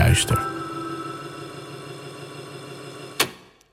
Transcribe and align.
duister. 0.00 0.46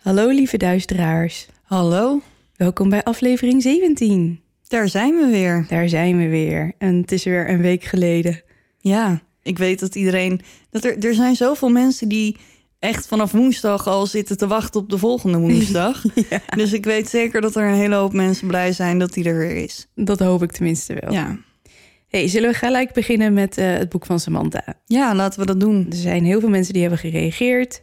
Hallo 0.02 0.28
lieve 0.28 0.58
duisteraars. 0.58 1.48
Hallo, 1.64 2.22
Welkom 2.56 2.90
bij 2.90 3.04
aflevering 3.04 3.62
17. 3.62 4.40
daar 4.68 4.90
zijn 4.90 5.16
we 5.16 5.26
weer. 5.26 5.66
Daar 5.70 5.90
zijn 5.90 6.18
we 6.18 6.28
weer. 6.28 6.74
En 6.78 6.96
het 6.96 7.12
is 7.12 7.24
weer 7.24 7.50
een 7.50 7.62
week 7.62 7.84
geleden. 7.84 8.42
Ja, 8.80 9.22
ik 9.44 9.58
weet 9.58 9.80
dat 9.80 9.96
iedereen. 9.96 10.42
Dat 10.70 10.84
er, 10.84 11.06
er 11.06 11.14
zijn 11.14 11.36
zoveel 11.36 11.70
mensen 11.70 12.08
die 12.08 12.38
echt 12.80 13.08
vanaf 13.08 13.32
woensdag 13.32 13.88
al 13.88 14.06
zitten 14.06 14.38
te 14.38 14.48
wachten 14.48 14.82
op 14.82 14.90
de 14.90 14.98
volgende 14.98 15.38
woensdag. 15.38 16.02
Dus 16.56 16.74
ik 16.74 16.86
weet 16.86 17.10
zeker 17.10 17.42
dat 17.42 17.56
er 17.56 17.68
een 17.68 17.74
hele 17.74 17.96
hoop 17.96 18.14
mensen 18.14 18.48
blij 18.48 18.72
zijn 18.72 19.00
dat 19.00 19.14
die 19.14 19.24
er 19.24 19.38
weer 19.38 19.56
is. 19.64 19.88
Dat 19.96 20.20
hoop 20.20 20.44
ik 20.44 20.52
tenminste 20.52 20.98
wel. 21.00 21.14
Ja, 21.14 21.38
Hey, 22.18 22.28
zullen 22.28 22.50
we 22.50 22.56
gelijk 22.56 22.94
beginnen 22.94 23.34
met 23.34 23.58
eh, 23.58 23.74
het 23.74 23.90
boek 23.90 24.06
van 24.06 24.20
Samantha? 24.20 24.64
ja 24.86 25.16
laten 25.16 25.40
we 25.40 25.46
dat 25.46 25.60
doen. 25.60 25.86
Er 25.90 25.96
zijn 25.96 26.26
heel 26.26 26.40
veel 26.40 26.50
mensen 26.50 26.74
die 26.74 26.82
hebben 26.82 27.00
gereageerd. 27.00 27.82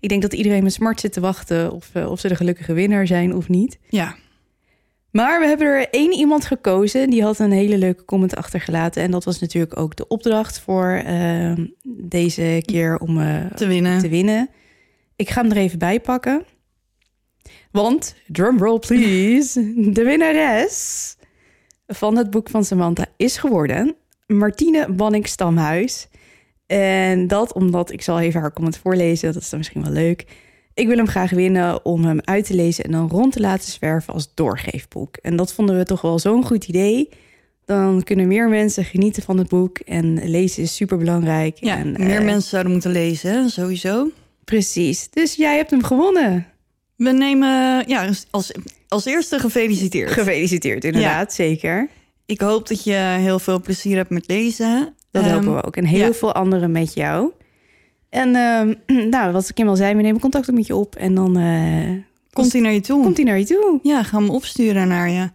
Ik 0.00 0.08
denk 0.08 0.22
dat 0.22 0.32
iedereen 0.32 0.62
met 0.62 0.72
smart 0.72 1.00
zit 1.00 1.12
te 1.12 1.20
wachten 1.20 1.72
of, 1.72 1.90
eh, 1.92 2.10
of 2.10 2.20
ze 2.20 2.28
de 2.28 2.34
gelukkige 2.34 2.72
winnaar 2.72 3.06
zijn 3.06 3.34
of 3.34 3.48
niet. 3.48 3.78
Ja, 3.88 4.16
Maar 5.10 5.40
we 5.40 5.46
hebben 5.46 5.66
er 5.66 5.88
één 5.90 6.12
iemand 6.12 6.44
gekozen. 6.44 7.10
Die 7.10 7.22
had 7.22 7.38
een 7.38 7.52
hele 7.52 7.78
leuke 7.78 8.04
comment 8.04 8.36
achtergelaten. 8.36 9.02
En 9.02 9.10
dat 9.10 9.24
was 9.24 9.40
natuurlijk 9.40 9.78
ook 9.78 9.96
de 9.96 10.08
opdracht 10.08 10.60
voor 10.60 11.02
eh, 11.04 11.52
deze 11.84 12.62
keer 12.64 12.98
om 12.98 13.20
eh, 13.20 13.46
te 13.54 13.66
winnen. 13.66 13.98
te 13.98 14.08
winnen. 14.08 14.48
Ik 15.16 15.30
ga 15.30 15.40
hem 15.40 15.50
er 15.50 15.56
even 15.56 15.78
bij 15.78 16.00
pakken. 16.00 16.44
Want, 17.70 18.14
drumroll 18.26 18.78
please, 18.78 19.72
de 19.92 20.02
winnares 20.02 21.16
van 21.86 22.16
het 22.16 22.30
boek 22.30 22.50
van 22.50 22.64
Samantha 22.64 23.06
is 23.16 23.36
geworden 23.36 23.94
Martine 24.26 24.92
Banning-Stamhuis. 24.92 26.08
En 26.66 27.26
dat 27.26 27.52
omdat, 27.52 27.92
ik 27.92 28.02
zal 28.02 28.20
even 28.20 28.40
haar 28.40 28.52
comment 28.52 28.76
voorlezen, 28.76 29.32
dat 29.32 29.42
is 29.42 29.48
dan 29.48 29.58
misschien 29.58 29.82
wel 29.82 29.92
leuk. 29.92 30.26
Ik 30.74 30.86
wil 30.86 30.96
hem 30.96 31.08
graag 31.08 31.30
winnen 31.30 31.84
om 31.84 32.04
hem 32.04 32.20
uit 32.24 32.46
te 32.46 32.54
lezen 32.54 32.84
en 32.84 32.90
dan 32.90 33.08
rond 33.08 33.32
te 33.32 33.40
laten 33.40 33.70
zwerven 33.70 34.14
als 34.14 34.34
doorgeefboek. 34.34 35.16
En 35.16 35.36
dat 35.36 35.52
vonden 35.52 35.78
we 35.78 35.84
toch 35.84 36.00
wel 36.00 36.18
zo'n 36.18 36.44
goed 36.44 36.64
idee. 36.64 37.08
Dan 37.64 38.02
kunnen 38.02 38.26
meer 38.26 38.48
mensen 38.48 38.84
genieten 38.84 39.22
van 39.22 39.38
het 39.38 39.48
boek. 39.48 39.78
En 39.78 40.28
lezen 40.28 40.62
is 40.62 40.74
super 40.74 40.98
belangrijk. 40.98 41.56
Ja, 41.60 41.76
en, 41.78 41.92
meer 41.92 42.18
eh, 42.18 42.24
mensen 42.24 42.50
zouden 42.50 42.72
moeten 42.72 42.90
lezen, 42.90 43.50
sowieso. 43.50 44.10
Precies. 44.44 45.10
Dus 45.10 45.34
jij 45.34 45.56
hebt 45.56 45.70
hem 45.70 45.82
gewonnen. 45.82 46.46
We 46.96 47.10
nemen, 47.10 47.84
ja, 47.88 48.10
als, 48.30 48.52
als 48.92 49.04
eerste 49.04 49.38
gefeliciteerd. 49.38 50.10
Gefeliciteerd, 50.10 50.84
inderdaad, 50.84 51.32
zeker. 51.32 51.88
ik 52.26 52.40
hoop 52.40 52.68
dat 52.68 52.84
je 52.84 52.92
heel 53.18 53.38
veel 53.38 53.60
plezier 53.60 53.96
hebt 53.96 54.10
met 54.10 54.26
lezen. 54.28 54.94
Dat 55.10 55.22
Ehm, 55.24 55.32
hopen 55.34 55.54
we 55.54 55.62
ook. 55.64 55.76
En 55.76 55.84
heel 55.84 56.06
ja. 56.06 56.12
veel 56.12 56.32
anderen 56.34 56.70
met 56.70 56.94
jou. 56.94 57.30
En 58.08 58.34
ehm, 58.34 58.74
nou, 59.14 59.32
wat 59.32 59.52
Kim 59.52 59.68
al 59.68 59.76
zei, 59.76 59.94
we 59.94 60.02
nemen 60.02 60.20
contact 60.20 60.52
met 60.52 60.66
je 60.66 60.74
op. 60.76 60.96
En 60.96 61.14
dan 61.14 61.36
eh, 61.36 61.90
Komt 62.32 62.52
hij 62.52 62.60
naar 62.60 62.72
je 62.72 62.80
toe? 62.80 63.02
komt 63.02 63.16
hij 63.16 63.24
naar 63.26 63.38
je 63.38 63.44
toe. 63.44 63.80
Ja, 63.82 64.02
ga 64.02 64.18
hem 64.18 64.30
opsturen 64.30 64.88
naar 64.88 65.10
je. 65.10 65.30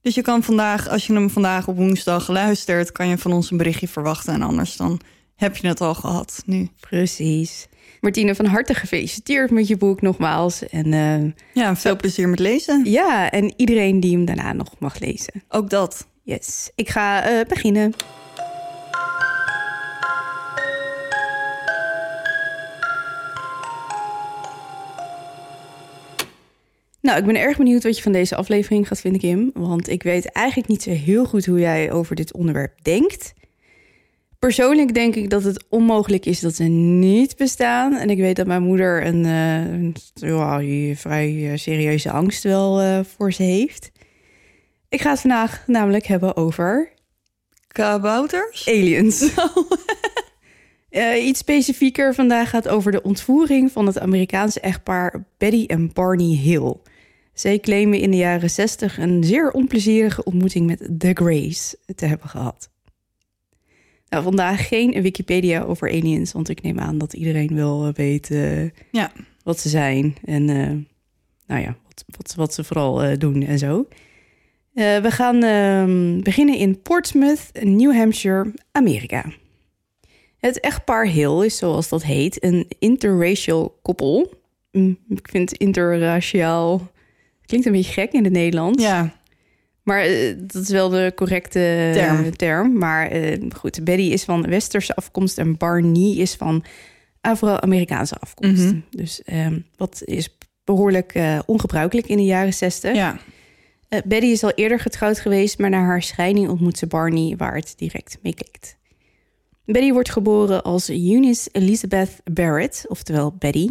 Dus 0.00 0.14
je 0.14 0.22
kan 0.22 0.42
vandaag, 0.42 0.88
als 0.88 1.06
je 1.06 1.12
hem 1.12 1.30
vandaag 1.30 1.68
op 1.68 1.76
woensdag 1.76 2.28
luistert, 2.28 2.92
kan 2.92 3.08
je 3.08 3.18
van 3.18 3.32
ons 3.32 3.50
een 3.50 3.56
berichtje 3.56 3.88
verwachten. 3.88 4.34
En 4.34 4.42
anders 4.42 4.76
dan 4.76 5.00
heb 5.36 5.56
je 5.56 5.66
het 5.68 5.80
al 5.80 5.94
gehad 5.94 6.42
nu. 6.46 6.68
Precies. 6.80 7.66
Martine, 8.06 8.34
van 8.34 8.44
harte 8.44 8.74
gefeliciteerd 8.74 9.50
met 9.50 9.68
je 9.68 9.76
boek 9.76 10.02
nogmaals. 10.02 10.68
En 10.68 10.92
eh, 10.92 11.32
Ja, 11.62 11.76
veel 11.76 11.96
plezier 11.96 12.28
met 12.28 12.38
lezen. 12.38 12.84
ja, 12.84 13.30
en 13.30 13.52
iedereen 13.56 14.00
die 14.00 14.16
hem 14.16 14.24
daarna 14.24 14.52
nog 14.52 14.74
mag 14.78 14.98
lezen. 14.98 15.42
Ook 15.48 15.70
dat. 15.70 16.08
Yes. 16.22 16.70
Ik 16.74 16.88
ga 16.88 17.22
eh, 17.24 17.46
beginnen. 17.48 17.92
Nou, 27.00 27.18
ik 27.18 27.24
ben 27.24 27.36
erg 27.40 27.56
benieuwd 27.56 27.82
wat 27.82 27.96
je 27.96 28.02
van 28.02 28.12
deze 28.12 28.36
aflevering 28.36 28.88
gaat 28.88 29.00
vinden, 29.00 29.20
Kim. 29.20 29.50
Want 29.54 29.88
ik 29.88 30.02
weet 30.02 30.32
eigenlijk 30.32 30.68
niet 30.68 30.82
zo 30.82 30.90
heel 30.90 31.24
goed 31.24 31.46
hoe 31.46 31.58
jij 31.58 31.92
over 31.92 32.16
dit 32.16 32.32
onderwerp 32.32 32.72
denkt. 32.82 33.32
Persoonlijk 34.38 34.94
denk 34.94 35.14
ik 35.14 35.30
dat 35.30 35.42
het 35.42 35.64
onmogelijk 35.68 36.26
is 36.26 36.40
dat 36.40 36.54
ze 36.54 36.64
niet 36.64 37.36
bestaan. 37.36 37.94
En 37.94 38.10
ik 38.10 38.18
weet 38.18 38.36
dat 38.36 38.46
mijn 38.46 38.62
moeder 38.62 39.06
een, 39.06 39.24
eh, 39.24 39.72
een 39.72 40.96
vrij 40.96 41.50
eh, 41.50 41.58
serieuze 41.58 42.10
angst 42.10 42.42
wel 42.42 42.80
eh, 42.80 43.00
voor 43.16 43.32
ze 43.32 43.42
heeft. 43.42 43.90
Ik 44.88 45.00
ga 45.00 45.10
het 45.10 45.20
vandaag 45.20 45.62
namelijk 45.66 46.06
hebben 46.06 46.36
over 46.36 46.92
Kabouters? 47.68 48.68
aliens. 48.68 49.20
Eh, 50.96 51.26
iets 51.26 51.38
specifieker 51.38 52.14
vandaag 52.14 52.50
gaat 52.50 52.68
over 52.68 52.92
de 52.92 53.02
ontvoering 53.02 53.72
van 53.72 53.86
het 53.86 53.98
Amerikaanse 53.98 54.60
echtpaar 54.60 55.24
Betty 55.38 55.64
en 55.66 55.92
Barney 55.92 56.36
Hill. 56.36 56.74
Zij 57.32 57.58
claimen 57.58 58.00
in 58.00 58.10
de 58.10 58.16
jaren 58.16 58.50
60 58.50 58.98
een 58.98 59.24
zeer 59.24 59.50
onplezierige 59.50 60.24
ontmoeting 60.24 60.66
met 60.66 60.88
The 60.98 61.10
Grace 61.14 61.78
te 61.94 62.06
hebben 62.06 62.28
gehad. 62.28 62.70
Nou, 64.08 64.22
vandaag 64.22 64.68
geen 64.68 65.02
Wikipedia 65.02 65.62
over 65.62 65.88
aliens, 65.90 66.32
want 66.32 66.48
ik 66.48 66.62
neem 66.62 66.78
aan 66.78 66.98
dat 66.98 67.12
iedereen 67.12 67.54
wel 67.54 67.92
weet 67.92 68.30
eh, 68.30 68.62
Ja. 68.90 69.12
wat 69.42 69.60
ze 69.60 69.68
zijn 69.68 70.16
en 70.24 70.48
eh, 70.50 70.70
nou 71.46 71.60
ja, 71.62 71.76
wat, 71.84 72.04
wat, 72.16 72.34
wat 72.34 72.54
ze 72.54 72.64
vooral 72.64 73.02
eh, 73.02 73.18
doen 73.18 73.42
en 73.42 73.58
zo. 73.58 73.88
Eh, 74.74 74.96
we 74.98 75.10
gaan 75.10 75.42
ehm, 75.42 76.20
beginnen 76.22 76.56
in 76.58 76.82
Portsmouth, 76.82 77.50
New 77.62 77.94
Hampshire, 77.96 78.54
Amerika. 78.72 79.24
Het 80.38 80.60
echtpaar 80.60 81.06
Hill 81.06 81.44
is, 81.44 81.56
zoals 81.56 81.88
dat 81.88 82.02
heet, 82.04 82.44
een 82.44 82.66
interracial 82.78 83.78
koppel. 83.82 84.32
Mm, 84.72 84.98
Ik 85.08 85.28
vind 85.30 85.52
interraciaal... 85.52 86.90
Klinkt 87.46 87.66
een 87.66 87.72
beetje 87.72 87.92
gek 87.92 88.12
in 88.12 88.24
het 88.24 88.32
Nederlands. 88.32 88.82
Ja, 88.82 89.16
Maar 89.86 90.00
eh, 90.00 90.34
dat 90.38 90.62
is 90.62 90.68
wel 90.68 90.88
de 90.88 91.12
correcte 91.14 91.90
Term. 91.94 92.36
term. 92.36 92.78
Maar 92.78 93.08
eh, 93.08 93.40
goed, 93.56 93.84
Betty 93.84 94.02
is 94.02 94.24
van 94.24 94.42
westerse 94.42 94.94
afkomst 94.94 95.38
en 95.38 95.56
Barney 95.56 96.16
is 96.16 96.34
van 96.34 96.64
Afro-Amerikaanse 97.20 98.14
afkomst. 98.14 98.64
Mhm. 98.64 98.78
Dus 98.90 99.22
ehm, 99.22 99.58
wat 99.76 100.02
is 100.04 100.36
behoorlijk 100.64 101.14
eh, 101.14 101.38
ongebruikelijk 101.46 102.06
in 102.06 102.16
de 102.16 102.24
jaren 102.24 102.54
60. 102.54 102.94
ja. 102.94 103.18
Eh, 103.88 104.00
Betty 104.04 104.26
is 104.26 104.44
al 104.44 104.52
eerder 104.54 104.80
getrouwd 104.80 105.18
geweest, 105.18 105.58
maar 105.58 105.70
na 105.70 105.80
haar 105.80 106.02
scheiding 106.02 106.48
ontmoet 106.48 106.78
ze 106.78 106.86
Barney, 106.86 107.36
waar 107.36 107.54
het 107.54 107.74
direct 107.76 108.18
mee 108.22 108.34
klikt. 108.34 108.76
Betty 109.64 109.92
wordt 109.92 110.10
geboren 110.10 110.62
als 110.62 110.88
Eunice 110.88 111.48
Elizabeth 111.52 112.20
Barrett, 112.32 112.84
oftewel 112.88 113.34
Betty, 113.38 113.68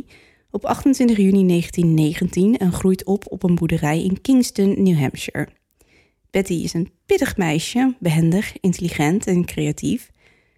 op 0.52 0.66
28 0.66 1.18
juni 1.18 1.48
1919 1.48 2.58
en 2.58 2.72
groeit 2.72 3.04
op 3.04 3.26
op 3.32 3.44
een 3.44 3.56
boerderij 3.56 4.04
in 4.04 4.22
Kingston, 4.22 4.84
New 4.84 4.98
Hampshire. 4.98 5.48
Betty 6.36 6.54
is 6.54 6.74
een 6.74 6.92
pittig 7.06 7.38
meisje, 7.38 7.96
behendig, 8.00 8.60
intelligent 8.60 9.28
en 9.28 9.46
creatief. 9.46 10.12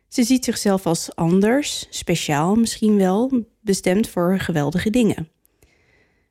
Ze 0.08 0.24
ziet 0.24 0.46
zichzelf 0.46 0.86
als 0.86 1.16
anders, 1.16 1.88
speciaal 1.90 2.56
misschien 2.56 2.98
wel, 2.98 3.46
bestemd 3.62 4.10
voor 4.10 4.40
geweldige 4.40 4.90
dingen. 4.90 5.30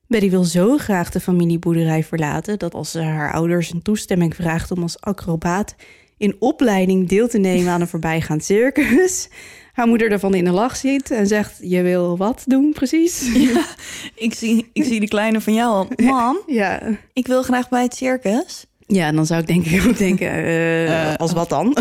Betty 0.07 0.31
wil 0.31 0.45
zo 0.45 0.77
graag 0.77 1.11
de 1.11 1.21
familieboerderij 1.21 2.05
verlaten 2.05 2.59
dat 2.59 2.75
als 2.75 2.91
ze 2.91 3.01
haar 3.01 3.33
ouders 3.33 3.73
een 3.73 3.83
toestemming 3.83 4.35
vraagt 4.35 4.71
om 4.71 4.83
als 4.83 5.01
acrobaat 5.01 5.75
in 6.17 6.37
opleiding 6.39 7.09
deel 7.09 7.29
te 7.29 7.39
nemen 7.39 7.73
aan 7.73 7.81
een 7.81 7.89
voorbijgaand 7.89 8.45
circus, 8.45 9.29
haar 9.73 9.87
moeder 9.87 10.11
ervan 10.11 10.35
in 10.35 10.45
de 10.45 10.51
lach 10.51 10.77
ziet 10.77 11.11
en 11.11 11.27
zegt: 11.27 11.59
Je 11.61 11.83
wil 11.83 12.17
wat 12.17 12.43
doen 12.47 12.73
precies? 12.73 13.33
Ja, 13.53 13.67
ik 14.15 14.35
zie, 14.35 14.71
ik 14.73 14.85
zie 14.85 15.01
de 15.01 15.09
kleine 15.09 15.41
van 15.41 15.55
jou 15.55 15.71
al. 15.71 15.89
Mam, 16.07 16.39
Ja, 16.61 16.99
ik 17.13 17.27
wil 17.27 17.43
graag 17.43 17.69
bij 17.69 17.83
het 17.83 17.95
circus. 17.95 18.67
Ja 18.87 19.13
dan 19.13 19.27
zou 19.27 19.41
ik 19.41 19.47
denk 19.47 19.67
ik 19.67 19.87
ook 19.87 19.99
denken: 19.99 20.31
eh, 20.31 21.15
Als 21.15 21.33
wat 21.33 21.49
dan? 21.49 21.77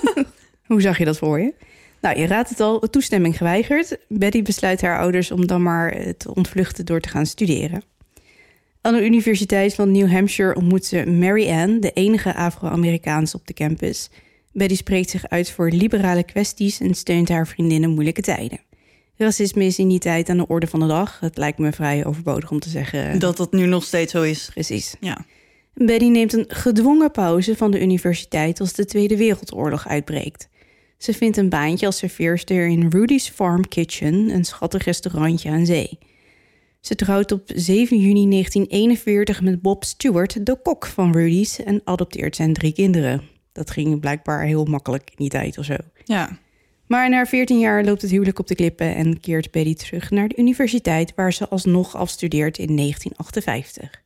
Hoe 0.66 0.80
zag 0.80 0.98
je 0.98 1.04
dat 1.04 1.18
voor 1.18 1.40
je? 1.40 1.54
Nou, 2.00 2.18
je 2.18 2.26
raadt 2.26 2.48
het 2.48 2.60
al, 2.60 2.78
toestemming 2.78 3.36
geweigerd. 3.36 3.96
Betty 4.08 4.42
besluit 4.42 4.80
haar 4.80 4.98
ouders 4.98 5.30
om 5.30 5.46
dan 5.46 5.62
maar 5.62 5.92
eh, 5.92 6.12
te 6.12 6.34
ontvluchten 6.34 6.86
door 6.86 7.00
te 7.00 7.08
gaan 7.08 7.26
studeren. 7.26 7.82
Aan 8.80 8.94
de 8.94 9.04
Universiteit 9.04 9.74
van 9.74 9.92
New 9.92 10.10
Hampshire 10.10 10.54
ontmoet 10.54 10.84
ze 10.84 11.06
Mary 11.06 11.50
Ann, 11.50 11.80
de 11.80 11.92
enige 11.92 12.34
Afro-Amerikaanse 12.34 13.36
op 13.36 13.46
de 13.46 13.54
campus. 13.54 14.10
Betty 14.52 14.76
spreekt 14.76 15.10
zich 15.10 15.28
uit 15.28 15.50
voor 15.50 15.70
liberale 15.70 16.22
kwesties 16.22 16.80
en 16.80 16.94
steunt 16.94 17.28
haar 17.28 17.46
vriendinnen 17.46 17.90
moeilijke 17.90 18.22
tijden. 18.22 18.60
Racisme 19.16 19.64
is 19.64 19.78
in 19.78 19.88
die 19.88 19.98
tijd 19.98 20.28
aan 20.28 20.36
de 20.36 20.46
orde 20.46 20.66
van 20.66 20.80
de 20.80 20.86
dag. 20.86 21.20
Het 21.20 21.36
lijkt 21.36 21.58
me 21.58 21.72
vrij 21.72 22.04
overbodig 22.04 22.50
om 22.50 22.60
te 22.60 22.68
zeggen. 22.68 23.18
Dat 23.18 23.36
dat 23.36 23.52
nu 23.52 23.66
nog 23.66 23.84
steeds 23.84 24.12
zo 24.12 24.22
is. 24.22 24.50
Precies. 24.52 24.94
Ja. 25.00 25.24
Betty 25.86 26.04
neemt 26.04 26.32
een 26.32 26.44
gedwongen 26.48 27.10
pauze 27.10 27.56
van 27.56 27.70
de 27.70 27.80
universiteit 27.80 28.60
als 28.60 28.72
de 28.72 28.84
Tweede 28.84 29.16
Wereldoorlog 29.16 29.88
uitbreekt. 29.88 30.48
Ze 30.98 31.12
vindt 31.12 31.36
een 31.36 31.48
baantje 31.48 31.86
als 31.86 31.96
serveerster 31.96 32.66
in 32.66 32.88
Rudy's 32.90 33.28
Farm 33.28 33.68
Kitchen, 33.68 34.30
een 34.30 34.44
schattig 34.44 34.84
restaurantje 34.84 35.50
aan 35.50 35.66
zee. 35.66 35.98
Ze 36.80 36.94
trouwt 36.94 37.32
op 37.32 37.42
7 37.54 37.96
juni 37.96 38.28
1941 38.30 39.42
met 39.42 39.62
Bob 39.62 39.84
Stewart, 39.84 40.46
de 40.46 40.58
kok 40.62 40.86
van 40.86 41.12
Rudy's, 41.12 41.58
en 41.58 41.80
adopteert 41.84 42.36
zijn 42.36 42.52
drie 42.52 42.72
kinderen. 42.72 43.22
Dat 43.52 43.70
ging 43.70 44.00
blijkbaar 44.00 44.44
heel 44.44 44.64
makkelijk 44.64 45.10
in 45.10 45.16
die 45.16 45.28
tijd 45.28 45.58
of 45.58 45.64
zo. 45.64 45.76
Ja. 46.04 46.38
Maar 46.86 47.08
na 47.10 47.26
14 47.26 47.58
jaar 47.58 47.84
loopt 47.84 48.02
het 48.02 48.10
huwelijk 48.10 48.38
op 48.38 48.46
de 48.46 48.54
klippen 48.54 48.94
en 48.94 49.20
keert 49.20 49.50
Betty 49.50 49.74
terug 49.74 50.10
naar 50.10 50.28
de 50.28 50.36
universiteit, 50.36 51.12
waar 51.14 51.32
ze 51.32 51.48
alsnog 51.48 51.96
afstudeert 51.96 52.58
in 52.58 52.76
1958. 52.76 53.99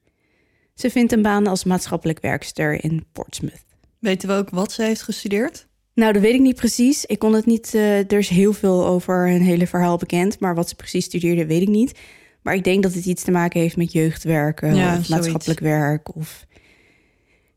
Ze 0.74 0.90
vindt 0.90 1.12
een 1.12 1.22
baan 1.22 1.46
als 1.46 1.64
maatschappelijk 1.64 2.20
werkster 2.20 2.84
in 2.84 3.04
Portsmouth. 3.12 3.64
Weten 3.98 4.28
we 4.28 4.34
ook 4.34 4.50
wat 4.50 4.72
ze 4.72 4.82
heeft 4.82 5.02
gestudeerd? 5.02 5.66
Nou, 5.94 6.12
dat 6.12 6.22
weet 6.22 6.34
ik 6.34 6.40
niet 6.40 6.56
precies. 6.56 7.04
Ik 7.04 7.18
kon 7.18 7.32
het 7.34 7.46
niet. 7.46 7.74
eh, 7.74 7.98
er 7.98 8.18
is 8.18 8.28
heel 8.28 8.52
veel 8.52 8.86
over 8.86 9.28
een 9.28 9.42
hele 9.42 9.66
verhaal 9.66 9.96
bekend, 9.96 10.40
maar 10.40 10.54
wat 10.54 10.68
ze 10.68 10.74
precies 10.74 11.04
studeerde, 11.04 11.46
weet 11.46 11.62
ik 11.62 11.68
niet. 11.68 11.98
Maar 12.42 12.54
ik 12.54 12.64
denk 12.64 12.82
dat 12.82 12.94
het 12.94 13.04
iets 13.04 13.22
te 13.24 13.30
maken 13.30 13.60
heeft 13.60 13.76
met 13.76 13.92
jeugdwerken 13.92 14.74
Ja, 14.74 14.86
of 14.86 14.92
zoiets. 14.92 15.08
maatschappelijk 15.08 15.60
werk 15.60 16.14
of 16.16 16.46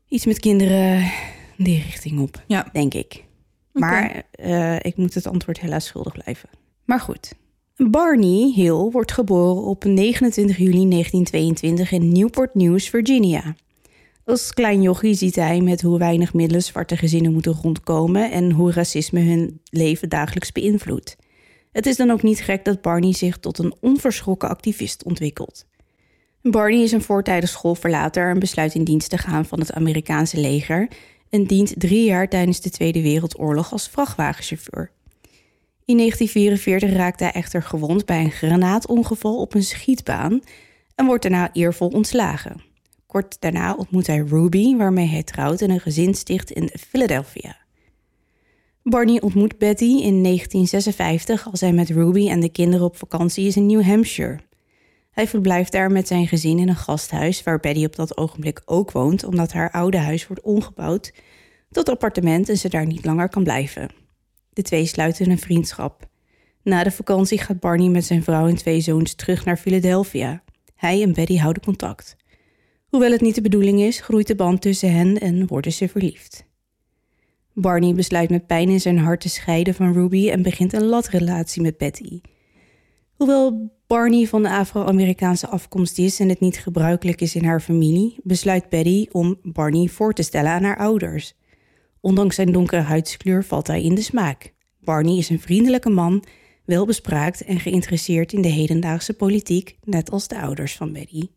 iets 0.08 0.26
met 0.26 0.38
kinderen 0.38 1.10
die 1.56 1.82
richting 1.82 2.20
op, 2.20 2.42
Ja. 2.46 2.68
denk 2.72 2.94
ik. 2.94 3.24
Maar 3.72 4.22
eh, 4.30 4.76
ik 4.76 4.96
moet 4.96 5.14
het 5.14 5.26
antwoord 5.26 5.60
helaas 5.60 5.86
schuldig 5.86 6.12
blijven. 6.12 6.48
Maar 6.84 7.00
goed. 7.00 7.32
Barney 7.86 8.52
Hill 8.54 8.90
wordt 8.90 9.12
geboren 9.12 9.62
op 9.62 9.84
29 9.84 10.56
juli 10.56 10.88
1922 10.88 11.92
in 11.92 12.12
Newport 12.12 12.54
News, 12.54 12.88
Virginia. 12.88 13.56
Als 14.24 14.54
klein 14.54 14.82
jochie 14.82 15.14
ziet 15.14 15.36
hij 15.36 15.60
met 15.60 15.82
hoe 15.82 15.98
weinig 15.98 16.34
middelen 16.34 16.62
zwarte 16.62 16.96
gezinnen 16.96 17.32
moeten 17.32 17.58
rondkomen 17.62 18.30
en 18.30 18.50
hoe 18.50 18.72
racisme 18.72 19.20
hun 19.20 19.60
leven 19.70 20.08
dagelijks 20.08 20.52
beïnvloedt. 20.52 21.16
Het 21.72 21.86
is 21.86 21.96
dan 21.96 22.10
ook 22.10 22.22
niet 22.22 22.40
gek 22.40 22.64
dat 22.64 22.82
Barney 22.82 23.12
zich 23.12 23.38
tot 23.38 23.58
een 23.58 23.74
onverschrokken 23.80 24.48
activist 24.48 25.04
ontwikkelt. 25.04 25.66
Barney 26.42 26.82
is 26.82 26.92
een 26.92 27.02
voortijdig 27.02 27.48
schoolverlater 27.48 28.30
en 28.30 28.38
besluit 28.38 28.74
in 28.74 28.84
dienst 28.84 29.10
te 29.10 29.18
gaan 29.18 29.44
van 29.44 29.60
het 29.60 29.72
Amerikaanse 29.72 30.40
leger 30.40 30.88
en 31.30 31.44
dient 31.44 31.74
drie 31.76 32.04
jaar 32.04 32.28
tijdens 32.28 32.60
de 32.60 32.70
Tweede 32.70 33.02
Wereldoorlog 33.02 33.72
als 33.72 33.88
vrachtwagenchauffeur. 33.88 34.96
In 35.88 35.96
1944 35.96 36.92
raakt 36.92 37.20
hij 37.20 37.32
echter 37.32 37.62
gewond 37.62 38.04
bij 38.06 38.24
een 38.24 38.30
granaatongeval 38.30 39.40
op 39.40 39.54
een 39.54 39.62
schietbaan 39.62 40.40
en 40.94 41.06
wordt 41.06 41.22
daarna 41.22 41.52
eervol 41.52 41.88
ontslagen. 41.88 42.62
Kort 43.06 43.40
daarna 43.40 43.74
ontmoet 43.74 44.06
hij 44.06 44.18
Ruby, 44.18 44.76
waarmee 44.76 45.06
hij 45.06 45.22
trouwt 45.22 45.60
en 45.60 45.70
een 45.70 45.80
gezin 45.80 46.14
sticht 46.14 46.50
in 46.50 46.70
Philadelphia. 46.88 47.56
Barney 48.82 49.20
ontmoet 49.20 49.58
Betty 49.58 49.84
in 49.84 50.22
1956 50.22 51.50
als 51.50 51.60
hij 51.60 51.72
met 51.72 51.90
Ruby 51.90 52.28
en 52.28 52.40
de 52.40 52.50
kinderen 52.50 52.86
op 52.86 52.96
vakantie 52.96 53.46
is 53.46 53.56
in 53.56 53.66
New 53.66 53.82
Hampshire. 53.82 54.38
Hij 55.10 55.28
verblijft 55.28 55.72
daar 55.72 55.90
met 55.90 56.06
zijn 56.06 56.26
gezin 56.26 56.58
in 56.58 56.68
een 56.68 56.76
gasthuis 56.76 57.42
waar 57.42 57.60
Betty 57.60 57.84
op 57.84 57.96
dat 57.96 58.16
ogenblik 58.16 58.62
ook 58.64 58.92
woont, 58.92 59.24
omdat 59.24 59.52
haar 59.52 59.70
oude 59.70 59.98
huis 59.98 60.26
wordt 60.26 60.42
omgebouwd 60.42 61.12
tot 61.70 61.88
appartement 61.88 62.48
en 62.48 62.58
ze 62.58 62.68
daar 62.68 62.86
niet 62.86 63.04
langer 63.04 63.28
kan 63.28 63.42
blijven. 63.42 64.06
De 64.58 64.64
twee 64.64 64.86
sluiten 64.86 65.30
een 65.30 65.38
vriendschap. 65.38 66.08
Na 66.62 66.82
de 66.82 66.90
vakantie 66.90 67.38
gaat 67.38 67.60
Barney 67.60 67.88
met 67.88 68.04
zijn 68.04 68.22
vrouw 68.22 68.48
en 68.48 68.56
twee 68.56 68.80
zoons 68.80 69.14
terug 69.14 69.44
naar 69.44 69.56
Philadelphia. 69.56 70.42
Hij 70.74 71.02
en 71.02 71.12
Betty 71.12 71.36
houden 71.36 71.62
contact. 71.62 72.16
Hoewel 72.88 73.10
het 73.10 73.20
niet 73.20 73.34
de 73.34 73.40
bedoeling 73.40 73.80
is, 73.80 74.00
groeit 74.00 74.26
de 74.26 74.34
band 74.34 74.60
tussen 74.60 74.92
hen 74.92 75.20
en 75.20 75.46
worden 75.46 75.72
ze 75.72 75.88
verliefd. 75.88 76.44
Barney 77.54 77.94
besluit 77.94 78.30
met 78.30 78.46
pijn 78.46 78.68
in 78.68 78.80
zijn 78.80 78.98
hart 78.98 79.20
te 79.20 79.28
scheiden 79.28 79.74
van 79.74 79.92
Ruby 79.92 80.30
en 80.30 80.42
begint 80.42 80.72
een 80.72 80.86
latrelatie 80.86 81.62
met 81.62 81.78
Betty. 81.78 82.20
Hoewel 83.14 83.72
Barney 83.86 84.26
van 84.26 84.42
de 84.42 84.50
Afro-Amerikaanse 84.50 85.48
afkomst 85.48 85.98
is 85.98 86.20
en 86.20 86.28
het 86.28 86.40
niet 86.40 86.58
gebruikelijk 86.58 87.20
is 87.20 87.34
in 87.34 87.44
haar 87.44 87.60
familie, 87.60 88.16
besluit 88.22 88.68
Betty 88.68 89.06
om 89.12 89.38
Barney 89.42 89.88
voor 89.88 90.12
te 90.12 90.22
stellen 90.22 90.50
aan 90.50 90.64
haar 90.64 90.78
ouders. 90.78 91.34
Ondanks 92.00 92.34
zijn 92.34 92.52
donkere 92.52 92.80
huidskleur 92.80 93.44
valt 93.44 93.66
hij 93.66 93.82
in 93.82 93.94
de 93.94 94.02
smaak. 94.02 94.52
Barney 94.80 95.16
is 95.16 95.28
een 95.28 95.40
vriendelijke 95.40 95.88
man, 95.90 96.24
welbespraakt 96.64 97.44
en 97.44 97.60
geïnteresseerd 97.60 98.32
in 98.32 98.42
de 98.42 98.48
hedendaagse 98.48 99.14
politiek, 99.14 99.76
net 99.84 100.10
als 100.10 100.28
de 100.28 100.40
ouders 100.40 100.76
van 100.76 100.92
Betty. 100.92 101.28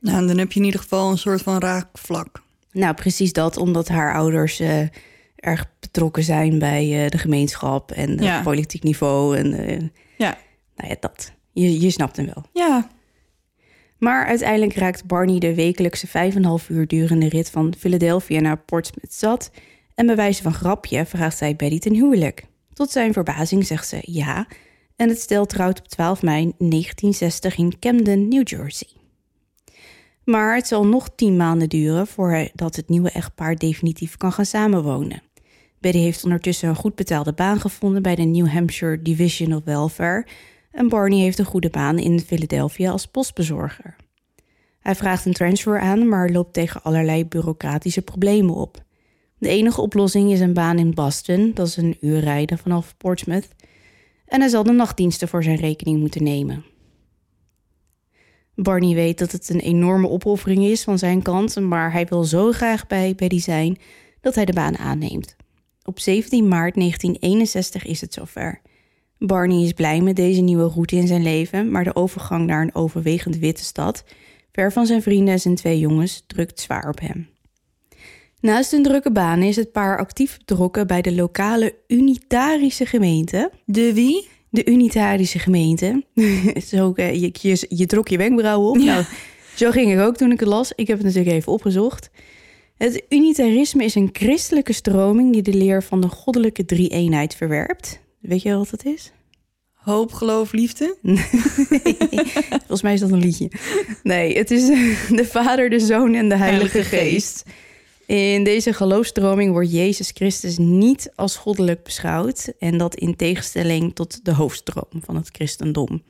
Nou, 0.00 0.26
dan 0.26 0.38
heb 0.38 0.52
je 0.52 0.58
in 0.60 0.64
ieder 0.66 0.80
geval 0.80 1.10
een 1.10 1.18
soort 1.18 1.42
van 1.42 1.58
raakvlak. 1.58 2.42
Nou, 2.72 2.94
precies 2.94 3.32
dat, 3.32 3.56
omdat 3.56 3.88
haar 3.88 4.14
ouders 4.14 4.60
eh, 4.60 4.80
erg 5.36 5.70
betrokken 5.80 6.22
zijn 6.22 6.58
bij 6.58 7.04
eh, 7.04 7.10
de 7.10 7.18
gemeenschap 7.18 7.90
en 7.92 8.10
het 8.10 8.20
Ja. 8.22 8.42
politiek 8.42 8.82
niveau. 8.82 9.36
En 9.36 9.52
eh, 9.66 9.80
Ja. 10.16 10.38
nou 10.76 10.88
ja, 10.90 10.96
dat. 11.00 11.32
Je, 11.52 11.80
je 11.80 11.90
snapt 11.90 12.16
hem 12.16 12.26
wel. 12.26 12.44
Ja. 12.52 12.88
Maar 13.98 14.26
uiteindelijk 14.26 14.74
raakt 14.74 15.06
Barney 15.06 15.38
de 15.38 15.54
wekelijkse 15.54 16.06
5,5 16.06 16.66
uur 16.68 16.86
durende 16.86 17.28
rit 17.28 17.50
van 17.50 17.74
Philadelphia 17.78 18.40
naar 18.40 18.58
Portsmouth 18.58 19.12
zat. 19.14 19.50
En 19.96 20.06
bij 20.06 20.16
wijze 20.16 20.42
van 20.42 20.54
grapje 20.54 21.06
vraagt 21.06 21.36
zij 21.36 21.56
Betty 21.56 21.78
ten 21.78 21.94
huwelijk. 21.94 22.46
Tot 22.72 22.90
zijn 22.90 23.12
verbazing 23.12 23.66
zegt 23.66 23.88
ze 23.88 23.98
ja. 24.02 24.46
En 24.96 25.08
het 25.08 25.20
stel 25.20 25.46
trouwt 25.46 25.78
op 25.78 25.88
12 25.88 26.22
mei 26.22 26.40
1960 26.40 27.56
in 27.56 27.78
Camden, 27.78 28.28
New 28.28 28.48
Jersey. 28.48 28.88
Maar 30.24 30.54
het 30.54 30.66
zal 30.66 30.86
nog 30.86 31.08
tien 31.14 31.36
maanden 31.36 31.68
duren 31.68 32.06
voordat 32.06 32.76
het 32.76 32.88
nieuwe 32.88 33.10
echtpaar 33.10 33.56
definitief 33.56 34.16
kan 34.16 34.32
gaan 34.32 34.46
samenwonen. 34.46 35.22
Betty 35.78 35.98
heeft 35.98 36.24
ondertussen 36.24 36.68
een 36.68 36.76
goed 36.76 36.94
betaalde 36.94 37.32
baan 37.32 37.60
gevonden 37.60 38.02
bij 38.02 38.14
de 38.14 38.22
New 38.22 38.48
Hampshire 38.48 39.02
Division 39.02 39.54
of 39.54 39.64
Welfare 39.64 40.26
en 40.70 40.88
Barney 40.88 41.18
heeft 41.18 41.38
een 41.38 41.44
goede 41.44 41.70
baan 41.70 41.98
in 41.98 42.20
Philadelphia 42.20 42.90
als 42.90 43.06
postbezorger. 43.06 43.96
Hij 44.80 44.94
vraagt 44.94 45.24
een 45.24 45.32
transfer 45.32 45.80
aan, 45.80 46.08
maar 46.08 46.30
loopt 46.30 46.52
tegen 46.52 46.82
allerlei 46.82 47.26
bureaucratische 47.26 48.02
problemen 48.02 48.54
op. 48.54 48.84
De 49.38 49.48
enige 49.48 49.80
oplossing 49.80 50.32
is 50.32 50.40
een 50.40 50.52
baan 50.52 50.78
in 50.78 50.94
Boston, 50.94 51.50
dat 51.54 51.66
is 51.66 51.76
een 51.76 51.96
uur 52.00 52.20
rijden 52.20 52.58
vanaf 52.58 52.96
Portsmouth, 52.96 53.48
en 54.26 54.40
hij 54.40 54.48
zal 54.48 54.62
de 54.62 54.72
nachtdiensten 54.72 55.28
voor 55.28 55.42
zijn 55.42 55.56
rekening 55.56 56.00
moeten 56.00 56.22
nemen. 56.22 56.64
Barney 58.54 58.94
weet 58.94 59.18
dat 59.18 59.32
het 59.32 59.48
een 59.48 59.60
enorme 59.60 60.08
opoffering 60.08 60.64
is 60.64 60.82
van 60.82 60.98
zijn 60.98 61.22
kant, 61.22 61.60
maar 61.60 61.92
hij 61.92 62.06
wil 62.06 62.24
zo 62.24 62.52
graag 62.52 62.86
bij 62.86 63.14
Betty 63.14 63.40
zijn 63.40 63.78
dat 64.20 64.34
hij 64.34 64.44
de 64.44 64.52
baan 64.52 64.78
aanneemt. 64.78 65.36
Op 65.82 65.98
17 65.98 66.48
maart 66.48 66.74
1961 66.74 67.84
is 67.84 68.00
het 68.00 68.12
zover. 68.12 68.60
Barney 69.18 69.62
is 69.62 69.72
blij 69.72 70.00
met 70.00 70.16
deze 70.16 70.40
nieuwe 70.40 70.68
route 70.68 70.96
in 70.96 71.06
zijn 71.06 71.22
leven, 71.22 71.70
maar 71.70 71.84
de 71.84 71.94
overgang 71.96 72.46
naar 72.46 72.62
een 72.62 72.74
overwegend 72.74 73.38
witte 73.38 73.64
stad, 73.64 74.04
ver 74.52 74.72
van 74.72 74.86
zijn 74.86 75.02
vrienden 75.02 75.34
en 75.34 75.40
zijn 75.40 75.54
twee 75.54 75.78
jongens, 75.78 76.24
drukt 76.26 76.60
zwaar 76.60 76.88
op 76.88 77.00
hem. 77.00 77.28
Naast 78.40 78.72
een 78.72 78.82
drukke 78.82 79.12
baan 79.12 79.42
is 79.42 79.56
het 79.56 79.72
paar 79.72 79.98
actief 79.98 80.38
betrokken 80.38 80.86
bij 80.86 81.02
de 81.02 81.14
lokale 81.14 81.74
unitarische 81.86 82.86
gemeente. 82.86 83.50
De 83.64 83.94
wie? 83.94 84.28
De 84.50 84.66
Unitarische 84.66 85.38
gemeente. 85.38 86.04
zo, 86.70 86.92
eh, 86.92 87.20
je, 87.20 87.30
je, 87.40 87.66
je 87.68 87.86
trok 87.86 88.08
je 88.08 88.16
wenkbrauwen 88.16 88.70
op. 88.70 88.76
Ja. 88.76 88.94
Nou, 88.94 89.04
zo 89.54 89.70
ging 89.70 89.92
ik 89.92 89.98
ook 89.98 90.16
toen 90.16 90.32
ik 90.32 90.40
het 90.40 90.48
las. 90.48 90.72
Ik 90.74 90.86
heb 90.86 90.96
het 90.96 91.06
natuurlijk 91.06 91.34
even 91.34 91.52
opgezocht. 91.52 92.10
Het 92.76 93.04
Unitarisme 93.08 93.84
is 93.84 93.94
een 93.94 94.08
christelijke 94.12 94.72
stroming 94.72 95.32
die 95.32 95.42
de 95.42 95.54
leer 95.54 95.82
van 95.82 96.00
de 96.00 96.08
goddelijke 96.08 96.64
drie-eenheid 96.64 97.34
verwerpt. 97.34 98.00
Weet 98.20 98.42
je 98.42 98.56
wat 98.56 98.70
dat 98.70 98.84
is? 98.84 99.12
Hoop, 99.72 100.12
geloof, 100.12 100.52
liefde. 100.52 100.96
Volgens 102.58 102.82
mij 102.82 102.92
is 102.92 103.00
dat 103.00 103.10
een 103.10 103.18
liedje. 103.18 103.50
Nee, 104.02 104.38
het 104.38 104.50
is 104.50 104.66
de 105.18 105.24
Vader, 105.24 105.70
de 105.70 105.80
Zoon 105.80 106.14
en 106.14 106.28
de 106.28 106.36
Heilige, 106.36 106.70
Heilige 106.70 106.96
Geest. 106.96 107.42
In 108.06 108.44
deze 108.44 108.72
geloofstroming 108.72 109.52
wordt 109.52 109.72
Jezus 109.72 110.10
Christus 110.14 110.58
niet 110.58 111.12
als 111.14 111.36
goddelijk 111.36 111.82
beschouwd. 111.82 112.52
En 112.58 112.78
dat 112.78 112.94
in 112.94 113.16
tegenstelling 113.16 113.94
tot 113.94 114.24
de 114.24 114.32
hoofdstroom 114.32 115.02
van 115.04 115.16
het 115.16 115.28
christendom. 115.32 116.02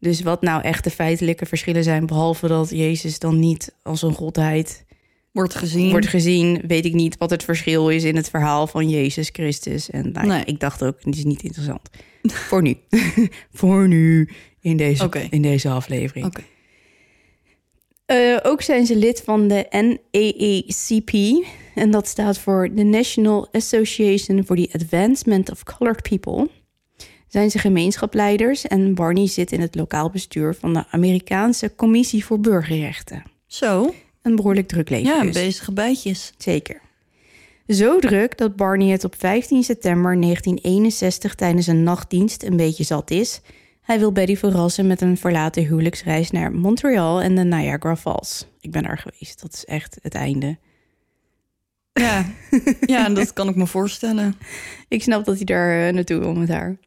Dus 0.00 0.22
wat 0.22 0.42
nou 0.42 0.62
echt 0.62 0.84
de 0.84 0.90
feitelijke 0.90 1.46
verschillen 1.46 1.84
zijn, 1.84 2.06
behalve 2.06 2.48
dat 2.48 2.70
Jezus 2.70 3.18
dan 3.18 3.38
niet 3.38 3.74
als 3.82 4.02
een 4.02 4.14
godheid 4.14 4.84
Wordt 5.32 5.54
gezien. 5.54 5.90
wordt 5.90 6.06
gezien, 6.06 6.62
weet 6.66 6.84
ik 6.84 6.92
niet 6.92 7.16
wat 7.18 7.30
het 7.30 7.44
verschil 7.44 7.90
is 7.90 8.04
in 8.04 8.16
het 8.16 8.30
verhaal 8.30 8.66
van 8.66 8.88
Jezus 8.88 9.28
Christus. 9.32 9.90
En 9.90 10.12
nou, 10.12 10.26
Nee. 10.26 10.44
ik 10.44 10.60
dacht 10.60 10.84
ook, 10.84 11.02
die 11.02 11.14
is 11.14 11.24
niet 11.24 11.42
interessant. 11.42 11.88
Voor 12.48 12.62
nu. 12.62 12.76
Voor 13.52 13.88
nu 13.88 14.28
in 14.60 14.76
deze, 14.76 15.28
in 15.30 15.42
deze 15.42 15.68
aflevering. 15.68 16.26
Oké. 16.26 16.42
Eh, 18.06 18.36
ook 18.42 18.62
zijn 18.62 18.86
ze 18.86 18.96
lid 18.96 19.22
van 19.24 19.48
de 19.48 19.66
NAACP. 19.70 21.44
En 21.74 21.90
dat 21.90 22.08
staat 22.08 22.38
voor 22.38 22.74
de 22.74 22.82
National 22.82 23.48
Association 23.52 24.44
for 24.44 24.56
the 24.56 24.68
Advancement 24.72 25.50
of 25.50 25.62
Colored 25.62 26.02
People. 26.02 26.48
Zijn 27.28 27.50
ze 27.50 27.58
gemeenschapsleiders 27.58 28.66
en 28.66 28.94
Barney 28.94 29.26
zit 29.26 29.52
in 29.52 29.60
het 29.60 29.74
lokaal 29.74 30.10
bestuur 30.10 30.54
van 30.54 30.72
de 30.74 30.84
Amerikaanse 30.90 31.74
Commissie 31.76 32.24
voor 32.24 32.40
Burgerrechten. 32.40 33.22
Zo. 33.46 33.94
Een 34.22 34.36
behoorlijk 34.36 34.68
druk 34.68 34.90
leven 34.90 35.14
Ja, 35.14 35.22
dus. 35.22 35.32
bezige 35.32 35.72
bijtjes. 35.72 36.32
Zeker. 36.38 36.80
Zo 37.68 37.98
druk 37.98 38.38
dat 38.38 38.56
Barney 38.56 38.88
het 38.88 39.04
op 39.04 39.14
15 39.18 39.62
september 39.62 40.20
1961 40.20 41.34
tijdens 41.34 41.66
een 41.66 41.82
nachtdienst 41.82 42.42
een 42.42 42.56
beetje 42.56 42.84
zat 42.84 43.10
is. 43.10 43.40
Hij 43.86 43.98
wil 43.98 44.12
Betty 44.12 44.36
verrassen 44.36 44.86
met 44.86 45.00
een 45.00 45.16
verlaten 45.16 45.64
huwelijksreis 45.64 46.30
naar 46.30 46.52
Montreal 46.52 47.22
en 47.22 47.34
de 47.34 47.44
Niagara 47.44 47.96
Falls. 47.96 48.46
Ik 48.60 48.70
ben 48.70 48.82
daar 48.82 48.98
geweest. 48.98 49.40
Dat 49.40 49.52
is 49.52 49.64
echt 49.64 49.98
het 50.02 50.14
einde. 50.14 50.58
Ja. 51.92 52.24
ja, 52.86 53.08
dat 53.08 53.32
kan 53.32 53.48
ik 53.48 53.56
me 53.56 53.66
voorstellen. 53.66 54.34
Ik 54.88 55.02
snap 55.02 55.24
dat 55.24 55.36
hij 55.36 55.44
daar 55.44 55.86
eh, 55.86 55.94
naartoe 55.94 56.18
wil 56.18 56.34
met 56.34 56.48
haar. 56.48 56.78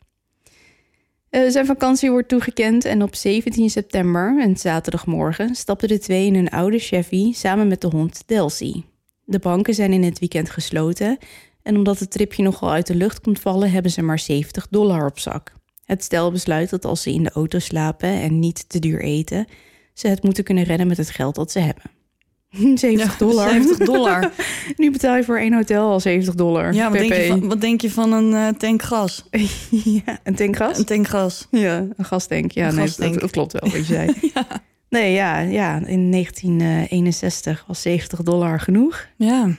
Eh, 1.29 1.49
zijn 1.49 1.65
vakantie 1.65 2.11
wordt 2.11 2.27
toegekend 2.27 2.85
en 2.85 3.03
op 3.03 3.15
17 3.15 3.69
september, 3.69 4.43
een 4.43 4.57
zaterdagmorgen, 4.57 5.55
stapten 5.55 5.87
de 5.87 5.99
twee 5.99 6.25
in 6.25 6.35
een 6.35 6.49
oude 6.49 6.79
Chevy 6.79 7.33
samen 7.33 7.67
met 7.67 7.81
de 7.81 7.87
hond 7.87 8.23
Delcy. 8.25 8.83
De 9.23 9.39
banken 9.39 9.73
zijn 9.73 9.93
in 9.93 10.03
het 10.03 10.19
weekend 10.19 10.49
gesloten 10.49 11.17
en 11.63 11.75
omdat 11.75 11.99
het 11.99 12.11
tripje 12.11 12.43
nogal 12.43 12.71
uit 12.71 12.87
de 12.87 12.95
lucht 12.95 13.21
komt 13.21 13.39
vallen, 13.39 13.71
hebben 13.71 13.91
ze 13.91 14.01
maar 14.01 14.19
70 14.19 14.67
dollar 14.69 15.05
op 15.05 15.19
zak. 15.19 15.57
Het 15.89 16.03
stel 16.03 16.31
besluit 16.31 16.69
dat 16.69 16.85
als 16.85 17.01
ze 17.01 17.11
in 17.11 17.23
de 17.23 17.31
auto 17.31 17.59
slapen 17.59 18.09
en 18.09 18.39
niet 18.39 18.69
te 18.69 18.79
duur 18.79 19.01
eten, 19.01 19.47
ze 19.93 20.07
het 20.07 20.23
moeten 20.23 20.43
kunnen 20.43 20.63
redden 20.63 20.87
met 20.87 20.97
het 20.97 21.09
geld 21.09 21.35
dat 21.35 21.51
ze 21.51 21.59
hebben. 21.59 21.83
70 22.77 23.11
Ja, 23.11 23.17
dollar. 23.17 23.49
70 23.49 23.77
dollar. 23.77 24.31
nu 24.77 24.91
betaal 24.91 25.15
je 25.15 25.23
voor 25.23 25.37
één 25.37 25.53
hotel 25.53 25.89
al 25.89 25.99
70 25.99 26.35
dollar. 26.35 26.73
Ja, 26.73 26.89
wat 26.89 26.99
denk, 26.99 27.13
je 27.13 27.27
van, 27.27 27.47
wat 27.47 27.61
denk 27.61 27.81
je 27.81 27.91
van 27.91 28.11
een 28.13 28.33
eh, 28.33 28.47
tank 28.57 28.81
gas? 28.81 29.25
ja, 30.05 30.19
een 30.23 30.35
tankgas? 30.35 30.77
Een 30.77 30.85
tank 30.85 31.07
gas. 31.07 31.47
Ja, 31.51 31.87
een 31.95 32.05
gastank. 32.05 32.51
Ja, 32.51 32.67
Een 32.67 32.75
nee, 32.75 32.85
gastank. 32.85 33.11
Dat, 33.11 33.21
dat 33.21 33.31
klopt 33.31 33.51
wel, 33.51 33.61
wat 33.61 33.71
je 33.71 33.83
zei. 33.83 34.13
Nee, 34.89 35.13
ja, 35.13 35.39
ja, 35.39 35.85
in 35.85 36.11
1961 36.11 37.63
was 37.67 37.81
70 37.81 38.21
dollar 38.21 38.59
genoeg. 38.59 39.07
Ja. 39.15 39.55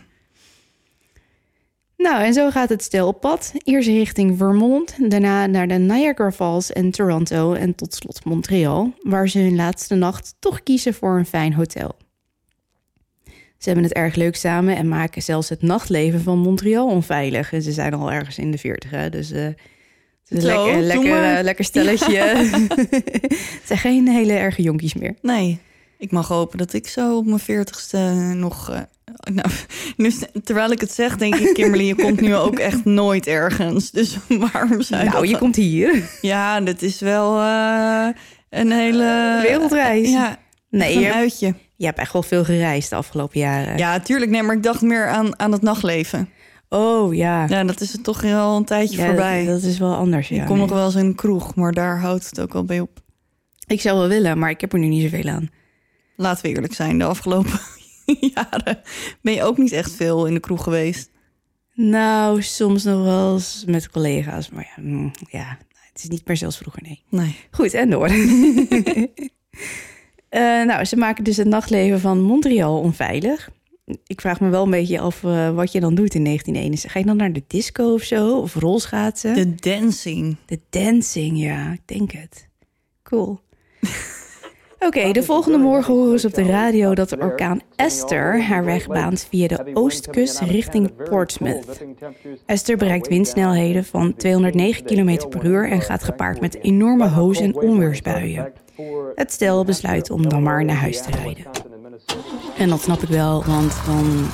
Nou, 2.00 2.23
en 2.23 2.33
zo 2.33 2.50
gaat 2.50 2.69
het 2.69 2.83
stel 2.83 3.07
op 3.07 3.21
pad. 3.21 3.52
Eerst 3.64 3.88
richting 3.88 4.38
Vermont, 4.38 5.11
daarna 5.11 5.47
naar 5.47 5.69
de 5.69 5.75
Niagara 5.75 6.33
Falls 6.33 6.73
en 6.73 6.90
Toronto 6.90 7.52
en 7.52 7.75
tot 7.75 7.95
slot 7.95 8.25
Montreal, 8.25 8.95
waar 9.00 9.28
ze 9.28 9.38
hun 9.38 9.54
laatste 9.54 9.95
nacht 9.95 10.35
toch 10.38 10.62
kiezen 10.62 10.95
voor 10.95 11.19
een 11.19 11.26
fijn 11.26 11.54
hotel. 11.54 11.97
Ze 13.59 13.66
hebben 13.69 13.85
het 13.85 13.92
erg 13.92 14.14
leuk 14.14 14.37
samen 14.37 14.76
en 14.76 14.88
maken 14.88 15.23
zelfs 15.23 15.49
het 15.49 15.62
nachtleven 15.62 16.21
van 16.21 16.38
Montreal 16.38 16.87
onveilig. 16.87 17.52
En 17.52 17.62
ze 17.62 17.73
zijn 17.73 17.95
al 17.95 18.12
ergens 18.12 18.38
in 18.38 18.50
de 18.50 18.59
40, 18.59 18.90
hè, 18.90 19.11
dus 19.11 19.28
het 19.28 19.57
is 20.28 20.37
een 20.37 20.40
Zo, 20.40 20.64
lekker, 20.64 20.83
lekker, 20.83 21.37
eh, 21.37 21.42
lekker 21.42 21.64
stelletje. 21.64 22.19
het 23.59 23.62
zijn 23.64 23.78
geen 23.78 24.09
hele 24.09 24.33
erge 24.33 24.62
jonkies 24.62 24.95
meer. 24.95 25.14
Nee. 25.23 25.59
Ik 25.99 26.11
mag 26.11 26.28
hopen 26.28 26.59
dat 26.59 26.73
ik 26.73 26.88
zo 26.88 27.16
op 27.16 27.26
mijn 27.26 27.38
veertigste 27.38 27.99
nog... 28.35 28.71
eh, 28.71 28.80
nou, 29.33 29.49
nu, 29.97 30.12
terwijl 30.45 30.71
ik 30.71 30.81
het 30.81 30.93
zeg, 30.93 31.17
denk 31.17 31.35
ik, 31.35 31.55
Kimberly, 31.55 31.87
je 31.87 31.95
komt 31.95 32.21
nu 32.21 32.35
ook 32.35 32.59
echt 32.59 32.85
nooit 32.85 33.26
ergens. 33.26 33.90
Dus 33.90 34.19
waarom 34.52 34.83
zou 34.83 35.05
je 35.05 35.11
Nou, 35.11 35.26
je 35.26 35.38
komt 35.38 35.57
hier. 35.57 36.09
Ja, 36.21 36.61
dat 36.61 36.83
is 36.83 37.00
wel 37.00 37.40
eh, 37.40 38.09
een 38.50 38.73
hele... 38.73 39.38
Wereldreis. 39.43 40.11
Ja, 40.11 40.38
Nee, 40.71 40.95
een 40.95 41.00
je, 41.00 41.12
uitje. 41.14 41.55
je 41.76 41.87
hebt 41.87 41.99
echt 41.99 42.12
wel 42.12 42.23
veel 42.23 42.45
gereisd 42.45 42.90
de 42.90 42.97
afgelopen 42.97 43.40
jaren. 43.40 43.79
Ja, 43.79 44.00
tuurlijk. 44.00 44.31
Nee, 44.31 44.43
maar 44.43 44.57
ik 44.57 44.62
dacht 44.62 44.83
meer 44.83 45.09
aan, 45.09 45.38
aan 45.38 45.52
het 45.52 45.62
nachtleven. 45.62 46.29
Oh, 46.69 47.14
ja. 47.14 47.47
Ja, 47.49 47.64
dat 47.64 47.81
is 47.81 47.97
toch 48.02 48.25
al 48.25 48.57
een 48.57 48.64
tijdje 48.64 48.97
Ja, 48.97 49.07
voorbij. 49.07 49.45
Dat, 49.45 49.61
dat 49.61 49.71
is 49.71 49.79
wel 49.79 49.95
anders, 49.95 50.29
ja. 50.29 50.40
ik 50.40 50.47
kom 50.47 50.57
nee. 50.57 50.67
nog 50.67 50.75
wel 50.75 50.85
eens 50.85 50.95
in 50.95 51.05
een 51.05 51.14
kroeg, 51.14 51.55
maar 51.55 51.73
daar 51.73 52.00
houdt 52.00 52.26
het 52.26 52.40
ook 52.40 52.55
al 52.55 52.64
bij 52.64 52.81
op. 52.81 53.02
Ik 53.67 53.81
zou 53.81 53.99
wel 53.99 54.09
willen, 54.09 54.38
maar 54.38 54.50
ik 54.50 54.61
heb 54.61 54.73
er 54.73 54.79
nu 54.79 54.87
niet 54.87 55.11
zoveel 55.11 55.31
aan. 55.31 55.50
Laten 56.17 56.43
we 56.43 56.49
eerlijk 56.49 56.75
zijn, 56.75 56.99
de 56.99 57.05
afgelopen 57.05 57.61
jaren 58.35 58.81
ben 59.23 59.35
je 59.35 59.43
ook 59.43 59.59
niet 59.59 59.73
echt 59.73 59.93
veel 59.93 60.26
in 60.26 60.35
de 60.35 60.40
kroeg 60.40 60.62
geweest. 60.62 61.11
Nou, 61.75 62.43
soms 62.43 62.85
nog 62.85 63.05
wel 63.05 63.33
eens 63.33 63.64
met 63.67 63.90
collega's. 63.90 64.50
Maar 64.50 64.73
ja, 64.76 64.83
mm, 64.83 65.12
ja 65.31 65.59
het 65.93 66.02
is 66.02 66.09
niet 66.09 66.26
meer 66.26 66.37
zoals 66.37 66.59
vroeger, 66.59 66.83
nee. 66.83 67.02
Nee. 67.09 67.37
Goed, 67.50 67.75
en 67.75 67.90
door. 67.90 68.11
Eh, 70.29 70.40
nou, 70.40 70.85
ze 70.85 70.97
maken 70.97 71.25
dus 71.25 71.37
het 71.37 71.47
nachtleven 71.47 72.00
van 72.00 72.21
Montreal 72.21 72.81
onveilig. 72.81 73.50
Ik 74.07 74.21
vraag 74.21 74.40
me 74.40 74.49
wel 74.49 74.64
een 74.64 74.71
beetje 74.71 75.00
af 75.00 75.25
eh, 75.25 75.55
wat 75.55 75.73
je 75.73 75.81
dan 75.81 75.95
doet 75.95 76.14
in 76.14 76.25
1961. 76.25 76.93
Ga 76.93 76.99
je 76.99 77.05
dan 77.05 77.17
naar 77.17 77.33
de 77.33 77.43
disco 77.47 77.93
of 77.93 78.02
zo? 78.02 78.38
Of 78.38 78.55
rolschaatsen? 78.55 79.35
De 79.35 79.55
dancing. 79.55 80.37
De 80.47 80.61
dancing, 80.71 81.38
ja, 81.38 81.73
ik 81.73 81.81
denk 81.85 82.12
het. 82.12 82.49
Cool. 83.02 83.40
Oké, 84.87 85.13
de 85.13 85.23
volgende 85.23 85.59
morgen 85.59 85.95
horen 85.95 86.21
ze 86.21 86.27
op 86.27 86.35
de 86.35 86.43
radio 86.43 86.95
dat 86.95 87.09
de 87.09 87.19
orkaan 87.19 87.61
Esther 87.77 88.43
haar 88.43 88.65
weg 88.65 88.87
baant 88.87 89.27
via 89.29 89.47
de 89.49 89.71
oostkust 89.75 90.41
richting 90.41 90.91
Portsmouth. 91.09 91.81
Esther 92.47 92.77
bereikt 92.77 93.09
windsnelheden 93.09 93.85
van 93.85 94.15
209 94.17 94.85
km 94.85 95.29
per 95.29 95.45
uur 95.45 95.71
en 95.71 95.81
gaat 95.81 96.05
gepaard 96.05 96.41
met 96.41 96.59
enorme 96.63 97.09
hoos- 97.09 97.41
en 97.41 97.57
onweersbuien. 97.57 98.53
Het 99.15 99.33
stel 99.33 99.65
besluit 99.65 100.11
om 100.11 100.29
dan 100.29 100.43
maar 100.43 100.65
naar 100.65 100.77
huis 100.77 101.03
te 101.03 101.11
rijden. 101.11 101.45
En 102.59 102.69
dat 102.69 102.81
snap 102.81 103.03
ik 103.03 103.09
wel, 103.09 103.45
want 103.47 103.75
dan, 103.87 104.27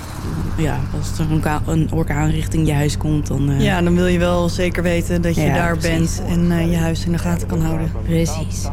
ja, 0.59 0.81
als 0.99 1.19
er 1.19 1.31
een, 1.33 1.41
ka- 1.41 1.63
een 1.67 1.89
orkaan 1.93 2.31
richting 2.31 2.67
je 2.67 2.73
huis 2.73 2.97
komt, 2.97 3.27
dan... 3.27 3.51
eh, 3.51 3.61
Ja, 3.61 3.83
dan 3.83 3.95
wil 3.95 4.07
je 4.07 4.19
wel 4.19 4.49
zeker 4.49 4.83
weten 4.83 5.23
dat 5.23 5.35
je 5.35 5.41
Ja, 5.41 5.55
daar 5.55 5.77
precies. 5.77 6.17
bent 6.21 6.29
en 6.31 6.51
eh, 6.59 6.71
je 6.71 6.77
huis 6.77 7.07
in 7.07 7.13
de 7.13 7.19
gaten 7.19 7.47
kan 7.49 7.61
houden. 7.61 7.93
Precies. 8.05 8.69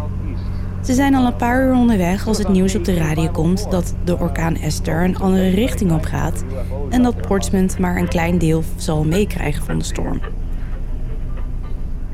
Ze 0.84 0.94
zijn 0.94 1.16
al 1.16 1.26
een 1.26 1.36
paar 1.36 1.66
uur 1.66 1.74
onderweg 1.74 2.28
als 2.28 2.38
het 2.38 2.48
nieuws 2.48 2.76
op 2.76 2.86
de 2.86 2.94
radio 2.94 3.30
komt 3.30 3.72
dat 3.72 3.94
de 4.04 4.20
orkaan 4.20 4.56
Esther 4.56 5.04
een 5.04 5.18
andere 5.18 5.50
richting 5.50 5.92
op 5.92 6.04
gaat 6.04 6.44
en 6.90 7.04
dat 7.04 7.28
Portsmouth 7.28 7.80
maar 7.80 7.98
een 7.98 8.08
klein 8.08 8.38
deel 8.38 8.64
zal 8.76 9.04
meekrijgen 9.04 9.66
van 9.66 9.78
de 9.78 9.84
storm. 9.84 10.22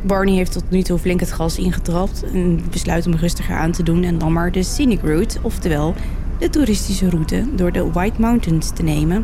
Barney 0.02 0.34
heeft 0.34 0.52
tot 0.52 0.70
nu 0.70 0.82
toe 0.82 0.98
flink 0.98 1.20
het 1.20 1.32
gas 1.32 1.58
ingetrapt 1.58 2.24
en 2.34 2.62
besluit 2.72 3.06
om 3.06 3.16
rustiger 3.16 3.56
aan 3.56 3.72
te 3.72 3.84
doen 3.84 4.04
en 4.04 4.18
dan 4.18 4.34
maar 4.34 4.52
de 4.52 4.64
scenic 4.64 5.02
route, 5.02 5.40
oftewel 5.42 5.94
de 6.38 6.50
toeristische 6.50 7.10
route 7.10 7.46
door 7.56 7.72
de 7.72 7.92
White 7.92 8.22
Mountains 8.22 8.70
te 8.70 8.84
nemen 8.84 9.24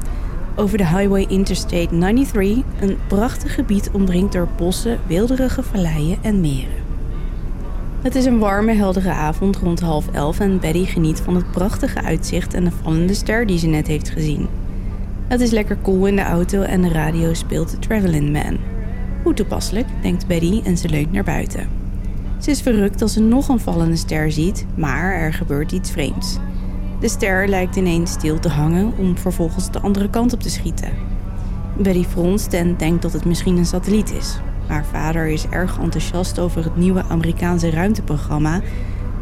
over 0.55 0.77
de 0.77 0.87
Highway 0.87 1.25
Interstate 1.27 1.97
93, 1.99 2.63
een 2.79 2.97
prachtig 3.07 3.55
gebied 3.55 3.89
omringd 3.91 4.31
door 4.31 4.47
bossen, 4.57 4.99
weelderige 5.07 5.63
valleien 5.63 6.17
en 6.21 6.41
meren. 6.41 6.84
Het 8.05 8.15
is 8.15 8.25
een 8.25 8.39
warme, 8.39 8.73
heldere 8.73 9.11
avond 9.11 9.57
rond 9.57 9.79
half 9.79 10.07
elf 10.11 10.39
en 10.39 10.59
Betty 10.59 10.85
geniet 10.85 11.19
van 11.19 11.35
het 11.35 11.51
prachtige 11.51 12.01
uitzicht 12.01 12.53
en 12.53 12.63
de 12.63 12.71
vallende 12.83 13.13
ster 13.13 13.47
die 13.47 13.57
ze 13.57 13.67
net 13.67 13.87
heeft 13.87 14.09
gezien. 14.09 14.47
Het 15.27 15.41
is 15.41 15.51
lekker 15.51 15.77
koel 15.77 16.05
in 16.05 16.15
de 16.15 16.21
auto 16.21 16.61
en 16.61 16.81
de 16.81 16.89
radio 16.89 17.33
speelt 17.33 17.81
Travelin' 17.81 18.31
Man. 18.31 18.57
Hoe 19.23 19.33
toepasselijk, 19.33 19.87
denkt 20.01 20.27
Betty 20.27 20.61
en 20.63 20.77
ze 20.77 20.89
leunt 20.89 21.11
naar 21.11 21.23
buiten. 21.23 21.69
Ze 22.39 22.51
is 22.51 22.61
verrukt 22.61 23.01
als 23.01 23.13
ze 23.13 23.21
nog 23.21 23.47
een 23.47 23.59
vallende 23.59 23.95
ster 23.95 24.31
ziet, 24.31 24.65
maar 24.75 25.13
er 25.13 25.33
gebeurt 25.33 25.71
iets 25.71 25.91
vreemds. 25.91 26.37
De 26.99 27.09
ster 27.09 27.47
lijkt 27.47 27.75
ineens 27.75 28.11
stil 28.11 28.39
te 28.39 28.49
hangen 28.49 28.93
om 28.97 29.17
vervolgens 29.17 29.71
de 29.71 29.79
andere 29.79 30.09
kant 30.09 30.33
op 30.33 30.41
te 30.41 30.49
schieten. 30.49 30.91
Betty 31.77 32.03
fronst 32.03 32.53
en 32.53 32.75
denkt 32.77 33.01
dat 33.01 33.13
het 33.13 33.25
misschien 33.25 33.57
een 33.57 33.65
satelliet 33.65 34.13
is. 34.13 34.39
Haar 34.67 34.85
vader 34.91 35.27
is 35.27 35.45
erg 35.49 35.77
enthousiast 35.81 36.39
over 36.39 36.63
het 36.63 36.75
nieuwe 36.77 37.03
Amerikaanse 37.09 37.69
ruimteprogramma. 37.69 38.61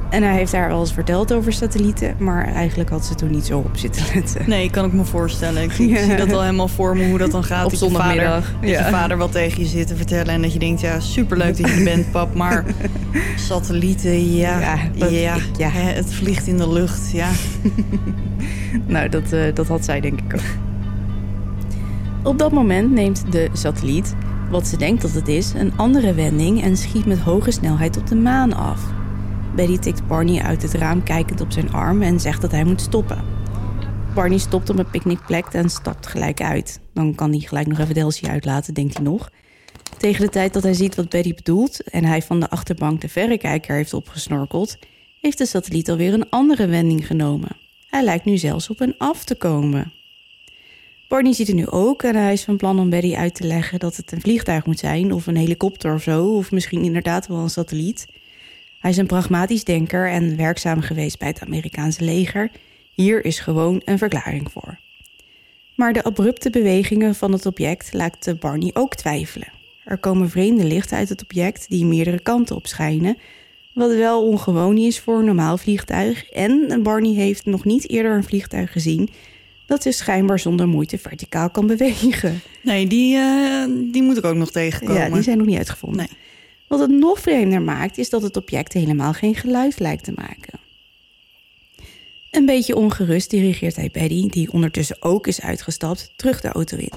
En 0.09 0.23
hij 0.23 0.33
heeft 0.35 0.51
haar 0.51 0.71
al 0.71 0.79
eens 0.79 0.93
verteld 0.93 1.33
over 1.33 1.53
satellieten, 1.53 2.15
maar 2.17 2.45
eigenlijk 2.53 2.89
had 2.89 3.05
ze 3.05 3.15
toen 3.15 3.31
niet 3.31 3.45
zo 3.45 3.57
op 3.57 3.77
zitten 3.77 4.03
letten. 4.13 4.41
Nee, 4.49 4.69
kan 4.69 4.85
ik 4.85 4.93
me 4.93 5.03
voorstellen. 5.05 5.63
Ik, 5.63 5.71
Ja. 5.71 6.03
zie 6.03 6.15
dat 6.15 6.33
al 6.33 6.41
helemaal 6.41 6.67
voor 6.67 6.97
me 6.97 7.07
hoe 7.09 7.17
dat 7.17 7.31
dan 7.31 7.43
gaat. 7.43 7.65
Op 7.65 7.71
vader, 7.71 7.77
zondagmiddag, 7.89 8.51
dat 8.61 8.69
ja. 8.69 8.85
je 8.85 8.91
vader 8.91 9.17
wat 9.17 9.31
tegen 9.31 9.59
je 9.59 9.65
zit 9.67 9.87
te 9.87 9.95
vertellen 9.95 10.27
en 10.33 10.41
dat 10.41 10.53
je 10.53 10.59
denkt, 10.59 10.81
ja, 10.81 10.99
superleuk 10.99 11.57
dat 11.61 11.69
je 11.73 11.83
bent, 11.83 12.11
pap, 12.11 12.35
maar 12.35 12.63
satellieten, 13.35 14.35
ja, 14.35 14.59
Ja, 14.59 14.75
ja, 15.09 15.33
dat- 15.33 15.39
ik- 15.41 15.57
ja. 15.57 15.69
hè, 15.69 15.91
het 15.91 16.13
vliegt 16.13 16.47
in 16.47 16.57
de 16.57 16.69
lucht, 16.69 17.11
ja. 17.11 17.27
Nou, 18.87 19.09
dat, 19.09 19.31
eh, 19.31 19.39
dat 19.53 19.67
had 19.67 19.85
zij 19.85 19.99
denk 19.99 20.19
ik 20.21 20.33
ook. 20.33 20.41
Op 22.23 22.39
dat 22.39 22.51
moment 22.51 22.91
neemt 22.91 23.23
de 23.31 23.49
satelliet, 23.53 24.15
wat 24.53 24.67
ze 24.67 24.77
denkt 24.77 25.01
dat 25.01 25.11
het 25.11 25.27
is, 25.27 25.53
een 25.53 25.77
andere 25.77 26.13
wending 26.13 26.61
en 26.61 26.77
schiet 26.77 27.05
met 27.05 27.19
hoge 27.19 27.51
snelheid 27.51 27.97
op 27.97 28.07
de 28.07 28.15
maan 28.15 28.53
af. 28.53 28.91
Betty 29.55 29.77
tikt 29.77 30.07
Barney 30.07 30.41
uit 30.41 30.61
het 30.61 30.73
raam 30.73 31.03
kijkend 31.03 31.41
op 31.41 31.51
zijn 31.51 31.71
arm 31.71 32.01
en 32.01 32.19
zegt 32.19 32.41
dat 32.41 32.51
hij 32.51 32.63
moet 32.63 32.81
stoppen. 32.81 33.23
Barney 34.13 34.37
stopt 34.37 34.69
op 34.69 34.79
een 34.79 34.89
picknickplek 34.89 35.45
en 35.45 35.69
stapt 35.69 36.07
gelijk 36.07 36.41
uit. 36.41 36.79
Dan 36.93 37.15
kan 37.15 37.29
hij 37.29 37.39
gelijk 37.39 37.67
nog 37.67 37.79
even 37.79 37.93
Delcy 37.93 38.25
uitlaten, 38.25 38.73
denkt 38.73 38.93
hij 38.93 39.03
nog. 39.03 39.29
Tegen 39.97 40.25
de 40.25 40.29
tijd 40.29 40.53
dat 40.53 40.63
hij 40.63 40.73
ziet 40.73 40.95
wat 40.95 41.09
Betty 41.09 41.33
bedoelt 41.33 41.83
en 41.83 42.05
hij 42.05 42.21
van 42.21 42.39
de 42.39 42.49
achterbank 42.49 43.01
de 43.01 43.09
verrekijker 43.09 43.75
heeft 43.75 43.93
opgesnorkeld, 43.93 44.77
heeft 45.21 45.37
de 45.37 45.45
satelliet 45.45 45.89
alweer 45.89 46.13
een 46.13 46.29
andere 46.29 46.67
wending 46.67 47.07
genomen. 47.07 47.57
Hij 47.89 48.03
lijkt 48.03 48.25
nu 48.25 48.37
zelfs 48.37 48.69
op 48.69 48.79
een 48.79 48.97
af 48.97 49.23
te 49.23 49.35
komen. 49.35 49.93
Barney 51.13 51.33
ziet 51.33 51.47
het 51.47 51.55
nu 51.55 51.67
ook 51.67 52.03
en 52.03 52.15
hij 52.15 52.33
is 52.33 52.43
van 52.43 52.57
plan 52.57 52.79
om 52.79 52.89
Betty 52.89 53.15
uit 53.15 53.35
te 53.35 53.47
leggen 53.47 53.79
dat 53.79 53.95
het 53.95 54.11
een 54.11 54.21
vliegtuig 54.21 54.65
moet 54.65 54.79
zijn, 54.79 55.11
of 55.11 55.27
een 55.27 55.35
helikopter 55.35 55.93
of 55.93 56.01
zo, 56.01 56.25
of 56.25 56.51
misschien 56.51 56.83
inderdaad 56.83 57.27
wel 57.27 57.37
een 57.37 57.49
satelliet. 57.49 58.05
Hij 58.79 58.91
is 58.91 58.97
een 58.97 59.07
pragmatisch 59.07 59.63
denker 59.63 60.09
en 60.09 60.37
werkzaam 60.37 60.81
geweest 60.81 61.19
bij 61.19 61.27
het 61.27 61.41
Amerikaanse 61.41 62.03
leger. 62.03 62.51
Hier 62.93 63.25
is 63.25 63.39
gewoon 63.39 63.81
een 63.85 63.97
verklaring 63.97 64.51
voor. 64.51 64.79
Maar 65.75 65.93
de 65.93 66.03
abrupte 66.03 66.49
bewegingen 66.49 67.15
van 67.15 67.31
het 67.31 67.45
object 67.45 67.93
laten 67.93 68.39
Barney 68.39 68.71
ook 68.73 68.95
twijfelen. 68.95 69.51
Er 69.85 69.97
komen 69.97 70.29
vreemde 70.29 70.63
lichten 70.63 70.97
uit 70.97 71.09
het 71.09 71.23
object 71.23 71.69
die 71.69 71.85
meerdere 71.85 72.19
kanten 72.19 72.55
op 72.55 72.67
schijnen, 72.67 73.17
wat 73.73 73.95
wel 73.95 74.27
ongewoon 74.27 74.77
is 74.77 74.99
voor 74.99 75.19
een 75.19 75.25
normaal 75.25 75.57
vliegtuig. 75.57 76.29
En 76.29 76.83
Barney 76.83 77.13
heeft 77.13 77.45
nog 77.45 77.65
niet 77.65 77.89
eerder 77.89 78.15
een 78.15 78.23
vliegtuig 78.23 78.71
gezien 78.71 79.09
dat 79.65 79.83
dus 79.83 79.97
schijnbaar 79.97 80.39
zonder 80.39 80.67
moeite 80.67 80.97
verticaal 80.97 81.49
kan 81.49 81.67
bewegen. 81.67 82.41
Nee, 82.61 82.87
die, 82.87 83.17
eh, 83.17 83.65
die 83.91 84.03
moet 84.03 84.17
ik 84.17 84.25
ook 84.25 84.35
nog 84.35 84.51
tegenkomen. 84.51 85.01
Ja, 85.01 85.09
die 85.09 85.21
zijn 85.21 85.37
nog 85.37 85.47
niet 85.47 85.57
uitgevonden. 85.57 85.97
Nee. 85.97 86.17
Wat 86.67 86.79
het 86.79 86.89
nog 86.89 87.19
vreemder 87.19 87.61
maakt, 87.61 87.97
is 87.97 88.09
dat 88.09 88.21
het 88.21 88.37
object 88.37 88.73
helemaal 88.73 89.13
geen 89.13 89.35
geluid 89.35 89.79
lijkt 89.79 90.03
te 90.03 90.13
maken. 90.15 90.59
Een 92.31 92.45
beetje 92.45 92.75
ongerust 92.75 93.29
dirigeert 93.29 93.75
hij 93.75 93.89
Betty, 93.91 94.27
die 94.27 94.51
ondertussen 94.51 94.97
ook 94.99 95.27
is 95.27 95.41
uitgestapt, 95.41 96.13
terug 96.15 96.41
de 96.41 96.47
auto 96.47 96.77
in. 96.77 96.91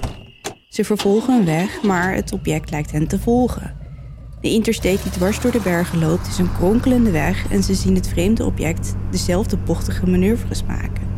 Ze 0.69 0.83
vervolgen 0.83 1.33
een 1.33 1.45
weg, 1.45 1.81
maar 1.81 2.13
het 2.13 2.31
object 2.31 2.71
lijkt 2.71 2.91
hen 2.91 3.07
te 3.07 3.19
volgen. 3.19 3.75
De 4.41 4.49
interstate 4.49 5.03
die 5.03 5.11
dwars 5.11 5.41
door 5.41 5.51
de 5.51 5.61
bergen 5.61 5.99
loopt 5.99 6.27
is 6.27 6.37
een 6.37 6.53
kronkelende 6.53 7.11
weg 7.11 7.51
en 7.51 7.63
ze 7.63 7.73
zien 7.73 7.95
het 7.95 8.07
vreemde 8.07 8.45
object 8.45 8.95
dezelfde 9.11 9.57
bochtige 9.57 10.09
manoeuvres 10.09 10.63
maken. 10.63 11.16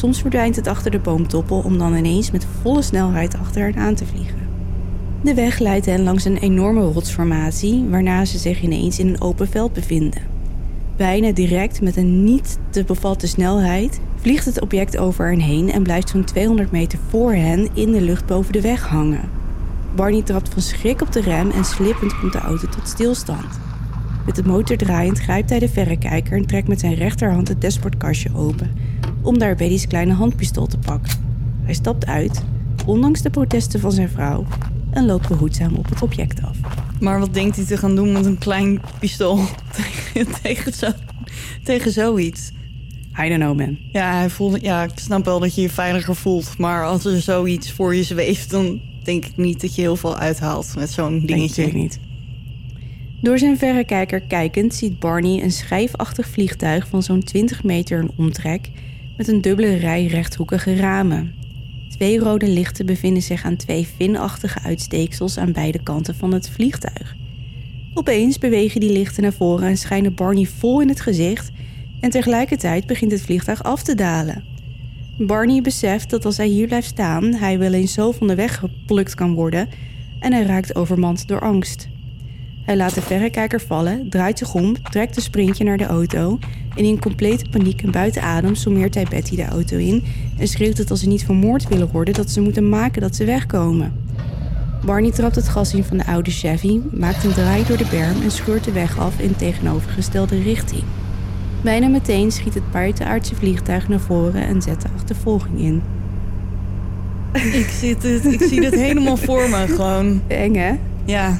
Soms 0.00 0.20
verdwijnt 0.20 0.56
het 0.56 0.66
achter 0.66 0.90
de 0.90 0.98
boomtoppen 0.98 1.64
om 1.64 1.78
dan 1.78 1.94
ineens 1.94 2.30
met 2.30 2.46
volle 2.62 2.82
snelheid 2.82 3.38
achter 3.38 3.62
hen 3.62 3.76
aan 3.76 3.94
te 3.94 4.06
vliegen. 4.06 4.48
De 5.22 5.34
weg 5.34 5.58
leidt 5.58 5.86
hen 5.86 6.02
langs 6.02 6.24
een 6.24 6.36
enorme 6.36 6.80
rotsformatie, 6.80 7.84
waarna 7.88 8.24
ze 8.24 8.38
zich 8.38 8.62
ineens 8.62 8.98
in 8.98 9.06
een 9.06 9.20
open 9.20 9.48
veld 9.48 9.72
bevinden. 9.72 10.22
Bijna 10.96 11.32
direct 11.32 11.80
met 11.80 11.96
een 11.96 12.24
niet 12.24 12.58
te 12.70 12.84
bevatten 12.84 13.28
snelheid 13.28 14.00
vliegt 14.16 14.44
het 14.44 14.60
object 14.60 14.96
over 14.96 15.30
hen 15.30 15.40
heen 15.40 15.72
en 15.72 15.82
blijft 15.82 16.08
zo'n 16.08 16.24
200 16.24 16.70
meter 16.70 16.98
voor 17.08 17.32
hen 17.32 17.68
in 17.74 17.92
de 17.92 18.00
lucht 18.00 18.26
boven 18.26 18.52
de 18.52 18.60
weg 18.60 18.86
hangen. 18.86 19.30
Barney 19.94 20.22
trapt 20.22 20.48
van 20.48 20.62
schrik 20.62 21.00
op 21.00 21.12
de 21.12 21.20
rem 21.20 21.50
en 21.50 21.64
slippend 21.64 22.18
komt 22.18 22.32
de 22.32 22.38
auto 22.38 22.68
tot 22.68 22.88
stilstand. 22.88 23.69
Met 24.26 24.36
de 24.36 24.44
motor 24.44 24.76
draaiend 24.76 25.18
grijpt 25.18 25.50
hij 25.50 25.58
de 25.58 25.68
verrekijker 25.68 26.36
en 26.36 26.46
trekt 26.46 26.68
met 26.68 26.80
zijn 26.80 26.94
rechterhand 26.94 27.48
het 27.48 27.60
dashboardkastje 27.60 28.30
open 28.34 28.70
om 29.22 29.38
daar 29.38 29.56
Betty's 29.56 29.86
kleine 29.86 30.12
handpistool 30.12 30.66
te 30.66 30.78
pakken. 30.78 31.12
Hij 31.62 31.74
stapt 31.74 32.06
uit, 32.06 32.42
ondanks 32.86 33.22
de 33.22 33.30
protesten 33.30 33.80
van 33.80 33.92
zijn 33.92 34.08
vrouw, 34.08 34.46
en 34.90 35.06
loopt 35.06 35.28
behoedzaam 35.28 35.74
op 35.74 35.88
het 35.88 36.02
object 36.02 36.42
af. 36.42 36.56
Maar 37.00 37.20
wat 37.20 37.34
denkt 37.34 37.56
hij 37.56 37.64
te 37.64 37.76
gaan 37.76 37.96
doen 37.96 38.12
met 38.12 38.26
een 38.26 38.38
klein 38.38 38.80
pistool 38.98 39.40
tegen, 39.76 40.40
tegen, 40.42 40.72
zo, 40.72 40.90
tegen 41.64 41.92
zoiets? 41.92 42.52
I 43.24 43.28
don't 43.28 43.40
know, 43.40 43.58
man. 43.58 43.78
Ja, 43.92 44.12
hij 44.12 44.30
voelde, 44.30 44.58
ja, 44.62 44.82
ik 44.82 44.90
snap 44.94 45.24
wel 45.24 45.40
dat 45.40 45.54
je 45.54 45.60
je 45.60 45.70
veiliger 45.70 46.16
voelt. 46.16 46.58
Maar 46.58 46.86
als 46.86 47.04
er 47.04 47.20
zoiets 47.20 47.72
voor 47.72 47.94
je 47.94 48.02
zweeft, 48.02 48.50
dan 48.50 48.80
denk 49.02 49.24
ik 49.24 49.36
niet 49.36 49.60
dat 49.60 49.74
je 49.74 49.80
heel 49.80 49.96
veel 49.96 50.16
uithaalt 50.16 50.74
met 50.76 50.90
zo'n 50.90 51.26
dingetje. 51.26 51.46
natuurlijk 51.46 51.76
niet. 51.76 52.00
Door 53.20 53.38
zijn 53.38 53.58
verrekijker 53.58 54.20
kijkend 54.20 54.74
ziet 54.74 54.98
Barney 54.98 55.42
een 55.42 55.52
schijfachtig 55.52 56.28
vliegtuig 56.28 56.88
van 56.88 57.02
zo'n 57.02 57.22
20 57.22 57.64
meter 57.64 58.00
in 58.00 58.10
omtrek 58.16 58.70
met 59.16 59.28
een 59.28 59.40
dubbele 59.40 59.74
rij 59.74 60.06
rechthoekige 60.06 60.76
ramen. 60.76 61.34
Twee 61.88 62.18
rode 62.18 62.48
lichten 62.48 62.86
bevinden 62.86 63.22
zich 63.22 63.44
aan 63.44 63.56
twee 63.56 63.86
vinachtige 63.96 64.62
uitsteeksels 64.62 65.38
aan 65.38 65.52
beide 65.52 65.82
kanten 65.82 66.14
van 66.14 66.32
het 66.32 66.50
vliegtuig. 66.50 67.16
Opeens 67.94 68.38
bewegen 68.38 68.80
die 68.80 68.92
lichten 68.92 69.22
naar 69.22 69.32
voren 69.32 69.68
en 69.68 69.76
schijnen 69.76 70.14
Barney 70.14 70.44
vol 70.44 70.80
in 70.80 70.88
het 70.88 71.00
gezicht 71.00 71.50
en 72.00 72.10
tegelijkertijd 72.10 72.86
begint 72.86 73.12
het 73.12 73.22
vliegtuig 73.22 73.62
af 73.62 73.82
te 73.82 73.94
dalen. 73.94 74.44
Barney 75.18 75.62
beseft 75.62 76.10
dat 76.10 76.24
als 76.24 76.36
hij 76.36 76.48
hier 76.48 76.66
blijft 76.66 76.88
staan, 76.88 77.34
hij 77.34 77.58
wel 77.58 77.72
eens 77.72 77.92
zo 77.92 78.12
van 78.12 78.26
de 78.26 78.34
weg 78.34 78.58
geplukt 78.58 79.14
kan 79.14 79.34
worden 79.34 79.68
en 80.20 80.32
hij 80.32 80.42
raakt 80.42 80.74
overmand 80.74 81.28
door 81.28 81.40
angst. 81.40 81.88
Hij 82.64 82.76
laat 82.76 82.94
de 82.94 83.02
verrekijker 83.02 83.60
vallen, 83.60 84.08
draait 84.08 84.38
zich 84.38 84.54
om, 84.54 84.82
trekt 84.82 85.16
een 85.16 85.22
sprintje 85.22 85.64
naar 85.64 85.78
de 85.78 85.86
auto 85.86 86.38
en 86.76 86.84
in 86.84 87.00
complete 87.00 87.44
paniek 87.50 87.82
en 87.82 87.90
buiten 87.90 88.22
adem 88.22 88.54
sommeert 88.54 88.94
hij 88.94 89.06
Betty 89.10 89.36
de 89.36 89.44
auto 89.44 89.76
in 89.76 90.04
en 90.38 90.48
schreeuwt 90.48 90.76
dat 90.76 90.90
als 90.90 91.00
ze 91.00 91.08
niet 91.08 91.24
vermoord 91.24 91.68
willen 91.68 91.90
worden, 91.92 92.14
dat 92.14 92.30
ze 92.30 92.40
moeten 92.40 92.68
maken 92.68 93.00
dat 93.00 93.16
ze 93.16 93.24
wegkomen. 93.24 93.92
Barney 94.84 95.10
trapt 95.10 95.34
het 95.34 95.48
gas 95.48 95.74
in 95.74 95.84
van 95.84 95.96
de 95.96 96.06
oude 96.06 96.30
Chevy, 96.30 96.80
maakt 96.92 97.24
een 97.24 97.32
draai 97.32 97.64
door 97.66 97.76
de 97.76 97.86
berm 97.90 98.22
en 98.22 98.30
scheurt 98.30 98.64
de 98.64 98.72
weg 98.72 98.98
af 98.98 99.18
in 99.18 99.36
tegenovergestelde 99.36 100.42
richting. 100.42 100.82
Bijna 101.62 101.88
meteen 101.88 102.32
schiet 102.32 102.54
het 102.54 102.70
buitenaardse 102.70 103.34
vliegtuig 103.34 103.88
naar 103.88 104.00
voren 104.00 104.46
en 104.46 104.62
zet 104.62 104.82
de 104.82 104.88
achtervolging 104.96 105.58
in. 105.58 105.82
Ik, 107.32 107.68
zit 107.80 108.02
het, 108.02 108.24
ik 108.24 108.42
zie 108.42 108.64
het 108.64 108.74
helemaal 108.74 109.16
voor 109.16 109.48
me 109.48 109.66
gewoon. 109.66 110.22
Eng, 110.26 110.54
hè? 110.54 110.72
Ja, 111.04 111.38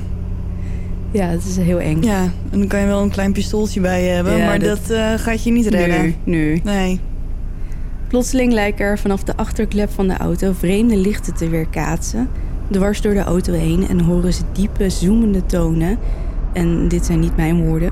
Ja, 1.11 1.27
het 1.27 1.45
is 1.45 1.57
heel 1.57 1.81
eng. 1.81 2.03
ja, 2.03 2.23
en 2.51 2.59
dan 2.59 2.67
kan 2.67 2.81
je 2.81 2.87
wel 2.87 3.03
een 3.03 3.11
klein 3.11 3.33
pistooltje 3.33 3.81
bij 3.81 4.05
je 4.05 4.11
hebben. 4.11 4.37
Ja, 4.37 4.47
maar 4.47 4.59
dat- 4.59 4.69
dat, 4.87 4.97
eh, 4.97 5.13
gaat 5.15 5.43
je 5.45 5.51
niet 5.51 5.67
redden. 5.67 6.03
nu, 6.03 6.15
nu. 6.25 6.61
Nee. 6.65 7.01
Plotseling 8.09 8.53
lijken 8.53 8.85
er 8.85 8.99
vanaf 8.99 9.23
de 9.25 9.37
achterklep 9.37 9.91
van 9.91 10.09
de 10.09 10.17
auto 10.17 10.53
vreemde 10.53 10.97
lichten 10.97 11.35
te 11.35 11.49
weerkaatsen, 11.49 12.29
dwars 12.71 13.01
door 13.01 13.15
de 13.15 13.23
auto 13.23 13.53
heen 13.53 13.89
en 13.89 14.01
horen 14.01 14.33
ze 14.33 14.43
diepe, 14.53 14.91
zoemende 14.91 15.47
tonen. 15.47 15.99
En 16.53 16.89
dit 16.89 17.07
zijn 17.07 17.21
niet 17.21 17.37
mijn 17.37 17.65
woorden, 17.67 17.91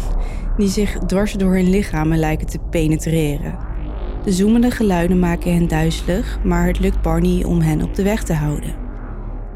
die 0.58 0.68
zich 0.68 0.98
dwars 1.06 1.32
door 1.32 1.54
hun 1.54 1.70
lichamen 1.70 2.18
lijken 2.18 2.46
te 2.46 2.58
penetreren. 2.70 3.54
De 4.24 4.32
zoemende 4.32 4.70
geluiden 4.70 5.18
maken 5.18 5.54
hen 5.54 5.68
duizelig, 5.68 6.38
maar 6.42 6.66
het 6.66 6.78
lukt 6.80 7.02
Barney 7.02 7.44
om 7.44 7.60
hen 7.60 7.82
op 7.82 7.94
de 7.94 8.02
weg 8.02 8.22
te 8.22 8.32
houden. 8.32 8.74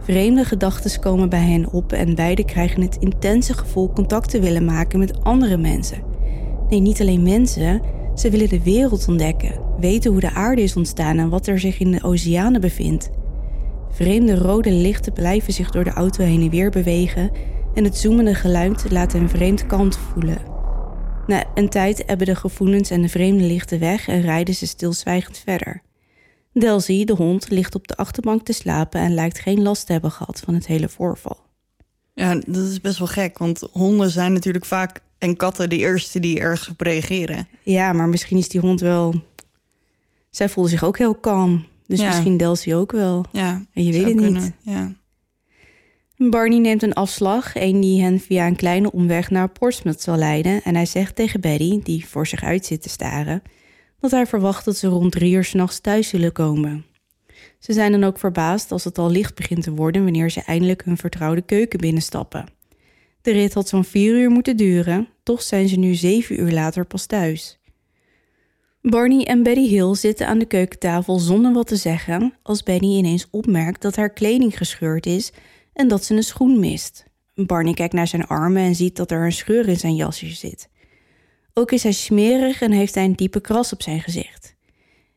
Vreemde 0.08 0.44
gedachten 0.44 1.00
komen 1.00 1.28
bij 1.28 1.44
hen 1.44 1.72
op 1.72 1.92
en 1.92 2.14
beiden 2.14 2.44
krijgen 2.44 2.82
het 2.82 2.96
intense 3.00 3.54
gevoel 3.54 3.92
contact 3.92 4.30
te 4.30 4.40
willen 4.40 4.64
maken 4.64 4.98
met 4.98 5.24
andere 5.24 5.56
mensen. 5.56 6.02
Nee, 6.68 6.80
niet 6.80 7.00
alleen 7.00 7.22
mensen, 7.22 7.82
ze 8.14 8.30
willen 8.30 8.48
de 8.48 8.62
wereld 8.62 9.08
ontdekken, 9.08 9.60
weten 9.78 10.10
hoe 10.10 10.20
de 10.20 10.30
aarde 10.30 10.62
is 10.62 10.76
ontstaan 10.76 11.18
en 11.18 11.28
wat 11.28 11.46
er 11.46 11.60
zich 11.60 11.78
in 11.78 11.90
de 11.90 12.02
oceanen 12.02 12.60
bevindt. 12.60 13.10
Vreemde 13.90 14.34
rode 14.34 14.72
lichten 14.72 15.12
blijven 15.12 15.52
zich 15.52 15.70
door 15.70 15.84
de 15.84 15.92
auto 15.92 16.24
heen 16.24 16.42
en 16.42 16.50
weer 16.50 16.70
bewegen 16.70 17.30
en 17.74 17.84
het 17.84 17.96
zoemende 17.96 18.34
geluid 18.34 18.90
laat 18.90 19.12
hen 19.12 19.28
vreemd 19.28 19.66
kant 19.66 19.96
voelen. 19.96 20.38
Na 21.26 21.44
een 21.54 21.68
tijd 21.68 22.04
ebben 22.04 22.26
de 22.26 22.34
gevoelens 22.34 22.90
en 22.90 23.02
de 23.02 23.08
vreemde 23.08 23.44
lichten 23.44 23.78
weg 23.78 24.08
en 24.08 24.20
rijden 24.20 24.54
ze 24.54 24.66
stilzwijgend 24.66 25.38
verder. 25.38 25.82
Delzy, 26.58 27.04
de 27.04 27.12
hond, 27.12 27.50
ligt 27.50 27.74
op 27.74 27.88
de 27.88 27.96
achterbank 27.96 28.44
te 28.44 28.52
slapen 28.52 29.00
en 29.00 29.14
lijkt 29.14 29.38
geen 29.38 29.62
last 29.62 29.86
te 29.86 29.92
hebben 29.92 30.10
gehad 30.10 30.40
van 30.44 30.54
het 30.54 30.66
hele 30.66 30.88
voorval. 30.88 31.36
Ja, 32.14 32.34
dat 32.34 32.64
is 32.66 32.80
best 32.80 32.98
wel 32.98 33.06
gek. 33.06 33.38
Want 33.38 33.68
honden 33.72 34.10
zijn 34.10 34.32
natuurlijk 34.32 34.64
vaak 34.64 35.00
en 35.18 35.36
katten 35.36 35.68
de 35.68 35.76
eerste 35.76 36.20
die 36.20 36.40
ergens 36.40 36.68
op 36.68 36.80
reageren. 36.80 37.48
Ja, 37.62 37.92
maar 37.92 38.08
misschien 38.08 38.36
is 38.38 38.48
die 38.48 38.60
hond 38.60 38.80
wel. 38.80 39.14
Zij 40.30 40.48
voelde 40.48 40.70
zich 40.70 40.84
ook 40.84 40.98
heel 40.98 41.14
kalm. 41.14 41.66
Dus 41.86 42.00
Ja. 42.00 42.06
misschien 42.06 42.36
Delcy 42.36 42.74
ook 42.74 42.92
wel. 42.92 43.24
Ja, 43.32 43.62
En 43.72 43.84
je 43.84 43.92
weet 43.92 44.04
het 44.04 44.32
niet. 44.32 44.52
Ja. 44.62 44.92
Barney 46.16 46.58
neemt 46.58 46.82
een 46.82 46.92
afslag, 46.92 47.50
een 47.54 47.80
die 47.80 48.02
hen 48.02 48.20
via 48.20 48.46
een 48.46 48.56
kleine 48.56 48.92
omweg 48.92 49.30
naar 49.30 49.48
Portsmouth 49.48 50.00
zal 50.02 50.16
leiden. 50.16 50.62
En 50.62 50.74
hij 50.74 50.86
zegt 50.86 51.16
tegen 51.16 51.40
Betty, 51.40 51.80
die 51.82 52.06
voor 52.06 52.26
zich 52.26 52.42
uit 52.42 52.66
zit 52.66 52.82
te 52.82 52.88
staren, 52.88 53.42
dat 54.00 54.10
hij 54.10 54.26
verwacht 54.26 54.64
dat 54.64 54.76
ze 54.76 54.88
rond 54.88 55.12
drie 55.12 55.34
uur 55.34 55.44
s'nachts 55.44 55.80
thuis 55.80 56.08
zullen 56.08 56.32
komen. 56.32 56.84
Ze 57.58 57.72
zijn 57.72 57.92
dan 57.92 58.04
ook 58.04 58.18
verbaasd 58.18 58.72
als 58.72 58.84
het 58.84 58.98
al 58.98 59.10
licht 59.10 59.34
begint 59.34 59.62
te 59.62 59.74
worden 59.74 60.02
wanneer 60.04 60.30
ze 60.30 60.40
eindelijk 60.40 60.84
hun 60.84 60.96
vertrouwde 60.96 61.42
keuken 61.42 61.78
binnenstappen. 61.78 62.46
De 63.22 63.30
rit 63.32 63.54
had 63.54 63.68
zo'n 63.68 63.84
vier 63.84 64.14
uur 64.14 64.30
moeten 64.30 64.56
duren, 64.56 65.08
toch 65.22 65.42
zijn 65.42 65.68
ze 65.68 65.76
nu 65.76 65.94
zeven 65.94 66.40
uur 66.40 66.52
later 66.52 66.84
pas 66.84 67.06
thuis. 67.06 67.58
Barney 68.82 69.24
en 69.24 69.42
Betty 69.42 69.68
Hill 69.68 69.94
zitten 69.94 70.26
aan 70.26 70.38
de 70.38 70.44
keukentafel 70.44 71.18
zonder 71.18 71.52
wat 71.52 71.66
te 71.66 71.76
zeggen 71.76 72.34
als 72.42 72.62
Benny 72.62 72.96
ineens 72.96 73.26
opmerkt 73.30 73.82
dat 73.82 73.96
haar 73.96 74.10
kleding 74.10 74.56
gescheurd 74.56 75.06
is 75.06 75.32
en 75.72 75.88
dat 75.88 76.04
ze 76.04 76.14
een 76.14 76.22
schoen 76.22 76.60
mist. 76.60 77.04
Barney 77.34 77.74
kijkt 77.74 77.94
naar 77.94 78.06
zijn 78.06 78.26
armen 78.26 78.62
en 78.62 78.74
ziet 78.74 78.96
dat 78.96 79.10
er 79.10 79.24
een 79.24 79.32
scheur 79.32 79.68
in 79.68 79.76
zijn 79.76 79.94
jasje 79.94 80.26
zit. 80.26 80.68
Ook 81.58 81.72
is 81.72 81.82
hij 81.82 81.92
smerig 81.92 82.60
en 82.60 82.72
heeft 82.72 82.94
hij 82.94 83.04
een 83.04 83.14
diepe 83.14 83.40
kras 83.40 83.72
op 83.72 83.82
zijn 83.82 84.00
gezicht. 84.00 84.54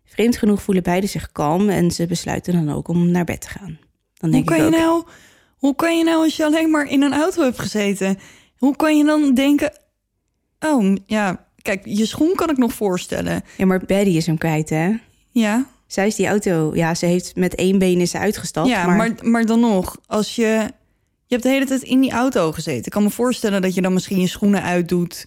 Vreemd 0.06 0.38
genoeg 0.38 0.62
voelen 0.62 0.84
beiden 0.84 1.10
zich 1.10 1.32
kalm 1.32 1.70
en 1.70 1.92
ze 1.92 2.06
besluiten 2.06 2.54
dan 2.54 2.76
ook 2.76 2.88
om 2.88 3.12
naar 3.12 3.24
bed 3.24 3.42
te 3.42 3.48
gaan. 3.48 3.80
Dan 4.14 4.30
Hoe 4.30 4.32
denk 4.32 4.46
kan, 4.46 4.58
ik 4.58 4.64
je 4.64 4.70
nou, 4.70 5.04
hoe 5.58 5.76
kan 5.76 5.98
je 5.98 6.04
nou 6.04 6.24
als 6.24 6.38
je 6.38 6.46
alleen 6.46 6.70
maar 6.70 6.86
in 6.86 7.02
een 7.02 7.14
auto 7.14 7.44
hebt 7.44 7.60
gezeten? 7.60 8.20
Hoe 8.58 8.76
kan 8.76 8.98
je 8.98 9.06
dan 9.06 9.34
denken... 9.34 9.74
Oh, 10.60 10.96
ja, 11.06 11.46
kijk, 11.62 11.82
je 11.86 12.06
schoen 12.06 12.36
kan 12.36 12.50
ik 12.50 12.58
nog 12.58 12.74
voorstellen. 12.74 13.44
ja, 13.58 13.66
maar 13.66 13.80
Betty 13.86 14.10
is 14.10 14.26
hem 14.26 14.38
kwijt, 14.38 14.70
hè? 14.70 14.92
Ja, 15.30 15.66
Zij 15.88 16.08
is 16.08 16.16
die 16.16 16.28
auto, 16.28 16.72
ja, 16.74 16.96
ze 16.96 17.06
heeft 17.06 17.36
met 17.36 17.56
één 17.56 17.80
been 17.80 18.00
is 18.00 18.12
ze 18.12 18.18
uitgestapt. 18.18 18.68
ja 18.68 18.86
maar, 18.86 18.98
maar... 18.98 19.16
Maar, 19.22 19.46
dan 19.46 19.60
nog, 19.60 19.98
als 20.06 20.36
je... 20.36 20.72
Je 21.26 21.38
hebt 21.38 21.44
de 21.44 21.50
hele 21.50 21.66
tijd 21.66 21.82
in 21.82 22.02
die 22.02 22.12
auto 22.12 22.52
gezeten. 22.52 22.86
Ik 22.86 22.92
kan 22.92 23.04
me 23.04 23.10
voorstellen 23.10 23.62
dat 23.62 23.74
je 23.74 23.82
dan 23.82 23.94
misschien 23.94 24.20
je 24.20 24.28
schoenen 24.28 24.64
uitdoet. 24.64 25.26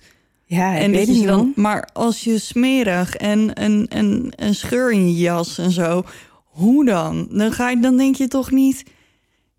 Ja, 0.55 0.77
en 0.77 0.91
weet 0.91 1.07
je 1.07 1.13
niet 1.13 1.27
dan, 1.27 1.53
maar 1.57 1.89
als 1.93 2.25
je 2.25 2.39
smerig 2.39 3.17
en 3.17 3.63
een, 3.65 3.87
een, 3.89 4.33
een 4.37 4.55
scheur 4.55 4.93
in 4.93 5.07
je 5.15 5.19
jas 5.21 5.59
en 5.59 5.71
zo, 5.71 6.05
hoe 6.45 6.85
dan? 6.85 7.29
Dan, 7.31 7.53
ga 7.53 7.71
je, 7.71 7.81
dan 7.81 7.97
denk 7.97 8.17
je 8.17 8.29
toch 8.29 8.51
niet, 8.51 8.83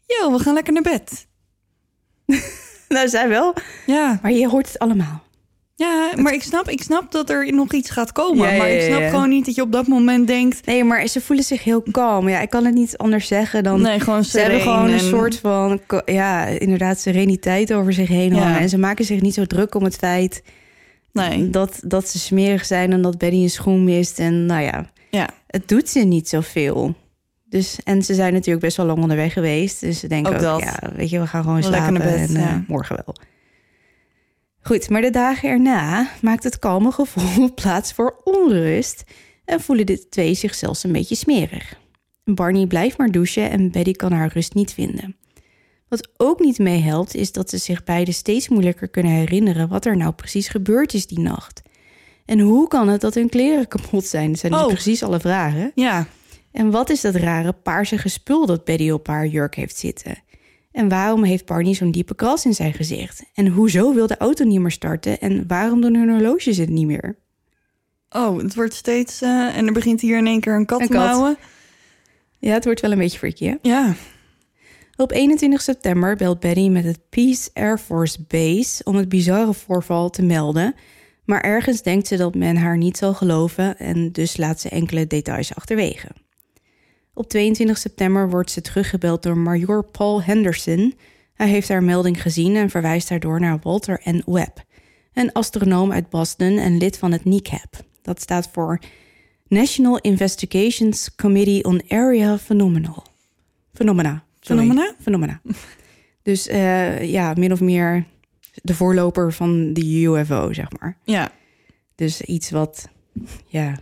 yo, 0.05 0.31
we 0.31 0.39
gaan 0.39 0.53
lekker 0.53 0.73
naar 0.73 0.81
bed. 0.81 1.27
Nou, 2.89 3.07
zij 3.09 3.29
wel, 3.29 3.53
Ja, 3.85 4.19
maar 4.21 4.31
je 4.31 4.47
hoort 4.49 4.67
het 4.67 4.79
allemaal. 4.79 5.23
ja 5.75 6.11
maar 6.15 6.33
ik 6.33 6.43
snap, 6.43 6.69
ik 6.69 6.81
snap 6.83 7.11
dat 7.11 7.29
er 7.29 7.53
nog 7.53 7.73
iets 7.73 7.89
gaat 7.89 8.11
komen. 8.11 8.45
Ja, 8.47 8.51
ja, 8.51 8.57
maar 8.57 8.69
ik 8.69 8.81
snap 8.81 8.99
ja. 8.99 9.09
gewoon 9.09 9.29
niet 9.29 9.45
dat 9.45 9.55
je 9.55 9.61
op 9.61 9.71
dat 9.71 9.87
moment 9.87 10.27
denkt, 10.27 10.65
Nee, 10.65 10.83
maar 10.83 11.07
ze 11.07 11.21
voelen 11.21 11.45
zich 11.45 11.63
heel 11.63 11.83
kalm. 11.91 12.29
Ja, 12.29 12.39
ik 12.39 12.49
kan 12.49 12.65
het 12.65 12.73
niet 12.73 12.97
anders 12.97 13.27
zeggen 13.27 13.63
dan... 13.63 13.81
nee, 13.81 13.99
gewoon 13.99 14.23
Ze 14.23 14.39
hebben 14.39 14.61
gewoon 14.61 14.85
een 14.85 14.93
en- 14.93 14.99
soort 14.99 15.39
van, 15.39 15.79
ja, 16.05 16.45
inderdaad, 16.45 16.99
sereniteit 16.99 17.73
over 17.73 17.93
zich 17.93 18.07
heen 18.07 18.35
Ja. 18.35 18.41
hangen. 18.41 18.59
En 18.59 18.69
ze 18.69 18.77
maken 18.77 19.05
zich 19.05 19.21
niet 19.21 19.33
zo 19.33 19.45
druk 19.45 19.75
om 19.75 19.83
het 19.83 19.95
feit 19.95 20.43
Nee, 21.15 21.49
dat, 21.49 21.79
dat 21.85 22.09
ze 22.09 22.19
smerig 22.19 22.65
zijn 22.65 22.91
en 22.91 23.01
dat 23.01 23.17
Benny 23.17 23.43
een 23.43 23.49
schoen 23.49 23.83
mist. 23.83 24.19
En 24.19 24.45
nou 24.45 24.61
ja, 24.61 24.91
ja, 25.09 25.29
het 25.47 25.67
doet 25.67 25.89
ze 25.89 25.99
niet 25.99 26.29
zoveel. 26.29 26.95
Dus, 27.49 27.79
en 27.83 28.03
ze 28.03 28.13
zijn 28.13 28.33
natuurlijk 28.33 28.65
best 28.65 28.77
wel 28.77 28.85
lang 28.85 29.01
onderweg 29.01 29.33
geweest. 29.33 29.79
Dus 29.79 29.99
ze 29.99 30.07
denken 30.07 30.31
Ook 30.31 30.37
ook, 30.37 30.43
dat. 30.43 30.59
ja, 30.59 30.91
weet 30.95 31.09
je, 31.09 31.19
we 31.19 31.27
gaan 31.27 31.43
gewoon 31.43 31.59
Lekker 31.59 31.79
slapen 31.79 31.97
bed, 31.97 32.29
en 32.29 32.35
eh, 32.35 32.55
morgen 32.67 32.95
wel. 33.05 33.15
Goed, 34.61 34.89
maar 34.89 35.01
de 35.01 35.09
dagen 35.09 35.49
erna 35.49 36.09
maakt 36.21 36.43
het 36.43 36.59
kalme 36.59 36.91
gevoel 36.91 37.53
plaats 37.61 37.93
voor 37.93 38.21
onrust... 38.23 39.03
en 39.45 39.61
voelen 39.61 39.85
de 39.85 40.07
twee 40.09 40.33
zich 40.33 40.55
zelfs 40.55 40.83
een 40.83 40.91
beetje 40.91 41.15
smerig. 41.15 41.77
Barney 42.23 42.67
blijft 42.67 42.97
maar 42.97 43.11
douchen 43.11 43.49
en 43.49 43.71
Betty 43.71 43.91
kan 43.91 44.11
haar 44.11 44.31
rust 44.33 44.53
niet 44.53 44.73
vinden. 44.73 45.15
Wat 45.95 46.09
ook 46.17 46.39
niet 46.39 46.59
meehelpt 46.59 47.15
is 47.15 47.31
dat 47.31 47.49
ze 47.49 47.57
zich 47.57 47.83
beiden 47.83 48.13
steeds 48.13 48.49
moeilijker 48.49 48.87
kunnen 48.87 49.11
herinneren... 49.11 49.67
wat 49.67 49.85
er 49.85 49.97
nou 49.97 50.13
precies 50.13 50.47
gebeurd 50.47 50.93
is 50.93 51.07
die 51.07 51.19
nacht. 51.19 51.61
En 52.25 52.39
hoe 52.39 52.67
kan 52.67 52.87
het 52.87 53.01
dat 53.01 53.13
hun 53.13 53.29
kleren 53.29 53.67
kapot 53.67 54.05
zijn? 54.05 54.31
Dat 54.31 54.39
zijn 54.39 54.51
dus 54.51 54.61
Oh. 54.61 54.67
precies 54.67 55.03
alle 55.03 55.19
vragen. 55.19 55.71
ja. 55.75 56.07
En 56.51 56.71
wat 56.71 56.89
is 56.89 57.01
dat 57.01 57.15
rare 57.15 57.51
paarsige 57.51 58.09
spul 58.09 58.45
dat 58.45 58.63
Betty 58.63 58.89
op 58.89 59.07
haar 59.07 59.27
jurk 59.27 59.55
heeft 59.55 59.77
zitten? 59.77 60.15
En 60.71 60.89
waarom 60.89 61.23
heeft 61.23 61.45
Barney 61.45 61.73
zo'n 61.73 61.91
diepe 61.91 62.15
kras 62.15 62.45
in 62.45 62.53
zijn 62.53 62.73
gezicht? 62.73 63.23
En 63.33 63.47
hoezo 63.47 63.93
wil 63.93 64.07
de 64.07 64.17
auto 64.17 64.43
niet 64.43 64.59
meer 64.59 64.71
starten? 64.71 65.19
En 65.19 65.43
waarom 65.47 65.81
doen 65.81 65.95
hun 65.95 66.09
horloges 66.09 66.57
het 66.57 66.69
niet 66.69 66.85
meer? 66.85 67.17
Oh, 68.09 68.37
het 68.37 68.55
wordt 68.55 68.73
steeds, 68.73 69.21
eh, 69.21 69.57
en 69.57 69.67
er 69.67 69.73
begint 69.73 70.01
hier 70.01 70.17
in 70.17 70.27
één 70.27 70.39
keer 70.39 70.55
een 70.55 70.65
kat 70.65 70.81
Een 70.81 70.87
te 70.87 70.93
mouwen. 70.93 71.37
Ja, 72.39 72.53
het 72.53 72.65
wordt 72.65 72.81
wel 72.81 72.91
een 72.91 72.97
beetje 72.97 73.17
freaky, 73.17 73.45
hè? 73.45 73.55
Ja, 73.61 73.93
Op 74.97 75.11
21 75.11 75.61
september 75.61 76.15
belt 76.15 76.39
Betty 76.39 76.69
met 76.69 76.83
het 76.83 76.99
Peace 77.09 77.49
Air 77.53 77.77
Force 77.77 78.17
Base 78.27 78.83
om 78.83 78.95
het 78.95 79.09
bizarre 79.09 79.53
voorval 79.53 80.09
te 80.09 80.21
melden. 80.21 80.75
Maar 81.25 81.41
ergens 81.41 81.81
denkt 81.81 82.07
ze 82.07 82.17
dat 82.17 82.35
men 82.35 82.57
haar 82.57 82.77
niet 82.77 82.97
zal 82.97 83.13
geloven 83.13 83.77
en 83.77 84.11
dus 84.11 84.37
laat 84.37 84.59
ze 84.59 84.69
enkele 84.69 85.07
details 85.07 85.55
achterwege. 85.55 86.07
Op 87.13 87.29
22 87.29 87.77
september 87.77 88.29
wordt 88.29 88.51
ze 88.51 88.61
teruggebeld 88.61 89.23
door 89.23 89.37
Major 89.37 89.83
Paul 89.83 90.21
Henderson. 90.21 90.93
Hij 91.33 91.47
heeft 91.47 91.69
haar 91.69 91.83
melding 91.83 92.21
gezien 92.21 92.55
en 92.55 92.69
verwijst 92.69 93.09
daardoor 93.09 93.39
naar 93.39 93.59
Walter 93.61 94.01
N. 94.09 94.23
Webb, 94.25 94.63
een 95.13 95.31
astronoom 95.31 95.91
uit 95.91 96.09
Boston 96.09 96.57
en 96.57 96.77
lid 96.77 96.97
van 96.97 97.11
het 97.11 97.25
NICAP. 97.25 97.83
Dat 98.01 98.21
staat 98.21 98.49
voor 98.51 98.79
National 99.47 99.99
Investigations 99.99 101.15
Committee 101.15 101.63
on 101.63 101.81
Area. 101.87 102.37
Phenomena. 102.37 104.23
Phenomena? 104.45 104.93
Phenomena. 105.01 105.41
Dus 106.21 106.47
eh, 106.47 107.03
ja, 107.11 107.33
min 107.37 107.51
of 107.51 107.61
meer 107.61 108.05
de 108.53 108.73
voorloper 108.75 109.33
van 109.33 109.73
de 109.73 110.03
UFO, 110.03 110.53
zeg 110.53 110.67
maar. 110.79 110.97
ja. 111.03 111.31
Dus 111.95 112.21
iets 112.21 112.49
wat, 112.51 112.87
ja, 113.45 113.75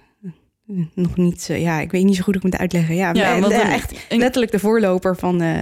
nog 0.94 1.18
niet 1.18 1.42
zo... 1.42 1.54
Ja, 1.54 1.80
ik 1.80 1.92
weet 1.92 2.04
niet 2.04 2.16
zo 2.16 2.24
goed 2.24 2.34
hoe 2.36 2.44
ik 2.44 2.52
moet 2.52 2.60
uitleggen. 2.62 2.96
Ja, 2.96 3.14
Ja, 3.14 3.36
echt 3.72 3.94
een- 4.10 4.18
letterlijk 4.20 4.52
de 4.52 4.60
voorloper 4.60 5.16
van... 5.16 5.42
eh 5.42 5.58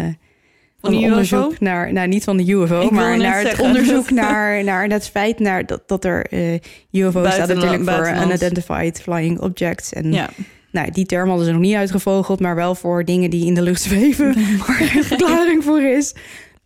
van 0.80 0.90
de 0.92 0.96
het 0.96 1.06
UFO? 1.06 1.12
onderzoek 1.14 1.60
naar, 1.60 1.94
nou 1.94 2.08
niet 2.08 2.24
van 2.24 2.38
de 2.38 2.52
UFO, 2.52 2.82
Ik 2.82 2.92
maar 2.92 3.18
naar 3.18 3.42
het 3.42 3.60
onderzoek 3.60 4.10
naar, 4.22 4.64
naar 4.64 4.90
het 4.90 5.08
feit 5.10 5.40
naar 5.40 5.66
dat, 5.66 5.88
dat 5.88 6.06
er 6.06 6.26
eh 6.26 6.54
UFO 6.92 7.26
staat 7.30 7.48
natuurlijk 7.48 7.90
voor. 7.90 8.10
Unidentified 8.24 9.02
Flying 9.02 9.40
Objects. 9.40 9.94
En 9.94 10.12
ja. 10.14 10.30
Nou, 10.72 10.92
die 10.92 11.06
term 11.06 11.28
hadden 11.30 11.46
ze 11.46 11.52
nog 11.52 11.62
niet 11.62 11.76
uitgevogeld, 11.76 12.40
maar 12.40 12.56
wel 12.56 12.76
voor 12.76 13.06
dingen 13.06 13.30
die 13.30 13.46
in 13.46 13.54
de 13.54 13.62
lucht 13.62 13.82
zweven, 13.82 14.34
waar 14.68 14.82
een 14.96 15.04
verklaring 15.04 15.64
voor 15.64 15.82
is. 15.82 16.16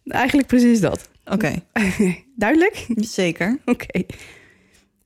Eigenlijk 0.06 0.48
precies 0.48 0.80
dat. 0.80 1.10
Oké, 1.26 1.54
Duidelijk? 2.36 2.86
zeker. 2.96 3.60
Oké. 3.66 4.04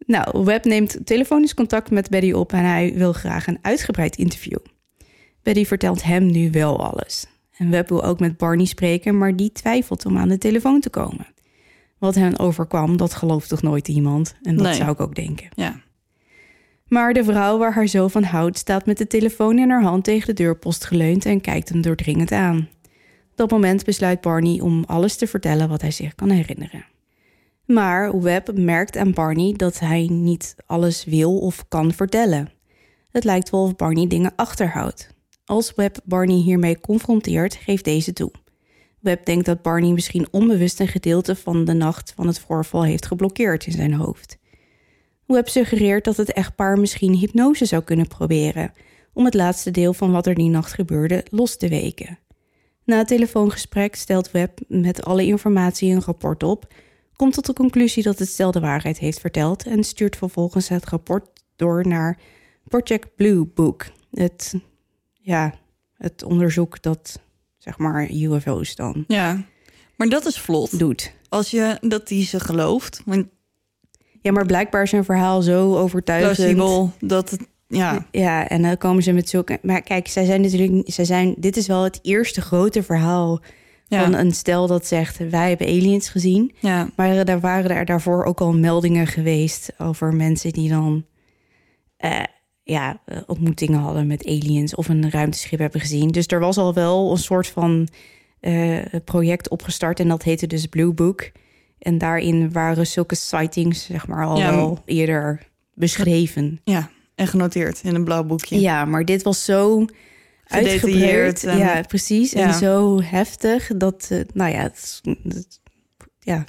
Nou, 0.06 0.44
Webb 0.44 0.66
neemt 0.66 0.98
telefonisch 1.06 1.54
contact 1.54 1.92
met 1.92 2.10
Betty 2.10 2.32
op 2.32 2.54
en 2.54 2.64
hij 2.66 2.94
wil 2.96 3.14
graag 3.14 3.48
een 3.48 3.60
uitgebreid 3.62 4.16
interview. 4.16 4.58
Betty 5.44 5.66
vertelt 5.66 6.04
hem 6.04 6.26
nu 6.32 6.52
wel 6.52 6.84
alles. 6.92 7.26
En 7.58 7.70
Webb 7.70 7.90
wil 7.90 8.04
ook 8.04 8.20
met 8.20 8.38
Barney 8.38 8.66
spreken, 8.66 9.18
maar 9.18 9.36
die 9.36 9.52
twijfelt 9.52 10.06
om 10.06 10.18
aan 10.18 10.28
de 10.30 10.38
telefoon 10.38 10.80
te 10.80 10.90
komen. 10.90 11.28
Wat 11.98 12.16
hen 12.16 12.40
overkwam, 12.40 12.98
dat 12.98 13.14
gelooft 13.14 13.50
toch 13.50 13.62
nooit 13.62 13.88
iemand? 13.88 14.36
En 14.42 14.56
dat 14.56 14.66
Nee. 14.66 14.76
zou 14.76 14.92
ik 14.92 15.00
ook 15.00 15.16
denken. 15.16 15.50
Ja. 15.56 15.82
Maar 16.90 17.14
de 17.14 17.24
vrouw 17.24 17.58
waar 17.58 17.74
haar 17.74 17.88
zo 17.88 18.08
van 18.08 18.24
houdt, 18.24 18.58
staat 18.58 18.86
met 18.86 18.98
de 18.98 19.08
telefoon 19.08 19.60
in 19.60 19.70
haar 19.70 19.84
hand 19.84 20.04
tegen 20.04 20.28
de 20.28 20.34
deurpost 20.34 20.86
geleund 20.86 21.26
en 21.26 21.42
kijkt 21.42 21.70
hem 21.70 21.82
doordringend 21.82 22.32
aan. 22.32 22.70
Op 23.32 23.36
dat 23.36 23.52
moment 23.52 23.86
besluit 23.86 24.22
Barney 24.22 24.60
om 24.60 24.84
alles 24.84 25.16
te 25.16 25.28
vertellen 25.28 25.70
wat 25.70 25.82
hij 25.82 25.92
zich 25.92 26.16
kan 26.16 26.30
herinneren. 26.30 26.86
Maar 27.66 28.22
Webb 28.22 28.58
merkt 28.58 28.98
aan 28.98 29.14
Barney 29.14 29.54
dat 29.54 29.80
hij 29.80 30.08
niet 30.12 30.56
alles 30.66 31.06
wil 31.06 31.40
of 31.40 31.66
kan 31.68 31.94
vertellen. 31.94 32.52
Het 33.12 33.24
lijkt 33.24 33.50
wel 33.50 33.64
of 33.64 33.76
Barney 33.76 34.08
dingen 34.08 34.34
achterhoudt. 34.36 35.10
Als 35.46 35.74
Webb 35.76 35.98
Barney 36.04 36.36
hiermee 36.36 36.80
confronteert, 36.80 37.56
geeft 37.56 37.84
deze 37.84 38.14
toe. 38.14 38.32
Webb 39.00 39.26
denkt 39.26 39.46
dat 39.46 39.62
Barney 39.62 39.92
misschien 39.92 40.28
onbewust 40.32 40.80
een 40.80 40.88
gedeelte 40.88 41.36
van 41.36 41.66
de 41.66 41.74
nacht 41.74 42.14
van 42.16 42.28
het 42.28 42.40
voorval 42.40 42.84
heeft 42.84 43.06
geblokkeerd 43.06 43.66
in 43.66 43.72
zijn 43.72 43.94
hoofd. 43.94 44.39
Webb 45.34 45.48
suggereert 45.48 46.04
dat 46.04 46.18
het 46.18 46.34
echtpaar 46.34 46.80
misschien 46.80 47.14
hypnose 47.14 47.66
zou 47.66 47.84
kunnen 47.84 48.08
proberen 48.08 48.74
om 49.14 49.26
het 49.26 49.34
laatste 49.34 49.72
deel 49.72 49.94
van 49.94 50.12
wat 50.12 50.28
er 50.28 50.36
die 50.36 50.50
nacht 50.50 50.74
gebeurde 50.74 51.26
los 51.30 51.58
te 51.58 51.68
weken. 51.68 52.20
Na 52.86 52.98
het 52.98 53.08
telefoongesprek 53.08 53.96
stelt 53.96 54.32
Webb 54.32 54.60
met 54.68 55.04
alle 55.06 55.26
informatie 55.26 55.92
een 55.94 56.02
rapport 56.02 56.44
op, 56.44 56.74
komt 57.16 57.34
tot 57.34 57.46
de 57.46 57.54
conclusie 57.54 58.04
dat 58.04 58.20
het 58.20 58.30
stel 58.30 58.52
de 58.52 58.60
waarheid 58.60 58.98
heeft 58.98 59.20
verteld 59.20 59.66
en 59.66 59.84
stuurt 59.84 60.16
vervolgens 60.16 60.68
het 60.68 60.86
rapport 60.86 61.28
door 61.56 61.88
naar 61.88 62.20
Project 62.64 63.16
Blue 63.16 63.46
Book, 63.46 63.86
het, 64.12 64.54
ja, 65.14 65.54
het 65.94 66.24
onderzoek 66.24 66.82
dat 66.82 67.20
zeg 67.58 67.78
maar 67.78 68.12
UFO's 68.12 68.76
dan 68.76 69.04
Ja, 69.08 69.44
maar 69.96 70.10
dat 70.10 70.26
is 70.26 70.40
vlot. 70.40 70.80
doet. 70.80 71.14
Als 71.30 71.52
je 71.52 71.78
dat 71.82 72.08
die 72.08 72.26
ze 72.26 72.40
gelooft, 72.40 73.02
want 73.06 73.28
Ja, 74.22 74.32
maar 74.32 74.46
blijkbaar 74.46 74.84
is 74.84 74.90
zijn 74.90 75.04
verhaal 75.04 75.42
zo 75.42 75.76
overtuigend. 75.76 76.36
plausibel 76.36 76.92
dat 77.00 77.30
het, 77.30 77.48
ja, 77.68 78.06
Ja, 78.12 78.48
en 78.48 78.62
dan 78.62 78.78
komen 78.78 79.04
ze 79.04 79.12
met 79.12 79.30
zulke. 79.30 79.60
Maar 79.62 79.82
kijk, 79.82 80.08
zij 80.08 80.26
zijn 80.26 80.42
natuurlijk. 80.42 80.82
Zij 80.86 81.06
zijn, 81.06 81.36
dit 81.38 81.58
is 81.58 81.68
wel 81.68 81.84
het 81.84 82.00
eerste 82.02 82.42
grote 82.42 82.84
verhaal 82.84 83.42
Ja. 83.88 84.04
Van 84.04 84.14
een 84.14 84.32
stel 84.32 84.68
dat 84.68 84.86
zegt, 84.86 85.18
wij 85.30 85.50
hebben 85.50 85.68
aliens 85.68 86.10
gezien. 86.10 86.52
Ja, 86.60 86.90
Maar 86.96 87.10
er 87.10 87.40
waren 87.40 87.70
er 87.70 87.86
daarvoor 87.86 88.24
ook 88.24 88.42
al 88.42 88.54
meldingen 88.54 89.08
geweest 89.08 89.74
over 89.78 90.14
mensen 90.14 90.54
die 90.54 90.70
dan 90.70 91.06
eh, 91.98 92.24
ja, 92.64 93.02
eh, 93.06 93.18
ontmoetingen 93.28 93.80
hadden 93.80 94.08
met 94.08 94.26
aliens 94.26 94.76
of 94.76 94.90
een 94.90 95.10
ruimteschip 95.10 95.60
hebben 95.60 95.82
gezien. 95.82 96.08
Dus 96.08 96.28
er 96.28 96.40
was 96.40 96.58
al 96.58 96.74
wel 96.74 97.12
een 97.12 97.18
soort 97.18 97.48
van 97.48 97.88
eh, 98.40 98.80
project 99.06 99.50
opgestart 99.50 100.00
en 100.00 100.08
dat 100.08 100.24
heette 100.24 100.48
dus 100.48 100.66
Blue 100.66 100.94
Book. 100.94 101.32
En 101.80 101.98
daarin 101.98 102.52
waren 102.52 102.88
zulke 102.88 103.16
sightings 103.16 103.86
zeg 103.86 104.08
maar 104.08 104.26
al 104.26 104.38
Ja, 104.38 104.56
wel 104.56 104.82
eerder 104.86 105.48
beschreven. 105.74 106.62
ja. 106.64 106.90
En 107.16 107.28
genoteerd 107.28 107.82
in 107.84 107.96
een 107.96 108.04
blauw 108.04 108.24
boekje. 108.24 108.60
Ja, 108.60 108.86
maar 108.86 109.06
dit 109.06 109.24
was 109.24 109.46
zo 109.46 109.86
uitgebreid. 110.46 111.44
en- 111.44 111.58
Ja, 111.58 111.82
precies. 111.88 112.34
En 112.34 112.54
zo 112.54 113.02
heftig 113.02 113.72
dat, 113.76 114.08
eh, 114.12 114.20
nou 114.34 114.52
ja, 114.52 114.62
het, 114.62 115.02
het- 115.24 115.60
ja, 116.20 116.44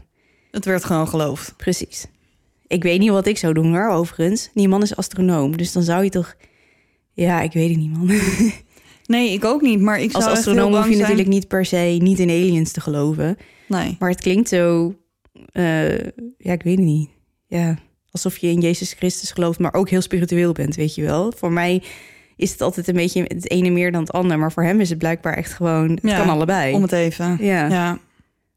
Het 0.50 0.64
werd 0.64 0.84
gewoon 0.84 1.08
geloofd. 1.08 1.54
Precies. 1.56 2.06
Ik 2.66 2.82
weet 2.82 2.98
niet 2.98 3.10
wat 3.10 3.26
ik 3.26 3.38
zou 3.38 3.54
doen 3.54 3.70
hoor, 3.72 3.88
overigens. 3.90 4.50
Die 4.54 4.68
man 4.68 4.82
is 4.82 4.96
astronoom, 4.96 5.56
dus 5.56 5.72
dan 5.72 5.82
zou 5.82 6.04
je 6.04 6.10
toch... 6.10 6.34
Ja, 7.12 7.40
ik 7.40 7.52
weet 7.52 7.68
het 7.68 7.78
niet, 7.78 7.92
man. 7.96 8.10
Nee, 9.06 9.32
ik 9.32 9.44
ook 9.44 9.60
niet. 9.62 9.80
Maar 9.80 10.00
ik 10.00 10.12
Als 10.12 10.24
zou 10.24 10.24
heel 10.24 10.32
astronoom 10.44 10.72
hoef 10.74 10.84
je 10.84 10.88
zijn. 10.90 11.00
natuurlijk 11.00 11.28
niet 11.28 11.48
per 11.48 11.64
se 11.64 11.76
niet 12.00 12.18
in 12.18 12.28
aliens 12.28 12.72
te 12.72 12.80
geloven. 12.80 13.36
Nee. 13.68 13.96
Maar 13.98 14.10
het 14.10 14.20
klinkt 14.20 14.48
zo... 14.48 14.94
eh, 15.52 15.98
ja, 16.38 16.52
ik 16.52 16.62
weet 16.62 16.76
het 16.76 16.86
niet. 16.86 17.10
Ja, 17.46 17.78
alsof 18.10 18.36
je 18.38 18.48
in 18.48 18.60
Jezus 18.60 18.92
Christus 18.92 19.30
gelooft, 19.30 19.58
maar 19.58 19.74
ook 19.74 19.88
heel 19.88 20.00
spiritueel 20.00 20.52
bent, 20.52 20.76
weet 20.76 20.94
je 20.94 21.02
wel. 21.02 21.32
Voor 21.36 21.52
mij 21.52 21.82
is 22.36 22.50
het 22.50 22.60
altijd 22.60 22.88
een 22.88 22.94
beetje 22.94 23.22
het 23.22 23.50
ene 23.50 23.70
meer 23.70 23.92
dan 23.92 24.00
het 24.00 24.12
ander. 24.12 24.38
Maar 24.38 24.52
voor 24.52 24.62
hem 24.62 24.80
is 24.80 24.88
het 24.88 24.98
blijkbaar 24.98 25.34
echt 25.34 25.52
gewoon... 25.52 25.90
Het 25.90 26.00
Ja, 26.02 26.18
kan 26.18 26.28
allebei. 26.28 26.74
Om 26.74 26.82
het 26.82 26.92
even. 26.92 27.38
Ja. 27.40 27.66
Ja. 27.66 27.98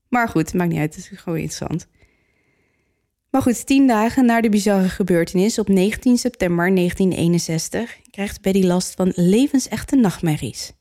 Maar 0.10 0.30
goed, 0.30 0.46
het 0.46 0.54
maakt 0.54 0.70
niet 0.70 0.80
uit. 0.80 0.96
Het 0.96 1.10
is 1.12 1.20
gewoon 1.20 1.40
interessant. 1.40 1.88
Maar 3.30 3.42
goed, 3.42 3.66
tien 3.66 3.88
dagen 3.88 4.26
na 4.26 4.42
de 4.42 4.50
bizarre 4.50 4.90
gebeurtenis 4.90 5.60
op 5.60 5.68
19 5.68 6.18
september 6.18 6.76
1961 6.76 7.98
krijgt 8.12 8.42
Betty 8.42 8.64
last 8.64 8.94
van 8.94 9.12
levensechte 9.16 9.96
nachtmerries. 9.96 10.74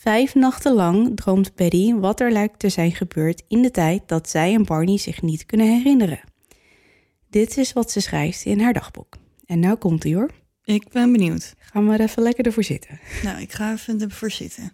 Vijf 0.00 0.34
nachten 0.34 0.72
lang 0.72 1.16
droomt 1.16 1.54
Betty 1.54 1.94
wat 1.94 2.20
er 2.20 2.32
lijkt 2.32 2.58
te 2.58 2.68
zijn 2.68 2.92
gebeurd 2.92 3.42
in 3.48 3.62
de 3.62 3.70
tijd 3.70 4.02
dat 4.06 4.28
zij 4.28 4.54
en 4.54 4.64
Barney 4.64 4.98
zich 4.98 5.22
niet 5.22 5.46
kunnen 5.46 5.66
herinneren. 5.66 6.20
Dit 7.30 7.56
is 7.56 7.72
wat 7.72 7.90
ze 7.90 8.00
schrijft 8.00 8.44
in 8.44 8.60
haar 8.60 8.72
dagboek. 8.72 9.16
En 9.46 9.60
nou 9.60 9.76
komt 9.76 10.04
ie 10.04 10.14
hoor. 10.14 10.30
Ik 10.64 10.88
ben 10.88 11.12
benieuwd. 11.12 11.54
Ga 11.58 11.80
maar 11.80 12.00
even 12.00 12.22
lekker 12.22 12.44
ervoor 12.44 12.64
zitten. 12.64 13.00
Nou, 13.22 13.40
ik 13.40 13.52
ga 13.52 13.72
even 13.72 14.00
ervoor 14.00 14.30
zitten. 14.30 14.72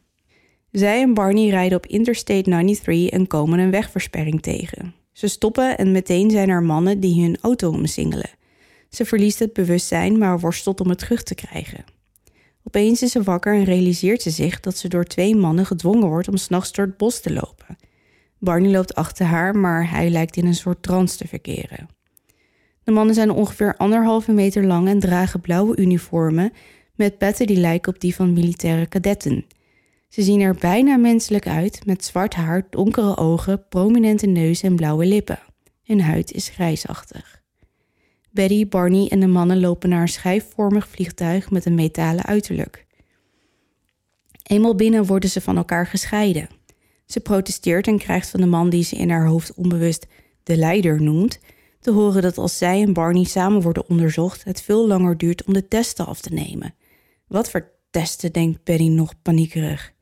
Zij 0.71 1.01
en 1.01 1.15
Barney 1.15 1.49
rijden 1.49 1.79
op 1.79 1.87
Interstate 1.87 2.43
93 2.43 3.09
en 3.09 3.27
komen 3.27 3.59
een 3.59 3.71
wegversperring 3.71 4.43
tegen. 4.43 4.95
Ze 5.13 5.29
stoppen 5.29 5.79
en 5.79 5.93
meteen 5.93 6.31
zijn 6.31 6.49
er 6.49 6.63
mannen 6.63 7.01
die 7.01 7.23
hun 7.23 7.39
auto 7.41 7.71
omsingelen. 7.71 8.31
Ze 8.89 9.05
verliest 9.05 9.39
het 9.39 9.53
bewustzijn, 9.53 10.19
maar 10.19 10.41
worstelt 10.41 10.81
om 10.81 10.89
het 10.89 10.99
terug 10.99 11.23
te 11.23 11.35
krijgen. 11.35 11.85
Opeens 12.65 13.03
is 13.03 13.13
ze 13.13 13.23
wakker 13.23 13.55
en 13.55 13.65
realiseert 13.65 14.23
ze 14.23 14.31
zich 14.31 14.61
dat 14.61 14.77
ze 14.77 14.89
door 14.89 15.05
twee 15.05 15.37
mannen 15.37 15.67
gedwongen 15.67 16.09
wordt 16.09 16.29
om 16.29 16.37
s'nachts 16.37 16.73
door 16.73 16.87
het 16.87 16.97
bos 16.97 17.21
te 17.21 17.33
lopen. 17.33 17.77
Barney 18.39 18.71
loopt 18.71 18.95
achter 18.95 19.27
haar, 19.27 19.57
maar 19.57 19.91
hij 19.91 20.11
lijkt 20.11 20.37
in 20.37 20.47
een 20.47 20.55
soort 20.55 20.83
trance 20.83 21.17
te 21.17 21.29
verkeren. 21.29 21.89
De 22.85 22.93
mannen 22.93 23.15
zijn 23.15 23.31
ongeveer 23.31 23.77
anderhalve 23.77 24.33
meter 24.33 24.65
lang 24.65 24.89
en 24.89 25.01
dragen 25.01 25.41
blauwe 25.41 25.77
uniformen 25.77 26.53
met 26.95 27.19
petten 27.19 27.47
die 27.47 27.57
lijken 27.57 27.95
op 27.95 28.01
die 28.01 28.15
van 28.15 28.33
militaire 28.33 28.87
kadetten. 28.87 29.47
Ze 30.09 30.23
zien 30.23 30.41
er 30.41 30.55
bijna 30.55 30.97
menselijk 30.97 31.47
uit, 31.47 31.87
met 31.87 32.05
zwart 32.05 32.35
haar, 32.35 32.67
donkere 32.71 33.17
ogen, 33.17 33.69
prominente 33.69 34.27
neus 34.27 34.63
en 34.63 34.77
blauwe 34.77 35.07
lippen. 35.07 35.39
Hun 35.83 36.01
huid 36.01 36.33
is 36.33 36.49
grijsachtig. 36.49 37.44
Betty, 38.35 38.69
Barney 38.69 39.09
en 39.09 39.21
de 39.21 39.27
mannen 39.27 39.61
lopen 39.61 39.89
naar 39.89 40.01
een 40.01 40.09
schijfvormig 40.09 40.89
vliegtuig 40.89 41.51
met 41.51 41.65
een 41.65 41.75
metalen 41.75 42.25
uiterlijk. 42.25 42.87
Eenmaal 44.43 44.75
binnen 44.75 45.07
worden 45.07 45.31
ze 45.31 45.41
van 45.41 45.57
elkaar 45.57 45.87
gescheiden. 45.87 46.49
Ze 47.07 47.21
protesteert 47.21 47.87
en 47.87 47.99
krijgt 47.99 48.31
van 48.31 48.41
de 48.41 48.47
man 48.47 48.71
die 48.71 48.85
ze 48.85 48.97
in 48.97 49.11
haar 49.11 49.27
hoofd 49.27 49.55
onbewust 49.55 50.07
de 50.43 50.57
leider 50.57 51.03
noemt, 51.03 51.39
te 51.81 51.91
horen 51.91 52.23
dat 52.23 52.39
als 52.39 52.59
zij 52.59 52.83
en 52.83 52.93
Barney 52.93 53.25
samen 53.25 53.63
worden 53.63 53.89
onderzocht, 53.89 54.45
het 54.45 54.63
veel 54.63 54.87
langer 54.87 55.19
duurt 55.19 55.45
om 55.45 55.53
de 55.53 55.69
testen 55.69 56.07
af 56.07 56.21
te 56.21 56.33
nemen. 56.33 56.75
Wat 57.27 57.51
voor 57.51 57.71
testen, 57.91 58.33
denkt 58.33 58.65
Betty 58.65 58.89
nog 58.89 59.15
paniekerig. 59.23 59.93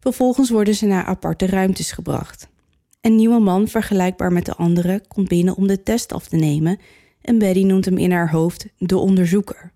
Vervolgens 0.00 0.50
worden 0.50 0.74
ze 0.74 0.86
naar 0.86 1.04
aparte 1.04 1.46
ruimtes 1.46 1.92
gebracht. 1.92 2.48
Een 3.00 3.16
nieuwe 3.16 3.40
man, 3.40 3.68
vergelijkbaar 3.68 4.32
met 4.32 4.46
de 4.46 4.54
andere, 4.54 5.02
komt 5.08 5.28
binnen 5.28 5.56
om 5.56 5.66
de 5.66 5.82
test 5.82 6.12
af 6.12 6.28
te 6.28 6.36
nemen 6.36 6.78
en 7.26 7.38
Betty 7.38 7.62
noemt 7.62 7.84
hem 7.84 7.98
in 7.98 8.12
haar 8.12 8.30
hoofd 8.30 8.66
de 8.78 8.98
onderzoeker. 8.98 9.72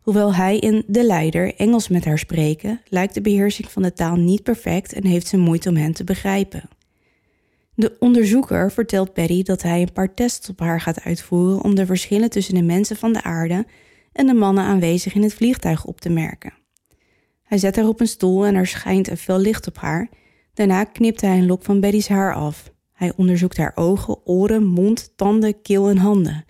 Hoewel 0.00 0.34
hij 0.34 0.60
en 0.60 0.84
de 0.86 1.04
leider 1.04 1.54
Engels 1.54 1.88
met 1.88 2.04
haar 2.04 2.18
spreken, 2.18 2.80
lijkt 2.88 3.14
de 3.14 3.20
beheersing 3.20 3.70
van 3.70 3.82
de 3.82 3.92
taal 3.92 4.16
niet 4.16 4.42
perfect 4.42 4.92
en 4.92 5.06
heeft 5.06 5.26
ze 5.26 5.36
moeite 5.36 5.68
om 5.68 5.76
hen 5.76 5.92
te 5.92 6.04
begrijpen. 6.04 6.68
De 7.74 7.96
onderzoeker 7.98 8.72
vertelt 8.72 9.14
Betty 9.14 9.42
dat 9.42 9.62
hij 9.62 9.80
een 9.80 9.92
paar 9.92 10.14
tests 10.14 10.48
op 10.48 10.60
haar 10.60 10.80
gaat 10.80 11.00
uitvoeren 11.00 11.62
om 11.62 11.74
de 11.74 11.86
verschillen 11.86 12.30
tussen 12.30 12.54
de 12.54 12.62
mensen 12.62 12.96
van 12.96 13.12
de 13.12 13.22
aarde 13.22 13.66
en 14.12 14.26
de 14.26 14.34
mannen 14.34 14.64
aanwezig 14.64 15.14
in 15.14 15.22
het 15.22 15.34
vliegtuig 15.34 15.84
op 15.84 16.00
te 16.00 16.08
merken. 16.08 16.52
Hij 17.42 17.58
zet 17.58 17.76
haar 17.76 17.88
op 17.88 18.00
een 18.00 18.06
stoel 18.06 18.46
en 18.46 18.54
er 18.54 18.66
schijnt 18.66 19.08
een 19.08 19.16
fel 19.16 19.38
licht 19.38 19.68
op 19.68 19.76
haar. 19.76 20.08
Daarna 20.54 20.84
knipt 20.84 21.20
hij 21.20 21.38
een 21.38 21.46
lok 21.46 21.64
van 21.64 21.80
Betty's 21.80 22.08
haar 22.08 22.34
af. 22.34 22.72
Hij 22.92 23.12
onderzoekt 23.16 23.56
haar 23.56 23.72
ogen, 23.74 24.26
oren, 24.26 24.66
mond, 24.66 25.12
tanden, 25.16 25.62
keel 25.62 25.88
en 25.88 25.96
handen. 25.96 26.44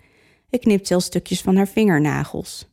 Hij 0.53 0.61
knipt 0.61 0.87
zelfs 0.87 1.05
stukjes 1.05 1.41
van 1.41 1.55
haar 1.55 1.67
vingernagels. 1.67 2.67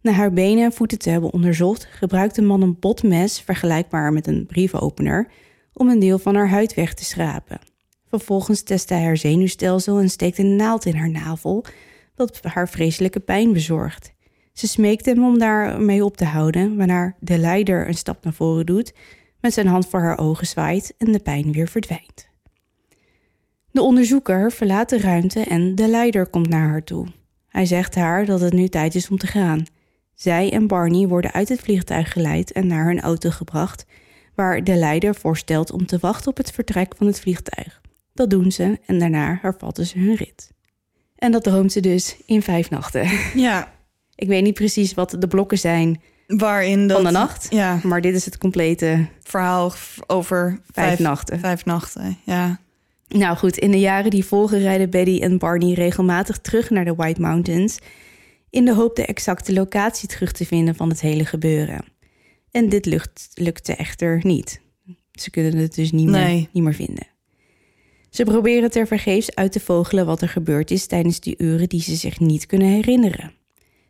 Na 0.00 0.12
haar 0.12 0.32
benen 0.32 0.64
en 0.64 0.72
voeten 0.72 0.98
te 0.98 1.10
hebben 1.10 1.32
onderzocht, 1.32 1.84
gebruikt 1.84 2.34
de 2.34 2.42
man 2.42 2.62
een 2.62 2.78
botmes, 2.78 3.40
vergelijkbaar 3.40 4.12
met 4.12 4.26
een 4.26 4.46
brievenopener, 4.46 5.30
om 5.72 5.88
een 5.88 5.98
deel 5.98 6.18
van 6.18 6.34
haar 6.34 6.48
huid 6.48 6.74
weg 6.74 6.94
te 6.94 7.04
schrapen. 7.04 7.60
Vervolgens 8.08 8.62
test 8.62 8.88
hij 8.88 9.02
haar 9.02 9.16
zenuwstelsel 9.16 9.98
en 9.98 10.10
steekt 10.10 10.38
een 10.38 10.56
naald 10.56 10.84
in 10.84 10.94
haar 10.94 11.10
navel, 11.10 11.64
wat 12.14 12.40
haar 12.42 12.68
vreselijke 12.68 13.20
pijn 13.20 13.52
bezorgt. 13.52 14.12
Ze 14.52 14.66
smeekt 14.66 15.06
hem 15.06 15.24
om 15.24 15.38
daarmee 15.38 16.04
op 16.04 16.16
te 16.16 16.24
houden, 16.24 16.76
waarna 16.76 17.16
de 17.20 17.38
leider 17.38 17.88
een 17.88 17.94
stap 17.94 18.24
naar 18.24 18.34
voren 18.34 18.66
doet, 18.66 18.92
met 19.40 19.52
zijn 19.52 19.66
hand 19.66 19.86
voor 19.86 20.00
haar 20.00 20.18
ogen 20.18 20.46
zwaait 20.46 20.94
en 20.98 21.12
de 21.12 21.20
pijn 21.20 21.52
weer 21.52 21.68
verdwijnt. 21.68 22.30
De 23.72 23.82
onderzoeker 23.82 24.52
verlaat 24.52 24.88
de 24.88 24.98
ruimte 24.98 25.40
en 25.40 25.74
de 25.74 25.88
leider 25.88 26.26
komt 26.26 26.48
naar 26.48 26.68
haar 26.68 26.84
toe. 26.84 27.06
Hij 27.48 27.66
zegt 27.66 27.94
haar 27.94 28.24
dat 28.24 28.40
het 28.40 28.52
nu 28.52 28.68
tijd 28.68 28.94
is 28.94 29.08
om 29.08 29.18
te 29.18 29.26
gaan. 29.26 29.64
Zij 30.14 30.52
en 30.52 30.66
Barney 30.66 31.08
worden 31.08 31.32
uit 31.32 31.48
het 31.48 31.60
vliegtuig 31.60 32.12
geleid 32.12 32.52
en 32.52 32.66
naar 32.66 32.86
hun 32.86 33.00
auto 33.00 33.30
gebracht, 33.30 33.86
waar 34.34 34.64
de 34.64 34.74
leider 34.74 35.14
voorstelt 35.14 35.72
om 35.72 35.86
te 35.86 35.98
wachten 36.00 36.30
op 36.30 36.36
het 36.36 36.50
vertrek 36.50 36.94
van 36.96 37.06
het 37.06 37.20
vliegtuig. 37.20 37.80
Dat 38.14 38.30
doen 38.30 38.52
ze 38.52 38.78
en 38.86 38.98
daarna 38.98 39.38
hervatten 39.42 39.86
ze 39.86 39.98
hun 39.98 40.14
rit. 40.14 40.50
En 41.16 41.32
dat 41.32 41.42
droomt 41.42 41.72
ze 41.72 41.80
dus 41.80 42.16
in 42.26 42.42
vijf 42.42 42.70
nachten. 42.70 43.08
Ja, 43.34 43.72
Ik 44.14 44.28
weet 44.28 44.42
niet 44.42 44.54
precies 44.54 44.94
wat 44.94 45.16
de 45.18 45.28
blokken 45.28 45.58
zijn 45.58 46.02
waarin 46.26 46.86
dat... 46.86 46.96
van 46.96 47.06
de 47.06 47.18
nacht, 47.18 47.46
Ja, 47.50 47.80
maar 47.82 48.00
dit 48.00 48.14
is 48.14 48.24
het 48.24 48.38
complete 48.38 49.06
verhaal 49.22 49.72
over 50.06 50.60
vijf, 50.70 50.98
nachten. 50.98 51.40
Vijf 51.40 51.64
nachten, 51.64 52.18
ja. 52.24 52.58
Nou 53.12 53.36
goed, 53.36 53.58
in 53.58 53.70
de 53.70 53.80
jaren 53.80 54.10
die 54.10 54.24
volgen 54.24 54.58
rijden 54.58 54.90
Betty 54.90 55.18
en 55.20 55.38
Barney 55.38 55.72
regelmatig 55.72 56.38
terug 56.38 56.70
naar 56.70 56.84
de 56.84 56.94
White 56.94 57.20
Mountains 57.20 57.78
in 58.50 58.64
de 58.64 58.74
hoop 58.74 58.96
de 58.96 59.06
exacte 59.06 59.52
locatie 59.52 60.08
terug 60.08 60.32
te 60.32 60.46
vinden 60.46 60.74
van 60.74 60.88
het 60.88 61.00
hele 61.00 61.24
gebeuren. 61.24 61.84
En 62.50 62.68
dit 62.68 62.86
lukt, 62.86 63.30
lukte 63.34 63.74
echter 63.74 64.20
niet. 64.22 64.60
Ze 65.12 65.30
kunnen 65.30 65.56
het 65.56 65.74
dus 65.74 65.92
niet, 65.92 66.08
Nee. 66.08 66.34
meer, 66.34 66.48
niet 66.52 66.62
meer 66.62 66.74
vinden. 66.74 67.06
Ze 68.10 68.24
proberen 68.24 68.70
tevergeefs 68.70 69.34
uit 69.34 69.52
te 69.52 69.60
vogelen 69.60 70.06
wat 70.06 70.22
er 70.22 70.28
gebeurd 70.28 70.70
is 70.70 70.86
tijdens 70.86 71.20
die 71.20 71.34
uren 71.38 71.68
die 71.68 71.80
ze 71.80 71.94
zich 71.94 72.20
niet 72.20 72.46
kunnen 72.46 72.68
herinneren. 72.68 73.32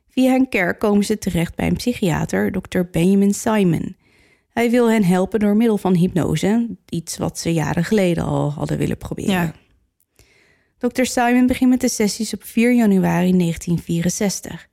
Via 0.09 0.35
een 0.35 0.49
kerk 0.49 0.79
komen 0.79 1.05
ze 1.05 1.19
terecht 1.19 1.55
bij 1.55 1.67
een 1.67 1.77
psychiater, 1.77 2.53
Dr. 2.53 2.81
Benjamin 2.91 3.35
Simon. 3.35 3.97
Hij 4.53 4.71
wil 4.71 4.91
hen 4.91 5.05
helpen 5.05 5.41
door 5.41 5.57
middel 5.57 5.79
van 5.79 5.95
hypnose, 5.95 6.77
iets 6.88 7.17
wat 7.17 7.38
ze 7.38 7.53
jaren 7.53 7.85
geleden 7.85 8.25
al 8.25 8.51
hadden 8.51 8.79
willen 8.79 8.97
proberen. 8.97 9.33
Ja. 9.33 9.55
Dr. 10.79 11.05
Simon 11.05 11.47
begint 11.47 11.71
met 11.71 11.81
de 11.81 11.88
sessies 11.88 12.35
op 12.35 12.45
4 12.45 12.75
januari 12.75 13.31
1964. 13.37 14.69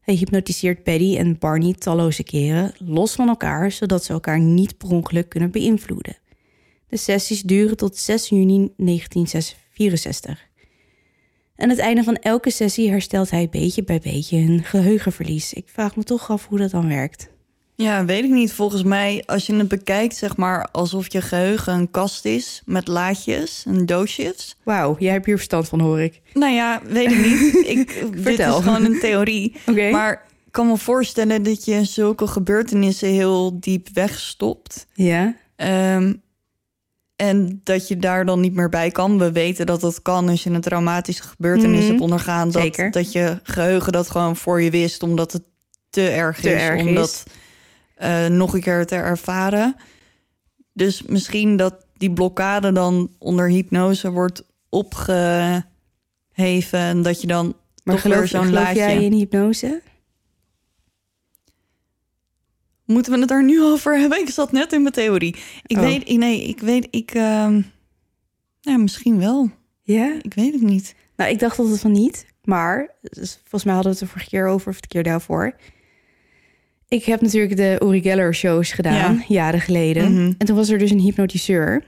Hij 0.00 0.14
hypnotiseert 0.14 0.84
Betty 0.84 1.16
en 1.16 1.38
Barney 1.38 1.72
talloze 1.72 2.22
keren, 2.22 2.72
los 2.78 3.14
van 3.14 3.28
elkaar, 3.28 3.72
zodat 3.72 4.04
ze 4.04 4.12
elkaar 4.12 4.40
niet 4.40 4.78
per 4.78 4.90
ongeluk 4.90 5.28
kunnen 5.28 5.50
beïnvloeden. 5.50 6.16
De 6.88 6.96
sessies 6.96 7.42
duren 7.42 7.76
tot 7.76 7.96
6 7.96 8.28
juni 8.28 8.72
1964. 8.76 10.48
Aan 11.56 11.68
het 11.68 11.78
einde 11.78 12.02
van 12.02 12.16
elke 12.16 12.50
sessie 12.50 12.90
herstelt 12.90 13.30
hij 13.30 13.48
beetje 13.48 13.84
bij 13.84 14.00
beetje 14.00 14.38
hun 14.38 14.64
geheugenverlies. 14.64 15.52
Ik 15.52 15.68
vraag 15.68 15.96
me 15.96 16.02
toch 16.02 16.30
af 16.30 16.46
hoe 16.46 16.58
dat 16.58 16.70
dan 16.70 16.88
werkt. 16.88 17.32
Ja, 17.76 18.04
weet 18.04 18.24
ik 18.24 18.30
niet. 18.30 18.52
Volgens 18.52 18.82
mij, 18.82 19.22
als 19.26 19.46
je 19.46 19.54
het 19.54 19.68
bekijkt, 19.68 20.16
zeg 20.16 20.36
maar 20.36 20.68
alsof 20.72 21.12
je 21.12 21.20
geheugen 21.22 21.72
een 21.74 21.90
kast 21.90 22.24
is 22.24 22.62
met 22.64 22.88
laadjes 22.88 23.64
en 23.66 23.86
doosjes. 23.86 24.56
Wauw, 24.62 24.96
jij 24.98 25.12
hebt 25.12 25.26
hier 25.26 25.36
verstand 25.36 25.68
van, 25.68 25.80
hoor 25.80 26.00
ik. 26.00 26.20
Nou 26.34 26.52
ja, 26.52 26.80
weet 26.86 27.10
ik 27.10 27.18
niet. 27.26 27.54
ik, 27.76 27.86
dit 28.12 28.22
Vertel. 28.22 28.58
is 28.58 28.64
gewoon 28.64 28.84
een 28.84 29.00
theorie. 29.00 29.56
Oké. 29.70 29.90
Maar 29.90 30.12
ik 30.46 30.52
kan 30.52 30.66
me 30.66 30.76
voorstellen 30.76 31.42
dat 31.42 31.64
je 31.64 31.84
zulke 31.84 32.26
gebeurtenissen 32.26 33.08
heel 33.08 33.60
diep 33.60 33.88
wegstopt. 33.92 34.86
Ja, 34.92 35.36
Ehm, 35.56 36.12
en 37.16 37.60
dat 37.64 37.88
je 37.88 37.96
daar 37.96 38.24
dan 38.26 38.40
niet 38.40 38.54
meer 38.54 38.68
bij 38.68 38.90
kan. 38.90 39.18
We 39.18 39.32
weten 39.32 39.66
dat 39.66 39.80
dat 39.80 40.02
kan 40.02 40.28
als 40.28 40.42
je 40.42 40.50
een 40.50 40.60
traumatische 40.60 41.22
gebeurtenis 41.22 41.80
Mhm. 41.80 41.88
hebt 41.88 42.00
ondergaan. 42.00 42.50
Dat, 42.50 42.62
Zeker. 42.62 42.90
dat 42.90 43.12
je 43.12 43.38
geheugen 43.42 43.92
dat 43.92 44.10
gewoon 44.10 44.36
voor 44.36 44.62
je 44.62 44.70
wist, 44.70 45.02
omdat 45.02 45.32
het 45.32 45.42
te 45.90 46.08
erg 46.08 46.40
Te 46.40 46.50
is. 46.54 46.60
erg 46.60 46.80
om 46.80 46.96
is. 46.96 47.22
Eh, 47.94 48.26
nog 48.26 48.54
een 48.54 48.60
keer 48.60 48.86
te 48.86 48.94
ervaren. 48.94 49.76
Dus 50.72 51.02
misschien 51.02 51.56
dat 51.56 51.86
die 51.96 52.12
blokkade 52.12 52.72
dan 52.72 53.10
onder 53.18 53.48
hypnose 53.48 54.10
wordt 54.10 54.42
opgeheven. 54.68 55.64
En 56.72 57.02
dat 57.02 57.20
je 57.20 57.26
dan 57.26 57.56
maar 57.84 57.94
toch 57.94 58.04
weer 58.04 58.26
zo'n 58.26 58.50
laadje... 58.52 58.74
jij 58.78 59.04
in 59.04 59.12
hypnose? 59.12 59.82
Moeten 62.84 63.12
we 63.12 63.18
het 63.18 63.28
daar 63.28 63.44
nu 63.44 63.62
over 63.62 63.98
hebben? 63.98 64.20
Ik 64.20 64.30
zat 64.30 64.52
net 64.52 64.72
in 64.72 64.82
mijn 64.82 64.94
theorie. 64.94 65.36
Ik 65.66 65.76
Oh. 65.76 65.82
weet, 65.82 66.16
nee, 66.16 66.42
ik 66.48 66.60
weet, 66.60 66.86
ik, 66.90 67.10
ehm, 67.10 67.62
ja, 68.60 68.76
misschien 68.76 69.18
wel. 69.18 69.50
Ja? 69.82 70.18
Ik 70.22 70.34
weet 70.34 70.52
het 70.52 70.62
niet. 70.62 70.94
Nou, 71.16 71.30
ik 71.30 71.38
dacht 71.38 71.58
altijd 71.58 71.80
van 71.80 71.92
niet. 71.92 72.26
Maar, 72.44 72.94
dus 73.00 73.34
volgens 73.40 73.64
mij 73.64 73.74
hadden 73.74 73.92
we 73.92 73.98
het 73.98 74.06
er 74.06 74.12
vorige 74.12 74.30
keer 74.30 74.46
over, 74.46 74.68
of 74.70 74.80
de 74.80 74.88
keer 74.88 75.02
daarvoor. 75.02 75.56
Ik 76.94 77.04
heb 77.04 77.20
natuurlijk 77.20 77.56
de 77.56 77.80
Uri 77.84 78.02
Geller 78.02 78.34
shows 78.34 78.72
gedaan, 78.72 79.14
Ja. 79.14 79.24
jaren 79.28 79.60
geleden. 79.60 80.12
Mhm. 80.12 80.32
En 80.38 80.46
toen 80.46 80.56
was 80.56 80.68
er 80.68 80.78
dus 80.78 80.90
een 80.90 81.00
hypnotiseur. 81.00 81.84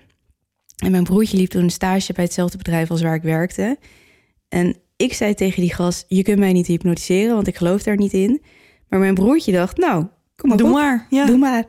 En 0.76 0.90
mijn 0.90 1.04
broertje 1.04 1.36
liep 1.36 1.50
toen 1.50 1.62
een 1.62 1.70
stage 1.70 2.12
bij 2.12 2.24
hetzelfde 2.24 2.56
bedrijf 2.56 2.90
als 2.90 3.02
waar 3.02 3.14
ik 3.14 3.22
werkte. 3.22 3.76
En 4.48 4.76
ik 4.96 5.12
zei 5.12 5.34
tegen 5.34 5.60
die 5.60 5.74
gast, 5.74 6.04
je 6.08 6.22
kunt 6.22 6.38
mij 6.38 6.52
niet 6.52 6.66
hypnotiseren, 6.66 7.34
want 7.34 7.46
ik 7.46 7.56
geloof 7.56 7.82
daar 7.82 7.96
niet 7.96 8.12
in. 8.12 8.42
Maar 8.88 9.00
mijn 9.00 9.14
broertje 9.14 9.52
dacht, 9.52 9.76
nou, 9.76 10.06
kom 10.36 10.48
maar 10.48 10.58
Doe 10.58 10.66
op. 10.68 10.74
maar. 10.74 11.06
Ja. 11.10 11.26
Doe 11.26 11.36
maar. 11.38 11.64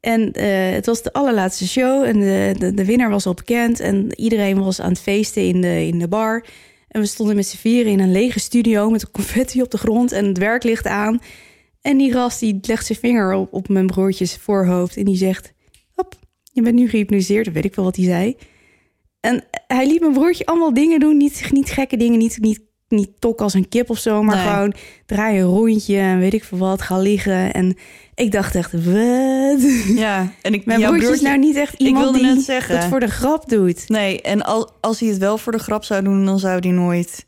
En 0.00 0.32
eh, 0.32 0.70
het 0.74 0.86
was 0.86 1.02
de 1.02 1.12
allerlaatste 1.12 1.68
show 1.68 2.04
en 2.04 2.20
de, 2.20 2.54
de, 2.58 2.74
de 2.74 2.84
winnaar 2.84 3.10
was 3.10 3.26
al 3.26 3.34
bekend. 3.34 3.80
En 3.80 4.20
iedereen 4.20 4.58
was 4.58 4.80
aan 4.80 4.90
het 4.90 5.00
feesten 5.00 5.46
in 5.46 5.60
de, 5.60 5.86
in 5.86 5.98
de 5.98 6.08
bar. 6.08 6.44
En 6.88 7.00
we 7.00 7.06
stonden 7.06 7.36
met 7.36 7.46
z'n 7.46 7.56
vieren 7.56 7.92
in 7.92 8.00
een 8.00 8.12
lege 8.12 8.40
studio 8.40 8.90
met 8.90 9.02
een 9.02 9.10
confetti 9.10 9.62
op 9.62 9.70
de 9.70 9.78
grond 9.78 10.12
en 10.12 10.24
het 10.26 10.38
werklicht 10.38 10.86
aan. 10.86 11.20
En 11.82 11.96
die 11.98 12.12
gast 12.12 12.40
die 12.40 12.58
legt 12.62 12.86
zijn 12.86 12.98
vinger 12.98 13.32
op, 13.34 13.52
op 13.52 13.68
mijn 13.68 13.86
broertjes 13.86 14.36
voorhoofd 14.36 14.96
en 14.96 15.04
die 15.04 15.16
zegt... 15.16 15.52
Hop, 15.94 16.14
je 16.52 16.62
bent 16.62 16.74
nu 16.74 16.88
gehypnotiseerd, 16.88 17.48
of 17.48 17.52
weet 17.54 17.64
ik 17.64 17.74
wel 17.74 17.84
wat 17.84 17.96
hij 17.96 18.04
zei. 18.04 18.36
En 19.20 19.44
hij 19.66 19.86
liet 19.86 20.00
mijn 20.00 20.12
broertje 20.12 20.46
allemaal 20.46 20.74
dingen 20.74 21.00
doen, 21.00 21.16
niet, 21.16 21.48
niet 21.50 21.70
gekke 21.70 21.96
dingen, 21.96 22.18
niet, 22.18 22.38
niet, 22.40 22.60
niet 22.88 23.10
tok 23.18 23.40
als 23.40 23.54
een 23.54 23.68
kip 23.68 23.90
of 23.90 23.98
zo, 23.98 24.22
maar 24.22 24.36
Nee. 24.36 24.46
gewoon 24.46 24.74
draai 25.06 25.38
een 25.40 25.46
rondje 25.46 25.98
en 25.98 26.18
weet 26.18 26.34
ik 26.34 26.44
veel 26.44 26.58
wat, 26.58 26.82
ga 26.82 26.98
liggen. 26.98 27.52
En 27.52 27.76
ik 28.14 28.32
dacht 28.32 28.54
echt, 28.54 28.72
wat? 28.72 29.62
Ja, 29.96 30.32
en 30.42 30.54
ik, 30.54 30.64
Mijn 30.64 30.80
broertje 30.80 31.12
is 31.12 31.20
nou 31.20 31.38
niet 31.38 31.56
echt 31.56 31.74
iemand 31.80 32.04
wilde 32.04 32.18
die 32.18 32.26
net 32.34 32.44
zeggen. 32.44 32.76
het 32.76 32.84
voor 32.84 33.00
de 33.00 33.10
grap 33.10 33.48
doet. 33.48 33.88
Nee, 33.88 34.20
en 34.22 34.42
al, 34.42 34.70
als 34.80 35.00
hij 35.00 35.08
het 35.08 35.18
wel 35.18 35.38
voor 35.38 35.52
de 35.52 35.58
grap 35.58 35.84
zou 35.84 36.02
doen, 36.02 36.24
dan 36.24 36.38
zou 36.38 36.58
hij 36.58 36.70
nooit... 36.70 37.26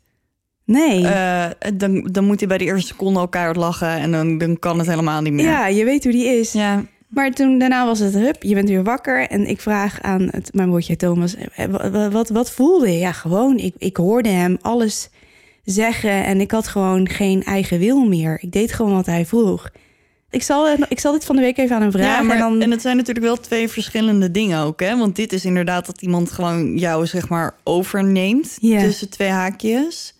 Nee. 0.65 1.07
eh, 1.07 1.45
dan, 1.73 2.09
dan 2.11 2.25
moet 2.25 2.39
hij 2.39 2.47
bij 2.47 2.57
de 2.57 2.63
eerste 2.63 2.87
seconde 2.87 3.19
elkaar 3.19 3.55
lachen 3.55 3.89
en 3.89 4.11
dan, 4.11 4.37
dan 4.37 4.59
kan 4.59 4.77
het 4.77 4.87
helemaal 4.87 5.21
niet 5.21 5.33
meer. 5.33 5.45
ja, 5.45 5.67
je 5.67 5.83
weet 5.83 6.03
hoe 6.03 6.11
die 6.13 6.25
is. 6.39 6.51
ja. 6.51 6.85
Maar 7.07 7.31
toen 7.31 7.59
daarna 7.59 7.85
was 7.85 7.99
het 7.99 8.13
hup, 8.13 8.43
je 8.43 8.53
bent 8.53 8.69
weer 8.69 8.83
wakker. 8.83 9.27
En 9.27 9.47
ik 9.47 9.61
vraag 9.61 10.01
aan 10.01 10.27
het, 10.31 10.49
mijn 10.53 10.69
broertje 10.69 10.95
Thomas, 10.95 11.35
eh, 11.35 11.65
wa- 11.65 12.09
wat, 12.09 12.29
wat 12.29 12.51
voelde 12.51 12.91
je? 12.91 12.97
Ja, 12.97 13.11
gewoon, 13.11 13.57
ik, 13.57 13.73
ik 13.77 13.97
hoorde 13.97 14.29
hem 14.29 14.57
alles 14.61 15.09
zeggen 15.63 16.23
en 16.25 16.41
ik 16.41 16.51
had 16.51 16.67
gewoon 16.67 17.09
geen 17.09 17.43
eigen 17.43 17.79
wil 17.79 18.05
meer. 18.05 18.37
Ik 18.41 18.51
deed 18.51 18.73
gewoon 18.73 18.93
wat 18.93 19.05
hij 19.05 19.25
vroeg. 19.25 19.69
Ik 20.29 20.43
zal, 20.43 20.67
eh, 20.67 20.73
ik 20.89 20.99
zal 20.99 21.11
dit 21.11 21.25
van 21.25 21.35
de 21.35 21.41
week 21.41 21.57
even 21.57 21.75
aan 21.75 21.81
hem 21.81 21.91
vragen. 21.91 22.11
Ja, 22.11 22.21
maar, 22.21 22.35
en 22.35 22.41
dan, 22.41 22.61
en 22.61 22.71
het 22.71 22.81
zijn 22.81 22.97
natuurlijk 22.97 23.25
wel 23.25 23.37
twee 23.39 23.67
verschillende 23.69 24.31
dingen 24.31 24.59
ook, 24.59 24.79
hè? 24.79 24.97
Want 24.97 25.15
dit 25.15 25.33
is 25.33 25.45
inderdaad 25.45 25.85
dat 25.85 26.01
iemand 26.01 26.31
gewoon 26.31 26.77
jou, 26.77 27.05
zeg 27.05 27.29
maar, 27.29 27.55
overneemt 27.63 28.57
tussen 28.81 29.09
twee 29.09 29.29
haakjes. 29.29 30.14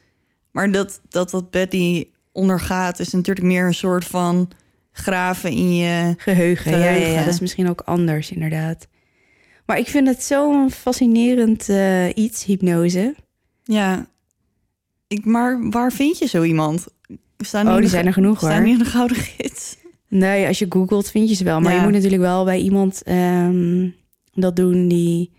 Maar 0.56 0.72
dat, 0.72 1.02
dat 1.10 1.32
wat 1.32 1.50
Betty 1.52 2.06
ondergaat 2.32 3.00
is 3.00 3.12
natuurlijk 3.12 3.46
meer 3.46 3.66
een 3.66 3.74
soort 3.74 4.06
van 4.06 4.50
graven 4.92 5.52
in 5.52 5.76
je... 5.76 6.14
Geheugen, 6.18 6.72
Ja, 6.72 6.78
ja, 6.78 6.84
ja, 6.86 6.94
Geheugen. 6.94 7.26
dat 7.26 7.34
is 7.34 7.40
misschien 7.40 7.70
ook 7.70 7.82
anders, 7.82 8.32
inderdaad. 8.32 8.88
Maar 9.66 9.78
ik 9.78 9.88
vind 9.88 10.08
het 10.08 10.24
zo'n 10.24 10.72
fascinerend 10.72 11.70
eh, 11.70 12.16
iets, 12.16 12.46
hypnose. 12.46 13.16
Ja. 13.64 14.08
Ik, 15.08 15.26
maar 15.26 15.70
waar 15.70 15.92
vind 15.92 16.18
je 16.18 16.26
zo 16.28 16.44
iemand? 16.44 16.88
Staan 17.38 17.68
Oh, 17.68 17.78
die 17.78 17.88
zijn 17.90 18.06
er 18.06 18.14
genoeg 18.14 18.38
Staan 18.38 18.52
hoor. 18.52 18.64
die 18.64 18.74
in 18.74 18.80
de 18.80 18.86
gouden 18.86 19.18
gids? 19.18 19.78
Nee, 20.08 20.48
als 20.48 20.60
je 20.60 20.66
googelt 20.70 21.12
vind 21.12 21.30
je 21.30 21.36
ze 21.36 21.44
wel. 21.44 21.60
Maar 21.60 21.72
Ja. 21.72 21.78
je 21.78 21.84
moet 21.84 21.94
natuurlijk 21.94 22.22
wel 22.22 22.44
bij 22.46 22.60
iemand 22.60 23.04
ehm, 23.04 23.90
dat 24.34 24.56
doen 24.56 24.88
die 24.88 25.32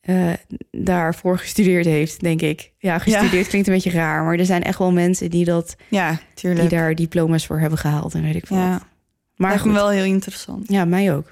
eh, 0.00 0.32
daarvoor 0.70 1.38
gestudeerd 1.38 1.84
heeft, 1.84 2.20
denk 2.20 2.40
ik. 2.42 2.72
Ja, 2.78 2.98
gestudeerd 2.98 3.46
klinkt 3.48 3.68
een 3.68 3.74
beetje 3.74 3.90
raar. 3.90 4.24
Maar 4.24 4.38
er 4.38 4.44
zijn 4.44 4.62
echt 4.62 4.78
wel 4.78 4.92
mensen 4.92 5.30
die, 5.30 5.44
dat, 5.44 5.76
Ja, 5.88 6.10
die 6.10 6.18
tuurlijk. 6.34 6.70
daar 6.70 6.94
diploma's 6.94 7.46
voor 7.46 7.58
hebben 7.60 7.78
gehaald 7.78 8.14
en 8.14 8.22
weet 8.22 8.34
ik 8.34 8.46
veel 8.46 8.56
Ja. 8.56 8.88
Maar 9.36 9.50
lijkt 9.50 9.64
me 9.64 9.72
wel 9.72 9.88
heel 9.90 10.04
interessant. 10.04 10.68
ja, 10.68 10.84
mij 10.84 11.14
ook. 11.14 11.30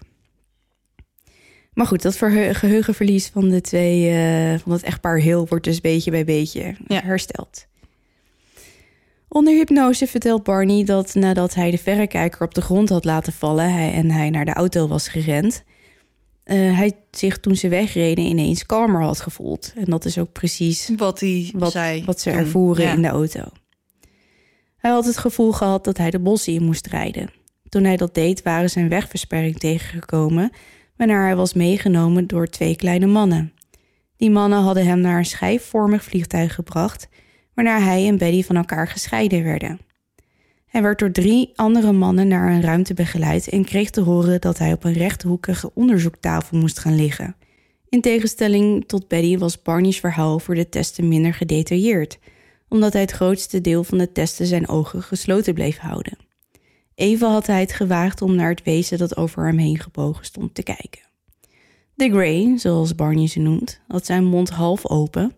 Maar 1.73 1.87
goed, 1.87 2.03
dat 2.03 2.17
geheugenverlies 2.55 3.29
van 3.29 3.49
de 3.49 3.61
twee, 3.61 4.11
eh, 4.11 4.59
van 4.59 4.73
het 4.73 4.83
echtpaar 4.83 5.19
heel 5.19 5.47
wordt 5.49 5.65
dus 5.65 5.81
beetje 5.81 6.11
bij 6.11 6.25
beetje 6.25 6.75
Ja. 6.87 7.01
hersteld. 7.03 7.67
Onder 9.29 9.55
hypnose 9.55 10.07
vertelt 10.07 10.43
Barney 10.43 10.85
dat 10.85 11.15
nadat 11.15 11.55
hij 11.55 11.71
de 11.71 11.79
verrekijker 11.79 12.43
op 12.43 12.55
de 12.55 12.61
grond 12.61 12.89
had 12.89 13.05
laten 13.05 13.33
vallen 13.33 13.73
hij, 13.73 13.93
en 13.93 14.11
hij 14.11 14.31
naar 14.31 14.45
de 14.45 14.53
auto 14.53 14.89
was 14.89 15.09
gerend, 15.09 15.65
eh, 16.49 16.77
hij 16.77 16.93
zich 17.11 17.39
toen 17.39 17.57
ze 17.57 17.69
wegreden 17.69 18.25
ineens 18.25 18.67
kalmer 18.67 19.03
had 19.03 19.21
gevoeld. 19.21 19.73
En 19.77 19.85
dat 19.85 20.05
is 20.05 20.19
ook 20.19 20.33
precies 20.33 20.91
Wat 20.97 21.21
hij 21.21 21.53
wat, 21.57 21.73
zei. 21.73 22.05
wat 22.05 22.21
ze 22.21 22.31
ervoeren 22.31 22.85
Ja. 22.85 22.93
in 22.93 23.03
de 23.03 23.09
auto. 23.09 23.41
Hij 24.77 24.91
had 24.91 25.05
het 25.05 25.17
gevoel 25.17 25.53
gehad 25.53 25.85
dat 25.85 25.99
hij 25.99 26.11
de 26.11 26.19
bossen 26.19 26.53
in 26.53 26.65
moest 26.65 26.87
rijden. 26.87 27.31
Toen 27.69 27.85
hij 27.85 27.97
dat 27.97 28.15
deed, 28.15 28.43
waren 28.43 28.71
ze 28.71 28.81
een 28.81 28.89
wegversperring 28.89 29.59
tegengekomen, 29.59 30.51
waarna 30.97 31.23
hij 31.25 31.37
was 31.37 31.55
meegenomen 31.55 32.27
door 32.27 32.47
twee 32.47 32.77
kleine 32.77 33.07
mannen. 33.07 33.53
Die 34.17 34.31
mannen 34.31 34.63
hadden 34.63 34.87
hem 34.87 35.01
naar 35.01 35.19
een 35.19 35.25
schijfvormig 35.25 36.05
vliegtuig 36.05 36.55
gebracht, 36.55 37.09
waarna 37.55 37.81
hij 37.81 38.07
en 38.07 38.19
Betty 38.19 38.43
van 38.45 38.57
elkaar 38.57 38.89
gescheiden 38.89 39.43
werden. 39.45 39.81
Hij 40.69 40.83
werd 40.83 40.99
door 40.99 41.11
drie 41.11 41.53
andere 41.55 41.93
mannen 41.93 42.29
naar 42.29 42.53
een 42.53 42.63
ruimte 42.63 42.95
begeleid 42.95 43.49
en 43.49 43.65
kreeg 43.65 43.91
te 43.91 44.01
horen 44.01 44.41
dat 44.41 44.59
hij 44.59 44.73
op 44.73 44.85
een 44.85 44.93
rechthoekige 44.93 45.71
onderzoektafel 45.75 46.59
moest 46.59 46.79
gaan 46.79 46.97
liggen. 46.97 47.37
In 47.89 48.01
tegenstelling 48.01 48.85
tot 48.87 49.09
Betty 49.09 49.39
was 49.39 49.63
Barney's 49.63 50.01
verhaal 50.01 50.39
voor 50.39 50.55
de 50.55 50.69
testen 50.69 51.09
minder 51.09 51.35
gedetailleerd, 51.35 52.19
omdat 52.69 52.93
hij 52.93 53.03
het 53.03 53.11
grootste 53.11 53.61
deel 53.61 53.85
van 53.85 53.99
de 53.99 54.13
testen 54.13 54.47
zijn 54.47 54.69
ogen 54.69 55.03
gesloten 55.03 55.55
bleef 55.55 55.79
houden. 55.79 56.19
Even 56.95 57.29
had 57.29 57.47
hij 57.47 57.61
het 57.61 57.73
gewaagd 57.73 58.23
om 58.23 58.35
naar 58.35 58.51
het 58.51 58.63
wezen 58.63 58.99
dat 58.99 59.17
over 59.17 59.47
hem 59.47 59.59
heen 59.59 59.79
gebogen 59.79 60.25
stond 60.25 60.55
te 60.55 60.63
kijken. 60.63 61.01
De 61.95 62.11
Grey, 62.11 62.59
zoals 62.59 62.95
Barney 62.95 63.27
ze 63.27 63.41
noemt, 63.41 63.81
had 63.89 64.07
zijn 64.07 64.25
mond 64.25 64.51
half 64.51 64.87
open. 64.87 65.35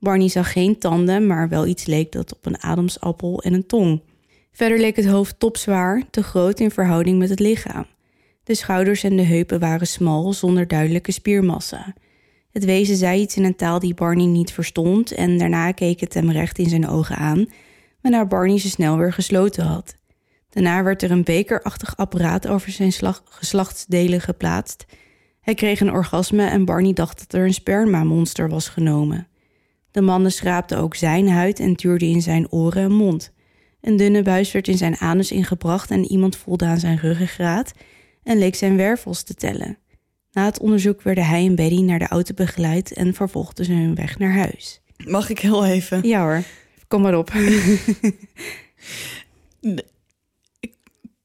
Barney 0.00 0.28
zag 0.28 0.52
geen 0.52 0.78
tanden, 0.78 1.26
maar 1.26 1.48
wel 1.48 1.66
iets 1.66 1.86
leek 1.86 2.12
dat 2.12 2.34
op 2.34 2.46
een 2.46 2.62
ademsappel 2.62 3.42
en 3.42 3.52
een 3.52 3.66
tong. 3.66 4.00
Verder 4.56 4.78
leek 4.78 4.96
het 4.96 5.06
hoofd 5.06 5.38
topzwaar, 5.38 6.02
te 6.10 6.22
groot 6.22 6.60
in 6.60 6.70
verhouding 6.70 7.18
met 7.18 7.28
het 7.28 7.40
lichaam. 7.40 7.86
De 8.44 8.54
schouders 8.54 9.02
en 9.02 9.16
de 9.16 9.22
heupen 9.22 9.60
waren 9.60 9.86
smal, 9.86 10.32
zonder 10.32 10.68
duidelijke 10.68 11.12
spiermassa. 11.12 11.94
Het 12.50 12.64
wezen 12.64 12.96
zei 12.96 13.20
iets 13.20 13.36
in 13.36 13.44
een 13.44 13.56
taal 13.56 13.78
die 13.78 13.94
Barney 13.94 14.26
niet 14.26 14.52
verstond 14.52 15.12
en 15.12 15.38
daarna 15.38 15.72
keek 15.72 16.00
het 16.00 16.14
hem 16.14 16.30
recht 16.30 16.58
in 16.58 16.68
zijn 16.68 16.88
ogen 16.88 17.16
aan, 17.16 17.46
waarna 18.00 18.26
Barney 18.26 18.58
ze 18.58 18.68
snel 18.68 18.96
weer 18.96 19.12
gesloten 19.12 19.64
had. 19.64 19.96
Daarna 20.50 20.82
werd 20.82 21.02
er 21.02 21.10
een 21.10 21.24
bekerachtig 21.24 21.96
apparaat 21.96 22.48
over 22.48 22.70
zijn 22.70 22.92
geslachtsdelen 23.24 24.20
geplaatst. 24.20 24.86
Hij 25.40 25.54
kreeg 25.54 25.80
een 25.80 25.92
orgasme 25.92 26.44
en 26.46 26.64
Barney 26.64 26.92
dacht 26.92 27.18
dat 27.18 27.40
er 27.40 27.46
een 27.46 27.54
spermamonster 27.54 28.48
was 28.48 28.68
genomen. 28.68 29.28
De 29.90 30.00
mannen 30.00 30.32
schraapten 30.32 30.78
ook 30.78 30.94
zijn 30.94 31.28
huid 31.28 31.60
en 31.60 31.76
tuurden 31.76 32.08
in 32.08 32.22
zijn 32.22 32.52
oren 32.52 32.82
en 32.82 32.92
mond. 32.92 33.34
Een 33.86 33.96
dunne 33.96 34.22
buis 34.22 34.52
werd 34.52 34.68
in 34.68 34.76
zijn 34.76 34.96
anus 34.96 35.30
ingebracht 35.30 35.90
en 35.90 36.04
iemand 36.04 36.36
voelde 36.36 36.64
aan 36.64 36.78
zijn 36.78 36.98
ruggengraat 36.98 37.72
en 38.22 38.38
leek 38.38 38.54
zijn 38.54 38.76
wervels 38.76 39.22
te 39.22 39.34
tellen. 39.34 39.78
Na 40.32 40.44
het 40.44 40.58
onderzoek 40.58 41.02
werden 41.02 41.26
hij 41.26 41.46
en 41.46 41.54
Betty 41.54 41.80
naar 41.80 41.98
de 41.98 42.08
auto 42.08 42.34
begeleid 42.34 42.92
en 42.92 43.14
vervolgden 43.14 43.64
ze 43.64 43.72
hun 43.72 43.94
weg 43.94 44.18
naar 44.18 44.32
huis. 44.32 44.80
Mag 44.96 45.30
ik 45.30 45.38
heel 45.38 45.66
even? 45.66 46.08
Ja 46.08 46.20
hoor, 46.20 46.42
kom 46.88 47.02
maar 47.02 47.18
op. 47.18 47.32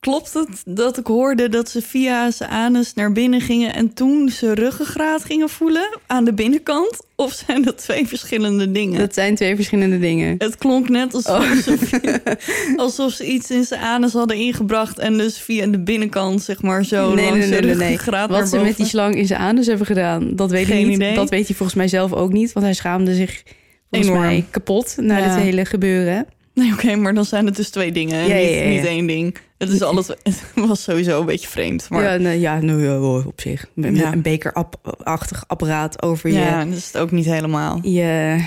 klopt 0.02 0.34
het 0.34 0.64
dat 0.66 0.98
ik 0.98 1.08
hoorde 1.08 1.50
dat 1.50 1.70
ze 1.70 1.82
via 1.82 2.32
zijn 2.32 2.50
anus 2.50 2.94
naar 2.94 3.12
binnen 3.12 3.42
gingen 3.42 3.74
en 3.74 3.94
toen 3.94 4.30
ze 4.30 4.54
ruggengraat 4.54 5.24
gingen 5.26 5.50
voelen 5.50 6.00
aan 6.08 6.24
de 6.26 6.34
binnenkant? 6.34 6.98
Of 7.16 7.34
zijn 7.34 7.62
dat 7.62 7.78
twee 7.78 8.08
verschillende 8.08 8.72
dingen? 8.72 9.00
Dat 9.00 9.14
zijn 9.14 9.36
twee 9.36 9.56
verschillende 9.56 10.00
dingen. 10.00 10.36
Het 10.38 10.58
klonk 10.58 10.90
net 10.90 11.14
alsof, 11.14 11.38
Oh. 11.40 11.52
ze, 11.52 12.20
alsof 12.76 13.12
ze 13.12 13.26
iets 13.26 13.52
in 13.52 13.64
zijn 13.64 13.82
anus 13.82 14.14
hadden 14.14 14.38
ingebracht 14.38 15.00
en 15.00 15.18
dus 15.18 15.38
via 15.38 15.68
de 15.68 15.80
binnenkant 15.80 16.42
zeg 16.44 16.62
maar 16.62 16.86
zo 16.86 17.14
nee, 17.14 17.26
langs 17.30 17.48
nee, 17.50 17.62
nee, 17.62 17.98
Wat 18.28 18.50
ze 18.50 18.60
met 18.60 18.78
die 18.78 18.86
slang 18.86 19.16
in 19.16 19.28
zijn 19.28 19.40
anus 19.40 19.66
hebben 19.68 19.86
gedaan, 19.86 20.36
dat 20.36 20.52
weet 20.52 20.66
Geen 20.66 20.80
ik 20.80 20.86
niet. 20.88 20.96
idee. 20.96 21.16
Dat 21.16 21.30
weet 21.30 21.48
hij 21.48 21.56
volgens 21.56 21.78
mij 21.78 21.88
zelf 21.88 22.14
ook 22.14 22.32
niet, 22.34 22.54
want 22.54 22.66
hij 22.66 22.76
schaamde 22.76 23.16
zich 23.16 23.44
volgens 23.90 24.12
Enorm. 24.12 24.26
mij 24.26 24.46
kapot 24.50 24.94
na 24.98 25.18
Ja. 25.18 25.36
dit 25.36 25.44
hele 25.44 25.66
gebeuren. 25.66 26.26
Nee, 26.54 26.74
oké, 26.74 26.96
maar 26.96 27.14
dan 27.14 27.26
zijn 27.26 27.46
het 27.46 27.56
dus 27.56 27.70
twee 27.70 27.92
dingen. 27.92 28.14
en 28.16 28.28
Ja, 28.28 28.36
niet, 28.36 28.60
ja. 28.60 28.68
niet 28.70 28.86
één 28.86 29.08
ding. 29.08 29.36
Het 29.62 29.70
is 29.70 29.82
alles. 29.82 30.08
Het 30.08 30.44
was 30.68 30.84
sowieso 30.84 31.20
een 31.20 31.26
beetje 31.26 31.48
vreemd. 31.48 31.90
Maar 31.90 32.04
Ja, 32.04 32.16
nee, 32.18 32.40
ja, 32.40 32.60
nou, 32.60 32.84
ja, 32.84 33.00
op 33.26 33.42
zich. 33.42 33.70
Met 33.74 33.98
Ja. 33.98 34.12
Een 34.14 34.22
bekerachtig 34.22 35.44
apparaat 35.48 36.02
over 36.02 36.32
ja, 36.32 36.60
je, 36.60 36.66
dat 36.66 36.78
is 36.78 36.86
het 36.86 36.98
ook 36.98 37.12
niet 37.12 37.26
helemaal. 37.26 37.80
je 37.82 38.44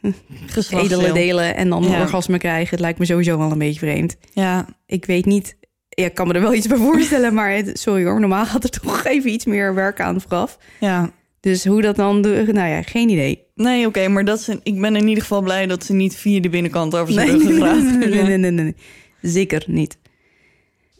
edele 0.70 1.12
delen 1.12 1.56
en 1.56 1.68
dan 1.68 1.84
een 1.84 1.90
Ja. 1.90 2.00
orgasme 2.00 2.38
krijgen. 2.38 2.70
Het 2.70 2.80
lijkt 2.80 2.98
me 2.98 3.04
sowieso 3.04 3.38
wel 3.38 3.50
een 3.52 3.58
beetje 3.58 3.78
vreemd. 3.78 4.16
Ja, 4.32 4.66
Ik 4.86 5.04
weet 5.04 5.24
niet, 5.24 5.56
ja, 5.88 6.04
ik 6.04 6.14
kan 6.14 6.26
me 6.26 6.32
er 6.34 6.40
wel 6.40 6.54
iets 6.54 6.66
bij 6.66 6.76
voorstellen, 6.76 7.34
maar 7.34 7.50
het- 7.52 7.78
sorry 7.78 8.04
hoor, 8.04 8.20
normaal 8.20 8.46
gaat 8.46 8.64
er 8.64 8.70
toch 8.70 9.04
even 9.14 9.30
iets 9.30 9.44
meer 9.44 9.74
werk 9.74 10.00
aan 10.00 10.20
vooraf. 10.20 10.58
ja. 10.80 11.10
Dus 11.40 11.64
hoe 11.64 11.82
dat 11.82 11.96
dan, 11.96 12.20
nou 12.20 12.68
ja, 12.68 12.82
geen 12.82 13.08
idee. 13.08 13.42
Nee, 13.54 13.86
oké, 13.86 14.08
maar 14.08 14.24
dat 14.24 14.40
ze, 14.40 14.60
ik 14.62 14.80
ben 14.80 14.96
in 14.96 15.08
ieder 15.08 15.22
geval 15.22 15.42
blij 15.42 15.66
dat 15.66 15.84
ze 15.84 15.92
niet 15.92 16.16
via 16.16 16.40
de 16.40 16.48
binnenkant 16.48 16.96
over 16.96 17.12
zijn 17.12 17.26
Nee, 17.26 17.36
rug 17.58 17.82
nee, 17.82 18.08
nee, 18.08 18.22
nee, 18.22 18.36
nee, 18.38 18.50
nee. 18.50 18.74
Zeker 19.22 19.62
niet. 19.66 19.98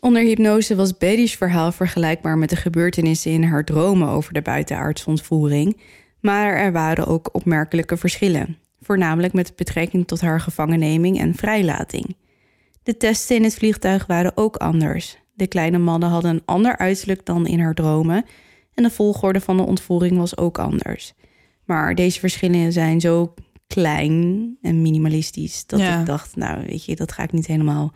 Onder 0.01 0.23
hypnose 0.23 0.77
was 0.77 0.97
Betty's 0.97 1.35
verhaal 1.35 1.73
vergelijkbaar 1.73 2.39
met 2.39 2.51
de 2.51 2.57
gebeurtenissen 2.57 3.31
in 3.31 3.43
haar 3.43 3.65
dromen 3.65 4.09
over 4.09 4.33
de 4.33 4.43
buitenaardse 4.43 5.07
ontvoering. 5.09 5.81
Maar 6.21 6.55
er 6.55 6.73
waren 6.73 7.07
ook 7.07 7.29
opmerkelijke 7.33 7.97
verschillen. 7.97 8.59
Voornamelijk 8.81 9.33
met 9.33 9.57
betrekking 9.57 10.07
tot 10.07 10.21
haar 10.21 10.41
gevangenneming 10.41 11.19
en 11.21 11.35
vrijlating. 11.35 12.17
De 12.83 12.97
testen 12.97 13.37
in 13.37 13.45
het 13.45 13.55
vliegtuig 13.55 14.07
waren 14.07 14.33
ook 14.35 14.57
anders. 14.57 15.19
De 15.35 15.47
kleine 15.47 15.79
mannen 15.79 16.09
hadden 16.09 16.31
een 16.31 16.43
ander 16.45 16.77
uiterlijk 16.77 17.27
dan 17.27 17.47
in 17.47 17.61
haar 17.61 17.75
dromen. 17.75 18.25
En 18.75 18.83
de 18.83 18.91
volgorde 18.91 19.41
van 19.41 19.57
de 19.57 19.63
ontvoering 19.63 20.17
was 20.17 20.37
ook 20.37 20.59
anders. 20.59 21.15
Maar 21.65 21.95
deze 21.95 22.19
verschillen 22.21 22.73
zijn 22.73 23.01
zo 23.01 23.35
klein 23.67 24.57
en 24.63 24.83
minimalistisch 24.83 25.67
dat 25.67 25.81
Ja. 25.81 26.01
ik 26.01 26.07
dacht, 26.07 26.37
nou 26.37 26.65
weet 26.67 26.85
je, 26.85 26.97
dat 26.97 27.13
ga 27.13 27.23
ik 27.23 27.33
niet 27.33 27.47
helemaal 27.47 27.93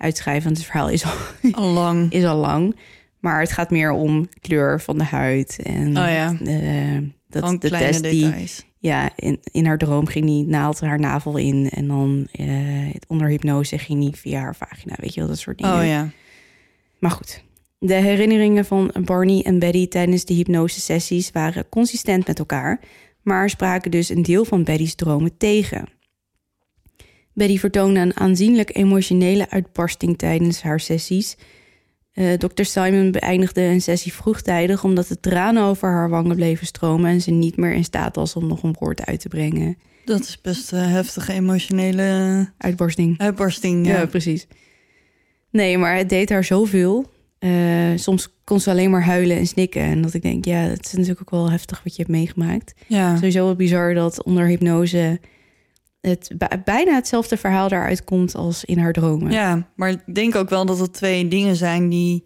uitschrijven. 0.00 0.44
Want 0.44 0.56
het 0.56 0.66
verhaal 0.66 0.88
is 0.88 1.04
al, 1.04 1.12
Al 1.64 1.68
lang. 1.72 2.12
is 2.12 2.24
al 2.24 2.36
lang. 2.36 2.76
Maar 3.18 3.40
het 3.40 3.52
gaat 3.52 3.70
meer 3.70 3.90
om 3.92 4.28
kleur 4.40 4.80
van 4.80 4.98
de 4.98 5.04
huid. 5.04 5.58
En 5.62 5.86
Oh 5.88 5.94
ja. 5.94 6.36
eh, 6.44 6.98
dat 7.28 7.60
de 7.60 7.68
test 7.70 8.02
die, 8.02 8.34
ja, 8.78 9.10
in, 9.16 9.38
in 9.42 9.66
haar 9.66 9.78
droom 9.78 10.06
ging 10.06 10.24
die 10.26 10.44
naald 10.46 10.80
haar 10.80 10.98
navel 11.00 11.36
in. 11.36 11.68
En 11.70 11.86
dan 11.88 12.26
eh, 12.32 12.46
onder 13.06 13.28
hypnose 13.28 13.78
ging 13.78 14.00
die 14.00 14.16
via 14.16 14.40
haar 14.40 14.56
vagina. 14.56 14.94
Weet 14.96 15.14
je 15.14 15.20
wel, 15.20 15.28
dat 15.28 15.38
soort 15.38 15.58
dingen. 15.58 15.74
Oh 15.80 15.86
ja. 15.86 16.08
Maar 16.98 17.10
goed, 17.10 17.44
de 17.78 17.94
herinneringen 17.94 18.64
van 18.64 18.92
Barney 19.04 19.42
en 19.42 19.58
Betty 19.58 19.88
tijdens 19.88 20.24
de 20.24 20.34
hypnosesessies 20.34 21.30
waren 21.32 21.68
consistent 21.68 22.26
met 22.26 22.38
elkaar, 22.38 22.80
maar 23.22 23.50
spraken 23.50 23.90
dus 23.90 24.08
een 24.08 24.22
deel 24.22 24.44
van 24.44 24.64
Betty's 24.64 24.94
dromen 24.94 25.36
tegen. 25.36 25.84
Betty 27.34 27.58
vertoonde 27.58 28.00
een 28.00 28.16
aanzienlijk 28.16 28.76
emotionele 28.76 29.50
uitbarsting 29.50 30.18
tijdens 30.18 30.62
haar 30.62 30.80
sessies. 30.80 31.36
Eh 32.12 32.32
Dr. 32.32 32.62
Simon 32.62 33.10
beëindigde 33.10 33.60
een 33.62 33.80
sessie 33.82 34.12
vroegtijdig 34.12 34.84
omdat 34.84 35.08
de 35.08 35.20
tranen 35.20 35.62
over 35.62 35.88
haar 35.88 36.08
wangen 36.08 36.36
bleven 36.36 36.66
stromen 36.66 37.10
en 37.10 37.20
ze 37.20 37.30
niet 37.30 37.56
meer 37.56 37.72
in 37.72 37.84
staat 37.84 38.16
was 38.16 38.36
om 38.36 38.46
nog 38.46 38.62
een 38.62 38.76
woord 38.78 39.04
uit 39.06 39.20
te 39.20 39.28
brengen. 39.28 39.76
Dat 40.04 40.20
is 40.20 40.40
best 40.40 40.72
een 40.72 40.78
heftige 40.78 41.32
emotionele 41.32 42.46
Uitbarsting. 42.58 43.18
uitbarsting. 43.18 43.86
Ja, 43.86 43.98
Ja. 43.98 44.06
precies. 44.06 44.46
Nee, 45.50 45.78
maar 45.78 45.96
het 45.96 46.08
deed 46.08 46.28
haar 46.30 46.44
zoveel. 46.44 47.10
Eh, 47.38 47.50
soms 47.94 48.28
kon 48.44 48.60
ze 48.60 48.70
alleen 48.70 48.90
maar 48.90 49.04
huilen 49.04 49.36
en 49.36 49.46
snikken. 49.46 49.82
En 49.82 50.02
dat 50.02 50.14
ik 50.14 50.22
denk, 50.22 50.44
ja, 50.44 50.56
het 50.60 50.86
is 50.86 50.92
natuurlijk 50.92 51.20
ook 51.20 51.30
wel 51.30 51.50
heftig 51.50 51.82
wat 51.84 51.96
je 51.96 52.02
hebt 52.02 52.14
meegemaakt. 52.14 52.74
Ja. 52.86 53.14
Sowieso 53.16 53.44
wel 53.44 53.54
bizar 53.54 53.94
dat 53.94 54.22
onder 54.24 54.46
hypnose 54.46 55.20
het 56.00 56.30
bij- 56.38 56.62
bijna 56.64 56.94
hetzelfde 56.94 57.36
verhaal 57.36 57.68
daaruit 57.68 58.04
komt 58.04 58.34
als 58.34 58.64
in 58.64 58.78
haar 58.78 58.92
dromen. 58.92 59.32
ja, 59.32 59.66
maar 59.76 59.90
ik 59.90 60.14
denk 60.14 60.34
ook 60.34 60.48
wel 60.48 60.66
dat 60.66 60.78
het 60.78 60.92
twee 60.92 61.28
dingen 61.28 61.56
zijn 61.56 61.88
die 61.88 62.24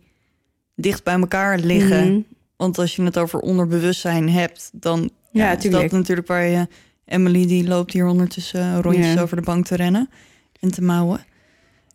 dicht 0.74 1.04
bij 1.04 1.14
elkaar 1.18 1.58
liggen. 1.58 2.10
Mhm. 2.12 2.20
Want 2.56 2.78
als 2.78 2.96
je 2.96 3.02
het 3.02 3.18
over 3.18 3.38
onderbewustzijn 3.40 4.28
hebt, 4.30 4.70
dan 4.72 5.10
Ja, 5.30 5.52
is 5.56 5.62
tuurlijk. 5.62 5.82
dat 5.90 5.98
natuurlijk 6.00 6.28
waar 6.28 6.44
je... 6.46 6.68
Emily 7.06 7.46
die 7.46 7.68
loopt 7.68 7.92
hier 7.92 8.06
ondertussen 8.06 8.82
rondjes 8.82 9.12
Ja. 9.12 9.20
over 9.22 9.36
de 9.36 9.42
bank 9.42 9.66
te 9.66 9.76
rennen 9.76 10.08
en 10.60 10.70
te 10.70 10.82
mouwen. 10.82 11.24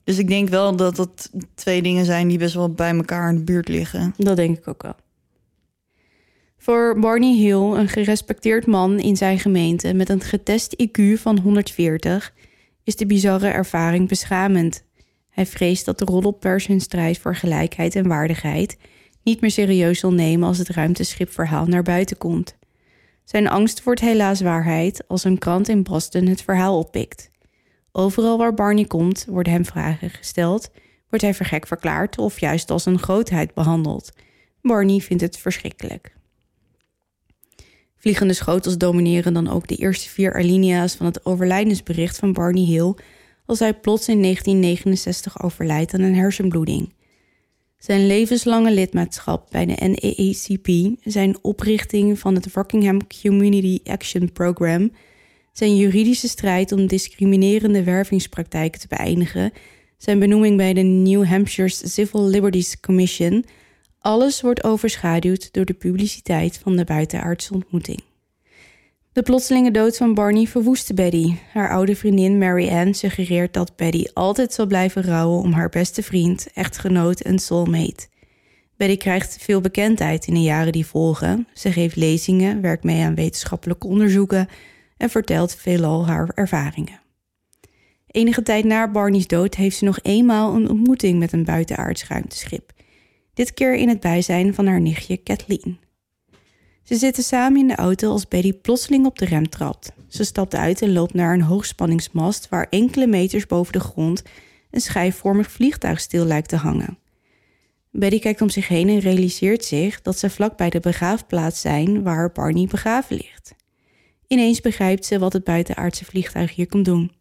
Dus 0.04 0.18
ik 0.18 0.28
denk 0.28 0.50
wel 0.50 0.76
dat 0.76 0.98
het 0.98 1.32
twee 1.56 1.82
dingen 1.82 2.06
zijn 2.06 2.28
die 2.28 2.38
best 2.38 2.54
wel 2.54 2.70
bij 2.70 2.96
elkaar 2.96 3.30
in 3.30 3.36
de 3.36 3.44
buurt 3.44 3.68
liggen. 3.68 4.14
Dat 4.18 4.36
denk 4.36 4.58
ik 4.58 4.68
ook 4.68 4.82
wel. 4.84 4.96
Voor 6.62 6.99
Barney 6.99 7.36
Hill, 7.36 7.78
een 7.78 7.88
gerespecteerd 7.88 8.66
man 8.66 8.99
in 8.99 9.18
zijn 9.18 9.39
gemeente 9.39 9.93
met 9.93 10.10
een 10.10 10.22
getest 10.22 10.76
IQ 10.84 11.14
van 11.14 11.39
140, 11.39 12.34
is 12.84 12.95
de 12.95 13.05
bizarre 13.05 13.47
ervaring 13.47 14.07
beschamend. 14.07 14.84
Hij 15.30 15.45
vreest 15.45 15.86
dat 15.86 15.99
de 15.99 16.05
roddelpers 16.05 16.68
hun 16.68 16.82
strijd 16.82 17.18
voor 17.18 17.36
gelijkheid 17.36 17.95
en 17.95 18.07
waardigheid 18.07 18.78
niet 19.24 19.41
meer 19.41 19.51
serieus 19.51 19.99
zal 19.99 20.14
nemen 20.14 20.47
als 20.47 20.57
het 20.57 20.70
ruimteschipverhaal 20.70 21.66
naar 21.66 21.84
buiten 21.84 22.18
komt. 22.18 22.57
Zijn 23.24 23.47
angst 23.47 23.84
wordt 23.84 24.01
helaas 24.01 24.41
waarheid 24.41 25.03
als 25.07 25.24
een 25.24 25.38
krant 25.38 25.70
in 25.70 25.84
Boston 25.84 26.26
het 26.26 26.41
verhaal 26.41 26.78
oppikt. 26.78 27.30
Overal 27.91 28.38
waar 28.38 28.53
Barney 28.53 28.86
komt, 28.86 29.26
worden 29.30 29.53
hem 29.53 29.66
vragen 29.66 30.10
gesteld 30.10 30.72
wordt 31.10 31.26
hij 31.26 31.34
vergek 31.34 31.68
verklaard 31.68 32.18
of 32.18 32.39
juist 32.39 32.72
als 32.72 32.86
een 32.86 32.99
grootheid 32.99 33.53
behandeld. 33.53 34.12
Barney 34.62 34.99
vindt 34.99 35.24
het 35.24 35.38
verschrikkelijk. 35.38 36.18
Vliegende 38.00 38.34
schotels 38.34 38.78
domineren 38.78 39.34
dan 39.34 39.50
ook 39.50 39.68
de 39.68 39.76
eerste 39.76 40.10
vier 40.10 40.34
alinea's 40.34 40.95
van 40.95 41.06
het 41.06 41.26
overlijdensbericht 41.26 42.18
van 42.18 42.34
Barney 42.34 42.64
Hill 42.64 42.93
als 43.45 43.60
hij 43.60 43.74
plots 43.74 44.08
in 44.08 44.22
1969 44.22 45.41
overlijdt 45.43 45.93
aan 45.93 46.02
een 46.02 46.16
hersenbloeding. 46.16 46.93
Zijn 47.78 48.08
levenslange 48.08 48.72
lidmaatschap 48.72 49.47
bij 49.50 49.66
de 49.66 49.76
NAACP, 49.76 50.97
zijn 51.12 51.38
oprichting 51.41 52.20
van 52.20 52.36
het 52.36 52.54
Rockingham 52.54 53.00
Community 53.22 53.80
Action 53.84 54.32
Program, 54.32 54.91
zijn 55.54 55.76
juridische 55.76 56.28
strijd 56.28 56.72
om 56.72 56.88
discriminerende 56.88 57.84
wervingspraktijken 57.84 58.80
te 58.80 58.88
beëindigen 58.88 59.52
zijn 60.00 60.20
benoeming 60.20 60.58
bij 60.58 60.74
de 60.74 60.82
New 60.82 61.26
Hampshire's 61.26 61.93
Civil 61.93 62.28
Liberties 62.28 62.80
Commission. 62.80 63.45
Alles 64.10 64.41
wordt 64.41 64.64
overschaduwd 64.64 65.53
door 65.53 65.66
de 65.66 65.74
publiciteit 65.74 66.57
van 66.57 66.76
de 66.76 66.84
buitenaardse 66.84 67.53
ontmoeting. 67.53 68.03
De 69.12 69.22
plotselinge 69.22 69.72
dood 69.72 69.97
van 69.97 70.14
Barney 70.14 70.45
verwoestte 70.45 70.93
Betty. 70.93 71.36
Haar 71.53 71.70
oude 71.70 71.95
vriendin 71.95 72.38
Mary 72.38 72.70
Ann 72.70 72.93
suggereert 72.93 73.53
dat 73.53 73.76
Betty 73.76 74.05
altijd 74.14 74.53
zal 74.53 74.66
blijven 74.66 75.03
rouwen 75.03 75.41
om 75.41 75.51
haar 75.51 75.70
beste 75.70 76.03
vriend, 76.03 76.47
echtgenoot 76.53 77.20
en 77.20 77.39
soulmate. 77.39 78.07
Betty 78.78 78.97
krijgt 78.97 79.38
veel 79.39 79.62
bekendheid 79.62 80.28
in 80.28 80.34
de 80.34 80.41
jaren 80.41 80.72
die 80.72 80.86
volgen. 80.86 81.47
Ze 81.53 81.72
geeft 81.72 81.95
lezingen, 81.95 82.62
werkt 82.62 82.84
mee 82.84 83.03
aan 83.03 83.16
wetenschappelijke 83.16 83.88
onderzoeken 83.88 84.47
en 84.97 85.10
vertelt 85.10 85.55
veelal 85.55 86.07
haar 86.07 86.32
ervaringen. 86.34 86.99
Enige 88.07 88.41
tijd 88.41 88.66
na 88.66 88.91
Barney's 88.91 89.28
dood 89.28 89.55
heeft 89.55 89.78
ze 89.78 89.86
nog 89.86 89.99
eenmaal 90.01 90.55
een 90.55 90.70
ontmoeting 90.70 91.20
met 91.20 91.32
een 91.32 91.45
buitenaards 91.45 92.07
ruimteschip. 92.07 92.78
Dit 93.40 93.54
keer 93.54 93.76
in 93.76 93.90
het 93.90 94.00
bijzijn 94.00 94.54
van 94.54 94.68
haar 94.68 94.82
nichtje 94.82 95.18
Kathleen. 95.18 95.80
Ze 96.84 96.96
zitten 96.96 97.24
samen 97.24 97.60
in 97.60 97.68
de 97.68 97.76
auto 97.76 98.12
als 98.12 98.28
Betty 98.28 98.54
plotseling 98.54 99.06
op 99.06 99.18
de 99.18 99.26
rem 99.26 99.50
trapt. 99.50 99.92
Ze 100.08 100.24
stapt 100.24 100.56
uit 100.56 100.82
en 100.82 100.94
loopt 100.94 101.14
naar 101.14 101.34
een 101.34 101.42
hoogspanningsmast 101.42 102.50
waar 102.50 102.68
enkele 102.70 103.08
meters 103.08 103.46
boven 103.46 103.74
de 103.74 103.80
grond 103.80 104.24
een 104.72 104.82
schijfvormig 104.82 105.52
vliegtuig 105.52 106.00
stil 106.00 106.26
lijkt 106.26 106.50
te 106.50 106.56
hangen. 106.56 106.98
Betty 107.92 108.20
kijkt 108.20 108.42
om 108.42 108.50
zich 108.50 108.68
heen 108.68 108.90
en 108.90 109.00
realiseert 109.00 109.66
zich 109.66 110.02
dat 110.02 110.18
ze 110.18 110.30
vlak 110.30 110.58
bij 110.58 110.70
de 110.70 110.80
begraafplaats 110.80 111.62
zijn 111.62 112.04
waar 112.04 112.32
Barney 112.32 112.68
begraven 112.68 113.16
ligt. 113.16 113.56
Ineens 114.28 114.62
begrijpt 114.62 115.06
ze 115.06 115.20
wat 115.20 115.34
het 115.34 115.44
buitenaardse 115.44 116.06
vliegtuig 116.06 116.56
hier 116.56 116.68
komt 116.68 116.86
doen. 116.86 117.12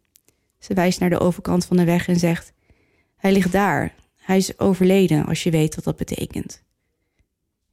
Ze 0.57 0.73
wijst 0.73 0.99
naar 0.99 1.09
de 1.09 1.19
overkant 1.19 1.65
van 1.65 1.77
de 1.77 1.85
weg 1.85 2.07
en 2.07 2.19
zegt: 2.19 2.53
Hij 3.17 3.31
ligt 3.31 3.51
daar. 3.51 3.98
Hij 4.29 4.37
is 4.37 4.59
overleden, 4.59 5.25
als 5.25 5.43
je 5.43 5.51
weet 5.51 5.75
wat 5.75 5.83
dat 5.83 5.95
betekent. 5.95 6.63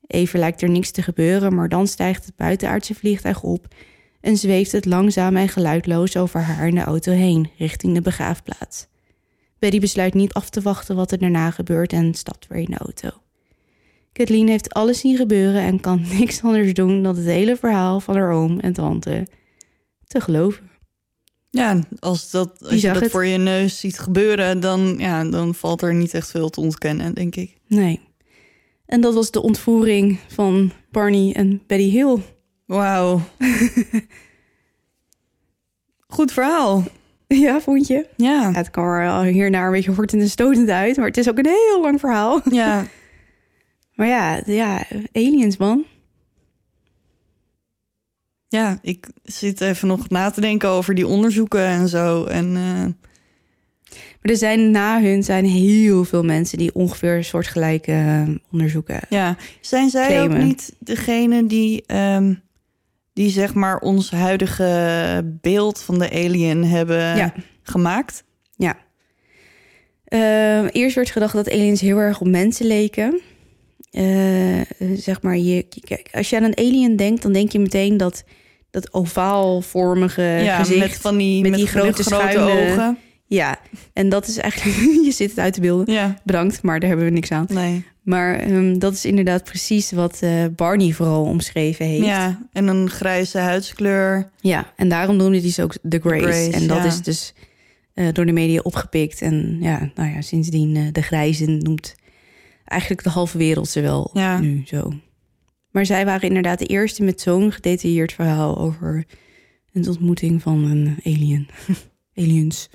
Even 0.06 0.38
lijkt 0.38 0.62
er 0.62 0.70
niks 0.70 0.90
te 0.90 1.02
gebeuren, 1.02 1.54
maar 1.54 1.68
dan 1.68 1.86
stijgt 1.86 2.24
het 2.24 2.36
buitenaardse 2.36 2.94
vliegtuig 2.94 3.42
op 3.42 3.74
en 4.20 4.36
zweeft 4.36 4.72
het 4.72 4.84
langzaam 4.84 5.36
en 5.36 5.48
geluidloos 5.48 6.16
over 6.16 6.40
haar 6.40 6.68
in 6.68 6.74
de 6.74 6.80
auto 6.80 7.12
heen, 7.12 7.50
richting 7.58 7.94
de 7.94 8.00
begraafplaats. 8.00 8.86
Betty 9.58 9.80
besluit 9.80 10.14
niet 10.14 10.32
af 10.32 10.50
te 10.50 10.60
wachten 10.60 10.96
wat 10.96 11.12
er 11.12 11.18
daarna 11.18 11.50
gebeurt 11.50 11.92
en 11.92 12.14
stapt 12.14 12.46
weer 12.46 12.58
in 12.58 12.70
de 12.70 12.78
auto. 12.78 13.10
Kathleen 14.12 14.48
heeft 14.48 14.72
alles 14.72 15.00
zien 15.00 15.16
gebeuren 15.16 15.60
en 15.62 15.80
kan 15.80 16.06
niks 16.18 16.42
anders 16.42 16.74
doen 16.74 17.02
dan 17.02 17.16
het 17.16 17.24
hele 17.24 17.56
verhaal 17.56 18.00
van 18.00 18.16
haar 18.16 18.32
oom 18.32 18.60
en 18.60 18.72
tante 18.72 19.26
te 20.06 20.20
geloven. 20.20 20.70
Ja, 21.50 21.78
als, 21.98 22.30
dat, 22.30 22.64
als 22.64 22.80
je 22.80 22.92
dat 22.92 23.00
het. 23.00 23.10
voor 23.10 23.26
je 23.26 23.38
neus 23.38 23.80
ziet 23.80 23.98
gebeuren, 23.98 24.60
dan, 24.60 24.94
ja, 24.98 25.24
dan 25.24 25.54
valt 25.54 25.82
er 25.82 25.94
niet 25.94 26.14
echt 26.14 26.30
veel 26.30 26.50
te 26.50 26.60
ontkennen, 26.60 27.14
denk 27.14 27.36
ik. 27.36 27.56
Nee. 27.66 28.00
En 28.86 29.00
dat 29.00 29.14
was 29.14 29.30
de 29.30 29.42
ontvoering 29.42 30.18
van 30.28 30.72
Barney 30.90 31.32
en 31.34 31.62
Betty 31.66 31.90
Hill. 31.90 32.18
Wauw. 32.66 33.20
Goed 36.06 36.32
verhaal. 36.32 36.84
Ja, 37.28 37.60
vond 37.60 37.86
je? 37.86 38.06
Ja. 38.16 38.40
Ja, 38.40 38.52
het 38.52 38.70
kwam 38.70 38.84
er 38.84 39.24
hierna 39.24 39.66
een 39.66 39.72
beetje 39.72 39.90
hortend 39.90 40.22
en 40.22 40.28
stotend 40.28 40.68
uit, 40.68 40.96
maar 40.96 41.06
het 41.06 41.16
is 41.16 41.28
ook 41.28 41.38
een 41.38 41.46
heel 41.46 41.80
lang 41.82 42.00
verhaal. 42.00 42.40
Ja. 42.50 42.84
Maar 43.94 44.06
ja, 44.06 44.42
ja 44.46 44.84
aliens, 45.12 45.56
man. 45.56 45.84
Ja, 48.56 48.78
ik 48.82 49.06
zit 49.24 49.60
even 49.60 49.88
nog 49.88 50.08
na 50.08 50.30
te 50.30 50.40
denken 50.40 50.68
over 50.68 50.94
die 50.94 51.06
onderzoeken 51.06 51.64
en 51.66 51.88
zo. 51.88 52.24
En 52.24 52.46
eh, 52.56 52.84
Maar 54.20 54.30
er 54.32 54.36
zijn 54.36 54.70
na 54.70 55.00
hun 55.02 55.22
zijn 55.22 55.44
heel 55.44 56.04
veel 56.04 56.22
mensen 56.24 56.58
die 56.58 56.74
ongeveer 56.74 57.24
soortgelijke 57.24 57.92
eh, 57.92 58.22
onderzoeken. 58.52 59.00
ja, 59.08 59.36
zijn 59.60 59.90
zij 59.90 60.06
Claimen. 60.06 60.36
ook 60.36 60.42
niet 60.44 60.72
degene 60.78 61.46
die, 61.46 61.84
ehm, 61.86 62.34
die 63.12 63.30
zeg 63.30 63.54
maar 63.54 63.78
ons 63.78 64.10
huidige 64.10 65.38
beeld 65.40 65.80
van 65.82 65.98
de 65.98 66.10
alien 66.10 66.64
hebben 66.64 67.16
Ja. 67.16 67.34
gemaakt? 67.62 68.24
Ja. 68.56 68.76
Eh, 70.04 70.64
eerst 70.74 70.94
werd 70.96 71.10
gedacht 71.10 71.32
dat 71.34 71.50
aliens 71.50 71.80
heel 71.80 71.98
erg 71.98 72.20
op 72.20 72.26
mensen 72.28 72.66
leken. 72.66 73.20
Eh, 73.90 74.60
zeg 74.94 75.22
maar, 75.22 75.36
je, 75.38 75.66
kijk, 75.84 76.08
als 76.12 76.30
je 76.30 76.36
aan 76.36 76.42
een 76.42 76.56
alien 76.58 76.96
denkt, 76.96 77.22
dan 77.22 77.32
denk 77.32 77.52
je 77.52 77.58
meteen 77.58 77.96
dat 77.96 78.24
dat 78.82 78.94
ovaalvormige 78.94 80.22
ja, 80.22 80.58
gezicht. 80.58 80.80
met 80.80 80.96
van 80.96 81.16
die, 81.16 81.42
met 81.42 81.50
met 81.50 81.60
die 81.60 81.68
grote, 81.68 82.02
schuine 82.02 82.40
ogen. 82.40 82.98
Ja, 83.26 83.58
en 83.92 84.08
dat 84.08 84.26
is 84.26 84.36
eigenlijk, 84.36 84.76
je 85.06 85.12
zit 85.12 85.30
het 85.30 85.38
uit 85.38 85.54
te 85.54 85.60
beelden. 85.60 85.94
Ja, 85.94 86.18
Bedankt, 86.24 86.62
maar 86.62 86.80
daar 86.80 86.88
hebben 86.88 87.06
we 87.06 87.12
niks 87.12 87.30
aan. 87.30 87.46
nee. 87.48 87.84
Maar 88.02 88.34
ehm, 88.38 88.78
dat 88.78 88.92
is 88.92 89.04
inderdaad 89.04 89.44
precies 89.44 89.90
wat 89.92 90.18
eh, 90.20 90.30
Barney 90.56 90.92
vooral 90.92 91.24
omschreven 91.24 91.86
heeft. 91.86 92.06
Ja, 92.06 92.46
en 92.52 92.66
een 92.66 92.90
grijze 92.90 93.38
huidskleur. 93.38 94.30
Ja, 94.40 94.72
en 94.76 94.88
daarom 94.88 95.16
noemde 95.16 95.40
hij 95.40 95.50
ze 95.50 95.62
ook 95.62 95.74
The 95.88 95.98
Grace. 96.00 96.22
Grace, 96.22 96.50
en 96.50 96.66
dat 96.66 96.76
ja. 96.76 96.84
is 96.84 97.00
dus 97.02 97.34
eh, 97.94 98.06
door 98.12 98.26
de 98.26 98.32
media 98.32 98.60
opgepikt. 98.62 99.22
En 99.22 99.56
ja, 99.60 99.90
nou 99.94 100.10
ja, 100.10 100.20
sindsdien 100.20 100.76
eh, 100.76 100.82
de 100.92 101.02
Grijzen 101.02 101.58
noemt 101.58 101.94
eigenlijk 102.64 103.02
de 103.02 103.10
halve 103.10 103.38
wereld 103.38 103.68
ze 103.68 103.80
wel 103.80 104.10
Ja. 104.12 104.38
nu 104.40 104.62
zo. 104.66 104.92
Maar 105.76 105.86
zij 105.86 106.04
waren 106.04 106.28
inderdaad 106.28 106.58
de 106.58 106.66
eerste 106.66 107.02
met 107.02 107.20
zo'n 107.20 107.52
gedetailleerd 107.52 108.12
verhaal 108.12 108.58
over 108.58 109.04
een 109.72 109.88
ontmoeting 109.88 110.42
van 110.42 110.64
een 110.64 110.96
alien. 111.04 111.48
Aliens. 112.18 112.68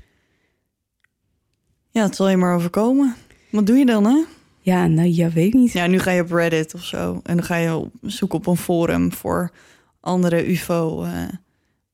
Ja, 1.90 2.04
het 2.04 2.16
zal 2.16 2.30
je 2.30 2.38
maar 2.38 2.56
overkomen. 2.56 3.16
Wat 3.50 3.68
doe 3.68 3.78
je 3.78 3.86
dan, 3.86 4.06
hè? 4.06 4.24
Ja, 4.60 4.88
nou 4.88 5.08
ja, 5.08 5.30
weet 5.32 5.48
ik 5.48 5.54
niet. 5.54 5.72
Ja, 5.72 5.88
nu 5.88 6.00
ga 6.00 6.12
je 6.12 6.22
op 6.22 6.32
Reddit 6.32 6.74
of 6.74 6.84
zo. 6.84 7.20
En 7.24 7.36
dan 7.36 7.46
ga 7.46 7.56
je 7.56 7.76
op 7.76 7.92
zoek 8.02 8.34
op 8.34 8.48
een 8.48 8.58
forum 8.58 9.14
voor 9.14 9.52
andere 10.00 10.48
UFO. 10.52 11.04
eh. 11.04 11.28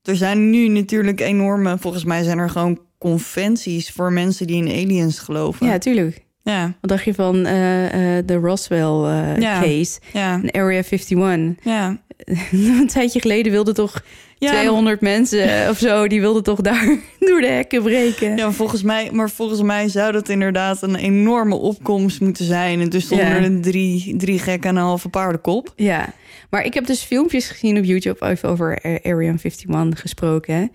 Er 0.02 0.16
zijn 0.16 0.50
nu 0.50 0.68
natuurlijk 0.68 1.20
enorme... 1.20 1.78
Volgens 1.78 2.04
mij 2.04 2.22
zijn 2.22 2.38
er 2.38 2.50
gewoon 2.50 2.80
conventies 2.98 3.90
voor 3.90 4.12
mensen 4.12 4.46
die 4.46 4.64
in 4.64 4.84
aliens 4.84 5.18
geloven. 5.18 5.66
Ja, 5.66 5.78
tuurlijk. 5.78 6.26
Ja, 6.50 6.72
Wat 6.80 6.90
dacht 6.90 7.04
je 7.04 7.14
van 7.14 7.46
eh, 7.46 8.16
eh, 8.18 8.26
de 8.26 8.34
Roswell 8.34 8.80
eh, 9.04 9.36
Ja. 9.38 9.60
case? 9.60 10.00
ja, 10.12 10.32
En 10.42 10.50
Area 10.50 10.82
51. 10.82 11.54
ja. 11.62 11.96
een 12.52 12.86
tijdje 12.86 13.20
geleden 13.20 13.52
wilden 13.52 13.74
toch 13.74 14.02
Ja, 14.38 14.50
200 14.50 15.00
mensen 15.00 15.48
of 15.70 15.78
zo... 15.78 16.06
die 16.08 16.20
wilden 16.20 16.42
toch 16.42 16.60
daar 16.60 16.84
door 17.28 17.40
de 17.40 17.46
hekken 17.46 17.82
breken. 17.82 18.36
Ja, 18.36 18.50
volgens 18.52 18.82
mij, 18.82 19.10
maar 19.12 19.30
volgens 19.30 19.62
mij 19.62 19.88
zou 19.88 20.12
dat 20.12 20.28
inderdaad 20.28 20.82
een 20.82 20.96
enorme 20.96 21.54
opkomst 21.54 22.20
moeten 22.20 22.44
zijn. 22.44 22.80
En 22.80 22.88
dus 22.88 23.04
stonden 23.04 23.26
Ja. 23.26 23.42
er 23.42 23.60
drie, 23.60 24.14
drie 24.16 24.38
gekken 24.38 24.70
en 24.70 24.76
een 24.76 24.82
halve 24.82 25.08
paardenkop. 25.08 25.72
Ja, 25.76 26.12
maar 26.50 26.64
ik 26.64 26.74
heb 26.74 26.86
dus 26.86 27.02
filmpjes 27.02 27.48
gezien 27.48 27.78
op 27.78 27.84
YouTube 27.84 28.26
even 28.26 28.48
over 28.48 28.78
Area 28.82 28.98
51 29.02 30.00
gesproken. 30.00 30.54
hè. 30.54 30.66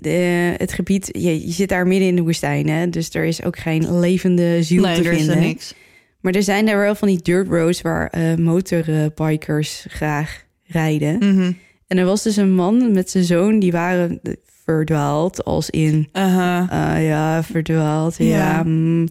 De, 0.00 0.54
het 0.56 0.72
gebied, 0.72 1.08
je, 1.12 1.46
je 1.46 1.52
zit 1.52 1.68
daar 1.68 1.86
midden 1.86 2.08
in 2.08 2.16
de 2.16 2.22
woestijn, 2.22 2.68
hè? 2.68 2.88
dus 2.90 3.14
er 3.14 3.24
is 3.24 3.44
ook 3.44 3.58
geen 3.58 3.98
levende 3.98 4.62
ziel 4.62 4.82
nee, 4.82 4.94
te 4.94 5.02
er 5.08 5.12
is 5.12 5.16
vinden. 5.18 5.36
er 5.36 5.42
niks. 5.42 5.74
Maar 6.20 6.32
er 6.32 6.42
zijn 6.42 6.66
daar 6.66 6.78
wel 6.78 6.94
van 6.94 7.08
die 7.08 7.22
dirt 7.22 7.48
roads 7.48 7.82
waar 7.82 8.08
eh, 8.08 8.34
motorbikers 8.34 9.86
graag 9.88 10.44
rijden. 10.64 11.16
Mhm. 11.18 11.52
En 11.86 11.98
er 11.98 12.04
was 12.04 12.22
dus 12.22 12.36
een 12.36 12.54
man 12.54 12.92
met 12.92 13.10
zijn 13.10 13.24
zoon, 13.24 13.58
die 13.58 13.72
waren 13.72 14.20
verdwaald, 14.64 15.44
als 15.44 15.70
in, 15.70 16.08
Aha. 16.12 16.66
ah 16.70 17.02
ja, 17.04 17.42
verdwaald, 17.42 18.16
ja. 18.18 18.24
Ja. 18.24 18.62
mm. 18.62 19.08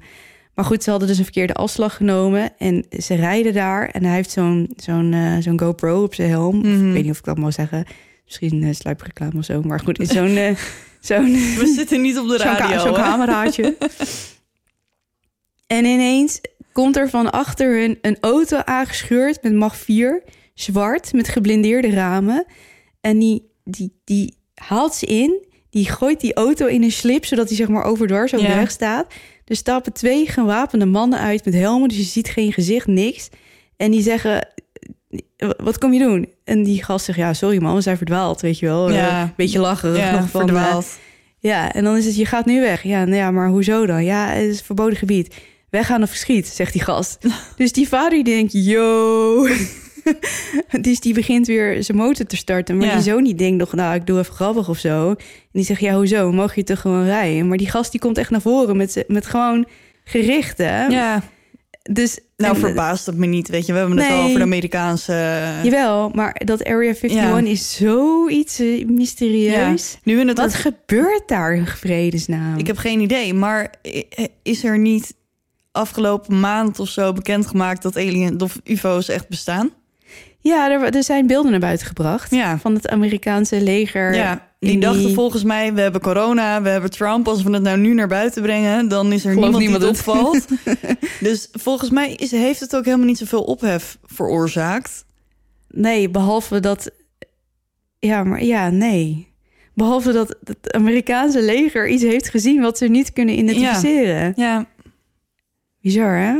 Maar 0.56 0.66
goed, 0.66 0.84
ze 0.84 0.90
hadden 0.90 1.08
dus 1.08 1.18
een 1.18 1.24
verkeerde 1.24 1.54
afslag 1.54 1.96
genomen 1.96 2.52
en 2.58 2.86
ze 3.00 3.16
rijden 3.16 3.54
daar. 3.54 3.90
En 3.90 4.04
hij 4.04 4.16
heeft 4.16 4.32
zo'n 4.32 4.70
zo'n 4.76 5.14
eh, 5.14 5.38
zo'n 5.40 5.60
GoPro 5.60 6.04
op 6.04 6.14
zijn 6.14 6.30
helm. 6.30 6.60
Of 6.60 6.66
Mhm. 6.66 6.88
ik 6.88 6.94
weet 6.94 7.02
niet 7.04 7.12
of 7.12 7.18
ik 7.18 7.24
dat 7.26 7.38
mag 7.38 7.54
zeggen. 7.54 7.86
Misschien 8.26 8.62
uh, 8.64 8.74
sluipreclame 8.74 9.38
of 9.38 9.46
zo. 9.46 9.62
Maar 9.62 9.80
goed, 9.80 10.00
zo'n 10.08 10.36
eh, 10.38 10.56
zo'n 11.02 11.32
We 11.34 11.72
zitten 11.76 12.02
niet 12.02 12.18
op 12.18 12.28
de 12.28 12.38
radio. 12.38 12.80
zo'n 12.80 12.94
hè? 12.94 13.02
cameraatje. 13.02 13.76
en 15.68 15.86
ineens 15.86 16.42
komt 16.72 16.98
er 16.98 17.10
van 17.10 17.32
achter 17.32 17.80
hun 17.80 17.98
een 18.02 18.18
auto 18.22 18.58
aangescheurd 18.58 19.44
met 19.44 19.54
mag 19.54 19.78
4, 19.78 20.24
zwart, 20.54 21.14
met 21.14 21.28
geblindeerde 21.28 21.90
ramen. 21.90 22.46
En 23.02 23.20
die, 23.20 23.52
die, 23.64 24.00
die 24.04 24.38
haalt 24.56 24.96
ze 24.96 25.06
in, 25.06 25.44
die 25.70 25.90
gooit 25.90 26.20
die 26.20 26.34
auto 26.34 26.66
in 26.66 26.84
een 26.84 26.92
slip, 26.92 27.26
zodat 27.26 27.48
hij 27.48 27.58
zeg 27.58 27.68
maar 27.68 27.84
overdwars 27.84 28.34
over 28.34 28.48
Ja. 28.48 28.54
de 28.54 28.60
weg 28.60 28.72
staat. 28.72 29.14
Er 29.46 29.56
stappen 29.56 29.94
twee 29.94 30.28
gewapende 30.28 30.86
mannen 30.86 31.20
uit 31.20 31.46
met 31.46 31.54
helmen, 31.54 31.88
dus 31.90 31.98
je 31.98 32.04
ziet 32.04 32.30
geen 32.30 32.54
gezicht, 32.54 32.88
niks. 32.88 33.30
En 33.78 33.92
die 33.92 34.02
zeggen, 34.02 34.48
wat 35.64 35.78
kom 35.78 35.94
je 35.94 36.00
doen? 36.00 36.30
En 36.44 36.64
die 36.64 36.84
gast 36.84 37.06
zegt, 37.06 37.18
ja, 37.18 37.34
sorry 37.34 37.62
man, 37.62 37.76
we 37.76 37.82
zijn 37.82 37.98
verdwaald, 37.98 38.42
weet 38.42 38.60
je 38.60 38.66
wel. 38.66 38.92
Ja. 38.92 39.22
Eh, 39.24 39.30
beetje 39.36 39.60
lachen. 39.60 39.96
Ja, 39.98 40.12
nog 40.20 40.30
van, 40.30 40.42
eh, 40.42 40.48
verdwaald. 40.48 40.98
ja, 41.40 41.74
en 41.74 41.84
dan 41.84 41.96
is 41.98 42.06
het, 42.06 42.16
je 42.16 42.26
gaat 42.26 42.46
nu 42.46 42.60
weg. 42.62 42.84
Ja, 42.84 43.04
nou 43.06 43.16
ja, 43.18 43.32
maar 43.32 43.48
hoezo 43.50 43.86
dan? 43.86 44.04
Ja, 44.04 44.28
het 44.30 44.50
is 44.50 44.62
verboden 44.62 44.98
gebied. 44.98 45.36
Weggaan 45.70 46.02
of 46.02 46.10
verschiet, 46.10 46.48
zegt 46.48 46.74
die 46.74 46.82
gast. 46.84 47.18
dus 47.58 47.72
die 47.72 47.88
vader 47.88 48.10
die 48.10 48.24
denkt, 48.24 48.52
yo. 48.54 49.48
dus 50.82 51.00
die 51.00 51.14
begint 51.14 51.48
weer 51.48 51.84
zijn 51.84 51.98
motor 51.98 52.26
te 52.26 52.36
starten. 52.36 52.78
Maar 52.78 52.88
Ja. 52.88 52.94
die 52.94 53.04
zoon 53.04 53.24
die 53.24 53.36
denkt 53.36 53.58
nog, 53.58 53.74
nou, 53.74 53.96
ik 53.96 54.06
doe 54.08 54.20
even 54.20 54.34
grappig 54.34 54.70
of 54.70 54.78
zo. 54.78 55.10
En 55.10 55.18
die 55.52 55.64
zegt, 55.64 55.80
ja, 55.82 55.96
hoezo? 55.96 56.32
Mag 56.32 56.56
je 56.56 56.64
toch 56.64 56.80
gewoon 56.80 57.06
rijden? 57.06 57.48
Maar 57.48 57.58
die 57.58 57.70
gast 57.70 57.92
die 57.92 58.00
komt 58.00 58.18
echt 58.18 58.30
naar 58.30 58.42
voren 58.42 58.78
met, 58.78 59.04
met 59.08 59.26
gewoon 59.26 59.66
gerichten. 60.04 60.92
Ja, 60.92 61.24
Dus, 61.92 62.20
nou 62.38 62.54
en- 62.54 62.60
verbaast 62.60 63.06
het 63.06 63.16
me 63.18 63.26
niet. 63.26 63.48
Weet 63.48 63.66
je, 63.66 63.72
we 63.74 63.80
hebben 63.80 63.98
het 63.98 64.08
Nee. 64.08 64.18
al 64.18 64.24
over 64.24 64.38
de 64.38 64.44
Amerikaanse... 64.44 65.14
Jawel, 65.64 66.10
maar 66.10 66.42
dat 66.46 66.64
Area 66.64 66.94
51 66.94 67.12
Ja. 67.22 67.38
is 67.40 67.76
zoiets 67.76 68.60
eh, 68.60 68.86
mysterieus. 68.86 69.98
Nu 70.04 70.20
in 70.20 70.28
het 70.28 70.38
Wat 70.38 70.54
gebeurt 70.54 71.28
daar 71.28 71.56
in 71.56 71.68
vredesnaam? 71.68 72.58
Ik 72.58 72.68
heb 72.68 72.78
geen 72.78 73.00
idee, 73.00 73.34
maar 73.34 73.74
i- 73.86 74.04
is 74.44 74.64
er 74.64 74.78
niet 74.80 75.16
afgelopen 75.72 76.40
maand 76.40 76.80
of 76.80 76.90
zo 76.90 77.14
bekendgemaakt 77.14 77.82
dat 77.82 77.96
alien 77.98 78.42
of 78.42 78.60
UFO's 78.64 79.10
echt 79.10 79.30
bestaan? 79.30 79.72
Ja, 80.44 80.72
er, 80.72 80.96
er 80.96 81.04
zijn 81.04 81.28
beelden 81.28 81.52
naar 81.52 81.60
buiten 81.60 81.88
gebracht 81.88 82.32
Ja. 82.32 82.58
van 82.60 82.74
het 82.74 82.88
Amerikaanse 82.90 83.62
leger. 83.62 84.16
Ja, 84.16 84.48
die 84.60 84.72
in 84.72 84.80
dachten 84.80 85.14
volgens 85.14 85.44
mij, 85.44 85.74
we 85.74 85.82
hebben 85.82 86.02
corona, 86.02 86.62
we 86.62 86.70
hebben 86.70 86.92
Trump. 86.92 87.28
Als 87.28 87.44
we 87.44 87.52
het 87.52 87.62
nou 87.62 87.78
nu 87.78 87.94
naar 87.94 88.08
buiten 88.08 88.42
brengen, 88.42 88.88
dan 88.88 89.12
is 89.14 89.26
er 89.26 89.34
Gelooft 89.34 89.58
niemand, 89.58 89.82
die 89.82 89.90
het 89.90 90.08
niemand 90.08 90.44
opvalt. 90.48 90.48
dus 91.28 91.50
volgens 91.52 91.90
mij 91.90 92.14
is, 92.14 92.32
heeft 92.32 92.60
het 92.60 92.76
ook 92.76 92.86
helemaal 92.86 93.06
niet 93.06 93.18
zoveel 93.18 93.44
ophef 93.44 93.98
veroorzaakt. 94.04 95.06
Nee, 95.70 96.10
behalve 96.10 96.60
dat. 96.60 96.92
Ja, 98.00 98.24
maar 98.24 98.44
ja, 98.44 98.70
nee. 98.70 99.32
Behalve 99.74 100.12
dat 100.12 100.36
het 100.44 100.74
Amerikaanse 100.74 101.42
leger 101.42 101.88
iets 101.88 102.04
heeft 102.04 102.30
gezien 102.30 102.62
wat 102.62 102.78
ze 102.78 102.86
niet 102.88 103.14
kunnen 103.14 103.38
identificeren. 103.38 104.34
Ja, 104.36 104.66
Bizar, 105.82 106.16
hè? 106.18 106.36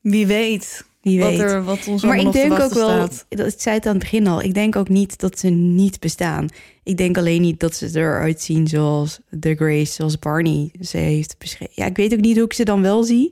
wie 0.00 0.26
weet, 0.26 0.84
Wie 1.06 1.20
wat, 1.20 1.38
er, 1.38 1.64
wat 1.64 1.86
ons 1.88 2.02
maar 2.02 2.18
ik 2.18 2.32
denk 2.32 2.52
ook 2.52 2.72
wel, 2.72 2.88
staat. 2.88 3.26
dat, 3.28 3.52
ik 3.52 3.60
zei 3.60 3.74
het 3.74 3.86
aan 3.86 3.92
het 3.92 4.02
begin 4.02 4.26
al, 4.26 4.42
ik 4.42 4.54
denk 4.54 4.76
ook 4.76 4.88
niet 4.88 5.18
dat 5.18 5.38
ze 5.38 5.48
niet 5.48 6.00
bestaan. 6.00 6.48
Ik 6.82 6.96
denk 6.96 7.16
alleen 7.16 7.40
niet 7.40 7.60
dat 7.60 7.74
ze 7.74 7.90
eruit 7.92 8.40
zien 8.40 8.66
zoals 8.66 9.20
The 9.40 9.54
Grace, 9.54 9.92
zoals 9.92 10.18
Barney 10.18 10.70
ze 10.80 10.96
heeft 10.96 11.38
beschreven. 11.38 11.74
Ja, 11.76 11.86
ik 11.86 11.96
weet 11.96 12.12
ook 12.12 12.20
niet 12.20 12.36
hoe 12.36 12.44
ik 12.44 12.52
ze 12.52 12.64
dan 12.64 12.82
wel 12.82 13.02
zie. 13.02 13.30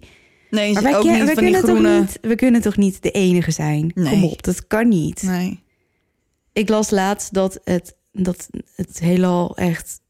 Nee, 0.50 0.72
Maar 0.72 0.82
wij, 0.82 0.96
ook 0.96 1.04
niet 1.04 1.12
wij 1.12 1.34
van 1.34 1.44
die 1.44 1.52
kunnen 1.52 1.62
groene... 1.62 1.98
toch 1.98 2.00
niet, 2.00 2.18
we 2.20 2.34
kunnen 2.34 2.60
toch 2.60 2.76
niet 2.76 3.02
de 3.02 3.10
enige 3.10 3.50
zijn? 3.50 3.90
Nee. 3.94 4.10
Kom 4.10 4.24
op, 4.24 4.42
dat 4.42 4.66
kan 4.66 4.88
niet. 4.88 5.22
Nee. 5.22 5.62
Ik 6.52 6.68
las 6.68 6.90
laatst 6.90 7.34
dat 7.34 7.60
het, 7.64 7.96
dat 8.12 8.48
het 8.74 9.00
heelal 9.00 9.56
echt 9.56 10.00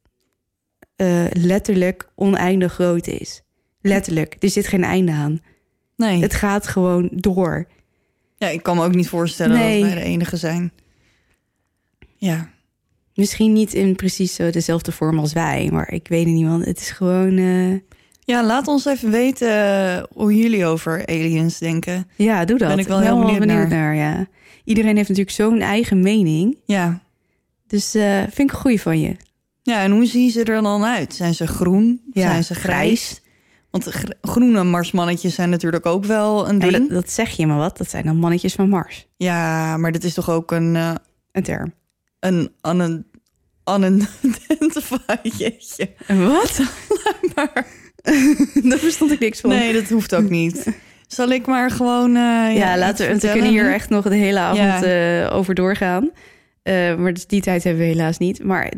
eh, 0.96 1.24
letterlijk 1.32 2.10
oneindig 2.14 2.72
groot 2.72 3.06
is. 3.06 3.42
Letterlijk. 3.80 4.36
Er 4.38 4.50
zit 4.50 4.66
geen 4.66 4.84
einde 4.84 5.12
aan. 5.12 5.40
Nee. 5.96 6.20
Het 6.22 6.34
gaat 6.34 6.66
gewoon 6.66 7.08
door. 7.12 7.66
Ja, 8.36 8.48
ik 8.48 8.62
kan 8.62 8.76
me 8.76 8.84
ook 8.84 8.94
niet 8.94 9.08
voorstellen 9.08 9.56
Nee. 9.56 9.80
dat 9.82 9.90
wij 9.92 9.98
de 10.00 10.04
enige 10.06 10.36
zijn. 10.36 10.72
Ja. 12.16 12.48
Misschien 13.14 13.52
niet 13.52 13.74
in 13.74 13.96
precies 13.96 14.34
zo 14.34 14.50
dezelfde 14.50 14.92
vorm 14.92 15.18
als 15.18 15.32
wij, 15.32 15.68
maar 15.72 15.92
ik 15.92 16.08
weet 16.08 16.24
het 16.24 16.34
niet, 16.34 16.46
want 16.46 16.64
het 16.64 16.80
is 16.80 16.90
gewoon... 16.90 17.36
eh, 17.38 17.72
Ja, 18.24 18.44
laat 18.44 18.68
ons 18.68 18.84
even 18.84 19.10
weten 19.10 19.48
eh, 19.48 20.02
hoe 20.12 20.36
jullie 20.36 20.66
over 20.66 21.06
aliens 21.06 21.58
denken. 21.58 22.08
Ja, 22.16 22.44
doe 22.44 22.58
dat. 22.58 22.68
Ben 22.68 22.78
ik 22.78 22.86
wel 22.86 22.98
ben 22.98 23.06
heel 23.06 23.38
benieuwd 23.38 23.68
naar. 23.68 23.94
ja. 23.94 24.26
Iedereen 24.64 24.96
heeft 24.96 25.08
natuurlijk 25.08 25.36
zo'n 25.36 25.60
eigen 25.60 26.00
mening. 26.00 26.58
Ja. 26.66 27.02
Dus 27.66 27.94
eh, 27.94 28.18
vind 28.20 28.38
ik 28.38 28.50
een 28.50 28.60
goeie 28.60 28.80
van 28.80 29.00
je. 29.00 29.16
Ja, 29.62 29.82
en 29.82 29.90
hoe 29.90 30.06
zien 30.06 30.30
ze 30.30 30.44
er 30.44 30.62
dan 30.62 30.84
uit? 30.84 31.14
Zijn 31.14 31.34
ze 31.34 31.46
groen? 31.46 32.00
Ja, 32.12 32.22
zijn 32.30 32.44
ze 32.44 32.54
grijs? 32.54 33.20
Want 33.74 33.86
gr- 33.94 34.10
groene 34.22 34.64
marsmannetjes 34.64 35.34
zijn 35.34 35.50
natuurlijk 35.50 35.86
ook 35.86 36.04
wel 36.04 36.48
een 36.48 36.58
Ja, 36.60 36.68
ding. 36.68 36.72
dat, 36.72 36.90
dat 36.90 37.10
zeg 37.10 37.30
je 37.30 37.46
maar 37.46 37.56
wat. 37.56 37.76
Dat 37.78 37.90
zijn 37.90 38.04
dan 38.04 38.16
mannetjes 38.16 38.54
van 38.54 38.68
Mars. 38.68 39.06
Ja, 39.16 39.76
maar 39.76 39.92
dat 39.92 40.04
is 40.04 40.14
toch 40.14 40.30
ook 40.30 40.50
een... 40.50 40.76
eh, 40.76 40.94
Een 41.32 41.42
term. 41.42 41.72
een 42.20 42.50
un- 42.62 43.06
unidentified 43.70 45.38
jeetje. 45.38 45.90
Wat? 46.08 46.60
Maar, 47.34 47.66
Daar 48.68 48.78
verstond 48.78 49.10
ik 49.10 49.18
niks 49.20 49.40
van. 49.40 49.50
nee, 49.50 49.72
dat 49.72 49.88
hoeft 49.88 50.14
ook 50.14 50.28
niet. 50.30 50.66
Zal 51.06 51.28
ik 51.28 51.46
maar 51.46 51.70
gewoon... 51.70 52.08
eh, 52.16 52.56
ja, 52.56 52.70
iets 52.70 52.78
laten 52.80 53.14
we, 53.20 53.30
kunnen 53.32 53.50
hier 53.50 53.72
echt 53.72 53.88
nog 53.88 54.04
de 54.08 54.14
hele 54.14 54.38
avond 54.38 54.82
eh, 54.84 55.36
over 55.36 55.54
doorgaan. 55.54 56.10
Maar 56.98 57.12
dus 57.12 57.26
die 57.26 57.40
tijd 57.40 57.64
hebben 57.64 57.82
we 57.82 57.88
helaas 57.88 58.18
niet. 58.18 58.44
Maar 58.44 58.72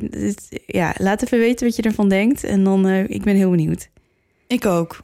ja, 0.66 0.94
laat 0.98 1.22
even 1.22 1.38
weten 1.38 1.66
wat 1.66 1.76
je 1.76 1.82
ervan 1.82 2.08
denkt. 2.08 2.44
En 2.44 2.64
dan, 2.64 2.86
eh, 2.86 3.08
ik 3.08 3.22
ben 3.22 3.36
heel 3.36 3.50
benieuwd. 3.50 3.88
Ik 4.46 4.66
ook. 4.66 5.02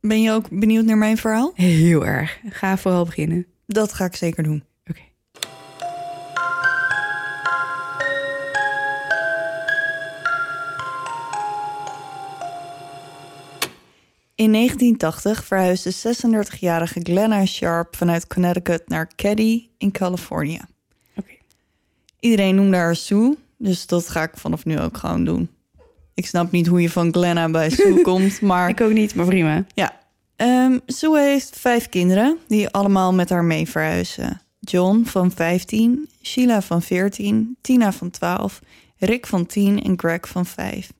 Ben 0.00 0.22
je 0.22 0.30
ook 0.30 0.48
benieuwd 0.50 0.84
naar 0.84 0.98
mijn 0.98 1.16
verhaal? 1.16 1.52
Heel 1.54 2.06
erg. 2.06 2.38
Ga 2.48 2.76
vooral 2.76 3.04
beginnen. 3.04 3.46
Dat 3.66 3.92
ga 3.92 4.04
ik 4.04 4.16
zeker 4.16 4.42
doen. 4.42 4.64
Oké. 4.86 5.00
In 14.34 14.52
1980 14.52 15.44
verhuisde 15.44 15.92
36-jarige 15.92 17.00
Glenna 17.02 17.46
Sharp 17.46 17.96
vanuit 17.96 18.26
Connecticut 18.26 18.88
naar 18.88 19.10
Caddy 19.16 19.68
in 19.78 19.90
Californië. 19.90 20.60
Oké. 21.16 21.32
Iedereen 22.20 22.54
noemde 22.54 22.76
haar 22.76 22.96
Sue, 22.96 23.36
dus 23.56 23.86
dat 23.86 24.08
ga 24.08 24.22
ik 24.22 24.36
vanaf 24.36 24.64
nu 24.64 24.80
ook 24.80 24.96
gewoon 24.96 25.24
doen. 25.24 25.50
Ik 26.14 26.26
snap 26.26 26.50
niet 26.50 26.66
hoe 26.66 26.82
je 26.82 26.90
van 26.90 27.12
Glenna 27.12 27.50
bij 27.50 27.70
Sue 27.70 28.00
komt, 28.10 28.40
maar 28.40 28.68
Ik 28.68 28.80
ook 28.80 28.92
niet, 28.92 29.14
maar 29.14 29.26
prima. 29.26 29.64
ja. 29.74 30.00
Ehm, 30.36 30.78
Sue 30.86 31.18
heeft 31.18 31.56
vijf 31.58 31.88
kinderen 31.88 32.38
die 32.48 32.68
allemaal 32.68 33.12
met 33.14 33.28
haar 33.30 33.44
mee 33.44 33.68
verhuizen. 33.68 34.40
John 34.60 35.02
van 35.04 35.30
15, 35.30 36.08
Sheila 36.22 36.62
van 36.62 36.82
14, 36.82 37.56
Tina 37.60 37.92
van 37.92 38.10
12, 38.10 38.60
Rick 38.98 39.26
van 39.26 39.46
10 39.46 39.82
en 39.82 39.94
Greg 39.98 40.28
van 40.28 40.46
5. 40.46 40.92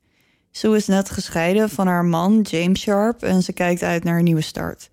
Sue 0.50 0.76
is 0.76 0.86
net 0.86 1.10
gescheiden 1.10 1.70
van 1.70 1.86
haar 1.86 2.04
man 2.04 2.40
James 2.40 2.80
Sharp 2.80 3.22
en 3.22 3.42
ze 3.42 3.52
kijkt 3.52 3.82
uit 3.82 4.04
naar 4.04 4.18
een 4.18 4.24
nieuwe 4.24 4.40
start. 4.40 4.90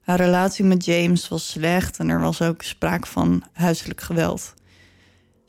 Haar 0.00 0.16
relatie 0.16 0.64
met 0.64 0.84
James 0.84 1.28
was 1.28 1.50
slecht 1.50 1.98
en 1.98 2.08
er 2.08 2.20
was 2.20 2.42
ook 2.42 2.62
sprake 2.62 3.06
van 3.06 3.42
huiselijk 3.52 4.00
geweld. 4.00 4.54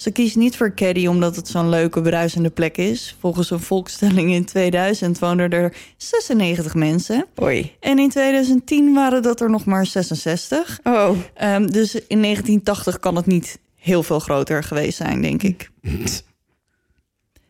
Ze 0.01 0.11
kiest 0.11 0.35
niet 0.35 0.57
voor 0.57 0.73
Caddy 0.73 1.07
omdat 1.07 1.35
het 1.35 1.47
zo'n 1.47 1.69
leuke, 1.69 2.01
bruisende 2.01 2.49
plek 2.49 2.77
is. 2.77 3.15
Volgens 3.19 3.51
een 3.51 3.59
volkstelling 3.59 4.31
in 4.31 4.45
2000 4.45 5.19
woonden 5.19 5.49
er 5.49 5.75
96 5.97 6.75
mensen. 6.75 7.25
Oei. 7.41 7.75
En 7.79 7.99
in 7.99 8.09
2010 8.09 8.93
waren 8.93 9.21
dat 9.21 9.41
er 9.41 9.49
nog 9.49 9.65
maar 9.65 9.85
66. 9.85 10.79
Oh. 10.83 11.17
Ehm, 11.33 11.67
dus 11.67 11.95
in 11.95 12.21
1980 12.21 12.99
kan 12.99 13.15
het 13.15 13.25
niet 13.25 13.59
heel 13.75 14.03
veel 14.03 14.19
groter 14.19 14.63
geweest 14.63 14.97
zijn, 14.97 15.21
denk 15.21 15.43
ik. 15.43 15.71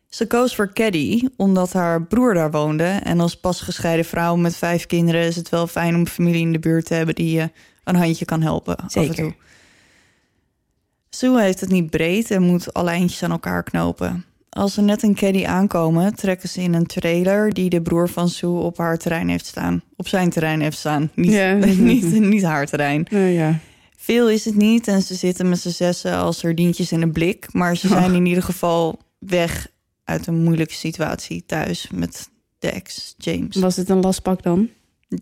Ze 0.10 0.28
koos 0.28 0.56
voor 0.56 0.74
Caddy 0.74 1.28
omdat 1.38 1.74
haar 1.74 2.04
broer 2.04 2.34
daar 2.34 2.52
woonde. 2.52 3.00
En 3.04 3.20
als 3.20 3.40
pas 3.40 3.62
gescheiden 3.62 4.06
vrouw 4.06 4.36
met 4.36 4.56
vijf 4.56 4.86
kinderen 4.86 5.22
is 5.22 5.36
het 5.36 5.50
wel 5.50 5.68
fijn 5.68 5.96
om 5.96 6.08
familie 6.08 6.42
in 6.42 6.52
de 6.52 6.60
buurt 6.60 6.86
te 6.86 6.94
hebben 6.94 7.16
die 7.16 7.36
je 7.36 7.50
een 7.84 7.96
handje 7.96 8.26
kan 8.26 8.42
helpen. 8.42 8.76
Af 8.78 8.96
en 8.96 9.04
Zeker. 9.04 9.16
toe. 9.16 9.34
Sue 11.16 11.42
heeft 11.42 11.60
het 11.60 11.70
niet 11.70 11.90
breed 11.90 12.32
en 12.32 12.42
moet 12.42 12.74
alle 12.74 12.90
eindjes 12.90 13.24
aan 13.24 13.32
elkaar 13.32 13.64
knopen. 13.64 14.26
Als 14.50 14.74
ze 14.74 14.82
net 14.82 15.04
in 15.04 15.16
Caddy 15.16 15.46
aankomen, 15.46 16.16
trekken 16.16 16.50
ze 16.50 16.62
in 16.62 16.74
een 16.74 16.86
trailer 16.86 17.54
die 17.54 17.70
de 17.70 17.82
broer 17.82 18.10
van 18.10 18.30
Sue 18.30 18.60
op 18.60 18.78
haar 18.78 18.98
terrein 18.98 19.30
heeft 19.30 19.46
staan. 19.46 19.82
Op 19.96 20.08
zijn 20.08 20.30
terrein 20.30 20.62
heeft 20.62 20.78
staan. 20.78 21.12
Niet, 21.16 21.32
Ja. 21.32 21.54
niet, 21.94 22.20
niet 22.20 22.44
haar 22.44 22.66
terrein. 22.66 23.08
Ja. 23.10 23.60
Veel 23.98 24.30
is 24.30 24.46
het 24.46 24.56
niet 24.56 24.88
en 24.88 25.02
ze 25.02 25.16
zitten 25.16 25.50
met 25.50 25.60
z'n 25.60 25.70
zessen 25.70 26.16
als 26.16 26.40
sardientjes 26.40 26.92
in 26.92 27.02
een 27.02 27.12
blik. 27.12 27.48
Maar 27.54 27.76
ze 27.78 27.88
zijn 27.88 28.14
in 28.14 28.26
ieder 28.26 28.44
geval 28.44 29.00
weg 29.20 29.68
uit 30.04 30.28
een 30.28 30.44
moeilijke 30.44 30.74
situatie 30.74 31.44
thuis 31.46 31.88
met 31.94 32.30
de 32.60 32.70
ex 32.70 33.16
James. 33.18 33.56
Was 33.56 33.76
het 33.76 33.90
een 33.90 34.00
lastpak 34.02 34.44
dan? 34.44 34.70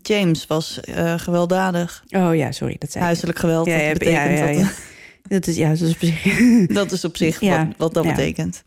James 0.02 0.46
was 0.46 0.80
eh, 0.80 1.18
gewelddadig. 1.18 2.04
Oh 2.08 2.34
ja, 2.34 2.52
sorry, 2.52 2.76
dat 2.78 2.92
zei. 2.92 3.04
Huiselijk 3.04 3.38
geweld. 3.38 3.66
Ja, 3.66 3.76
dat 3.76 3.82
ja, 3.86 3.92
betekent 3.92 4.38
ja, 4.38 4.62
dat. 4.62 4.72
Dat 5.22 5.46
is, 5.46 5.56
ja, 5.56 5.68
dat 5.68 5.80
is 5.80 5.92
op 5.92 5.98
zich... 6.00 6.22
dat 6.80 6.92
is 6.92 7.04
op 7.04 7.16
zich 7.16 7.40
Ja, 7.40 7.66
wat, 7.66 7.76
wat 7.76 7.94
dat 7.94 8.04
ja. 8.04 8.10
betekent. 8.10 8.64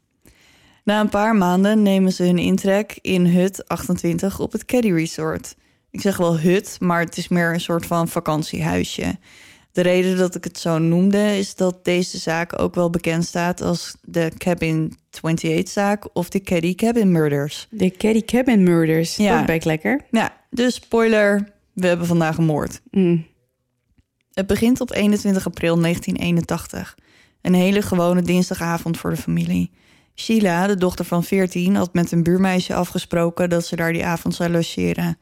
Na 0.84 1.00
een 1.00 1.10
paar 1.10 1.36
maanden 1.36 1.82
nemen 1.82 2.12
ze 2.12 2.24
hun 2.24 2.38
intrek 2.38 3.00
in 3.02 3.26
hut 3.26 3.68
28 3.68 4.40
op 4.40 4.52
het 4.52 4.66
Caddy 4.66 4.92
Resort. 4.92 5.56
Ik 5.92 6.02
zeg 6.02 6.18
wel 6.18 6.40
hut, 6.40 6.78
maar 6.80 7.00
het 7.00 7.18
is 7.18 7.28
meer 7.28 7.54
een 7.54 7.62
soort 7.62 7.86
van 7.86 8.08
vakantiehuisje. 8.08 9.18
De 9.72 9.82
reden 9.82 10.18
dat 10.18 10.36
ik 10.36 10.44
het 10.44 10.60
zo 10.60 10.78
noemde 10.78 11.38
is 11.38 11.56
dat 11.56 11.86
deze 11.86 12.18
zaak 12.18 12.60
ook 12.62 12.76
wel 12.76 12.90
bekend 12.90 13.26
staat 13.26 13.62
als 13.62 13.96
de 14.02 14.32
Cabin 14.38 14.98
28-zaak 15.10 16.10
of 16.14 16.30
de 16.30 16.42
Caddy 16.42 16.76
Cabin 16.76 17.12
Murders. 17.12 17.68
De 17.70 17.92
Caddy 17.92 18.22
Cabin 18.22 18.64
Murders. 18.64 19.16
Ja. 19.16 19.44
Dat 19.44 19.66
lekker. 19.66 20.02
Ja, 20.12 20.38
dus 20.50 20.76
spoiler, 20.76 21.50
we 21.74 21.88
hebben 21.88 22.08
vandaag 22.08 22.38
een 22.38 22.46
moord. 22.46 22.82
Mm. 22.92 23.26
Het 24.34 24.48
begint 24.48 24.82
op 24.82 24.92
21 24.94 25.46
april 25.46 25.80
1981. 25.80 26.98
Een 27.42 27.54
hele 27.54 27.82
gewone 27.82 28.22
dinsdagavond 28.22 28.98
voor 28.98 29.10
de 29.10 29.18
familie. 29.18 29.72
Sheila, 30.16 30.68
de 30.68 30.78
dochter 30.78 31.06
van 31.06 31.24
14, 31.24 31.76
had 31.76 31.94
met 31.94 32.12
een 32.12 32.24
buurmeisje 32.24 32.74
afgesproken 32.74 33.50
dat 33.50 33.66
ze 33.66 33.76
daar 33.76 33.94
die 33.94 34.06
avond 34.06 34.36
zou 34.36 34.50
logeren. 34.50 35.18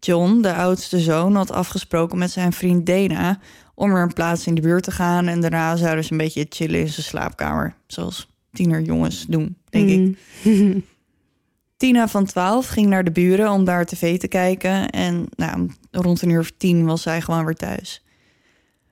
John, 0.00 0.40
de 0.40 0.54
oudste 0.54 1.00
zoon, 1.00 1.34
had 1.34 1.50
afgesproken 1.50 2.18
met 2.18 2.30
zijn 2.30 2.52
vriend 2.52 2.86
Dana 2.86 3.38
om 3.74 3.94
er 3.94 4.02
een 4.02 4.12
plaats 4.12 4.46
in 4.46 4.54
de 4.54 4.60
buurt 4.60 4.82
te 4.82 4.90
gaan 4.90 5.26
en 5.26 5.40
daarna 5.40 5.76
zouden 5.76 6.04
ze 6.04 6.12
een 6.12 6.18
beetje 6.18 6.46
chillen 6.48 6.80
in 6.80 6.88
zijn 6.88 7.06
slaapkamer, 7.06 7.74
zoals 7.86 8.28
tienerjongens 8.52 9.26
doen, 9.26 9.56
denk 9.70 9.88
ik. 9.88 10.18
Mm. 10.42 10.84
Tina 11.76 12.08
van 12.08 12.24
12 12.24 12.68
ging 12.68 12.86
naar 12.86 13.04
de 13.04 13.10
buren 13.10 13.50
om 13.50 13.64
daar 13.64 13.86
tv 13.86 14.18
te 14.18 14.28
kijken. 14.28 14.90
En 14.90 15.26
nou, 15.36 15.70
rond 15.90 16.22
een 16.22 16.30
uur 16.30 16.40
of 16.40 16.52
tien 16.56 16.84
was 16.84 17.02
zij 17.02 17.20
gewoon 17.20 17.44
weer 17.44 17.54
thuis. 17.54 18.02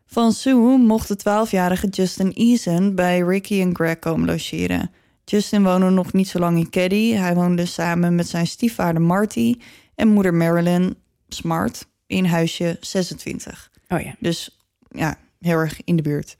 Van 0.07 0.33
Sue 0.33 0.79
mocht 0.79 1.09
de 1.09 1.47
12-jarige 1.47 1.87
Justin 1.89 2.33
Eason 2.33 2.95
bij 2.95 3.21
Ricky 3.21 3.61
en 3.61 3.75
Greg 3.75 3.99
komen 3.99 4.27
logeren. 4.27 4.91
Justin 5.25 5.63
woonde 5.63 5.91
nog 5.91 6.13
niet 6.13 6.29
zo 6.29 6.39
lang 6.39 6.59
in 6.59 6.71
Caddy. 6.71 7.13
Hij 7.13 7.35
woonde 7.35 7.67
samen 7.67 8.15
met 8.15 8.29
zijn 8.29 8.47
stiefvader 8.47 9.03
Marty 9.03 9.55
en 9.95 10.09
moeder 10.09 10.35
Marilyn 10.35 10.97
Smart 11.29 11.87
in 12.07 12.25
huisje 12.25 12.77
26. 12.81 13.71
Oh 13.89 14.01
ja. 14.01 14.15
Dus 14.19 14.59
ja, 14.89 15.19
heel 15.41 15.59
erg 15.59 15.85
in 15.85 15.97
de 15.97 16.03
buurt. 16.03 16.37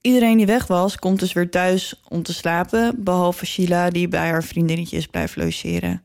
Iedereen 0.00 0.36
die 0.36 0.46
weg 0.46 0.66
was, 0.66 0.98
komt 0.98 1.18
dus 1.18 1.32
weer 1.32 1.50
thuis 1.50 2.00
om 2.08 2.22
te 2.22 2.32
slapen, 2.34 3.04
behalve 3.04 3.46
Sheila 3.46 3.90
die 3.90 4.08
bij 4.08 4.28
haar 4.28 4.44
vriendinnetjes 4.44 5.06
blijft 5.06 5.36
logeren. 5.36 6.02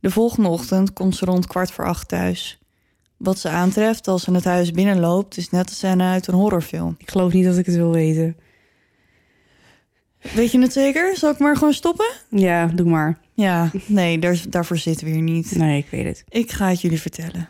De 0.00 0.10
volgende 0.10 0.48
ochtend 0.48 0.92
komt 0.92 1.16
ze 1.16 1.24
rond 1.24 1.46
kwart 1.46 1.70
voor 1.70 1.86
acht 1.86 2.08
thuis. 2.08 2.59
Wat 3.22 3.38
ze 3.38 3.48
aantreft 3.48 4.08
als 4.08 4.22
ze 4.22 4.32
het 4.32 4.44
huis 4.44 4.70
binnenloopt, 4.70 5.36
is 5.36 5.50
net 5.50 5.68
een 5.68 5.74
scène 5.74 6.04
uit 6.04 6.26
een 6.26 6.34
horrorfilm. 6.34 6.94
Ik 6.98 7.10
geloof 7.10 7.32
niet 7.32 7.44
dat 7.44 7.56
ik 7.56 7.66
het 7.66 7.74
wil 7.74 7.92
weten. 7.92 8.36
Weet 10.34 10.52
je 10.52 10.60
het 10.60 10.72
zeker? 10.72 11.16
Zal 11.16 11.30
ik 11.30 11.38
maar 11.38 11.56
gewoon 11.56 11.72
stoppen? 11.72 12.06
Ja, 12.28 12.66
doe 12.66 12.88
maar. 12.88 13.18
Ja, 13.34 13.70
nee, 13.86 14.18
daar, 14.18 14.42
daarvoor 14.48 14.76
zitten 14.76 15.06
we 15.06 15.12
hier 15.12 15.22
niet. 15.22 15.56
Nee, 15.56 15.78
ik 15.78 15.90
weet 15.90 16.04
het. 16.04 16.24
Ik 16.28 16.50
ga 16.50 16.68
het 16.68 16.80
jullie 16.80 17.00
vertellen. 17.00 17.48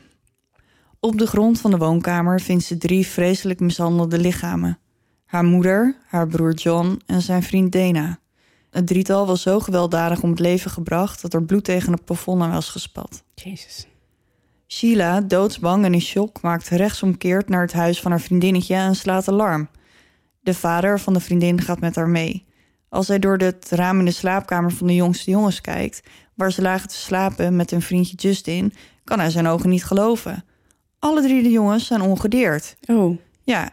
Op 1.00 1.18
de 1.18 1.26
grond 1.26 1.60
van 1.60 1.70
de 1.70 1.76
woonkamer 1.76 2.40
vindt 2.40 2.64
ze 2.64 2.78
drie 2.78 3.06
vreselijk 3.06 3.60
mishandelde 3.60 4.18
lichamen. 4.18 4.78
Haar 5.24 5.44
moeder, 5.44 5.96
haar 6.06 6.26
broer 6.26 6.54
John 6.54 7.00
en 7.06 7.22
zijn 7.22 7.42
vriend 7.42 7.72
Dana. 7.72 8.18
Het 8.70 8.86
drietal 8.86 9.26
was 9.26 9.42
zo 9.42 9.60
gewelddadig 9.60 10.22
om 10.22 10.30
het 10.30 10.38
leven 10.38 10.70
gebracht 10.70 11.22
dat 11.22 11.34
er 11.34 11.44
bloed 11.44 11.64
tegen 11.64 11.92
het 11.92 12.04
plafond 12.04 12.40
was 12.40 12.68
gespat. 12.68 13.22
Jezus. 13.34 13.89
Sheila, 14.72 15.20
doodsbang 15.20 15.84
en 15.84 15.94
in 15.94 16.00
shock, 16.00 16.42
maakt 16.42 16.68
rechtsomkeert 16.68 17.48
naar 17.48 17.60
het 17.60 17.72
huis 17.72 18.00
van 18.00 18.10
haar 18.10 18.20
vriendinnetje 18.20 18.74
en 18.74 18.94
slaat 18.94 19.28
alarm. 19.28 19.68
De 20.40 20.54
vader 20.54 21.00
van 21.00 21.12
de 21.12 21.20
vriendin 21.20 21.60
gaat 21.60 21.80
met 21.80 21.96
haar 21.96 22.08
mee. 22.08 22.44
Als 22.88 23.08
hij 23.08 23.18
door 23.18 23.36
het 23.36 23.66
raam 23.70 23.98
in 23.98 24.04
de 24.04 24.10
slaapkamer 24.10 24.70
van 24.72 24.86
de 24.86 24.94
jongste 24.94 25.30
jongens 25.30 25.60
kijkt, 25.60 26.02
waar 26.34 26.52
ze 26.52 26.62
lagen 26.62 26.88
te 26.88 26.94
slapen 26.96 27.56
met 27.56 27.70
hun 27.70 27.82
vriendje 27.82 28.16
Justin, 28.16 28.72
kan 29.04 29.18
hij 29.18 29.30
zijn 29.30 29.46
ogen 29.46 29.68
niet 29.68 29.84
geloven. 29.84 30.44
Alle 30.98 31.22
drie 31.22 31.42
de 31.42 31.50
jongens 31.50 31.86
zijn 31.86 32.00
ongedeerd. 32.00 32.76
Oh, 32.86 33.18
Ja, 33.42 33.70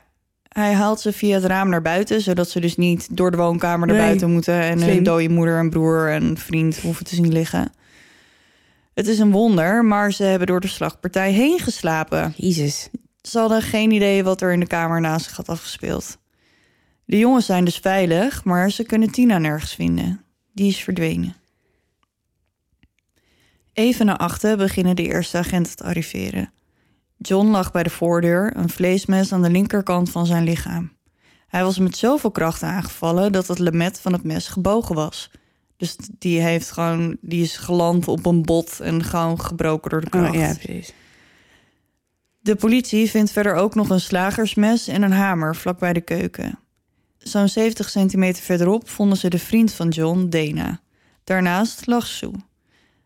hij 0.49 0.73
haalt 0.73 0.99
ze 0.99 1.13
via 1.13 1.35
het 1.35 1.45
raam 1.45 1.69
naar 1.69 1.81
buiten, 1.81 2.21
zodat 2.21 2.49
ze 2.49 2.59
dus 2.59 2.77
niet 2.77 3.17
door 3.17 3.31
de 3.31 3.37
woonkamer 3.37 3.87
naar 3.87 3.95
Nee, 3.95 4.05
buiten 4.05 4.31
moeten 4.31 4.61
en 4.61 4.81
hun 4.81 5.03
dode 5.03 5.29
moeder 5.29 5.59
en 5.59 5.69
broer 5.69 6.11
en 6.11 6.37
vriend 6.37 6.77
hoeven 6.79 7.05
te 7.05 7.15
zien 7.15 7.31
liggen. 7.31 7.71
Het 8.97 9.07
is 9.07 9.19
een 9.19 9.31
wonder, 9.31 9.85
maar 9.85 10.11
ze 10.11 10.23
hebben 10.23 10.47
door 10.47 10.59
de 10.59 10.67
slagpartij 10.67 11.31
heen 11.31 11.59
geslapen. 11.59 12.33
jezus. 12.37 12.89
Ze 13.21 13.39
hadden 13.39 13.61
geen 13.61 13.91
idee 13.91 14.23
wat 14.23 14.41
er 14.41 14.51
in 14.51 14.59
de 14.59 14.67
kamer 14.67 15.01
naast 15.01 15.25
zich 15.25 15.35
had 15.35 15.49
afgespeeld. 15.49 16.17
De 17.05 17.17
jongens 17.17 17.45
zijn 17.45 17.65
dus 17.65 17.77
veilig, 17.77 18.43
maar 18.43 18.71
ze 18.71 18.83
kunnen 18.83 19.11
Tina 19.11 19.37
nergens 19.37 19.75
vinden. 19.75 20.23
Die 20.53 20.67
is 20.67 20.77
verdwenen. 20.83 21.35
Even 23.73 24.05
na 24.05 24.17
achten 24.17 24.57
beginnen 24.57 24.95
de 24.95 25.07
eerste 25.07 25.37
agenten 25.37 25.75
te 25.75 25.83
arriveren. 25.83 26.51
John 27.17 27.47
lag 27.47 27.71
bij 27.71 27.83
de 27.83 27.89
voordeur, 27.89 28.57
een 28.57 28.69
vleesmes 28.69 29.33
aan 29.33 29.41
de 29.41 29.51
linkerkant 29.51 30.09
van 30.09 30.25
zijn 30.25 30.43
lichaam. 30.43 30.91
Hij 31.47 31.63
was 31.63 31.77
met 31.77 31.97
zoveel 31.97 32.31
kracht 32.31 32.63
aangevallen 32.63 33.31
dat 33.31 33.47
het 33.47 33.59
lemet 33.59 33.99
van 33.99 34.13
het 34.13 34.23
mes 34.23 34.47
gebogen 34.47 34.95
was. 34.95 35.31
Dus 35.77 35.95
die, 36.17 36.39
heeft 36.39 36.71
gewoon, 36.71 37.17
die 37.21 37.43
is 37.43 37.57
geland 37.57 38.07
op 38.07 38.25
een 38.25 38.41
bot 38.41 38.79
en 38.79 39.03
gewoon 39.03 39.41
gebroken 39.41 39.89
door 39.89 40.01
de 40.01 40.09
kracht. 40.09 40.35
Oh, 40.35 40.39
ja, 40.39 40.53
precies. 40.53 40.93
De 42.39 42.55
politie 42.55 43.09
vindt 43.09 43.31
verder 43.31 43.53
ook 43.53 43.75
nog 43.75 43.89
een 43.89 43.99
slagersmes 43.99 44.87
en 44.87 45.01
een 45.01 45.11
hamer 45.11 45.55
vlakbij 45.55 45.93
de 45.93 46.01
keuken. 46.01 46.59
Zo'n 47.17 47.47
70 47.47 47.89
centimeter 47.89 48.43
verderop 48.43 48.89
vonden 48.89 49.17
ze 49.17 49.29
de 49.29 49.39
vriend 49.39 49.73
van 49.73 49.89
John, 49.89 50.27
Dana. 50.29 50.81
Daarnaast 51.23 51.85
lag 51.85 52.07
Sue. 52.07 52.33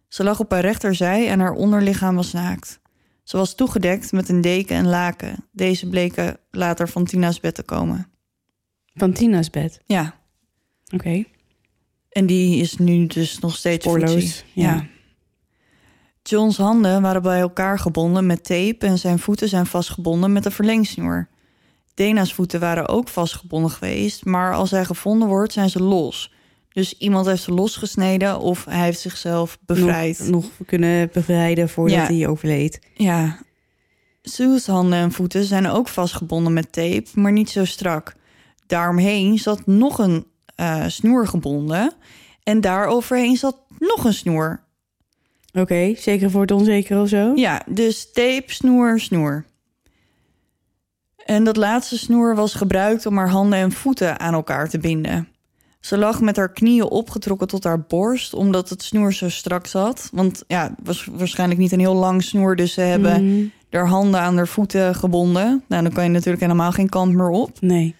Ze 0.07 0.23
lag 0.23 0.39
op 0.39 0.51
haar 0.51 0.61
rechterzij 0.61 1.29
en 1.29 1.39
haar 1.39 1.53
onderlichaam 1.53 2.15
was 2.15 2.31
naakt. 2.31 2.79
Ze 3.23 3.37
was 3.37 3.55
toegedekt 3.55 4.11
met 4.11 4.29
een 4.29 4.41
deken 4.41 4.75
en 4.75 4.87
laken. 4.87 5.45
Deze 5.51 5.89
bleken 5.89 6.37
later 6.51 6.89
van 6.89 7.05
Tina's 7.05 7.39
bed 7.39 7.55
te 7.55 7.63
komen. 7.63 8.07
Van 8.93 9.13
Tina's 9.13 9.49
bed. 9.49 9.81
Ja, 9.85 10.19
Oké. 10.93 11.23
En 12.11 12.25
die 12.25 12.61
is 12.61 12.77
nu 12.77 13.07
dus 13.07 13.39
nog 13.39 13.55
steeds 13.55 13.85
Spoorloos, 13.85 14.43
ja. 14.53 14.85
John's 16.23 16.57
handen 16.57 17.01
waren 17.01 17.21
bij 17.21 17.39
elkaar 17.39 17.79
gebonden 17.79 18.25
met 18.25 18.43
tape 18.43 18.85
en 18.85 18.97
zijn 18.97 19.19
voeten 19.19 19.49
zijn 19.49 19.65
vastgebonden 19.65 20.33
met 20.33 20.45
een 20.45 20.51
verlengsnoer. 20.51 21.29
Dana's 21.93 22.33
voeten 22.33 22.59
waren 22.59 22.87
ook 22.87 23.07
vastgebonden 23.09 23.71
geweest, 23.71 24.25
maar 24.25 24.53
als 24.53 24.71
hij 24.71 24.85
gevonden 24.85 25.27
wordt, 25.27 25.53
zijn 25.53 25.69
ze 25.69 25.83
los. 25.83 26.33
Dus 26.69 26.97
iemand 26.97 27.25
heeft 27.25 27.43
ze 27.43 27.51
losgesneden 27.51 28.39
of 28.39 28.65
hij 28.65 28.83
heeft 28.83 28.99
zichzelf 28.99 29.57
bevrijd. 29.65 30.19
Nog, 30.19 30.29
nog 30.29 30.51
kunnen 30.65 31.09
bevrijden 31.13 31.69
voordat 31.69 31.97
Ja. 31.97 32.15
hij 32.15 32.27
overleed. 32.27 32.79
Ja. 32.93 33.39
Sue's 34.21 34.67
handen 34.67 34.99
en 34.99 35.11
voeten 35.11 35.43
zijn 35.43 35.67
ook 35.67 35.87
vastgebonden 35.87 36.53
met 36.53 36.71
tape, 36.71 37.05
maar 37.13 37.31
niet 37.31 37.49
zo 37.49 37.65
strak. 37.65 38.15
Daaromheen 38.67 39.37
zat 39.37 39.65
nog 39.65 39.97
een 39.99 40.25
eh, 40.61 40.83
snoer 40.87 41.27
gebonden 41.27 41.93
en 42.43 42.61
daaroverheen 42.61 43.37
zat 43.37 43.57
nog 43.79 44.03
een 44.05 44.13
snoer. 44.13 44.59
Oké, 45.53 45.93
zeker 45.95 46.31
voor 46.31 46.41
het 46.41 46.51
onzeker 46.51 47.01
of 47.01 47.09
zo? 47.09 47.31
Ja, 47.35 47.61
dus 47.67 48.11
tape, 48.11 48.43
snoer, 48.53 48.99
snoer. 48.99 49.45
En 51.25 51.43
dat 51.43 51.57
laatste 51.57 51.97
snoer 51.97 52.35
was 52.35 52.53
gebruikt 52.53 53.05
om 53.05 53.17
haar 53.17 53.29
handen 53.29 53.59
en 53.59 53.71
voeten 53.71 54.19
aan 54.19 54.33
elkaar 54.33 54.69
te 54.69 54.77
binden. 54.79 55.27
Ze 55.79 55.97
lag 55.97 56.21
met 56.21 56.35
haar 56.35 56.51
knieën 56.51 56.83
opgetrokken 56.89 57.47
tot 57.47 57.63
haar 57.63 57.79
borst, 57.81 58.33
omdat 58.33 58.69
het 58.69 58.83
snoer 58.83 59.13
zo 59.13 59.29
strak 59.29 59.67
zat. 59.67 60.09
Want 60.13 60.43
ja, 60.47 60.63
het 60.63 60.87
was 60.87 61.07
waarschijnlijk 61.11 61.59
niet 61.59 61.71
een 61.71 61.79
heel 61.79 61.95
lang 61.95 62.23
snoer, 62.23 62.55
dus 62.55 62.73
ze 62.73 62.81
hebben 62.81 63.25
Mhm. 63.35 63.45
haar 63.69 63.87
handen 63.87 64.19
aan 64.19 64.35
haar 64.37 64.47
voeten 64.47 64.95
gebonden. 64.95 65.63
Nou, 65.67 65.83
dan 65.83 65.91
kan 65.91 66.03
je 66.03 66.09
natuurlijk 66.09 66.41
helemaal 66.41 66.71
geen 66.71 66.89
kant 66.89 67.13
meer 67.13 67.29
op. 67.29 67.61
Nee. 67.61 67.95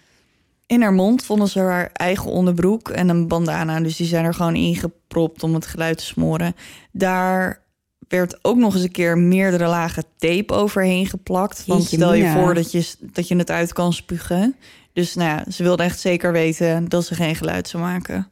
In 0.72 0.82
haar 0.82 0.93
mond 0.93 1.24
vonden 1.24 1.47
ze 1.47 1.59
haar 1.59 1.89
eigen 1.93 2.32
onderbroek 2.32 2.89
en 2.89 3.09
een 3.09 3.28
bandana. 3.28 3.80
Dus 3.80 3.95
die 3.95 4.07
zijn 4.07 4.26
er 4.26 4.34
gewoon 4.34 4.55
ingepropt 4.55 5.43
om 5.43 5.53
het 5.53 5.65
geluid 5.65 5.97
te 5.97 6.05
smoren. 6.05 6.55
Daar 6.91 7.61
werd 8.07 8.39
ook 8.41 8.57
nog 8.57 8.74
eens 8.74 8.84
een 8.84 8.91
keer 8.91 9.17
meerdere 9.17 9.67
lagen 9.67 10.03
tape 10.17 10.53
overheen 10.53 11.05
geplakt. 11.05 11.65
Want 11.65 11.82
Jeetje 11.82 11.95
stel 11.95 12.13
je 12.13 12.32
voor 12.32 12.53
dat 12.53 12.72
je, 12.72 12.93
dat 12.99 13.28
je 13.28 13.36
het 13.36 13.51
uit 13.51 13.74
kan 13.74 13.93
spugen. 13.93 14.55
Dus 14.93 15.15
nou 15.15 15.30
ja, 15.30 15.51
ze 15.51 15.63
wilden 15.63 15.86
echt 15.86 15.99
zeker 15.99 16.32
weten 16.32 16.89
dat 16.89 17.05
ze 17.05 17.15
geen 17.15 17.36
geluid 17.36 17.67
zou 17.67 17.84
maken. 17.84 18.30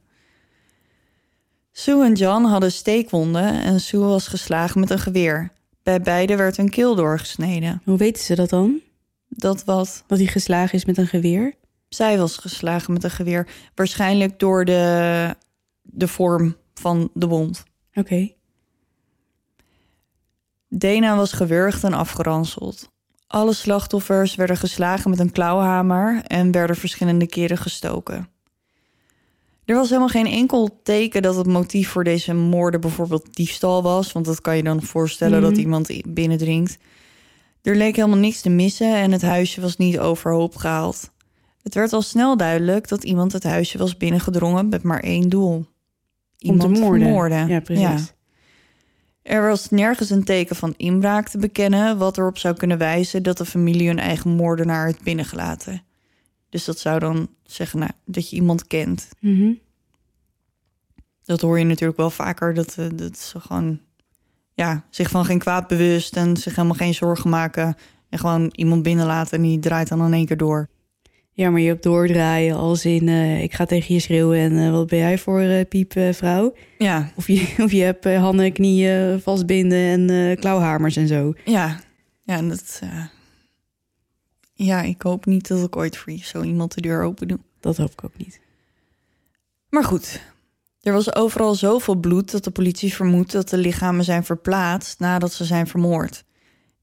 Sue 1.72 2.06
en 2.06 2.14
John 2.14 2.44
hadden 2.44 2.72
steekwonden 2.72 3.64
en 3.64 3.80
Sue 3.80 4.00
was 4.00 4.28
geslagen 4.28 4.80
met 4.80 4.90
een 4.90 5.00
geweer. 5.00 5.52
Bij 5.84 6.02
beide 6.02 6.36
werd 6.36 6.58
hun 6.58 6.70
keel 6.70 6.96
doorgesneden. 6.96 7.82
Hoe 7.86 7.98
weten 7.98 8.24
ze 8.24 8.36
dat 8.36 8.50
dan? 8.50 8.80
Dat 9.30 9.64
wat 9.64 10.04
Dat 10.08 10.18
hij 10.18 10.28
geslagen 10.28 10.74
is 10.74 10.86
met 10.86 10.98
een 10.98 11.08
geweer? 11.08 11.58
Zij 11.90 12.18
was 12.18 12.38
geslagen 12.38 12.94
met 12.94 13.04
een 13.04 13.12
geweer. 13.12 13.48
Waarschijnlijk 13.76 14.40
door 14.40 14.66
de, 14.66 15.36
de 15.82 16.08
vorm 16.08 16.56
van 16.74 17.10
de 17.14 17.28
wond. 17.28 17.64
Oké. 17.94 18.32
Dana 20.70 21.16
was 21.16 21.32
gewurgd 21.32 21.84
en 21.84 21.94
afgeranseld. 21.94 22.90
Alle 23.28 23.54
slachtoffers 23.54 24.36
werden 24.36 24.58
geslagen 24.58 25.10
met 25.10 25.20
een 25.20 25.32
klauwhamer 25.32 26.22
en 26.24 26.52
werden 26.52 26.76
verschillende 26.76 27.28
keren 27.28 27.58
gestoken. 27.58 28.28
Er 29.66 29.76
was 29.76 29.88
helemaal 29.88 30.08
geen 30.10 30.26
enkel 30.26 30.80
teken 30.84 31.22
dat 31.22 31.36
het 31.36 31.48
motief 31.48 31.90
voor 31.90 32.04
deze 32.04 32.34
moorden 32.34 32.82
bijvoorbeeld 32.82 33.36
diefstal 33.36 33.82
was, 33.84 34.12
want 34.12 34.26
dat 34.26 34.42
kan 34.42 34.58
je 34.58 34.64
dan 34.64 34.82
voorstellen 34.82 35.42
dat 35.42 35.52
Mhm. 35.52 35.60
iemand 35.60 36.14
binnendringt. 36.14 36.78
Er 37.62 37.76
leek 37.76 37.96
helemaal 37.96 38.18
niks 38.18 38.42
te 38.42 38.50
missen 38.50 38.96
en 38.96 39.12
het 39.12 39.22
huisje 39.22 39.62
was 39.62 39.78
niet 39.78 40.00
overhoop 40.00 40.56
gehaald. 40.56 41.12
Het 41.64 41.74
werd 41.74 41.94
al 41.94 42.02
snel 42.02 42.38
duidelijk 42.38 42.88
dat 42.88 43.04
iemand 43.04 43.32
het 43.32 43.44
huisje 43.44 43.78
was 43.78 43.98
binnengedrongen 43.98 44.70
met 44.70 44.84
maar 44.84 45.00
één 45.00 45.30
doel. 45.30 45.66
Iemand 46.38 46.64
Om 46.64 46.74
te 46.74 46.80
moorden. 46.80 47.02
vermoorden. 47.02 47.48
Ja, 47.48 47.60
precies. 47.60 48.14
Er 49.22 49.48
was 49.48 49.70
nergens 49.70 50.10
een 50.10 50.24
teken 50.24 50.56
van 50.56 50.74
inbraak 50.78 51.30
te 51.30 51.38
bekennen, 51.38 51.98
wat 51.98 52.18
erop 52.18 52.38
zou 52.38 52.56
kunnen 52.56 52.78
wijzen 52.78 53.24
dat 53.24 53.38
de 53.38 53.46
familie 53.46 53.88
hun 53.88 54.00
eigen 54.00 54.30
moordenaar 54.30 54.86
heeft 54.86 55.04
binnengelaten. 55.04 55.84
Dus 56.50 56.66
dat 56.66 56.80
zou 56.80 57.00
dan 57.00 57.30
zeggen 57.44 57.80
nou, 57.80 57.92
dat 58.06 58.30
je 58.30 58.36
iemand 58.36 58.68
kent. 58.68 59.10
Mhm. 59.20 59.54
Dat 61.24 61.42
hoor 61.42 61.60
je 61.60 61.66
natuurlijk 61.66 61.98
wel 61.98 62.10
vaker, 62.10 62.54
dat, 62.54 62.76
eh, 62.78 62.86
dat 62.94 63.18
ze 63.18 63.40
gewoon 63.40 63.80
ja, 64.54 64.86
zich 64.90 65.10
van 65.10 65.26
geen 65.26 65.40
kwaad 65.40 65.68
bewust 65.68 66.16
en 66.16 66.38
zich 66.38 66.56
helemaal 66.56 66.78
geen 66.78 66.94
zorgen 66.94 67.30
maken. 67.30 67.76
En 68.10 68.20
gewoon 68.20 68.50
iemand 68.56 68.84
binnenlaten 68.84 69.38
en 69.38 69.44
die 69.44 69.60
draait 69.60 69.88
dan 69.88 70.06
in 70.06 70.14
één 70.14 70.26
keer 70.26 70.38
door. 70.38 70.70
Ja, 71.40 71.50
maar 71.50 71.62
je 71.62 71.68
hebt 71.68 71.84
doordraaien 71.84 72.56
als 72.56 72.86
in... 72.86 73.08
eh, 73.08 73.44
ik 73.44 73.54
ga 73.54 73.66
tegen 73.66 73.94
je 73.94 74.00
schreeuwen 74.00 74.40
en 74.40 74.58
eh, 74.66 74.72
wat 74.72 74.88
ben 74.88 75.00
jij 75.00 75.18
voor 75.18 75.66
piep, 75.66 75.96
eh, 75.96 76.14
vrouw? 76.14 76.54
Ja, 76.78 77.12
Of 77.16 77.28
je, 77.28 77.54
of 77.66 77.72
je 77.72 77.82
hebt 77.82 78.04
handen 78.06 78.46
en 78.46 78.54
knieën 78.54 79.22
vastbinden 79.22 80.10
en 80.10 80.38
klauwhamers 80.38 80.96
en 80.96 81.08
zo. 81.08 81.34
ja, 81.46 81.80
ja, 82.24 82.36
en 82.36 82.50
dat. 82.50 82.82
ja, 84.54 84.82
ik 84.82 85.02
hoop 85.02 85.26
niet 85.26 85.48
dat 85.48 85.64
ik 85.64 85.76
ooit 85.76 85.98
voor 85.98 86.14
zo 86.22 86.42
iemand 86.42 86.74
de 86.74 86.82
deur 86.82 87.04
open 87.04 87.28
doe. 87.28 87.40
Dat 87.60 87.78
hoop 87.78 87.92
ik 87.92 88.04
ook 88.04 88.18
niet. 88.18 88.40
Maar 89.70 89.84
goed, 89.84 90.22
er 90.82 90.94
was 90.94 91.16
overal 91.16 91.56
zoveel 91.56 91.96
bloed 91.96 92.32
dat 92.32 92.44
de 92.44 92.52
politie 92.52 92.94
vermoedt 92.94 93.32
dat 93.32 93.50
de 93.50 93.58
lichamen 93.58 94.04
zijn 94.04 94.24
verplaatst 94.24 95.00
nadat 95.00 95.34
ze 95.34 95.46
zijn 95.46 95.68
vermoord. 95.68 96.24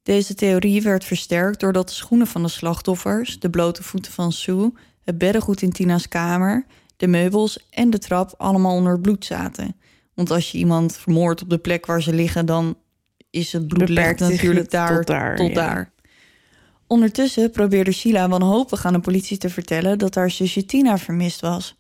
Deze 0.07 0.35
theorie 0.35 0.83
werd 0.83 1.05
versterkt 1.05 1.61
doordat 1.61 1.89
de 1.89 1.95
schoenen 1.95 2.27
van 2.27 2.43
de 2.43 2.49
slachtoffers, 2.49 3.39
de 3.39 3.51
blote 3.51 3.83
voeten 3.83 4.13
van 4.13 4.33
Sue, 4.33 4.73
het 5.05 5.19
beddengoed 5.19 5.63
in 5.63 5.73
Tina's 5.73 6.09
kamer, 6.09 6.67
de 6.97 7.07
meubels 7.07 7.69
en 7.71 7.91
de 7.91 7.99
trap 7.99 8.35
allemaal 8.37 8.75
onder 8.75 9.01
bloed 9.01 9.25
zaten. 9.25 9.77
Want 10.15 10.31
als 10.31 10.53
je 10.53 10.59
iemand 10.59 10.97
vermoordt 10.97 11.43
op 11.43 11.51
de 11.51 11.59
plek 11.59 11.87
waar 11.87 12.03
ze 12.03 12.13
liggen, 12.13 12.47
dan 12.47 12.77
is 13.31 13.53
het 13.53 13.69
bloed 13.69 13.89
Beperkt 13.89 14.21
lekt 14.21 14.33
zich 14.33 14.43
natuurlijk 14.43 14.61
tot 14.61 14.71
daar 14.71 15.05
daar, 15.05 15.37
tot 15.37 15.49
ja. 15.49 15.55
daar. 15.55 15.93
Ondertussen 16.87 17.51
probeerde 17.51 17.93
Sheila 17.93 18.29
wanhopig 18.29 18.85
aan 18.85 18.93
de 18.93 19.01
politie 19.01 19.39
te 19.39 19.51
vertellen 19.51 19.99
dat 19.99 20.15
haar 20.15 20.31
zusje 20.31 20.65
Tina 20.65 20.99
vermist 20.99 21.41
was. 21.41 21.77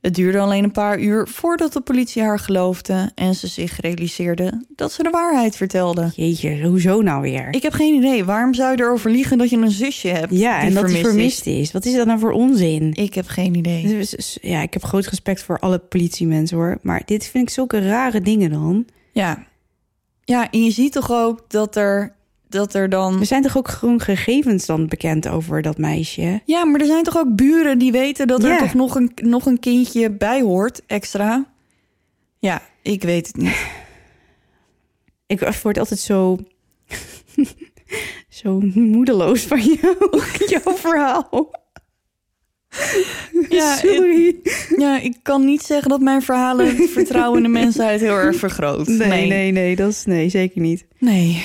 Het 0.00 0.14
duurde 0.14 0.38
alleen 0.38 0.64
een 0.64 0.72
paar 0.72 1.00
uur 1.00 1.28
voordat 1.28 1.72
de 1.72 1.80
politie 1.80 2.22
haar 2.22 2.38
geloofde 2.38 3.10
en 3.14 3.34
ze 3.34 3.46
zich 3.46 3.80
realiseerde 3.80 4.64
dat 4.76 4.92
ze 4.92 5.02
de 5.02 5.10
waarheid 5.10 5.56
vertelde. 5.56 6.10
Jeetje, 6.14 6.66
hoezo 6.66 7.00
nou 7.00 7.22
weer? 7.22 7.48
Ik 7.50 7.62
heb 7.62 7.72
geen 7.72 7.94
idee. 7.94 8.24
Waarom 8.24 8.54
zou 8.54 8.76
je 8.76 8.82
erover 8.82 9.10
liegen 9.10 9.38
dat 9.38 9.50
je 9.50 9.56
een 9.56 9.70
zusje 9.70 10.08
hebt? 10.08 10.32
ja, 10.32 10.58
die 10.60 10.68
en 10.68 10.74
dat 10.74 10.84
vermist 10.84 11.06
vermist 11.06 11.46
is. 11.46 11.72
Wat 11.72 11.84
is 11.84 11.94
dat 11.94 12.06
nou 12.06 12.18
voor 12.18 12.32
onzin? 12.32 12.94
Ik 12.94 13.14
heb 13.14 13.26
geen 13.26 13.54
idee. 13.54 13.86
Dus, 13.86 14.38
Ja, 14.42 14.60
ik 14.62 14.72
heb 14.72 14.84
groot 14.84 15.06
respect 15.06 15.42
voor 15.42 15.58
alle 15.58 15.78
politiemensen 15.78 16.56
hoor. 16.56 16.78
Maar 16.82 17.02
dit 17.04 17.26
vind 17.26 17.48
ik 17.48 17.54
zulke 17.54 17.88
rare 17.88 18.20
dingen 18.20 18.50
dan. 18.50 18.86
Ja. 19.12 19.46
Ja, 20.24 20.50
en 20.50 20.64
je 20.64 20.70
ziet 20.70 20.92
toch 20.92 21.12
ook 21.12 21.44
dat 21.48 21.76
er, 21.76 22.15
dat 22.48 22.74
er 22.74 22.88
dan... 22.88 23.20
Er 23.20 23.26
zijn 23.26 23.42
toch 23.42 23.56
ook 23.56 23.68
gewoon 23.68 24.00
gegevens 24.00 24.66
dan 24.66 24.86
bekend 24.86 25.28
over 25.28 25.62
dat 25.62 25.78
meisje? 25.78 26.40
Ja, 26.44 26.64
maar 26.64 26.80
er 26.80 26.86
zijn 26.86 27.02
toch 27.02 27.16
ook 27.16 27.34
buren 27.36 27.78
die 27.78 27.92
weten 27.92 28.26
dat 28.26 28.42
er 28.42 28.48
Ja. 28.50 28.58
toch 28.58 28.74
nog 28.74 28.94
een, 28.94 29.12
nog 29.22 29.46
een 29.46 29.60
kindje 29.60 30.10
bij 30.10 30.40
hoort, 30.42 30.82
extra? 30.86 31.44
Ja, 32.38 32.62
ik 32.82 33.02
weet 33.02 33.26
het 33.26 33.36
niet. 33.36 33.56
Ik 35.26 35.40
word 35.62 35.78
altijd 35.78 36.00
zo... 36.00 36.38
zo 38.28 38.60
moedeloos 38.74 39.42
van 39.42 39.60
jou, 39.60 39.96
jouw 40.62 40.76
verhaal. 40.76 41.50
Ja, 43.48 43.76
Sorry. 43.76 44.36
Ja, 44.76 45.00
ik 45.00 45.16
kan 45.22 45.44
niet 45.44 45.62
zeggen 45.62 45.88
dat 45.88 46.00
mijn 46.00 46.22
verhalen 46.22 46.76
het 46.76 46.90
vertrouwen 46.90 47.36
in 47.36 47.42
de 47.42 47.48
mensheid 47.58 48.00
heel 48.00 48.16
erg 48.16 48.36
vergroot. 48.36 48.86
Nee, 48.86 49.26
nee, 49.26 49.52
nee, 49.52 49.76
dat 49.76 49.90
is 49.90 50.04
nee, 50.04 50.28
zeker 50.28 50.60
niet. 50.60 50.86
Nee. 50.98 51.44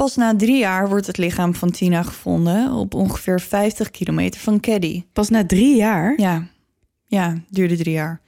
Pas 0.00 0.16
na 0.16 0.36
drie 0.36 0.58
jaar 0.58 0.88
wordt 0.88 1.06
het 1.06 1.16
lichaam 1.16 1.54
van 1.54 1.70
Tina 1.70 2.02
gevonden 2.02 2.72
op 2.72 2.94
ongeveer 2.94 3.40
50 3.40 3.90
kilometer 3.90 4.40
van 4.40 4.60
Caddy. 4.60 5.04
Pas 5.12 5.28
na 5.28 5.46
drie 5.46 5.76
jaar? 5.76 6.20
Ja, 6.20 6.46
ja, 7.06 7.40
duurde 7.48 7.76
drie 7.76 7.92
jaar. 7.92 8.20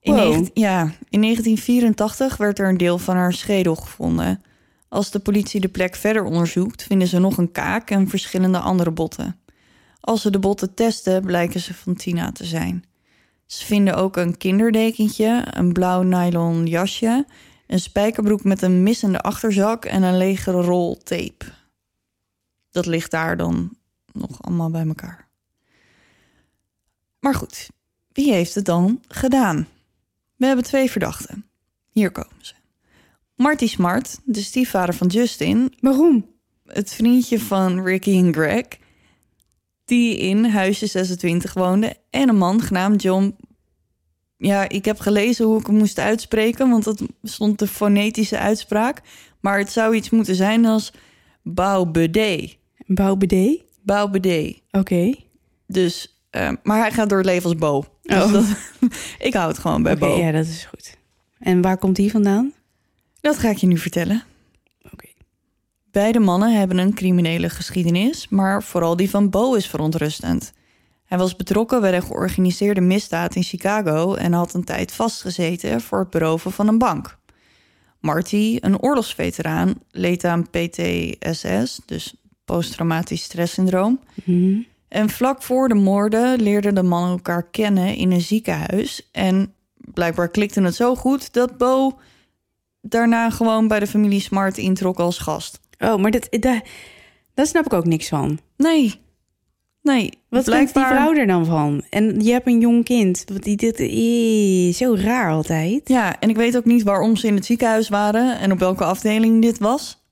In, 0.00 0.14
Wow. 0.14 0.22
19 0.22 0.62
ja, 0.62 0.80
in 1.08 1.20
1984 1.20 2.36
werd 2.36 2.58
er 2.58 2.68
een 2.68 2.76
deel 2.76 2.98
van 2.98 3.16
haar 3.16 3.32
schedel 3.32 3.74
gevonden. 3.74 4.42
Als 4.88 5.10
de 5.10 5.18
politie 5.18 5.60
de 5.60 5.68
plek 5.68 5.94
verder 5.94 6.24
onderzoekt, 6.24 6.82
vinden 6.82 7.08
ze 7.08 7.18
nog 7.18 7.36
een 7.38 7.52
kaak 7.52 7.90
en 7.90 8.08
verschillende 8.08 8.58
andere 8.58 8.90
botten. 8.90 9.40
Als 10.00 10.22
ze 10.22 10.30
de 10.30 10.38
botten 10.38 10.74
testen, 10.74 11.22
blijken 11.22 11.60
ze 11.60 11.74
van 11.74 11.94
Tina 11.94 12.32
te 12.32 12.44
zijn. 12.44 12.84
Ze 13.46 13.64
vinden 13.64 13.94
ook 13.94 14.16
een 14.16 14.36
kinderdekentje, 14.36 15.44
een 15.50 15.72
blauw 15.72 16.02
nylon 16.02 16.66
jasje, 16.66 17.26
een 17.70 17.80
spijkerbroek 17.80 18.44
met 18.44 18.62
een 18.62 18.82
missende 18.82 19.20
achterzak 19.20 19.84
en 19.84 20.02
een 20.02 20.16
lege 20.16 20.50
rol 20.50 20.98
tape. 20.98 21.44
Dat 22.70 22.86
ligt 22.86 23.10
daar 23.10 23.36
dan 23.36 23.76
nog 24.12 24.42
allemaal 24.42 24.70
bij 24.70 24.86
elkaar. 24.86 25.28
Maar 27.20 27.34
goed, 27.34 27.70
wie 28.12 28.32
heeft 28.32 28.54
het 28.54 28.64
dan 28.64 29.02
gedaan? 29.08 29.68
We 30.36 30.46
hebben 30.46 30.64
twee 30.64 30.90
verdachten. 30.90 31.46
Hier 31.90 32.10
komen 32.10 32.36
ze. 32.40 32.54
Marty 33.34 33.66
Smart, 33.66 34.20
de 34.24 34.42
stiefvader 34.42 34.94
van 34.94 35.06
Justin, 35.06 35.74
Waarom? 35.80 36.26
het 36.66 36.92
vriendje 36.92 37.40
van 37.40 37.84
Ricky 37.84 38.16
en 38.16 38.32
Greg, 38.32 38.66
die 39.84 40.18
in 40.18 40.44
huisje 40.44 40.86
26 40.86 41.54
woonde, 41.54 41.96
en 42.10 42.28
een 42.28 42.36
man 42.36 42.60
genaamd 42.60 43.02
John. 43.02 43.36
Ja, 44.42 44.68
ik 44.68 44.84
heb 44.84 45.00
gelezen 45.00 45.44
hoe 45.46 45.60
ik 45.60 45.66
hem 45.66 45.76
moest 45.76 45.98
uitspreken, 45.98 46.70
want 46.70 46.84
dat 46.84 47.02
stond 47.22 47.58
de 47.58 47.66
fonetische 47.66 48.38
uitspraak. 48.38 49.00
Maar 49.40 49.58
het 49.58 49.70
zou 49.72 49.94
iets 49.94 50.10
moeten 50.10 50.34
zijn 50.34 50.66
als 50.66 50.92
Baubede. 51.42 52.52
Bouwbedé? 52.86 53.58
Baubede. 53.82 54.56
Oké. 54.70 55.14
Dus, 55.66 56.20
eh, 56.30 56.50
maar 56.62 56.78
hij 56.78 56.92
gaat 56.92 57.08
door 57.08 57.18
het 57.18 57.26
leven 57.26 57.44
als 57.44 57.56
Bo. 57.58 57.84
Dus 58.02 58.22
Oh. 58.22 58.32
dat, 58.32 58.44
ik 59.18 59.34
hou 59.34 59.48
het 59.48 59.58
gewoon 59.58 59.82
bij 59.82 59.96
Bo. 59.98 60.16
ja, 60.16 60.30
dat 60.32 60.46
is 60.46 60.64
goed. 60.64 60.96
En 61.38 61.60
waar 61.62 61.78
komt 61.78 61.96
die 61.96 62.10
vandaan? 62.10 62.52
Dat 63.20 63.38
ga 63.38 63.50
ik 63.50 63.56
je 63.56 63.66
nu 63.66 63.78
vertellen. 63.78 64.22
Oké. 64.92 65.06
Beide 65.90 66.18
mannen 66.20 66.58
hebben 66.58 66.78
een 66.78 66.94
criminele 66.94 67.48
geschiedenis, 67.48 68.28
maar 68.28 68.62
vooral 68.62 68.96
die 68.96 69.10
van 69.10 69.30
Bo 69.30 69.54
is 69.54 69.66
verontrustend. 69.66 70.52
Hij 71.10 71.18
was 71.18 71.36
betrokken 71.36 71.80
bij 71.80 71.90
de 71.90 72.00
georganiseerde 72.00 72.80
misdaad 72.80 73.34
in 73.34 73.42
Chicago 73.42 74.14
en 74.14 74.32
had 74.32 74.54
een 74.54 74.64
tijd 74.64 74.92
vastgezeten 74.92 75.80
voor 75.80 75.98
het 75.98 76.10
beroven 76.10 76.52
van 76.52 76.68
een 76.68 76.78
bank. 76.78 77.18
Marty, 78.00 78.58
een 78.60 78.80
oorlogsveteraan, 78.80 79.74
leed 79.90 80.24
aan 80.24 80.46
PTSS, 80.50 81.80
dus 81.86 82.14
posttraumatisch 82.44 83.22
stresssyndroom. 83.22 84.00
Mhm. 84.24 84.60
En 84.88 85.08
vlak 85.08 85.42
voor 85.42 85.68
de 85.68 85.74
moorden 85.74 86.42
leerden 86.42 86.74
de 86.74 86.82
mannen 86.82 87.10
elkaar 87.10 87.42
kennen 87.42 87.94
in 87.94 88.12
een 88.12 88.20
ziekenhuis. 88.20 89.08
En 89.12 89.54
blijkbaar 89.74 90.28
klikte 90.28 90.62
het 90.62 90.74
zo 90.74 90.94
goed 90.94 91.32
dat 91.32 91.58
Bo 91.58 91.98
daarna 92.80 93.30
gewoon 93.30 93.68
bij 93.68 93.80
de 93.80 93.86
familie 93.86 94.20
Smart 94.20 94.58
introk 94.58 94.98
als 94.98 95.18
gast. 95.18 95.60
Oh, 95.78 95.96
maar 95.96 96.10
dat, 96.10 96.26
daar, 96.30 96.62
daar 97.34 97.46
snap 97.46 97.64
ik 97.64 97.72
ook 97.72 97.86
niks 97.86 98.08
van. 98.08 98.38
Nee, 98.56 99.00
nee. 99.82 100.10
Wat 100.28 100.44
denkt 100.44 100.74
die 100.74 100.84
vrouw 100.84 101.14
er 101.14 101.26
dan 101.26 101.46
van? 101.46 101.84
En 101.90 102.20
je 102.20 102.32
hebt 102.32 102.46
een 102.46 102.60
jong 102.60 102.84
kind. 102.84 103.24
Wat 103.32 103.42
die 103.42 103.56
dit 103.56 103.76
zo 104.76 104.94
raar 104.98 105.30
altijd. 105.30 105.88
Ja, 105.88 106.20
en 106.20 106.28
ik 106.28 106.36
weet 106.36 106.56
ook 106.56 106.64
niet 106.64 106.82
waarom 106.82 107.16
ze 107.16 107.26
in 107.26 107.34
het 107.34 107.44
ziekenhuis 107.44 107.88
waren 107.88 108.38
en 108.38 108.52
op 108.52 108.58
welke 108.58 108.84
afdeling 108.84 109.42
dit 109.42 109.58
was. 109.58 110.02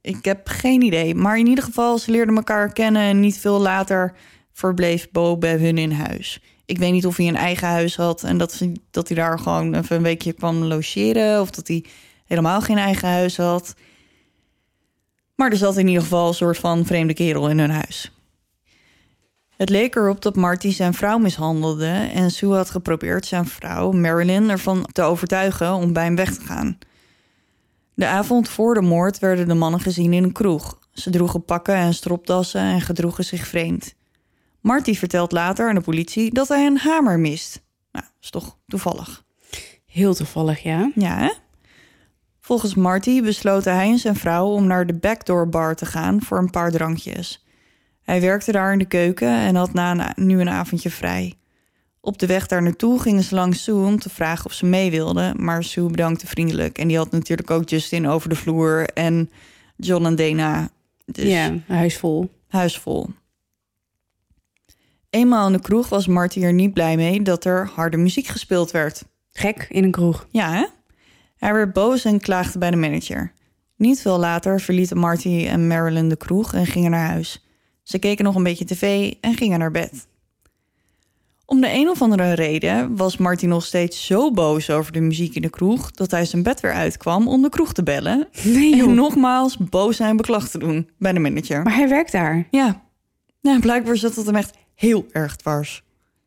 Ik 0.00 0.24
heb 0.24 0.48
geen 0.48 0.82
idee. 0.82 1.14
Maar 1.14 1.38
in 1.38 1.46
ieder 1.46 1.64
geval, 1.64 1.98
ze 1.98 2.10
leerden 2.10 2.36
elkaar 2.36 2.72
kennen 2.72 3.02
en 3.02 3.20
niet 3.20 3.38
veel 3.38 3.60
later 3.60 4.14
verbleef 4.52 5.10
Bo 5.10 5.36
bij 5.36 5.56
hun 5.56 5.78
in 5.78 5.92
huis. 5.92 6.42
Ik 6.66 6.78
weet 6.78 6.92
niet 6.92 7.06
of 7.06 7.16
hij 7.16 7.28
een 7.28 7.36
eigen 7.36 7.68
huis 7.68 7.96
had 7.96 8.22
en 8.22 8.38
dat, 8.38 8.52
ze, 8.52 8.72
dat 8.90 9.08
hij 9.08 9.16
daar 9.16 9.38
gewoon 9.38 9.74
even 9.74 9.96
een 9.96 10.02
weekje 10.02 10.32
kwam 10.32 10.56
logeren. 10.56 11.40
Of 11.40 11.50
dat 11.50 11.68
hij 11.68 11.84
helemaal 12.26 12.60
geen 12.60 12.78
eigen 12.78 13.08
huis 13.08 13.36
had. 13.36 13.74
Maar 15.34 15.50
er 15.50 15.56
zat 15.56 15.76
in 15.76 15.86
ieder 15.86 16.02
geval 16.02 16.28
een 16.28 16.34
soort 16.34 16.58
van 16.58 16.86
vreemde 16.86 17.14
kerel 17.14 17.48
in 17.48 17.58
hun 17.58 17.70
huis. 17.70 18.12
Het 19.60 19.70
leek 19.70 19.96
erop 19.96 20.22
dat 20.22 20.36
Marty 20.36 20.72
zijn 20.72 20.94
vrouw 20.94 21.18
mishandelde 21.18 22.10
en 22.14 22.30
Sue 22.30 22.54
had 22.54 22.70
geprobeerd 22.70 23.26
zijn 23.26 23.46
vrouw 23.46 23.92
Marilyn 23.92 24.50
ervan 24.50 24.86
te 24.92 25.02
overtuigen 25.02 25.74
om 25.74 25.92
bij 25.92 26.04
hem 26.04 26.16
weg 26.16 26.34
te 26.34 26.44
gaan. 26.44 26.78
De 27.94 28.06
avond 28.06 28.48
voor 28.48 28.74
de 28.74 28.80
moord 28.80 29.18
werden 29.18 29.48
de 29.48 29.54
mannen 29.54 29.80
gezien 29.80 30.12
in 30.12 30.22
een 30.22 30.32
kroeg. 30.32 30.78
Ze 30.92 31.10
droegen 31.10 31.44
pakken 31.44 31.74
en 31.74 31.94
stropdassen 31.94 32.60
en 32.60 32.80
gedroegen 32.80 33.24
zich 33.24 33.46
vreemd. 33.46 33.94
Marty 34.60 34.94
vertelt 34.94 35.32
later 35.32 35.68
aan 35.68 35.74
de 35.74 35.80
politie 35.80 36.34
dat 36.34 36.48
hij 36.48 36.66
een 36.66 36.78
hamer 36.78 37.18
mist. 37.18 37.62
Nou, 37.92 38.04
is 38.20 38.30
toch 38.30 38.56
toevallig. 38.66 39.24
Heel 39.86 40.14
toevallig, 40.14 40.62
ja. 40.62 40.90
Ja, 40.94 41.18
hè? 41.18 41.32
Volgens 42.40 42.74
Marty 42.74 43.22
besloten 43.22 43.74
hij 43.74 43.90
en 43.90 43.98
zijn 43.98 44.16
vrouw 44.16 44.46
om 44.46 44.66
naar 44.66 44.86
de 44.86 44.94
backdoor 44.94 45.48
bar 45.48 45.74
te 45.74 45.86
gaan 45.86 46.22
voor 46.22 46.38
een 46.38 46.50
paar 46.50 46.70
drankjes. 46.70 47.44
Hij 48.10 48.20
werkte 48.20 48.52
daar 48.52 48.72
in 48.72 48.78
de 48.78 48.84
keuken 48.84 49.28
en 49.28 49.54
had 49.54 49.72
na 49.72 50.14
een, 50.16 50.26
nu 50.26 50.40
een 50.40 50.48
avondje 50.48 50.90
vrij. 50.90 51.34
Op 52.00 52.18
de 52.18 52.26
weg 52.26 52.46
daar 52.46 52.62
naartoe 52.62 53.00
gingen 53.00 53.22
ze 53.22 53.34
langs 53.34 53.62
Sue 53.62 53.86
om 53.86 53.98
te 53.98 54.10
vragen 54.10 54.44
of 54.44 54.52
ze 54.52 54.66
mee 54.66 54.90
wilde, 54.90 55.34
maar 55.36 55.64
Sue 55.64 55.90
bedankte 55.90 56.26
vriendelijk. 56.26 56.78
En 56.78 56.88
die 56.88 56.96
had 56.96 57.10
natuurlijk 57.10 57.50
ook 57.50 57.68
Justin 57.68 58.08
over 58.08 58.28
de 58.28 58.34
vloer 58.34 58.86
en 58.86 59.30
John 59.76 60.04
en 60.04 60.16
Dana. 60.16 60.68
Dus 61.04 61.24
Ja, 61.24 61.46
een 61.46 61.64
huis 61.66 61.96
vol. 61.96 62.30
huis 62.48 62.78
vol. 62.78 63.08
Eenmaal 65.10 65.46
in 65.46 65.52
de 65.52 65.60
kroeg 65.60 65.88
was 65.88 66.06
Marty 66.06 66.42
er 66.42 66.52
niet 66.52 66.74
blij 66.74 66.96
mee 66.96 67.22
dat 67.22 67.44
er 67.44 67.70
harde 67.74 67.96
muziek 67.96 68.26
gespeeld 68.26 68.70
werd. 68.70 69.04
Gek 69.32 69.66
in 69.68 69.84
een 69.84 69.90
kroeg. 69.90 70.26
Ja, 70.30 70.52
hè? 70.52 70.66
Hij 71.36 71.52
werd 71.52 71.72
boos 71.72 72.04
en 72.04 72.20
klaagde 72.20 72.58
bij 72.58 72.70
de 72.70 72.76
manager. 72.76 73.32
Niet 73.76 74.00
veel 74.00 74.18
later 74.18 74.60
verlieten 74.60 74.98
Marty 74.98 75.46
en 75.46 75.66
Marilyn 75.66 76.08
de 76.08 76.16
kroeg 76.16 76.54
en 76.54 76.66
gingen 76.66 76.90
naar 76.90 77.06
huis. 77.06 77.44
Ze 77.82 77.98
keken 77.98 78.24
nog 78.24 78.34
een 78.34 78.42
beetje 78.42 78.64
tv 78.64 79.12
en 79.20 79.34
gingen 79.34 79.58
naar 79.58 79.70
bed. 79.70 80.06
Om 81.46 81.60
de 81.60 81.72
een 81.72 81.88
of 81.88 82.02
andere 82.02 82.32
reden 82.32 82.96
was 82.96 83.16
Marty 83.16 83.46
nog 83.46 83.64
steeds 83.64 84.06
zo 84.06 84.32
boos 84.32 84.70
over 84.70 84.92
de 84.92 85.00
muziek 85.00 85.34
in 85.34 85.42
de 85.42 85.50
kroeg... 85.50 85.90
dat 85.90 86.10
hij 86.10 86.24
zijn 86.24 86.42
bed 86.42 86.60
weer 86.60 86.72
uitkwam 86.72 87.28
om 87.28 87.42
de 87.42 87.48
kroeg 87.48 87.72
te 87.72 87.82
bellen... 87.82 88.28
Nee, 88.42 88.82
en 88.82 88.94
nogmaals 88.94 89.56
boos 89.56 89.96
zijn 89.96 90.16
beklag 90.16 90.48
te 90.48 90.58
doen 90.58 90.90
bij 90.98 91.12
de 91.12 91.18
manager. 91.18 91.62
Maar 91.62 91.74
hij 91.74 91.88
werkt 91.88 92.12
daar. 92.12 92.46
Ja. 92.50 92.82
ja, 93.40 93.58
blijkbaar 93.58 93.96
zat 93.96 94.14
het 94.14 94.26
hem 94.26 94.36
echt 94.36 94.56
heel 94.74 95.06
erg 95.12 95.36
dwars. 95.36 95.82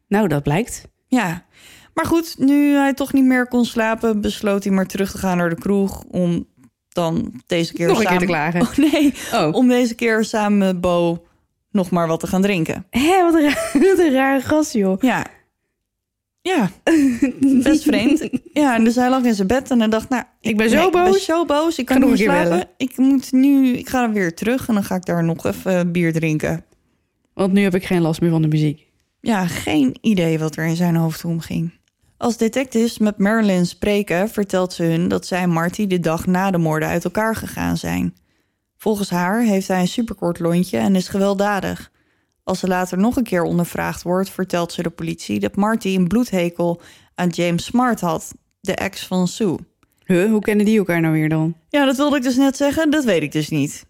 Nou, 0.07 0.27
dat 0.27 0.43
blijkt. 0.43 0.87
Ja, 1.07 1.45
maar 1.93 2.05
goed, 2.05 2.35
nu 2.37 2.73
hij 2.75 2.93
toch 2.93 3.13
niet 3.13 3.25
meer 3.25 3.47
kon 3.47 3.65
slapen, 3.65 4.21
besloot 4.21 4.63
hij 4.63 4.73
maar 4.73 4.87
terug 4.87 5.11
te 5.11 5.17
gaan 5.17 5.37
naar 5.37 5.49
de 5.49 5.55
kroeg 5.59 6.03
om 6.03 6.47
dan 6.89 7.41
deze 7.45 7.73
keer 7.73 7.87
Nog 7.87 7.99
een 7.99 8.05
keer 8.05 8.19
samen... 8.19 8.27
te 8.27 8.33
klagen. 8.33 8.61
Oh 8.85 8.91
nee, 8.91 9.13
Oh. 9.33 9.53
om 9.53 9.67
deze 9.67 9.95
keer 9.95 10.23
samen 10.25 10.57
met 10.57 10.81
Bo 10.81 11.23
nog 11.73 11.89
maar 11.89 12.07
wat 12.07 12.19
te 12.19 12.27
gaan 12.27 12.41
drinken. 12.41 12.85
Hé, 12.89 13.21
wat 13.23 13.33
een, 13.33 13.41
raar, 13.41 13.69
wat 13.89 13.99
een 13.99 14.13
rare 14.13 14.41
gast, 14.41 14.73
joh. 14.73 15.01
Ja, 15.01 15.25
ja, 16.43 16.69
best 17.63 17.83
vreemd. 17.83 18.29
Ja, 18.53 18.75
en 18.75 18.83
dus 18.83 18.95
hij 18.95 19.09
lag 19.09 19.23
in 19.23 19.33
zijn 19.33 19.47
bed 19.47 19.71
en 19.71 19.79
hij 19.79 19.89
dacht, 19.89 20.09
nou, 20.09 20.23
Ik 20.41 20.57
ben 20.57 20.69
zo 20.69 20.75
nee, 20.75 20.85
ik 20.85 20.91
ben 20.91 21.03
boos. 21.03 21.25
zo 21.25 21.45
boos, 21.45 21.77
ik 21.79 21.85
kan 21.85 21.99
nog 21.99 22.09
niet 22.09 22.19
slapen. 22.19 22.49
bellen. 22.49 22.67
Ik 22.77 22.97
moet 22.97 23.31
nu, 23.31 23.67
ik 23.67 23.89
ga 23.89 24.01
dan 24.01 24.13
weer 24.13 24.33
terug 24.35 24.67
en 24.67 24.73
dan 24.73 24.83
ga 24.83 24.95
ik 24.95 25.05
daar 25.05 25.23
nog 25.23 25.45
even 25.45 25.91
bier 25.91 26.13
drinken. 26.13 26.65
Want 27.33 27.53
nu 27.53 27.61
heb 27.63 27.75
ik 27.75 27.85
geen 27.85 28.01
last 28.01 28.21
meer 28.21 28.29
van 28.29 28.41
de 28.41 28.47
muziek. 28.47 28.87
Ja, 29.19 29.47
geen 29.47 29.95
idee 30.01 30.39
wat 30.39 30.55
er 30.55 30.65
in 30.65 30.75
zijn 30.75 30.95
hoofd 30.95 31.25
omging. 31.25 31.71
Als 32.17 32.37
detectives 32.37 32.97
met 32.97 33.17
Marilyn 33.17 33.65
spreken, 33.65 34.29
vertelt 34.29 34.73
ze 34.73 34.83
hun 34.83 35.07
dat 35.07 35.25
zij 35.25 35.41
en 35.41 35.49
Marty 35.49 35.87
de 35.87 35.99
dag 35.99 36.25
na 36.25 36.51
de 36.51 36.57
moorden 36.57 36.89
uit 36.89 37.03
elkaar 37.03 37.35
gegaan 37.35 37.77
zijn. 37.77 38.15
Volgens 38.83 39.09
haar 39.09 39.41
heeft 39.41 39.67
hij 39.67 39.79
een 39.79 39.87
superkort 39.87 40.39
lontje 40.39 40.77
en 40.77 40.95
is 40.95 41.07
gewelddadig. 41.07 41.91
Als 42.43 42.59
ze 42.59 42.67
later 42.67 42.97
nog 42.97 43.15
een 43.15 43.23
keer 43.23 43.43
ondervraagd 43.43 44.03
wordt, 44.03 44.29
vertelt 44.29 44.71
ze 44.71 44.83
de 44.83 44.89
politie 44.89 45.39
dat 45.39 45.55
Marty 45.55 45.87
een 45.87 46.07
bloedhekel 46.07 46.81
aan 47.15 47.29
James 47.29 47.65
Smart 47.65 48.01
had, 48.01 48.33
de 48.61 48.75
ex 48.75 49.07
van 49.07 49.27
Sue. 49.27 49.57
Huh, 50.05 50.29
hoe 50.29 50.41
kennen 50.41 50.65
die 50.65 50.77
elkaar 50.77 51.01
nou 51.01 51.13
weer 51.13 51.29
dan? 51.29 51.55
Ja, 51.69 51.85
dat 51.85 51.97
wilde 51.97 52.15
ik 52.15 52.23
dus 52.23 52.35
net 52.35 52.57
zeggen, 52.57 52.89
dat 52.89 53.03
weet 53.03 53.21
ik 53.21 53.31
dus 53.31 53.49
niet. 53.49 53.85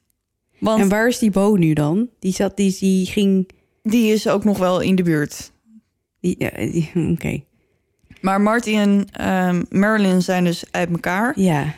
Want 0.59 0.81
En 0.81 0.89
waar 0.89 1.07
is 1.07 1.19
die 1.19 1.31
Bo 1.31 1.55
nu 1.55 1.73
dan? 1.73 2.09
Die 2.19 2.33
zat, 2.33 2.57
die, 2.57 2.77
die 2.79 3.05
ging... 3.05 3.49
die 3.83 4.13
is 4.13 4.27
ook 4.27 4.43
nog 4.43 4.57
wel 4.57 4.79
in 4.79 4.95
de 4.95 5.03
buurt. 5.03 5.51
Die, 6.19 6.35
ja, 6.37 6.51
Oké. 7.11 7.43
Maar 8.21 8.41
Marty 8.41 8.75
en 8.75 9.05
ehm, 9.11 9.63
Marilyn 9.69 10.21
zijn 10.21 10.43
dus 10.43 10.63
uit 10.71 10.89
elkaar. 10.89 11.39
Ja. 11.39 11.73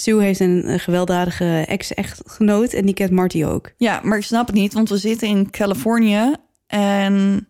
Sue 0.00 0.22
heeft 0.22 0.40
een, 0.40 0.80
gewelddadige 0.80 1.64
ex-echtgenoot 1.66 2.72
en 2.72 2.84
die 2.84 2.94
kent 2.94 3.10
Marty 3.10 3.44
ook. 3.44 3.72
Ja, 3.76 4.00
maar 4.02 4.18
ik 4.18 4.24
snap 4.24 4.46
het 4.46 4.56
niet, 4.56 4.72
want 4.72 4.88
we 4.88 4.96
zitten 4.96 5.28
in 5.28 5.50
Californië 5.50 6.34
en 6.66 7.46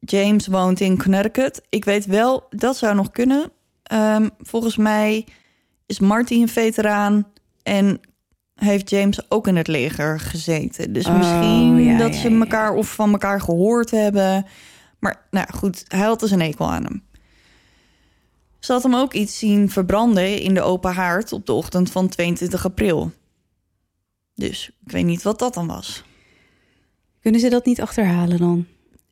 James 0.00 0.46
woont 0.46 0.80
in 0.80 0.98
Connecticut. 1.02 1.62
Ik 1.68 1.84
weet 1.84 2.06
wel, 2.06 2.46
dat 2.50 2.76
zou 2.76 2.94
nog 2.94 3.10
kunnen. 3.10 3.50
Ehm, 3.82 4.28
volgens 4.38 4.76
mij 4.76 5.26
is 5.86 5.98
Marty 5.98 6.34
een 6.34 6.48
veteraan 6.48 7.26
en 7.62 8.00
heeft 8.54 8.90
James 8.90 9.30
ook 9.30 9.46
in 9.46 9.56
het 9.56 9.68
leger 9.68 10.20
gezeten. 10.20 10.92
Dus 10.92 11.06
Oh, 11.06 11.16
misschien 11.16 11.82
ja, 11.82 11.98
dat 11.98 12.14
ja, 12.14 12.20
ze 12.20 12.30
ja. 12.30 12.40
elkaar 12.40 12.74
of 12.74 12.94
van 12.94 13.12
elkaar 13.12 13.40
gehoord 13.40 13.90
hebben. 13.90 14.46
Maar 14.98 15.26
nou 15.30 15.46
goed, 15.54 15.84
hij 15.88 16.06
had 16.06 16.20
dus 16.20 16.30
een 16.30 16.40
ekel 16.40 16.70
aan 16.70 16.84
hem. 16.84 17.02
Ze 18.58 18.72
had 18.72 18.82
hem 18.82 18.94
ook 18.94 19.12
iets 19.12 19.38
zien 19.38 19.70
verbranden 19.70 20.40
in 20.40 20.54
de 20.54 20.62
open 20.62 20.92
haard 20.92 21.32
op 21.32 21.46
de 21.46 21.52
ochtend 21.52 21.90
van 21.90 22.08
22 22.08 22.64
april. 22.64 23.12
Dus 24.34 24.70
ik 24.84 24.92
weet 24.92 25.04
niet 25.04 25.22
wat 25.22 25.38
dat 25.38 25.54
dan 25.54 25.66
was. 25.66 26.04
Kunnen 27.20 27.40
ze 27.40 27.48
dat 27.48 27.64
niet 27.66 27.80
achterhalen 27.80 28.38
dan? 28.38 28.66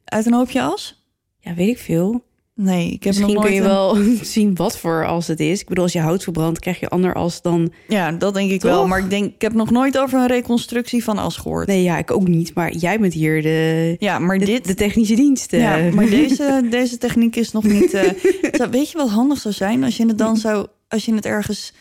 Uit 0.05 0.27
een 0.27 0.33
hoopje 0.33 0.63
as? 0.63 1.05
Ja, 1.39 1.55
weet 1.55 1.69
ik 1.69 1.79
veel. 1.79 2.26
Nee, 2.59 2.87
ik 2.87 3.03
heb 3.05 3.15
Misschien 3.15 3.35
nog 3.35 3.45
kun 3.45 3.55
je 3.55 3.61
een- 3.61 3.67
wel 3.67 3.97
zien 4.23 4.55
wat 4.55 4.79
voor 4.79 5.07
als 5.07 5.27
het 5.27 5.41
is. 5.41 5.61
Ik 5.61 5.69
bedoel, 5.69 5.83
als 5.85 5.93
je 5.93 6.01
hout 6.01 6.23
verbrandt, 6.23 6.59
krijg 6.59 6.81
je 6.81 6.89
ander 6.89 7.15
as 7.15 7.43
dan... 7.43 7.73
Ja, 7.89 8.13
dat 8.13 8.35
denk 8.35 8.51
ik 8.51 8.61
Toch? 8.61 8.71
wel. 8.71 8.87
Maar 8.87 8.99
ik 8.99 9.11
denk, 9.11 9.35
ik 9.35 9.41
heb 9.43 9.53
nog 9.53 9.71
nooit 9.71 9.99
over 9.99 10.19
een 10.19 10.27
reconstructie 10.27 11.05
van 11.05 11.19
as 11.19 11.37
gehoord. 11.37 11.67
Nee, 11.67 11.83
ja, 11.83 11.99
ik 11.99 12.11
ook 12.11 12.29
niet. 12.29 12.55
Maar 12.55 12.73
jij 12.73 13.01
bent 13.01 13.13
hier 13.13 13.43
de, 13.43 13.97
Ja, 13.99 14.19
maar 14.19 14.39
de, 14.39 14.45
dit. 14.45 14.65
de 14.65 14.75
technische 14.75 15.15
dienst. 15.15 15.53
eh. 15.53 15.61
Ja, 15.61 15.95
maar 15.95 16.07
deze, 16.07 16.63
deze 16.71 16.99
techniek 16.99 17.37
is 17.37 17.53
nog 17.53 17.65
niet. 17.65 17.95
eh, 17.95 18.11
zou- 18.53 18.71
weet 18.71 18.91
je 18.91 18.99
wat 18.99 19.09
handig 19.09 19.39
zou 19.39 19.55
zijn 19.55 19.85
als 19.85 19.97
je 19.97 20.07
het 20.07 20.19
dan 20.19 20.37
zou, 20.37 20.67
als 20.89 21.05
je 21.05 21.15
het 21.15 21.27
ergens 21.27 21.73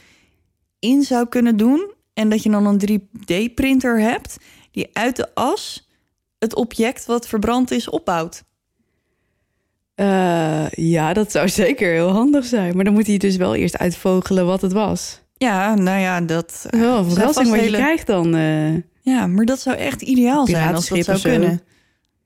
in 0.80 1.04
zou 1.04 1.28
kunnen 1.28 1.58
doen 1.58 1.92
en 2.14 2.30
dat 2.30 2.44
je 2.44 2.50
dan 2.50 2.66
een 2.66 2.80
3D-printer 2.90 4.00
hebt 4.00 4.38
die 4.72 4.90
uit 4.94 5.16
de 5.16 5.36
as 5.36 5.90
het 6.40 6.56
object 6.56 7.06
wat 7.06 7.28
verbrand 7.28 7.72
is 7.72 7.90
opbouwt. 7.90 8.44
Eh, 9.96 10.70
ja, 10.70 11.14
dat 11.14 11.32
zou 11.32 11.50
zeker 11.64 11.92
heel 11.92 12.10
handig 12.12 12.46
zijn. 12.46 12.76
Maar 12.76 12.84
dan 12.86 12.94
moet 12.94 13.08
hij 13.08 13.18
dus 13.18 13.36
wel 13.36 13.56
eerst 13.56 13.78
uitvogelen 13.78 14.46
wat 14.46 14.62
het 14.62 14.74
was. 14.74 15.22
Ja, 15.38 15.74
nou 15.74 16.00
ja, 16.00 16.22
dat. 16.22 16.66
een 16.70 16.80
zou 16.80 17.10
verrassing 17.12 17.50
wat 17.50 17.60
je 17.64 17.72
krijgt 17.72 18.08
dan. 18.08 18.36
eh. 18.36 18.74
Ja, 19.02 19.28
maar 19.28 19.46
dat 19.46 19.60
zou 19.60 19.76
echt 19.78 20.02
ideaal 20.02 20.48
zijn 20.48 20.76
als 20.76 20.88
dat 20.90 21.04
zou 21.04 21.22
kunnen. 21.22 21.62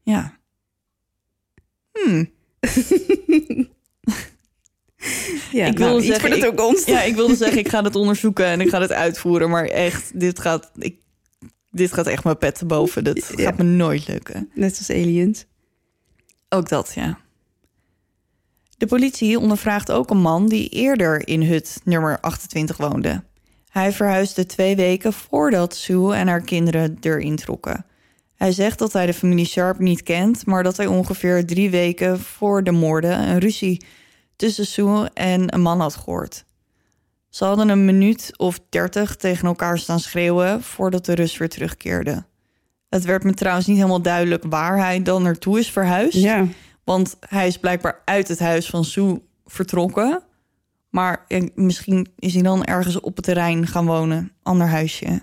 Ja. 0.03 0.37
Hmm. 1.91 2.29
ja, 5.51 5.65
Ik 5.65 5.77
nou, 5.77 5.89
wilde 5.91 6.01
zeggen, 6.01 6.31
ik-. 6.37 6.85
Ja, 6.85 7.01
ik 7.01 7.15
wilde 7.15 7.35
zeggen, 7.35 7.57
ik 7.57 7.67
ga 7.73 7.83
het 7.83 7.95
onderzoeken 7.95 8.45
en 8.45 8.61
ik 8.61 8.69
ga 8.69 8.81
het 8.81 8.91
uitvoeren. 8.91 9.49
Maar 9.49 9.65
echt, 9.65 10.19
dit 10.19 10.39
gaat, 10.39 10.71
ik, 10.77 10.95
dit 11.71 11.93
gaat 11.93 12.07
echt 12.07 12.23
mijn 12.23 12.37
pet 12.37 12.55
te 12.57 12.65
boven. 12.65 13.03
Dat 13.03 13.33
Ja. 13.35 13.43
gaat 13.43 13.57
me 13.57 13.63
nooit 13.63 14.07
lukken. 14.07 14.49
Net 14.53 14.77
als 14.77 14.89
aliens. 14.89 15.45
Ook 16.49 16.69
dat, 16.69 16.91
ja. 16.95 17.19
De 18.79 18.85
politie 18.85 19.39
ondervraagt 19.39 19.91
ook 19.91 20.09
een 20.09 20.21
man 20.21 20.47
die 20.47 20.69
eerder 20.69 21.27
in 21.27 21.43
hut 21.43 21.81
nummer 21.83 22.19
28 22.19 22.77
woonde. 22.77 23.23
Hij 23.69 23.91
verhuisde 23.91 24.45
twee 24.45 24.75
weken 24.75 25.13
voordat 25.13 25.75
Sue 25.75 26.13
en 26.13 26.27
haar 26.27 26.41
kinderen 26.41 26.97
erin 27.01 27.35
trokken. 27.35 27.85
Hij 28.35 28.51
zegt 28.51 28.79
dat 28.79 28.93
hij 28.93 29.05
de 29.05 29.13
familie 29.13 29.45
Sharp 29.45 29.79
niet 29.79 30.03
kent, 30.03 30.45
maar 30.45 30.63
dat 30.63 30.77
hij 30.77 30.85
ongeveer 30.85 31.45
drie 31.45 31.69
weken 31.69 32.19
voor 32.19 32.63
de 32.63 32.71
moorden 32.71 33.29
een 33.29 33.39
ruzie 33.39 33.85
tussen 34.35 34.65
Sue 34.65 35.09
en 35.13 35.53
een 35.53 35.61
man 35.61 35.79
had 35.79 35.95
gehoord. 35.95 36.45
Ze 37.29 37.45
hadden 37.45 37.69
een 37.69 37.85
minuut 37.85 38.33
of 38.37 38.59
dertig 38.69 39.15
tegen 39.15 39.47
elkaar 39.47 39.77
staan 39.77 39.99
schreeuwen 39.99 40.63
voordat 40.63 41.05
de 41.05 41.15
rust 41.15 41.37
weer 41.37 41.49
terugkeerde. 41.49 42.23
Het 42.89 43.03
werd 43.03 43.23
me 43.23 43.33
trouwens 43.33 43.67
niet 43.67 43.77
helemaal 43.77 44.01
duidelijk 44.01 44.43
waar 44.49 44.77
hij 44.77 45.03
dan 45.03 45.23
naartoe 45.23 45.59
is 45.59 45.71
verhuisd. 45.71 46.13
Ja. 46.13 46.47
Want 46.83 47.17
hij 47.19 47.47
is 47.47 47.57
blijkbaar 47.57 48.01
uit 48.05 48.27
het 48.27 48.39
huis 48.39 48.69
van 48.69 48.85
Sue 48.85 49.21
vertrokken. 49.45 50.23
Maar 50.89 51.25
misschien 51.55 52.07
is 52.19 52.33
hij 52.33 52.43
dan 52.43 52.63
ergens 52.63 52.99
op 52.99 53.15
het 53.15 53.25
terrein 53.25 53.67
gaan 53.67 53.85
wonen. 53.85 54.31
Ander 54.43 54.67
huisje. 54.67 55.21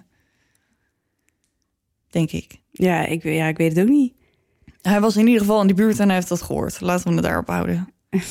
Denk 2.10 2.30
ik. 2.30 2.60
Ja, 2.70 3.06
ik, 3.06 3.22
ja, 3.22 3.46
ik 3.46 3.56
weet 3.56 3.76
het 3.76 3.84
ook 3.84 3.90
niet. 3.92 4.14
Hij 4.82 5.00
was 5.00 5.16
in 5.16 5.26
ieder 5.26 5.40
geval 5.40 5.60
in 5.60 5.66
de 5.66 5.74
buurt 5.74 5.98
en 5.98 6.06
hij 6.06 6.14
heeft 6.14 6.28
dat 6.28 6.42
gehoord. 6.42 6.80
Laten 6.80 7.08
we 7.08 7.14
het 7.14 7.22
daarop 7.24 7.46
houden. 7.48 7.88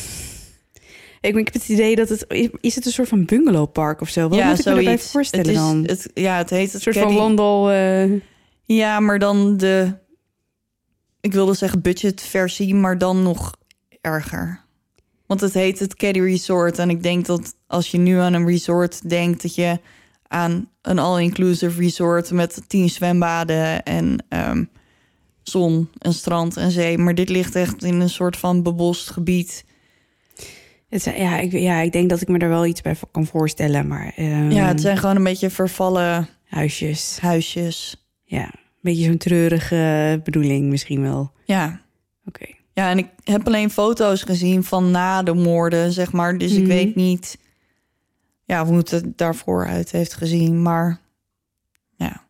Ik, 1.21 1.35
ik 1.35 1.45
heb 1.45 1.53
het 1.53 1.69
idee 1.69 1.95
dat 1.95 2.09
het... 2.09 2.25
Is 2.61 2.75
het 2.75 2.85
een 2.85 2.91
soort 2.91 3.07
van 3.07 3.25
bungalowpark 3.25 4.01
of 4.01 4.09
zo? 4.09 4.21
Wat 4.29 4.43
moet 4.43 4.59
ik 4.59 4.65
me 4.65 4.71
erbij 4.71 4.99
voorstellen 4.99 5.45
het 5.45 5.55
is, 5.55 5.61
dan? 5.61 5.83
Het, 5.85 6.09
ja, 6.13 6.37
het 6.37 6.49
heet 6.49 6.67
een 6.67 6.71
het 6.73 6.81
soort 6.81 6.97
van 6.97 7.15
wandel... 7.15 7.71
eh, 7.71 8.21
Ja, 8.65 8.99
maar 8.99 9.19
dan 9.19 9.57
de... 9.57 9.93
Ik 11.25 11.33
wilde 11.33 11.53
zeggen 11.53 11.81
budgetversie, 11.81 12.75
maar 12.75 12.97
dan 12.97 13.23
nog 13.23 13.53
erger. 14.01 14.63
Want 15.25 15.41
het 15.41 15.53
heet 15.53 15.79
het 15.79 15.95
Caddy 15.95 16.19
Resort. 16.19 16.79
En 16.79 16.89
ik 16.89 17.03
denk 17.03 17.25
dat 17.25 17.55
als 17.67 17.91
je 17.91 17.97
nu 17.97 18.17
aan 18.17 18.33
een 18.33 18.47
resort 18.47 19.09
denkt... 19.09 19.41
dat 19.41 19.55
je 19.55 19.79
aan 20.27 20.69
een 20.81 20.99
all-inclusive 20.99 21.79
resort 21.79 22.31
met 22.31 22.61
tien 22.67 22.89
zwembaden... 22.89 23.83
en 23.83 24.25
ehm, 24.29 24.63
zon 25.43 25.89
en 25.97 26.13
strand 26.13 26.57
en 26.57 26.71
zee. 26.71 26.97
Maar 26.97 27.15
dit 27.15 27.29
ligt 27.29 27.55
echt 27.55 27.83
in 27.83 27.99
een 27.99 28.09
soort 28.09 28.37
van 28.37 28.63
bebost 28.63 29.09
gebied. 29.09 29.65
het 30.89 31.01
zijn- 31.01 31.21
ja, 31.21 31.37
ik, 31.39 31.51
ja, 31.51 31.79
ik 31.79 31.91
denk 31.91 32.09
dat 32.09 32.21
ik 32.21 32.27
me 32.27 32.37
er 32.37 32.49
wel 32.49 32.65
iets 32.65 32.81
bij 32.81 32.95
kan 33.11 33.25
voorstellen. 33.25 33.87
Maar 33.87 34.13
ehm, 34.15 34.51
Ja, 34.51 34.67
het 34.67 34.81
zijn 34.81 34.97
gewoon 34.97 35.15
een 35.15 35.23
beetje 35.23 35.49
vervallen 35.49 36.27
huisjes. 36.45 37.17
huisjes. 37.21 38.05
Ja, 38.23 38.51
beetje 38.85 39.03
zo'n 39.05 39.17
treurige 39.17 40.21
bedoeling 40.23 40.69
misschien 40.69 41.01
wel. 41.01 41.31
Ja, 41.45 41.81
Oké. 42.25 42.45
Ja, 42.73 42.89
en 42.89 42.97
ik 42.97 43.07
heb 43.23 43.47
alleen 43.47 43.69
foto's 43.69 44.21
gezien 44.23 44.63
van 44.63 44.91
na 44.91 45.23
de 45.23 45.33
moorden, 45.33 45.91
zeg 45.91 46.11
maar. 46.11 46.37
Dus 46.37 46.51
ik 46.51 46.59
Mhm. 46.59 46.67
weet 46.67 46.95
niet 46.95 47.37
ja, 48.45 48.65
hoe 48.65 48.77
het 48.77 49.03
daarvoor 49.15 49.67
uit 49.67 49.91
heeft 49.91 50.13
gezien. 50.13 50.61
Maar 50.61 50.99
ja. 51.95 52.23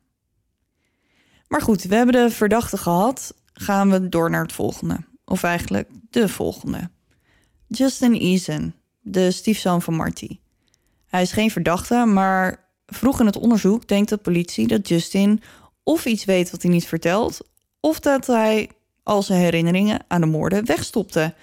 Maar 1.47 1.61
goed, 1.61 1.83
we 1.83 1.95
hebben 1.95 2.15
de 2.25 2.29
verdachte 2.31 2.77
gehad. 2.77 3.35
Gaan 3.53 3.91
we 3.91 4.09
door 4.09 4.29
naar 4.29 4.41
het 4.41 4.53
volgende. 4.53 4.97
Of 5.25 5.43
eigenlijk 5.43 5.89
de 6.09 6.29
volgende. 6.29 6.89
Justin 7.67 8.13
Eason, 8.13 8.73
de 9.01 9.31
stiefzoon 9.31 9.81
van 9.81 9.93
Marty. 9.95 10.39
Hij 11.07 11.21
is 11.21 11.31
geen 11.31 11.51
verdachte, 11.51 12.05
maar 12.05 12.63
vroeg 12.85 13.19
in 13.19 13.25
het 13.25 13.37
onderzoek 13.37 13.87
denkt 13.87 14.09
de 14.09 14.17
politie 14.17 14.67
dat 14.67 14.87
Justin 14.87 15.41
of 15.85 16.05
iets 16.05 16.25
weet 16.25 16.51
wat 16.51 16.61
hij 16.61 16.71
niet 16.71 16.85
vertelt, 16.87 17.39
of 17.79 17.99
dat 17.99 18.27
hij 18.27 18.69
al 19.03 19.21
zijn 19.21 19.39
herinneringen 19.41 19.99
aan 20.07 20.21
de 20.21 20.27
moorden 20.27 20.65
wegstopte. 20.65 21.33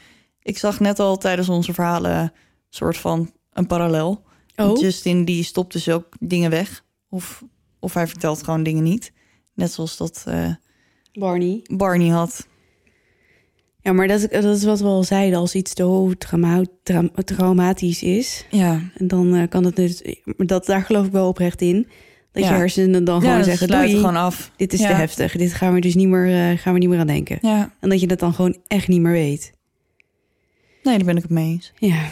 Ik 0.42 0.58
zag 0.58 0.80
net 0.80 0.98
al 0.98 1.16
tijdens 1.18 1.48
onze 1.48 1.74
verhalen 1.74 2.32
soort 2.68 2.96
van 2.96 3.32
een 3.52 3.66
parallel. 3.66 4.22
Oh. 4.56 4.80
Justin 4.80 5.24
die 5.24 5.42
stopt 5.44 5.72
dus 5.72 5.88
ook 5.88 6.06
dingen 6.20 6.50
weg. 6.50 6.84
Of, 7.08 7.42
of 7.80 7.94
hij 7.94 8.06
vertelt 8.06 8.42
gewoon 8.42 8.62
dingen 8.62 8.82
niet. 8.82 9.12
Net 9.54 9.72
zoals 9.72 9.96
dat 9.96 10.24
eh, 10.26 10.50
Barney. 11.12 11.60
Barney 11.70 12.08
had. 12.08 12.46
Ja, 13.80 13.92
maar 13.92 14.08
dat, 14.08 14.20
is- 14.20 14.28
dat 14.42 14.56
is 14.56 14.64
wat 14.64 14.80
we 14.80 14.86
al 14.86 15.04
zeiden. 15.04 15.38
Als 15.38 15.54
iets 15.54 15.74
te 15.74 16.14
trauma, 16.18 16.62
tra- 16.82 17.08
traumatisch 17.24 18.02
is, 18.02 18.46
Ja, 18.50 18.80
en 18.96 19.08
dan 19.08 19.34
eh, 19.34 19.48
kan 19.48 19.64
het 19.64 19.76
dus... 19.76 20.02
Dat, 20.36 20.66
daar 20.66 20.82
geloof 20.82 21.06
ik 21.06 21.12
wel 21.12 21.28
oprecht 21.28 21.60
in. 21.60 21.88
Dat 22.32 22.42
Ja. 22.42 22.50
je 22.50 22.56
hersenen 22.56 23.04
dan 23.04 23.20
ja 23.22 23.28
gewoon 23.28 23.44
zeggen... 23.44 23.68
Doei, 23.68 23.90
gewoon 23.96 24.16
af. 24.16 24.50
dit 24.56 24.72
is 24.72 24.80
Ja. 24.80 24.86
te 24.86 24.92
heftig. 24.94 25.36
Dit 25.36 25.52
gaan 25.52 25.72
we 25.74 25.80
dus 25.80 25.94
niet 25.94 26.08
meer, 26.08 26.50
eh, 26.50 26.58
gaan 26.58 26.72
we 26.72 26.78
niet 26.78 26.88
meer 26.88 26.98
aan 26.98 27.06
denken. 27.06 27.40
En 27.80 27.88
dat 27.88 28.00
je 28.00 28.06
dat 28.06 28.18
dan 28.18 28.34
gewoon 28.34 28.56
echt 28.66 28.88
niet 28.88 29.00
meer 29.00 29.12
weet. 29.12 29.52
nee, 30.82 30.96
daar 30.96 31.06
ben 31.06 31.16
ik 31.16 31.22
het 31.22 31.30
mee 31.30 31.50
eens. 31.50 31.72
Ja, 31.78 32.04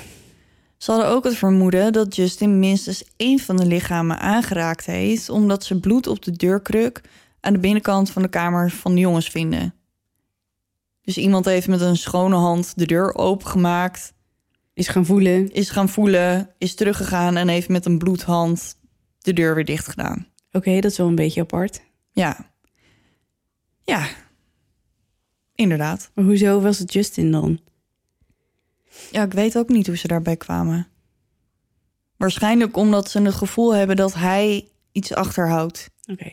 Ze 0.76 0.90
hadden 0.90 1.10
ook 1.10 1.24
het 1.24 1.36
vermoeden 1.36 1.92
dat 1.92 2.16
Justin 2.16 2.58
minstens 2.58 3.04
één 3.16 3.38
van 3.38 3.56
de 3.56 3.66
lichamen 3.66 4.18
aangeraakt 4.20 4.86
heeft, 4.86 5.28
omdat 5.28 5.64
ze 5.64 5.80
bloed 5.80 6.06
op 6.06 6.22
de 6.22 6.30
deurkruk 6.30 7.00
aan 7.40 7.52
de 7.52 7.58
binnenkant 7.58 8.10
van 8.10 8.22
de 8.22 8.28
kamer 8.28 8.70
van 8.70 8.94
de 8.94 9.00
jongens 9.00 9.28
vinden. 9.28 9.74
Dus 11.02 11.16
iemand 11.18 11.44
heeft 11.44 11.68
met 11.68 11.80
een 11.80 11.96
schone 11.96 12.36
hand 12.36 12.72
de 12.76 12.86
deur 12.86 13.14
opengemaakt, 13.14 14.12
is 14.74 14.88
gaan 14.88 15.06
voelen. 15.06 15.52
is 15.52 15.70
gaan 15.70 15.88
voelen, 15.88 16.50
is 16.58 16.74
teruggegaan 16.74 17.36
en 17.36 17.48
heeft 17.48 17.68
met 17.68 17.86
een 17.86 17.98
bloedhand 17.98 18.76
de 19.22 19.32
deur 19.32 19.54
weer 19.54 19.64
dicht 19.64 19.88
gedaan. 19.88 20.26
Oké, 20.52 20.80
dat 20.80 20.90
is 20.90 20.96
wel 20.96 21.08
een 21.08 21.14
beetje 21.14 21.40
apart. 21.40 21.82
Ja. 22.12 22.50
Ja. 23.82 24.08
Inderdaad. 25.54 26.10
Maar 26.14 26.24
hoezo 26.24 26.60
was 26.60 26.78
het 26.78 26.92
Justin 26.92 27.30
dan? 27.30 27.60
Ja, 29.10 29.22
ik 29.22 29.32
weet 29.32 29.58
ook 29.58 29.68
niet 29.68 29.86
hoe 29.86 29.96
ze 29.96 30.08
daarbij 30.08 30.36
kwamen. 30.36 30.88
Waarschijnlijk 32.16 32.76
omdat 32.76 33.10
ze 33.10 33.22
het 33.22 33.34
gevoel 33.34 33.74
hebben 33.74 33.96
dat 33.96 34.14
hij 34.14 34.68
iets 34.92 35.14
achterhoudt. 35.14 35.90
Oké. 36.06 36.32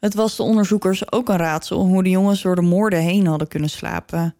Het 0.00 0.14
was 0.14 0.36
de 0.36 0.42
onderzoekers 0.42 1.12
ook 1.12 1.28
een 1.28 1.36
raadsel 1.36 1.86
hoe 1.86 2.02
de 2.02 2.10
jongens 2.10 2.42
door 2.42 2.54
de 2.54 2.62
moorden 2.62 3.00
heen 3.00 3.26
hadden 3.26 3.48
kunnen 3.48 3.70
slapen. 3.70 4.36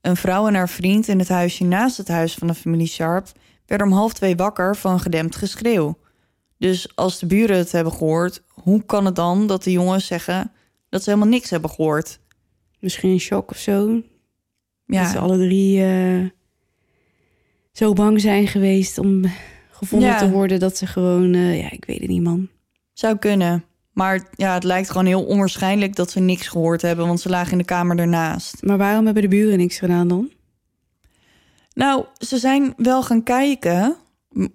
Een 0.00 0.16
vrouw 0.16 0.46
en 0.46 0.54
haar 0.54 0.68
vriend 0.68 1.08
in 1.08 1.18
het 1.18 1.28
huisje 1.28 1.64
naast 1.64 1.96
het 1.96 2.08
huis 2.08 2.34
van 2.34 2.46
de 2.46 2.54
familie 2.54 2.86
Sharp 2.86 3.28
werden 3.66 3.86
om 3.86 3.92
half 3.92 4.12
twee 4.12 4.36
wakker 4.36 4.76
van 4.76 5.00
gedempt 5.00 5.36
geschreeuw. 5.36 5.98
Dus 6.58 6.96
als 6.96 7.18
de 7.18 7.26
buren 7.26 7.56
het 7.56 7.72
hebben 7.72 7.92
gehoord, 7.92 8.42
hoe 8.48 8.84
kan 8.84 9.04
het 9.04 9.14
dan 9.16 9.46
dat 9.46 9.62
de 9.64 9.72
jongens 9.72 10.06
zeggen 10.06 10.52
dat 10.88 11.02
ze 11.02 11.10
helemaal 11.10 11.30
niks 11.32 11.50
hebben 11.50 11.70
gehoord? 11.70 12.18
Misschien 12.80 13.10
een 13.10 13.20
shock 13.20 13.50
of 13.50 13.56
zo. 13.56 13.86
Dat 13.94 14.02
Ja, 14.86 15.10
ze 15.10 15.18
alle 15.18 15.38
drie 15.38 15.82
eh, 15.84 16.24
zo 17.72 17.92
bang 17.92 18.20
zijn 18.20 18.46
geweest 18.46 18.98
om 18.98 19.24
gevonden 19.70 20.08
Ja. 20.08 20.18
te 20.18 20.30
worden 20.30 20.60
dat 20.60 20.76
ze 20.76 20.86
gewoon, 20.86 21.34
eh, 21.34 21.60
ja, 21.60 21.70
ik 21.70 21.84
weet 21.84 22.00
het 22.00 22.08
niet, 22.08 22.22
man. 22.22 22.48
zou 22.92 23.16
kunnen. 23.16 23.64
Maar 23.92 24.28
ja, 24.34 24.54
het 24.54 24.64
lijkt 24.64 24.90
gewoon 24.90 25.06
heel 25.06 25.24
onwaarschijnlijk 25.24 25.96
dat 25.96 26.10
ze 26.10 26.20
niks 26.20 26.48
gehoord 26.48 26.82
hebben, 26.82 27.06
want 27.06 27.20
ze 27.20 27.28
lagen 27.28 27.52
in 27.52 27.58
de 27.58 27.64
kamer 27.64 27.98
ernaast. 27.98 28.62
Maar 28.62 28.78
waarom 28.78 29.04
hebben 29.04 29.22
de 29.22 29.28
buren 29.28 29.58
niks 29.58 29.78
gedaan 29.78 30.08
dan? 30.08 30.30
Nou, 31.74 32.04
ze 32.18 32.38
zijn 32.38 32.74
wel 32.76 33.02
gaan 33.02 33.22
kijken 33.22 33.96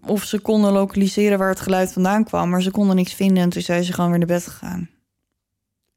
of 0.05 0.23
ze 0.23 0.39
konden 0.39 0.71
lokaliseren 0.71 1.37
waar 1.37 1.49
het 1.49 1.59
geluid 1.59 1.93
vandaan 1.93 2.23
kwam, 2.23 2.49
maar 2.49 2.61
ze 2.61 2.71
konden 2.71 2.95
niks 2.95 3.13
vinden 3.13 3.43
en 3.43 3.49
toen 3.49 3.61
zijn 3.61 3.83
ze 3.83 3.93
gewoon 3.93 4.09
weer 4.09 4.19
naar 4.19 4.27
bed 4.27 4.47
gegaan. 4.47 4.89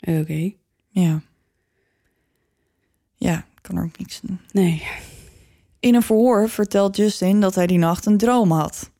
Oké. 0.00 0.52
Ja. 0.88 1.20
Ja, 3.16 3.36
ik 3.38 3.62
kan 3.62 3.76
er 3.76 3.84
ook 3.84 3.98
niks 3.98 4.20
doen. 4.20 4.40
Nee. 4.52 4.82
In 5.80 5.94
een 5.94 6.02
verhoor 6.02 6.48
vertelt 6.48 6.96
Justin 6.96 7.40
dat 7.40 7.54
hij 7.54 7.66
die 7.66 7.78
nacht 7.78 8.06
een 8.06 8.18
droom 8.18 8.50
had. 8.52 8.90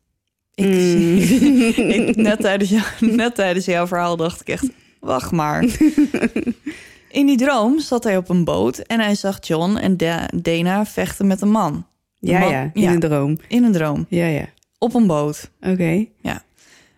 Ik, 0.54 0.64
Mm. 0.64 1.16
ik- 1.96 2.16
net, 2.16 2.40
tijdens 2.40 2.70
jou, 2.70 2.84
net 3.00 3.34
tijdens 3.34 3.64
jouw 3.64 3.86
verhaal 3.86 4.16
dacht 4.16 4.40
ik 4.40 4.48
echt, 4.48 4.68
wacht 5.00 5.30
maar. 5.30 5.64
In 7.10 7.26
die 7.26 7.36
droom 7.36 7.80
zat 7.80 8.04
hij 8.04 8.16
op 8.16 8.28
een 8.28 8.44
boot 8.44 8.78
en 8.78 9.00
hij 9.00 9.14
zag 9.14 9.46
John 9.46 9.76
en 9.76 9.96
Da- 9.96 10.28
Dana 10.34 10.86
vechten 10.86 11.26
met 11.26 11.40
een 11.40 11.50
man. 11.50 11.86
Ja, 12.18 12.38
man- 12.38 12.50
ja, 12.50 12.70
in 12.72 12.88
een 12.88 13.00
droom. 13.00 13.38
In 13.48 13.64
een 13.64 13.72
droom, 13.72 14.06
Ja, 14.08 14.26
ja. 14.26 14.46
Op 14.84 14.94
een 14.94 15.06
boot. 15.06 15.50
Oké. 15.60 16.06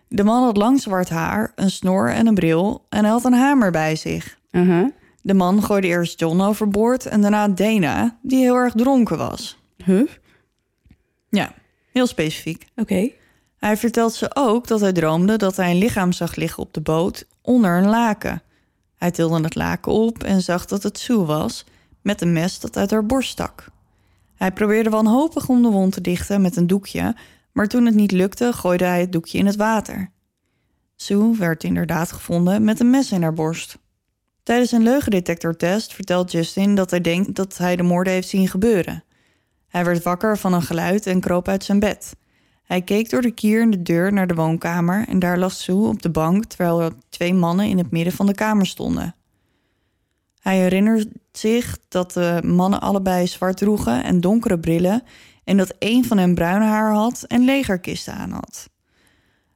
De 0.09 0.23
man 0.23 0.43
had 0.43 0.57
lang 0.57 0.81
zwart 0.81 1.09
haar, 1.09 1.51
een 1.55 1.71
snor 1.71 2.09
en 2.09 2.27
een 2.27 2.33
bril 2.33 2.85
en 2.89 3.03
hij 3.03 3.09
had 3.09 3.23
een 3.23 3.33
hamer 3.33 3.71
bij 3.71 3.95
zich. 3.95 4.37
Aha. 4.51 4.91
De 5.21 5.33
man 5.33 5.63
gooide 5.63 5.87
eerst 5.87 6.19
John 6.19 6.41
overboord 6.41 7.05
en 7.05 7.21
daarna 7.21 7.47
Dana, 7.47 8.17
die 8.21 8.39
heel 8.39 8.55
erg 8.55 8.73
dronken 8.73 9.17
was. 9.17 9.59
Huh? 9.85 10.07
Ja, 11.29 11.53
heel 11.91 12.07
specifiek. 12.07 12.65
Oké. 12.75 13.09
Hij 13.57 13.77
vertelt 13.77 14.13
ze 14.13 14.29
ook 14.33 14.67
dat 14.67 14.79
hij 14.79 14.91
droomde 14.91 15.37
dat 15.37 15.55
hij 15.55 15.71
een 15.71 15.77
lichaam 15.77 16.11
zag 16.11 16.35
liggen 16.35 16.63
op 16.63 16.73
de 16.73 16.81
boot 16.81 17.25
onder 17.41 17.77
een 17.77 17.89
laken. 17.89 18.41
Hij 18.95 19.11
tilde 19.11 19.41
het 19.41 19.55
laken 19.55 19.91
op 19.91 20.23
en 20.23 20.41
zag 20.41 20.65
dat 20.65 20.83
het 20.83 20.99
Sue 20.99 21.25
was, 21.25 21.65
met 22.01 22.21
een 22.21 22.33
mes 22.33 22.59
dat 22.59 22.77
uit 22.77 22.91
haar 22.91 23.05
borst 23.05 23.29
stak. 23.29 23.65
Hij 24.35 24.51
probeerde 24.51 24.89
wanhopig 24.89 25.49
om 25.49 25.61
de 25.61 25.69
wond 25.69 25.93
te 25.93 26.01
dichten 26.01 26.41
met 26.41 26.55
een 26.55 26.67
doekje, 26.67 27.15
maar 27.57 27.67
toen 27.67 27.85
het 27.85 27.95
niet 27.95 28.11
lukte, 28.11 28.53
gooide 28.53 28.85
hij 28.85 28.99
het 28.99 29.11
doekje 29.11 29.37
in 29.37 29.45
het 29.45 29.55
water. 29.55 30.11
Sue 30.95 31.37
werd 31.37 31.63
inderdaad 31.63 32.11
gevonden 32.11 32.63
met 32.63 32.79
een 32.79 32.89
mes 32.89 33.11
in 33.11 33.21
haar 33.21 33.33
borst. 33.33 33.77
Tijdens 34.43 34.71
een 34.71 34.83
leugendetectortest 34.83 35.93
vertelt 35.93 36.31
Justin 36.31 36.75
dat 36.75 36.89
hij 36.89 37.01
denkt 37.01 37.35
dat 37.35 37.57
hij 37.57 37.75
de 37.75 37.83
moorden 37.83 38.13
heeft 38.13 38.27
zien 38.27 38.47
gebeuren. 38.47 39.03
Hij 39.67 39.85
werd 39.85 40.03
wakker 40.03 40.37
van 40.37 40.53
een 40.53 40.61
geluid 40.61 41.05
en 41.05 41.19
kroop 41.19 41.47
uit 41.47 41.63
zijn 41.63 41.79
bed. 41.79 42.15
Hij 42.63 42.81
keek 42.81 43.09
door 43.09 43.21
de 43.21 43.31
kier 43.31 43.61
in 43.61 43.71
de 43.71 43.81
deur 43.81 44.13
naar 44.13 44.27
de 44.27 44.35
woonkamer 44.35 45.07
en 45.07 45.19
daar 45.19 45.37
lag 45.37 45.51
Sue 45.51 45.87
op 45.87 46.01
de 46.01 46.09
bank 46.09 46.45
terwijl 46.45 46.81
er 46.81 46.93
twee 47.09 47.33
mannen 47.33 47.65
in 47.65 47.77
het 47.77 47.91
midden 47.91 48.13
van 48.13 48.25
de 48.25 48.33
kamer 48.33 48.65
stonden. 48.65 49.15
Hij 50.39 50.57
herinnert 50.57 51.07
zich 51.31 51.77
dat 51.87 52.11
de 52.11 52.41
mannen 52.45 52.81
allebei 52.81 53.27
zwart 53.27 53.57
droegen 53.57 54.03
en 54.03 54.21
donkere 54.21 54.59
brillen 54.59 55.03
en 55.47 55.57
dat 55.57 55.75
een 55.79 56.05
van 56.05 56.17
hen 56.17 56.35
bruin 56.35 56.61
haar 56.61 56.93
had 56.93 57.23
en 57.27 57.45
legerkisten 57.45 58.13
aan 58.13 58.31
had. 58.31 58.69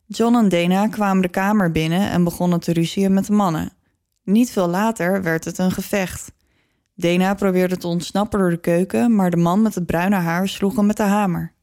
John 0.05 0.35
en 0.35 0.49
Dana 0.49 0.87
kwamen 0.87 1.21
de 1.21 1.27
kamer 1.27 1.71
binnen 1.71 2.09
en 2.09 2.23
begonnen 2.23 2.59
te 2.59 2.73
ruzien 2.73 3.13
met 3.13 3.25
de 3.25 3.33
mannen. 3.33 3.73
Niet 4.23 4.51
veel 4.51 4.67
later 4.67 5.23
werd 5.23 5.45
het 5.45 5.57
een 5.57 5.71
gevecht. 5.71 6.31
Dana 6.95 7.33
probeerde 7.33 7.77
te 7.77 7.87
ontsnappen 7.87 8.39
door 8.39 8.49
de 8.49 8.59
keuken, 8.59 9.15
maar 9.15 9.29
de 9.29 9.37
man 9.37 9.61
met 9.61 9.75
het 9.75 9.85
bruine 9.85 10.15
haar 10.15 10.47
sloeg 10.47 10.75
hem 10.75 10.85
met 10.85 10.97
de 10.97 11.03
hamer. 11.03 11.53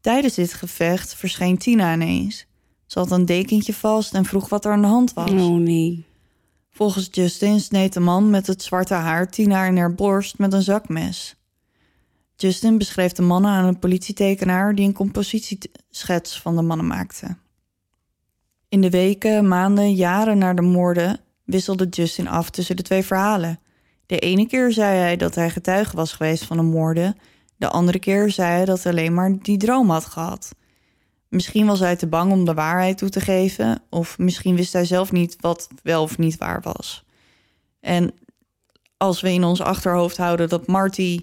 Tijdens 0.00 0.34
dit 0.34 0.52
gevecht 0.52 1.14
verscheen 1.14 1.58
Tina 1.58 1.92
ineens. 1.92 2.46
Ze 2.86 2.98
had 2.98 3.10
een 3.10 3.26
dekentje 3.26 3.74
vast 3.74 4.14
en 4.14 4.24
vroeg 4.24 4.48
wat 4.48 4.64
er 4.64 4.72
aan 4.72 4.82
de 4.82 4.86
hand 4.86 5.12
was. 5.12 5.30
Oh 5.30 5.58
nee. 5.58 6.06
Volgens 6.70 7.08
Justin 7.10 7.60
sneed 7.60 7.92
de 7.92 8.00
man 8.00 8.30
met 8.30 8.46
het 8.46 8.62
zwarte 8.62 8.94
haar 8.94 9.28
Tina 9.28 9.64
in 9.64 9.76
haar 9.76 9.94
borst 9.94 10.38
met 10.38 10.52
een 10.52 10.62
zakmes. 10.62 11.36
Justin 12.36 12.78
beschreef 12.78 13.12
de 13.12 13.22
mannen 13.22 13.50
aan 13.50 13.64
een 13.64 13.78
politietekenaar 13.78 14.74
die 14.74 14.86
een 14.86 14.92
compositieschets 14.92 16.40
van 16.40 16.56
de 16.56 16.62
mannen 16.62 16.86
maakte. 16.86 17.36
In 18.68 18.80
de 18.80 18.90
weken, 18.90 19.48
maanden, 19.48 19.94
jaren 19.94 20.38
na 20.38 20.54
de 20.54 20.62
moorden 20.62 21.20
wisselde 21.44 21.88
Justin 21.88 22.28
af 22.28 22.50
tussen 22.50 22.76
de 22.76 22.82
twee 22.82 23.02
verhalen. 23.02 23.60
De 24.06 24.18
ene 24.18 24.46
keer 24.46 24.72
zei 24.72 24.98
hij 24.98 25.16
dat 25.16 25.34
hij 25.34 25.50
getuige 25.50 25.96
was 25.96 26.12
geweest 26.12 26.44
van 26.44 26.56
de 26.56 26.62
moorden, 26.62 27.16
de 27.56 27.68
andere 27.68 27.98
keer 27.98 28.30
zei 28.30 28.48
hij 28.48 28.64
dat 28.64 28.82
hij 28.82 28.92
alleen 28.92 29.14
maar 29.14 29.38
die 29.38 29.56
droom 29.56 29.90
had 29.90 30.04
gehad. 30.04 30.54
Misschien 31.28 31.66
was 31.66 31.80
hij 31.80 31.96
te 31.96 32.06
bang 32.06 32.32
om 32.32 32.44
de 32.44 32.54
waarheid 32.54 32.98
toe 32.98 33.08
te 33.08 33.20
geven, 33.20 33.82
of 33.90 34.18
misschien 34.18 34.56
wist 34.56 34.72
hij 34.72 34.84
zelf 34.84 35.12
niet 35.12 35.36
wat 35.40 35.68
wel 35.82 36.02
of 36.02 36.18
niet 36.18 36.36
waar 36.36 36.60
was. 36.62 37.04
En 37.80 38.14
als 38.96 39.20
we 39.20 39.32
in 39.32 39.44
ons 39.44 39.60
achterhoofd 39.60 40.16
houden 40.16 40.48
dat 40.48 40.66
Marty 40.66 41.20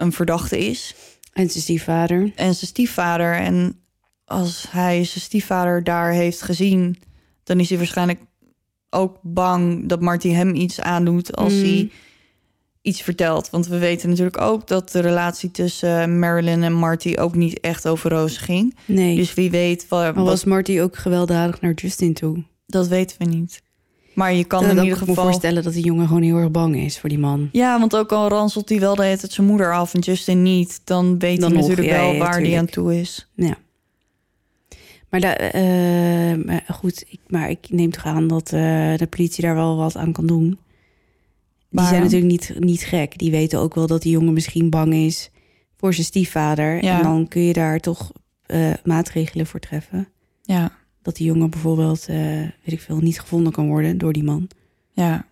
een 0.00 0.12
verdachte 0.12 0.58
is 0.58 0.94
En 1.32 1.50
zijn 1.50 1.62
stiefvader. 1.62 2.22
en 2.36 2.54
zijn 2.54 2.66
stiefvader, 2.66 3.34
en 3.34 3.78
als 4.24 4.66
hij 4.70 5.04
zijn 5.04 5.20
stiefvader 5.24 5.84
daar 5.84 6.12
heeft 6.12 6.42
gezien, 6.42 6.96
dan 7.44 7.60
is 7.60 7.68
hij 7.68 7.78
waarschijnlijk 7.78 8.20
ook 8.90 9.18
bang 9.22 9.88
dat 9.88 10.00
Marty 10.00 10.28
hem 10.28 10.54
iets 10.54 10.80
aandoet 10.80 11.36
als 11.36 11.52
Mm. 11.52 11.60
hij 11.62 11.90
iets 12.82 13.02
vertelt. 13.02 13.50
Want 13.50 13.66
we 13.66 13.78
weten 13.78 14.08
natuurlijk 14.08 14.40
ook 14.40 14.66
dat 14.66 14.90
de 14.90 15.00
relatie 15.00 15.50
tussen 15.50 16.18
Marilyn 16.18 16.62
en 16.62 16.72
Marty 16.72 17.14
ook 17.18 17.34
niet 17.34 17.60
echt 17.60 17.88
over 17.88 18.10
rozen 18.10 18.42
ging. 18.42 18.76
Nee. 18.86 19.16
Dus 19.16 19.34
wie 19.34 19.50
weet, 19.50 19.86
maar 19.88 20.14
was 20.14 20.44
Marty 20.44 20.80
ook 20.80 20.96
gewelddadig 20.96 21.60
naar 21.60 21.72
Justin 21.74 22.14
toe? 22.14 22.44
dat 22.66 22.88
weten 22.88 23.16
we 23.18 23.24
niet. 23.24 23.62
Maar 24.20 24.34
je 24.34 24.44
kan 24.44 24.62
in 24.62 24.68
ieder 24.68 24.84
ik 24.84 24.90
me 24.90 24.96
geval... 24.96 25.24
voorstellen 25.24 25.62
dat 25.62 25.72
die 25.72 25.84
jongen 25.84 26.06
gewoon 26.06 26.22
heel 26.22 26.36
erg 26.36 26.50
bang 26.50 26.76
is 26.76 26.98
voor 26.98 27.08
die 27.08 27.18
man. 27.18 27.48
Ja, 27.52 27.78
want 27.78 27.96
ook 27.96 28.12
al 28.12 28.28
ranselt 28.28 28.68
hij 28.68 28.80
wel 28.80 28.94
de 28.94 29.02
hele 29.02 29.16
tijd 29.16 29.32
zijn 29.32 29.46
moeder 29.46 29.74
af 29.74 29.94
en 29.94 30.00
Justin 30.00 30.42
niet... 30.42 30.80
dan 30.84 31.18
weet 31.18 31.40
Dan 31.40 31.50
hij 31.50 31.60
nog, 31.60 31.68
natuurlijk 31.68 31.96
wel 31.96 32.12
ja, 32.12 32.18
waar 32.18 32.30
hij 32.30 32.38
tuurlijk. 32.38 32.60
aan 32.60 32.66
toe 32.66 33.00
is. 33.00 33.28
Ja. 33.34 33.56
Maar, 35.08 35.20
da, 35.20 35.36
eh, 35.36 36.44
maar 36.44 36.64
goed, 36.68 37.04
ik, 37.08 37.20
maar 37.26 37.50
ik 37.50 37.66
neem 37.70 37.90
toch 37.90 38.04
aan 38.04 38.28
dat 38.28 38.52
eh, 38.52 38.96
de 38.96 39.06
politie 39.10 39.44
daar 39.44 39.54
wel 39.54 39.76
wat 39.76 39.96
aan 39.96 40.12
kan 40.12 40.26
doen. 40.26 40.58
Die 41.70 41.86
zijn 41.86 42.02
natuurlijk 42.02 42.30
niet, 42.30 42.52
niet 42.58 42.84
gek. 42.84 43.18
Die 43.18 43.30
weten 43.30 43.58
ook 43.58 43.74
wel 43.74 43.86
dat 43.86 44.02
die 44.02 44.12
jongen 44.12 44.32
misschien 44.32 44.70
bang 44.70 44.94
is 44.94 45.30
voor 45.76 45.94
zijn 45.94 46.06
stiefvader. 46.06 46.84
Ja. 46.84 46.96
En 46.96 47.02
dan 47.02 47.28
kun 47.28 47.42
je 47.42 47.52
daar 47.52 47.80
toch 47.80 48.12
eh, 48.46 48.72
maatregelen 48.84 49.46
voor 49.46 49.60
treffen. 49.60 50.08
Ja, 50.42 50.72
Dat 51.02 51.16
die 51.16 51.26
jongen 51.26 51.50
bijvoorbeeld, 51.50 52.06
eh, 52.08 52.16
weet 52.16 52.72
ik 52.72 52.80
veel, 52.80 52.98
niet 52.98 53.20
gevonden 53.20 53.52
kan 53.52 53.66
worden 53.66 53.98
door 53.98 54.12
die 54.12 54.24
man. 54.24 54.48
ja. 54.90 55.28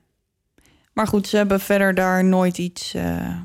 Maar 0.92 1.06
goed, 1.06 1.26
ze 1.26 1.36
hebben 1.36 1.60
verder 1.60 1.94
daar 1.94 2.24
nooit 2.24 2.58
iets 2.58 2.94
eh, 2.94 3.40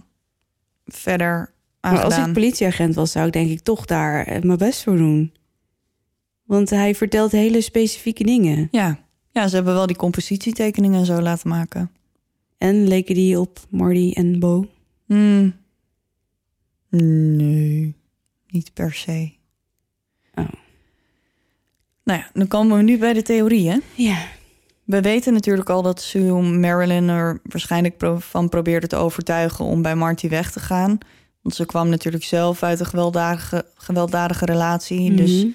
verder 0.86 1.54
aan 1.80 1.94
Maar 1.94 2.04
als 2.04 2.18
ik 2.18 2.34
politieagent 2.34 2.96
was, 2.96 3.12
zou 3.12 3.28
ik 3.28 3.34
denk 3.34 3.50
ik 3.50 3.60
toch 3.62 3.86
daar 3.86 4.26
eh, 4.26 4.42
mijn 4.42 4.58
best 4.58 4.84
voor 4.84 4.98
doen. 4.98 5.34
Want 6.44 6.70
hij 6.70 6.96
vertelt 6.96 7.32
hele 7.32 7.62
specifieke 7.62 8.24
dingen. 8.24 8.68
Ja. 8.72 9.00
ja, 9.32 9.48
ze 9.48 9.56
hebben 9.56 9.74
wel 9.74 9.88
die 9.88 9.96
compositietekeningen 9.96 11.00
en 11.00 11.06
zo 11.06 11.22
laten 11.22 11.50
maken. 11.50 11.92
En 12.58 12.88
leken 12.88 13.16
die 13.16 13.40
op 13.40 13.60
Marty 13.70 14.12
en 14.14 14.40
Bo? 14.40 14.70
Hmm. 15.06 15.56
Nee, 16.90 17.96
niet 18.48 18.74
per 18.74 18.94
se. 18.94 19.34
Nou 22.04 22.20
ja, 22.20 22.30
dan 22.34 22.48
komen 22.48 22.78
we 22.78 22.84
nu 22.84 22.98
bij 22.98 23.14
de 23.14 23.22
theorieën. 23.22 23.82
Ja. 23.96 24.18
We 24.84 25.02
weten 25.02 25.34
natuurlijk 25.34 25.70
al 25.70 25.82
dat 25.82 26.02
Sue 26.02 26.42
Marilyn 26.42 27.08
er 27.10 27.40
waarschijnlijk 27.44 27.98
pro- 27.98 28.18
van 28.20 28.50
probeerde 28.50 28.88
te 28.88 28.96
overtuigen 28.96 29.66
om 29.66 29.82
bij 29.82 29.96
Marty 29.96 30.30
weg 30.30 30.52
te 30.52 30.60
gaan. 30.60 30.98
Want 31.42 31.56
ze 31.56 31.66
kwam 31.66 31.90
natuurlijk 31.90 32.24
zelf 32.24 32.64
uit 32.64 32.80
een 32.80 32.86
gewelddadige, 32.86 33.66
gewelddadige 33.76 34.46
relatie. 34.46 35.14
Dus 35.14 35.32
Mhm. 35.44 35.48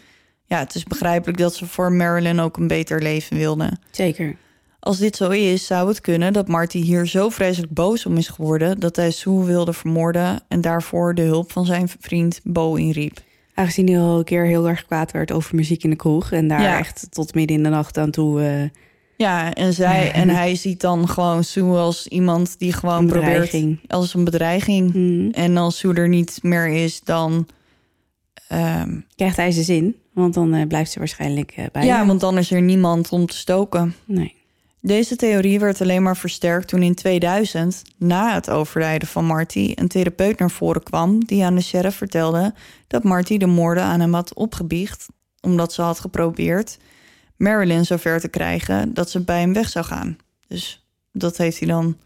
ja, 0.45 0.59
het 0.59 0.75
is 0.75 0.85
begrijpelijk 0.85 1.39
dat 1.39 1.55
ze 1.55 1.66
voor 1.66 1.93
Marilyn 1.93 2.41
ook 2.41 2.57
een 2.57 2.66
beter 2.69 3.03
leven 3.03 3.37
wilde. 3.37 3.73
Zeker. 3.91 4.37
Als 4.81 4.99
dit 4.99 5.16
zo 5.16 5.29
is, 5.31 5.66
zou 5.66 5.89
het 5.89 6.01
kunnen 6.01 6.33
dat 6.33 6.49
Marty 6.49 6.79
hier 6.79 7.07
zo 7.07 7.29
vreselijk 7.29 7.73
boos 7.73 8.07
om 8.07 8.16
is 8.16 8.29
geworden 8.29 8.81
dat 8.81 8.97
hij 8.97 9.11
Sue 9.11 9.45
wilde 9.45 9.73
vermoorden 9.73 10.41
en 10.49 10.61
daarvoor 10.61 11.15
de 11.15 11.23
hulp 11.23 11.53
van 11.53 11.66
zijn 11.66 11.89
vriend 12.01 12.41
Bo 12.45 12.75
inriep. 12.75 13.19
Aangezien 13.59 13.89
hij 13.89 14.01
al 14.01 14.18
een 14.18 14.24
keer 14.24 14.44
heel 14.44 14.68
erg 14.68 14.86
kwaad 14.86 15.12
werd 15.12 15.32
over 15.32 15.55
muziek 15.55 15.85
in 15.85 15.90
de 15.90 15.97
kroeg... 15.97 16.32
en 16.32 16.48
daar 16.48 16.62
Ja. 16.62 16.78
echt 16.78 17.06
tot 17.10 17.35
midden 17.35 17.56
in 17.56 17.62
de 17.62 17.68
nacht 17.68 17.98
aan 17.98 18.10
toe 18.10 18.43
eh, 18.43 18.80
Ja, 19.16 19.55
en 19.55 19.72
zij 19.72 20.12
en 20.12 20.28
hij 20.28 20.55
ziet 20.55 20.80
dan 20.80 21.09
gewoon 21.09 21.44
Sue 21.44 21.76
als 21.76 22.06
iemand 22.06 22.59
die 22.59 22.72
gewoon 22.72 23.06
probeert 23.06 23.64
als 23.86 24.14
een 24.14 24.24
bedreiging. 24.24 24.93
Hmm. 24.93 25.30
En 25.30 25.56
als 25.56 25.78
Sue 25.78 25.94
er 25.94 26.09
niet 26.09 26.39
meer 26.43 26.66
is, 26.66 27.01
dan 27.01 27.47
ehm, 28.48 29.01
Krijgt 29.16 29.36
hij 29.36 29.51
zijn 29.51 29.64
zin, 29.64 29.97
want 30.12 30.35
dan 30.35 30.55
eh, 30.55 30.66
blijft 30.66 30.90
ze 30.90 30.98
waarschijnlijk 30.98 31.52
eh, 31.56 31.64
bij 31.72 31.85
ja, 31.85 31.97
hem. 31.97 32.06
want 32.06 32.20
dan 32.20 32.39
is 32.39 32.51
er 32.51 32.62
niemand 32.62 33.09
om 33.09 33.26
te 33.26 33.36
stoken. 33.36 33.94
Nee. 34.05 34.35
Deze 34.81 35.17
theorie 35.17 35.59
werd 35.59 35.81
alleen 35.81 36.03
maar 36.03 36.17
versterkt 36.17 36.69
toen 36.69 36.83
in 36.83 36.95
2000, 36.95 37.83
na 37.97 38.35
het 38.35 38.51
overlijden 38.51 39.09
van 39.09 39.25
Marty, 39.25 39.73
een 39.75 39.89
therapeut 39.89 40.39
naar 40.39 40.51
voren 40.51 40.83
kwam 40.83 41.25
die 41.25 41.45
aan 41.45 41.55
de 41.55 41.63
sheriff 41.63 41.97
vertelde 41.97 42.55
dat 42.87 43.05
Marty 43.05 43.39
de 43.39 43.47
moorden 43.47 43.83
aan 43.83 44.01
hem 44.01 44.15
had 44.15 44.35
opgebiecht 44.35 45.07
omdat 45.41 45.73
ze 45.73 45.83
had 45.83 46.01
geprobeerd 46.01 46.79
Marilyn 47.37 47.85
zover 47.85 48.21
te 48.21 48.29
krijgen 48.29 48.95
dat 48.95 49.11
ze 49.11 49.21
bij 49.21 49.41
hem 49.41 49.53
weg 49.53 49.69
zou 49.69 49.85
gaan. 49.85 50.17
Dus 50.49 50.87
dat 51.13 51.37
heeft 51.37 51.59
hij 51.59 51.69
dan 51.69 51.97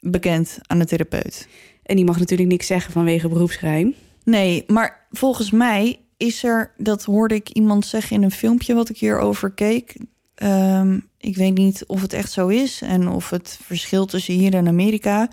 bekend 0.00 0.58
aan 0.62 0.78
de 0.78 0.84
therapeut. 0.84 1.48
En 1.82 1.96
die 1.96 2.04
mag 2.04 2.18
natuurlijk 2.18 2.48
niks 2.48 2.66
zeggen 2.66 2.92
vanwege 2.92 3.28
beroepsgeheim. 3.28 3.94
Nee, 4.24 4.64
maar 4.66 5.06
volgens 5.10 5.50
mij 5.50 6.00
is 6.16 6.44
er, 6.44 6.72
dat 6.76 7.04
hoorde 7.04 7.34
ik 7.34 7.48
iemand 7.48 7.86
zeggen 7.86 8.16
in 8.16 8.22
een 8.22 8.30
filmpje 8.30 8.74
wat 8.74 8.88
ik 8.88 8.98
hierover 8.98 9.50
keek. 9.50 9.96
Ehm, 10.38 10.98
ik 11.16 11.36
weet 11.36 11.54
niet 11.54 11.86
of 11.86 12.00
het 12.00 12.12
echt 12.12 12.32
zo 12.32 12.48
is 12.48 12.82
en 12.82 13.08
of 13.08 13.30
het 13.30 13.58
verschilt 13.62 14.08
tussen 14.10 14.34
hier 14.34 14.54
en 14.54 14.68
Amerika. 14.68 15.30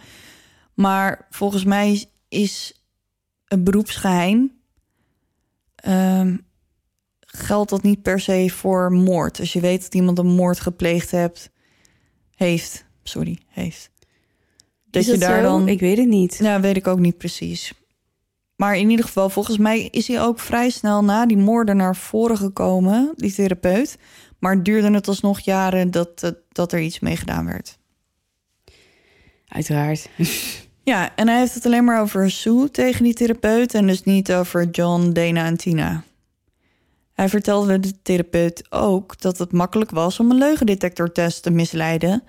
Maar 0.73 1.27
volgens 1.29 1.63
mij 1.63 2.05
is 2.29 2.81
een 3.47 3.63
beroepsgeheim. 3.63 4.51
ehm, 5.75 6.37
geldt 7.19 7.69
dat 7.69 7.83
niet 7.83 8.01
per 8.01 8.19
se 8.19 8.49
voor 8.49 8.91
moord. 8.91 9.39
Als 9.39 9.53
je 9.53 9.59
weet 9.59 9.81
dat 9.81 9.95
iemand 9.95 10.17
een 10.19 10.27
moord 10.35 10.59
gepleegd 10.59 11.11
hebt, 11.11 11.49
heeft. 12.35 12.85
Sorry, 13.03 13.37
heeft. 13.47 13.89
Dat 14.89 15.01
Is 15.01 15.09
je 15.11 15.17
daar 15.17 15.43
zo? 15.43 15.49
dan. 15.49 15.67
Ik 15.67 15.79
weet 15.79 15.97
het 15.97 16.07
niet. 16.07 16.37
Ja, 16.41 16.59
weet 16.59 16.75
ik 16.75 16.87
ook 16.87 16.99
niet 16.99 17.17
precies. 17.17 17.73
Maar 18.55 18.77
in 18.77 18.89
ieder 18.89 19.05
geval, 19.05 19.29
volgens 19.29 19.57
mij 19.57 19.81
is 19.81 20.07
hij 20.07 20.21
ook 20.21 20.39
vrij 20.39 20.69
snel 20.69 21.03
na 21.03 21.25
die 21.25 21.37
moorden 21.37 21.77
naar 21.77 21.95
voren 21.95 22.37
gekomen, 22.37 23.13
die 23.15 23.33
therapeut. 23.33 23.97
Maar 24.45 24.63
duurde 24.63 24.91
het 24.91 25.07
alsnog 25.07 25.39
jaren 25.39 25.91
dat, 25.91 26.19
dat, 26.19 26.35
dat 26.51 26.71
er 26.71 26.79
iets 26.79 26.99
mee 26.99 27.15
gedaan 27.17 27.45
werd. 27.45 27.77
Uiteraard. 29.47 30.09
Ja, 30.83 31.15
en 31.15 31.27
hij 31.27 31.39
heeft 31.39 31.53
het 31.53 31.65
alleen 31.65 31.83
maar 31.83 32.01
over 32.01 32.31
Sue 32.31 32.71
tegen 32.71 33.03
die 33.03 33.13
therapeut 33.13 33.73
en 33.73 33.87
dus 33.87 34.03
niet 34.03 34.33
over 34.33 34.69
John, 34.69 35.11
Dana 35.11 35.45
en 35.45 35.57
Tina. 35.57 36.03
Hij 37.13 37.29
vertelde 37.29 37.79
de 37.79 38.01
therapeut 38.01 38.71
ook 38.71 39.21
dat 39.21 39.37
het 39.37 39.51
makkelijk 39.51 39.91
was 39.91 40.19
om 40.19 40.31
een 40.31 40.37
leugendetectortest 40.37 41.43
te 41.43 41.51
misleiden 41.51 42.23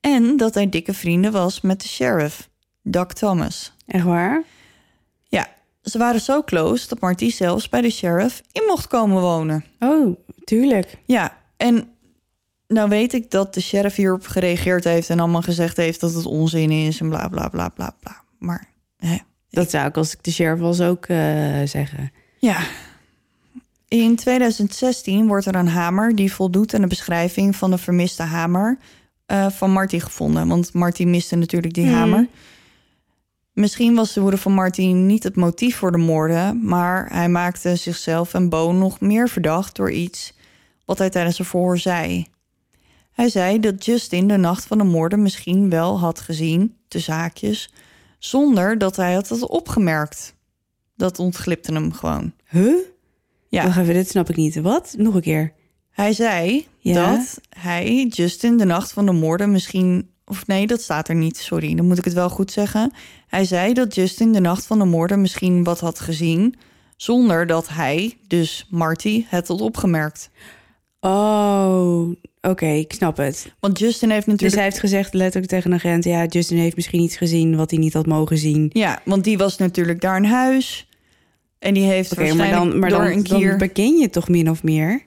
en 0.00 0.36
dat 0.36 0.54
hij 0.54 0.68
dikke 0.68 0.94
vrienden 0.94 1.32
was 1.32 1.60
met 1.60 1.80
de 1.80 1.88
sheriff, 1.88 2.48
Doc 2.82 3.06
Thomas. 3.06 3.72
Echt 3.86 4.04
waar? 4.04 4.42
Ja, 5.22 5.48
ze 5.82 5.98
waren 5.98 6.20
zo 6.20 6.42
close 6.42 6.88
dat 6.88 7.00
Marty 7.00 7.30
zelfs 7.30 7.68
bij 7.68 7.80
de 7.80 7.90
sheriff 7.90 8.42
in 8.52 8.62
mocht 8.66 8.86
komen 8.86 9.22
wonen. 9.22 9.64
Oh, 9.78 10.16
tuurlijk. 10.44 10.96
Ja, 11.04 11.38
en 11.60 11.88
nou 12.68 12.88
weet 12.88 13.12
ik 13.12 13.30
dat 13.30 13.54
de 13.54 13.60
sheriff 13.60 13.96
hierop 13.96 14.26
gereageerd 14.26 14.84
heeft 14.84 15.10
en 15.10 15.18
allemaal 15.20 15.42
gezegd 15.42 15.76
heeft 15.76 16.00
dat 16.00 16.14
het 16.14 16.26
onzin 16.26 16.70
is 16.70 17.00
en 17.00 17.08
bla 17.08 17.28
bla 17.28 17.48
bla 17.48 17.68
bla 17.68 17.94
bla. 18.00 18.22
Maar 18.38 18.68
hè, 18.96 19.16
Dat 19.50 19.70
zou 19.70 19.86
ik 19.88 19.96
als 19.96 20.12
ik 20.12 20.22
de 20.24 20.30
sheriff 20.32 20.60
was 20.60 20.80
ook 20.80 21.06
eh, 21.06 21.62
zeggen. 21.64 22.12
ja. 22.38 22.58
In 23.88 24.16
2016 24.16 25.26
wordt 25.26 25.46
er 25.46 25.54
een 25.54 25.68
hamer 25.68 26.14
die 26.14 26.32
voldoet 26.32 26.74
aan 26.74 26.80
de 26.80 26.86
beschrijving 26.86 27.56
van 27.56 27.70
de 27.70 27.78
vermiste 27.78 28.22
hamer 28.22 28.78
eh, 29.26 29.50
van 29.50 29.70
Marty 29.72 29.98
gevonden. 29.98 30.48
Want 30.48 30.72
Marty 30.72 31.04
miste 31.04 31.36
natuurlijk 31.36 31.74
die 31.74 31.84
Mhm. 31.86 31.94
hamer. 31.94 32.26
Misschien 33.52 33.94
was 33.94 34.12
de 34.12 34.20
woede 34.20 34.36
van 34.38 34.52
Marty 34.52 34.82
niet 34.86 35.22
het 35.22 35.36
motief 35.36 35.76
voor 35.76 35.92
de 35.92 35.98
moorden, 35.98 36.64
maar 36.64 37.08
hij 37.12 37.28
maakte 37.28 37.76
zichzelf 37.76 38.34
en 38.34 38.48
Bo 38.48 38.72
nog 38.72 39.00
meer 39.00 39.28
verdacht 39.28 39.76
door 39.76 39.90
iets 39.90 40.32
wat 40.90 40.98
hij 40.98 41.10
tijdens 41.10 41.38
een 41.38 41.44
verhoor 41.44 41.78
zei. 41.78 42.26
Hij 43.12 43.28
zei 43.28 43.60
dat 43.60 43.84
Justin 43.84 44.28
de 44.28 44.36
nacht 44.36 44.64
van 44.64 44.78
de 44.78 44.84
moorden 44.84 45.22
misschien 45.22 45.70
wel 45.70 45.98
had 45.98 46.20
gezien, 46.20 46.76
de 46.88 46.98
zaakjes, 46.98 47.72
zonder 48.18 48.78
dat 48.78 48.96
hij 48.96 49.12
het 49.12 49.28
had 49.28 49.46
opgemerkt. 49.46 50.34
Dat 50.96 51.18
ontglipte 51.18 51.72
hem 51.72 51.92
gewoon. 51.92 52.32
Huh? 52.48 52.74
Ja. 53.48 53.64
Wacht 53.64 53.78
even, 53.78 53.94
dit 53.94 54.08
snap 54.08 54.28
ik 54.28 54.36
niet. 54.36 54.60
Wat? 54.60 54.94
Nog 54.98 55.14
een 55.14 55.20
keer. 55.20 55.52
Hij 55.90 56.12
zei 56.12 56.66
Ja? 56.78 57.16
dat 57.16 57.40
hij 57.48 58.06
Justin 58.06 58.56
de 58.56 58.64
nacht 58.64 58.92
van 58.92 59.06
de 59.06 59.12
moorden 59.12 59.50
misschien. 59.50 60.10
Of 60.24 60.46
nee, 60.46 60.66
dat 60.66 60.80
staat 60.80 61.08
er 61.08 61.14
niet. 61.14 61.36
Sorry, 61.36 61.74
dan 61.74 61.86
moet 61.86 61.98
ik 61.98 62.04
het 62.04 62.14
wel 62.14 62.30
goed 62.30 62.50
zeggen. 62.50 62.92
Hij 63.26 63.44
zei 63.44 63.72
dat 63.72 63.94
Justin 63.94 64.32
de 64.32 64.40
nacht 64.40 64.66
van 64.66 64.78
de 64.78 64.84
moorden 64.84 65.20
misschien 65.20 65.64
wat 65.64 65.80
had 65.80 66.00
gezien. 66.00 66.54
Zonder 66.96 67.46
dat 67.46 67.68
hij, 67.68 68.18
dus 68.26 68.66
Marty, 68.70 69.24
het 69.28 69.48
had 69.48 69.60
opgemerkt. 69.60 70.30
Oh, 71.00 72.08
oké, 72.40 72.66
ik 72.66 72.92
snap 72.92 73.16
het. 73.16 73.52
Want 73.60 73.78
Justin 73.78 74.10
heeft 74.10 74.24
Dus 74.24 74.32
natuurlijk. 74.32 74.60
hij 74.60 74.64
heeft 74.64 74.80
gezegd 74.80 75.14
letterlijk 75.14 75.52
tegen 75.52 75.70
een 75.70 75.76
agent... 75.76 76.04
ja, 76.04 76.24
Justin 76.26 76.58
heeft 76.58 76.76
misschien 76.76 77.00
iets 77.00 77.16
gezien 77.16 77.56
wat 77.56 77.70
hij 77.70 77.78
niet 77.78 77.92
had 77.92 78.06
mogen 78.06 78.38
zien. 78.38 78.70
Ja, 78.72 79.00
want 79.04 79.24
die 79.24 79.38
was 79.38 79.56
natuurlijk 79.58 80.00
daar 80.00 80.16
in 80.16 80.24
huis. 80.24 80.88
En 81.58 81.74
die 81.74 81.84
heeft 81.84 82.12
Oké, 82.12 82.34
maar 82.34 82.50
dan, 82.50 82.78
maar 82.78 82.90
dan, 82.90 83.06
een 83.06 83.22
keer. 83.22 83.48
dan 83.48 83.58
beken 83.58 83.96
je 83.98 84.10
toch 84.10 84.28
min 84.28 84.50
of 84.50 84.62
meer? 84.62 85.02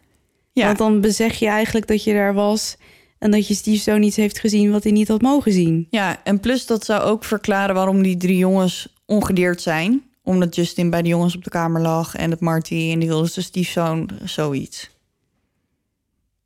ja, 0.51 0.65
Want 0.65 0.77
dan 0.77 1.01
bezeg 1.01 1.39
je 1.39 1.47
eigenlijk 1.47 1.87
dat 1.87 2.03
je 2.03 2.13
daar 2.13 2.33
was... 2.33 2.77
en 3.19 3.31
dat 3.31 3.47
je 3.47 3.53
Steve 3.53 3.81
zo 3.81 3.97
iets 3.97 4.15
heeft 4.15 4.39
gezien 4.39 4.71
wat 4.71 4.83
hij 4.83 4.91
niet 4.91 5.07
had 5.07 5.21
mogen 5.21 5.51
zien. 5.51 5.87
ja, 5.89 6.21
en 6.23 6.39
plus 6.39 6.65
dat 6.65 6.85
zou 6.85 7.01
ook 7.01 7.23
verklaren 7.23 7.75
waarom 7.75 8.03
die 8.03 8.17
drie 8.17 8.37
jongens 8.37 8.93
ongedeerd 9.05 9.61
zijn. 9.61 10.03
Omdat 10.23 10.55
Justin 10.55 10.89
bij 10.89 11.01
de 11.01 11.07
jongens 11.07 11.35
op 11.35 11.43
de 11.43 11.49
kamer 11.49 11.81
lag 11.81 12.15
en 12.15 12.29
dat 12.29 12.39
Marty 12.39 12.89
en 12.91 12.99
die 12.99 13.07
wilde 13.07 13.27
zijn 13.27 13.45
stiefzoon 13.45 14.09
zoiets. 14.23 14.89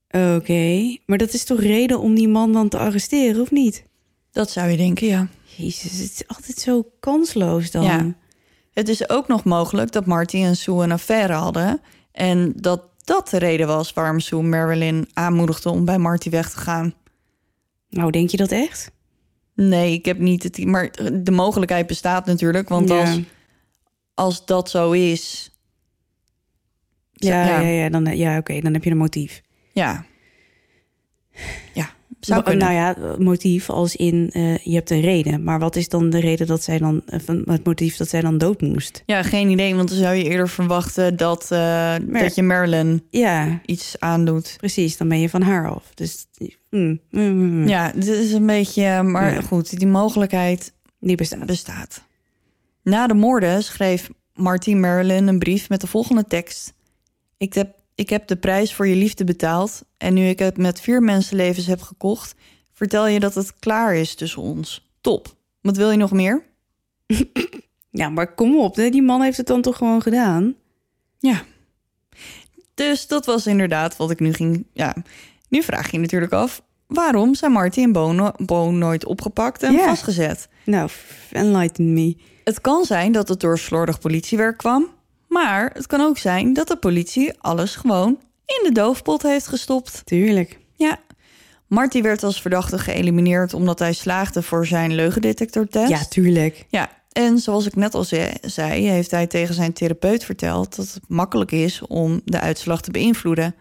Oké, 0.10 0.98
maar 1.06 1.18
dat 1.18 1.34
is 1.34 1.44
toch 1.44 1.60
reden 1.62 2.00
om 2.00 2.16
die 2.16 2.28
man 2.28 2.54
dan 2.54 2.70
te 2.70 2.78
arresteren, 2.78 3.42
of 3.42 3.52
niet? 3.52 3.86
Dat 4.32 4.52
zou 4.52 4.70
je 4.70 4.78
denken, 4.78 5.08
ja. 5.08 5.28
Jezus, 5.56 5.92
het 5.92 6.12
is 6.12 6.28
altijd 6.28 6.58
zo 6.58 6.92
kansloos 7.00 7.72
dan. 7.72 7.84
Ja. 7.84 8.16
Het 8.74 8.90
is 8.90 9.10
ook 9.10 9.28
nog 9.28 9.44
mogelijk 9.44 9.92
dat 9.92 10.06
Marty 10.06 10.38
en 10.38 10.56
Sue 10.56 10.84
een 10.84 10.92
affaire 10.92 11.34
hadden. 11.34 11.82
En 12.12 12.54
dat 12.56 12.82
dat 13.04 13.30
de 13.30 13.38
reden 13.38 13.68
was 13.68 13.94
waarom 13.94 14.20
Sue 14.20 14.42
Marilyn 14.42 15.08
aanmoedigde 15.14 15.70
om 15.70 15.86
bij 15.86 15.98
Marty 15.98 16.30
weg 16.30 16.50
te 16.50 16.58
gaan. 16.58 16.94
Nou, 17.90 18.12
denk 18.12 18.30
je 18.30 18.38
dat 18.38 18.52
echt? 18.52 18.92
Nee, 19.54 19.94
ik 19.94 20.06
heb 20.06 20.20
niet 20.20 20.44
het. 20.44 20.66
Maar 20.66 20.92
de 21.24 21.32
mogelijkheid 21.32 21.88
bestaat 21.88 22.26
natuurlijk. 22.26 22.70
Want 22.70 22.90
Ja. 22.90 23.00
als, 23.00 23.20
als 24.14 24.46
dat 24.46 24.70
zo 24.70 24.92
is. 24.92 25.52
Ja, 27.14 27.46
Ja. 27.46 27.60
ja. 27.60 27.68
ja, 27.70 27.90
dan, 27.90 28.18
ja 28.18 28.38
oké, 28.38 28.60
dan 28.60 28.74
heb 28.74 28.84
je 28.84 28.92
een 28.92 28.98
motief. 28.98 29.42
Ja. 29.78 30.06
Ja, 31.74 31.90
zou 32.20 32.44
kunnen. 32.44 32.68
Nou 32.68 32.74
ja, 32.78 33.16
motief 33.24 33.70
als 33.70 33.96
in 33.96 34.30
eh, 34.34 34.58
je 34.58 34.74
hebt 34.74 34.90
een 34.90 35.02
reden. 35.02 35.44
Maar 35.44 35.60
wat 35.60 35.76
is 35.76 35.90
dan 35.90 36.10
de 36.10 36.20
reden 36.20 36.48
dat 36.48 36.64
zij 36.64 36.78
dan, 36.78 37.02
eh, 37.06 37.20
van 37.24 37.44
het 37.46 37.66
motief 37.66 37.98
dat 37.98 38.10
zij 38.10 38.22
dan 38.22 38.38
dood 38.38 38.62
moest? 38.62 39.04
Ja, 39.06 39.24
geen 39.24 39.50
idee. 39.50 39.76
Want 39.76 39.90
dan 39.90 39.98
zou 39.98 40.16
je 40.16 40.24
eerder 40.24 40.50
verwachten 40.50 41.18
dat, 41.18 41.52
eh, 41.52 41.96
dat 42.08 42.36
je 42.36 42.44
Marilyn 42.44 43.04
Ja, 43.10 43.62
iets 43.66 43.96
aandoet. 44.00 44.56
precies, 44.58 44.98
dan 44.98 45.08
ben 45.08 45.20
je 45.20 45.30
van 45.30 45.42
haar 45.42 45.70
af. 45.70 45.92
Dus 45.94 46.26
mm, 46.70 47.00
mm, 47.12 47.22
mm, 47.22 47.68
Ja, 47.68 47.92
dit 47.92 48.08
is 48.08 48.32
een 48.34 48.46
beetje. 48.46 49.04
Maar 49.04 49.34
Ja. 49.34 49.42
goed, 49.42 49.78
die 49.80 49.88
mogelijkheid 49.88 50.74
die 51.00 51.16
bestaat. 51.16 51.46
bestaat. 51.46 52.04
Na 52.84 53.08
de 53.08 53.14
moorden 53.14 53.64
schreef 53.64 54.10
Marty 54.34 54.74
Marilyn 54.74 55.28
een 55.28 55.40
brief 55.40 55.70
met 55.70 55.82
de 55.82 55.88
volgende 55.88 56.26
tekst. 56.28 56.74
Ik 57.38 57.54
heb, 57.54 57.76
ik 57.98 58.10
heb 58.10 58.28
de 58.28 58.36
prijs 58.36 58.74
voor 58.74 58.88
je 58.88 58.96
liefde 58.96 59.24
betaald 59.24 59.82
en 59.98 60.14
nu 60.14 60.28
ik 60.28 60.40
het 60.40 60.58
met 60.58 60.82
vier 60.82 61.02
mensenlevens 61.02 61.66
heb 61.66 61.82
gekocht, 61.82 62.36
vertel 62.74 63.08
je 63.08 63.20
dat 63.20 63.36
het 63.36 63.54
klaar 63.60 63.96
is 63.96 64.16
tussen 64.16 64.42
ons. 64.42 64.90
Top. 65.02 65.36
Wat 65.62 65.78
wil 65.78 65.92
je 65.92 65.98
nog 65.98 66.12
meer? 66.12 66.44
Ja, 67.90 68.10
maar 68.10 68.34
kom 68.34 68.60
op, 68.60 68.76
die 68.76 69.02
man 69.02 69.22
heeft 69.22 69.38
het 69.38 69.48
dan 69.48 69.62
toch 69.62 69.78
gewoon 69.78 70.02
gedaan? 70.02 70.56
Ja. 71.20 71.44
Dus 72.74 73.08
dat 73.08 73.26
was 73.26 73.48
inderdaad 73.48 73.98
wat 73.98 74.12
ik 74.12 74.20
nu 74.20 74.34
ging. 74.34 74.66
Ja, 74.74 74.96
nu 75.50 75.64
vraag 75.64 75.86
je 75.86 75.92
je 75.92 76.00
natuurlijk 76.02 76.32
af: 76.34 76.62
waarom 76.88 77.36
zijn 77.36 77.52
Marty 77.52 77.82
en 77.82 77.92
Bo, 77.92 78.12
no- 78.12 78.32
Bo 78.38 78.72
nooit 78.72 79.06
opgepakt 79.06 79.64
en 79.64 79.74
Ja. 79.74 79.86
vastgezet? 79.86 80.48
Nou, 80.66 80.90
enlighten 81.32 81.94
me. 81.94 82.16
Het 82.44 82.62
kan 82.62 82.86
zijn 82.86 83.12
dat 83.12 83.28
het 83.28 83.40
door 83.40 83.60
slordig 83.60 84.00
politiewerk 84.00 84.58
kwam, 84.58 84.88
maar 85.28 85.70
het 85.74 85.88
kan 85.88 86.02
ook 86.02 86.18
zijn 86.18 86.54
dat 86.54 86.68
de 86.68 86.76
politie 86.78 87.34
alles 87.40 87.76
gewoon 87.76 88.20
in 88.46 88.60
de 88.64 88.72
doofpot 88.72 89.22
heeft 89.22 89.48
gestopt. 89.48 90.02
Tuurlijk. 90.06 90.60
Ja. 90.76 91.00
Marty 91.68 92.02
werd 92.02 92.24
als 92.24 92.42
verdachte 92.42 92.80
geëlimineerd 92.80 93.54
omdat 93.54 93.80
hij 93.80 93.94
slaagde 93.94 94.42
voor 94.44 94.66
zijn 94.66 94.94
leugendetectortest. 94.96 95.90
Ja, 95.90 96.06
tuurlijk. 96.06 96.66
Ja, 96.70 96.90
en 97.12 97.40
zoals 97.40 97.66
ik 97.66 97.76
net 97.76 97.94
al 97.94 98.04
ze- 98.04 98.38
zei, 98.42 98.88
heeft 98.88 99.12
hij 99.12 99.28
tegen 99.28 99.54
zijn 99.56 99.74
therapeut 99.74 100.24
verteld 100.24 100.76
dat 100.76 100.94
het 100.94 101.04
makkelijk 101.08 101.52
is 101.52 101.82
om 101.88 102.22
de 102.26 102.40
uitslag 102.40 102.82
te 102.82 102.92
beïnvloeden. 102.92 103.56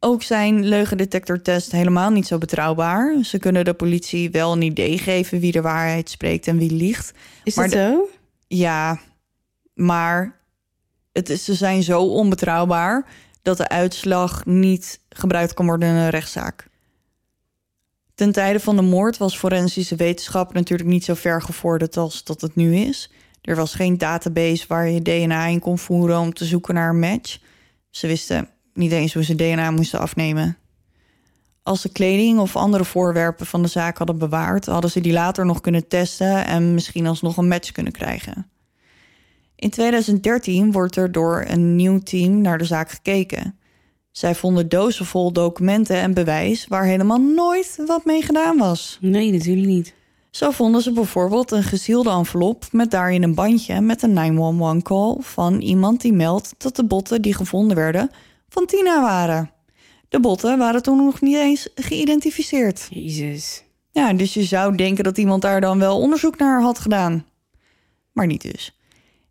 Ook 0.00 0.22
zijn 0.22 0.64
leugendetectortest 0.68 1.72
helemaal 1.72 2.10
niet 2.10 2.26
zo 2.26 2.38
betrouwbaar. 2.38 3.16
Ze 3.24 3.38
kunnen 3.38 3.64
de 3.64 3.74
politie 3.74 4.30
wel 4.30 4.52
een 4.52 4.62
idee 4.62 4.98
geven 4.98 5.40
wie 5.40 5.52
de 5.52 5.60
waarheid 5.60 6.10
spreekt 6.10 6.46
en 6.46 6.58
wie 6.58 6.70
liegt. 6.72 7.12
Is 7.44 7.54
Maar 7.54 7.68
dat 7.70 7.78
zo? 7.78 8.08
Ja, 8.48 8.98
maar 9.74 10.37
het 11.12 11.40
ze 11.40 11.54
zijn 11.54 11.82
zo 11.82 12.02
onbetrouwbaar 12.02 13.06
dat 13.42 13.56
de 13.56 13.68
uitslag 13.68 14.46
niet 14.46 15.00
gebruikt 15.08 15.54
kan 15.54 15.66
worden 15.66 15.88
in 15.88 15.94
een 15.94 16.10
rechtszaak. 16.10 16.68
Ten 18.14 18.32
tijde 18.32 18.60
van 18.60 18.76
de 18.76 18.82
moord 18.82 19.16
was 19.16 19.38
forensische 19.38 19.96
wetenschap 19.96 20.52
natuurlijk 20.52 20.88
niet 20.88 21.04
zo 21.04 21.14
ver 21.14 21.42
gevorderd 21.42 21.96
als 21.96 22.24
dat 22.24 22.40
het 22.40 22.54
nu 22.54 22.76
is. 22.76 23.10
Er 23.42 23.56
was 23.56 23.74
geen 23.74 23.98
database 23.98 24.64
waar 24.68 24.88
je 24.88 25.02
DNA 25.02 25.46
in 25.46 25.60
kon 25.60 25.78
voeren 25.78 26.18
om 26.18 26.32
te 26.32 26.44
zoeken 26.44 26.74
naar 26.74 26.88
een 26.88 26.98
match. 26.98 27.38
Ze 27.90 28.06
wisten 28.06 28.48
niet 28.74 28.92
eens 28.92 29.14
hoe 29.14 29.24
ze 29.24 29.34
DNA 29.34 29.70
moesten 29.70 29.98
afnemen. 29.98 30.56
Als 31.62 31.80
ze 31.80 31.92
kleding 31.92 32.38
of 32.38 32.56
andere 32.56 32.84
voorwerpen 32.84 33.46
van 33.46 33.62
de 33.62 33.68
zaak 33.68 33.98
hadden 33.98 34.18
bewaard, 34.18 34.66
hadden 34.66 34.90
ze 34.90 35.00
die 35.00 35.12
later 35.12 35.46
nog 35.46 35.60
kunnen 35.60 35.88
testen 35.88 36.46
en 36.46 36.74
misschien 36.74 37.06
alsnog 37.06 37.36
een 37.36 37.48
match 37.48 37.72
kunnen 37.72 37.92
krijgen. 37.92 38.50
In 39.58 39.70
2013 39.70 40.72
wordt 40.72 40.96
er 40.96 41.12
door 41.12 41.44
een 41.48 41.76
nieuw 41.76 41.98
team 41.98 42.40
naar 42.40 42.58
de 42.58 42.64
zaak 42.64 42.90
gekeken. 42.90 43.58
Zij 44.10 44.34
vonden 44.34 44.68
dozen 44.68 45.06
vol 45.06 45.32
documenten 45.32 45.96
en 45.96 46.14
bewijs 46.14 46.66
waar 46.66 46.84
helemaal 46.84 47.20
nooit 47.20 47.78
wat 47.86 48.04
mee 48.04 48.22
gedaan 48.22 48.56
was. 48.56 48.98
Nee, 49.00 49.32
natuurlijk 49.32 49.66
niet. 49.66 49.94
Zo 50.30 50.50
vonden 50.50 50.82
ze 50.82 50.92
bijvoorbeeld 50.92 51.50
een 51.50 51.62
gezielde 51.62 52.10
envelop 52.10 52.64
met 52.72 52.90
daarin 52.90 53.22
een 53.22 53.34
bandje 53.34 53.80
met 53.80 54.02
een 54.02 54.82
911-call 54.82 55.16
van 55.20 55.60
iemand 55.60 56.00
die 56.00 56.12
meldt 56.12 56.54
dat 56.58 56.76
de 56.76 56.84
botten 56.84 57.22
die 57.22 57.34
gevonden 57.34 57.76
werden 57.76 58.10
van 58.48 58.66
Tina 58.66 59.02
waren. 59.02 59.50
De 60.08 60.20
botten 60.20 60.58
waren 60.58 60.82
toen 60.82 60.96
nog 60.96 61.20
niet 61.20 61.36
eens 61.36 61.68
geïdentificeerd. 61.74 62.86
Jezus. 62.90 63.64
Ja, 63.90 64.12
dus 64.12 64.34
je 64.34 64.44
zou 64.44 64.76
denken 64.76 65.04
dat 65.04 65.18
iemand 65.18 65.42
daar 65.42 65.60
dan 65.60 65.78
wel 65.78 65.98
onderzoek 65.98 66.38
naar 66.38 66.62
had 66.62 66.78
gedaan. 66.78 67.26
Maar 68.12 68.26
niet 68.26 68.42
dus. 68.42 68.77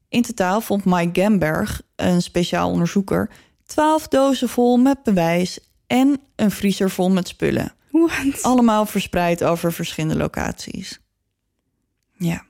In 0.10 0.22
totaal 0.22 0.62
vond 0.62 0.86
Mike 0.86 1.22
Gamberg, 1.22 1.82
een 1.96 2.22
speciaal 2.22 2.70
onderzoeker, 2.70 3.30
12 3.66 4.08
dozen 4.08 4.50
vol 4.50 4.78
met 4.78 5.04
bewijs 5.04 5.60
en 5.88 6.20
een 6.36 6.52
vriezer 6.52 6.90
vol 6.90 7.10
met 7.10 7.28
spullen. 7.28 7.74
What? 7.92 8.42
Allemaal 8.42 8.86
verspreid 8.86 9.44
over 9.44 9.74
verschillende 9.74 10.18
locaties. 10.18 11.00
Ja. 12.18 12.46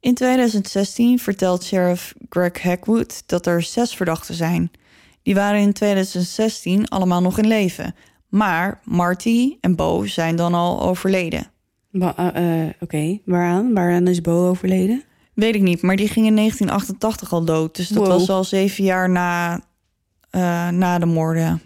In 0.00 0.14
2016 0.14 1.18
vertelt 1.18 1.64
sheriff 1.64 2.14
Greg 2.28 2.62
Hackwood 2.62 3.22
dat 3.26 3.46
er 3.46 3.62
zes 3.62 3.94
verdachten 3.94 4.34
zijn. 4.34 4.70
Die 5.22 5.34
waren 5.34 5.60
in 5.60 5.72
2016 5.72 6.88
allemaal 6.88 7.20
nog 7.20 7.38
in 7.38 7.46
leven. 7.46 7.94
Maar 8.28 8.80
Marty 8.84 9.56
en 9.60 9.76
Bo 9.76 10.06
zijn 10.06 10.36
dan 10.36 10.54
al 10.54 10.82
overleden. 10.82 11.46
Eh, 11.92 12.64
eh, 12.64 12.70
Oké, 12.80 13.18
waaraan? 13.24 13.74
Waaraan 13.74 14.06
is 14.06 14.20
Bo 14.20 14.48
overleden? 14.48 15.02
Weet 15.34 15.54
ik 15.54 15.62
niet, 15.62 15.82
maar 15.82 15.96
die 15.96 16.08
ging 16.08 16.26
in 16.26 16.34
1988 16.34 17.32
al 17.32 17.44
dood. 17.44 17.76
Dus 17.76 17.88
dat 17.88 18.06
Wow. 18.06 18.18
was 18.18 18.30
al 18.30 18.44
zeven 18.44 18.84
jaar 18.84 19.10
na, 19.10 19.60
eh, 20.30 20.68
na 20.68 20.98
de 20.98 21.06
moorden. 21.06 21.62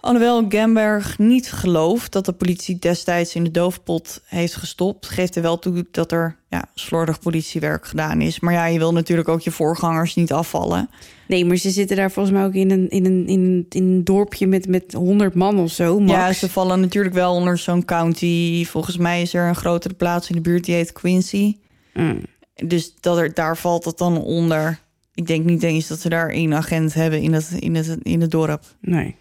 Alhoewel 0.00 0.44
Gamberg 0.48 1.18
niet 1.18 1.52
gelooft 1.52 2.12
dat 2.12 2.24
de 2.24 2.32
politie 2.32 2.78
destijds 2.78 3.34
in 3.34 3.44
de 3.44 3.50
doofpot 3.50 4.20
heeft 4.24 4.54
gestopt, 4.56 5.08
geeft 5.08 5.34
hij 5.34 5.42
wel 5.42 5.58
toe 5.58 5.86
dat 5.90 6.12
er 6.12 6.36
ja, 6.48 6.64
slordig 6.74 7.20
politiewerk 7.20 7.86
gedaan 7.86 8.20
is. 8.20 8.40
Maar 8.40 8.52
ja, 8.52 8.66
je 8.66 8.78
wil 8.78 8.92
natuurlijk 8.92 9.28
ook 9.28 9.40
je 9.40 9.50
voorgangers 9.50 10.14
niet 10.14 10.32
afvallen. 10.32 10.90
Nee, 11.28 11.44
maar 11.44 11.56
ze 11.56 11.70
zitten 11.70 11.96
daar 11.96 12.10
volgens 12.10 12.34
mij 12.34 12.44
ook 12.44 12.54
in 12.54 12.70
een, 12.70 12.88
in 12.90 13.04
een, 13.06 13.26
in 13.26 13.40
een, 13.40 13.66
in 13.68 13.84
een 13.84 14.04
dorpje 14.04 14.46
met, 14.46 14.68
met 14.68 14.92
100 14.92 15.34
man 15.34 15.58
of 15.58 15.70
zo. 15.70 15.98
Max. 16.00 16.12
Ja, 16.12 16.32
ze 16.32 16.48
vallen 16.48 16.80
natuurlijk 16.80 17.14
wel 17.14 17.34
onder 17.34 17.58
zo'n 17.58 17.84
county. 17.84 18.64
Volgens 18.64 18.96
mij 18.96 19.22
is 19.22 19.34
er 19.34 19.48
een 19.48 19.54
grotere 19.56 19.94
plaats 19.94 20.28
in 20.28 20.34
de 20.34 20.40
buurt 20.42 20.64
die 20.64 20.74
heet 20.74 20.92
Quincy. 20.92 21.56
Mm. 21.96 22.22
Dus 22.54 22.94
dat 23.00 23.18
er, 23.18 23.34
daar 23.34 23.56
valt 23.56 23.84
het 23.84 23.98
dan 23.98 24.22
onder. 24.22 24.78
Ik 25.14 25.26
denk 25.26 25.44
niet 25.44 25.62
eens 25.62 25.86
dat 25.86 26.00
ze 26.00 26.08
daar 26.08 26.30
één 26.30 26.54
agent 26.54 26.94
hebben 26.94 27.22
in 27.22 27.32
het, 27.32 27.50
in 27.58 27.74
het, 27.74 27.98
in 28.02 28.20
het 28.20 28.30
dorp. 28.30 28.64
Nee. 28.80 29.16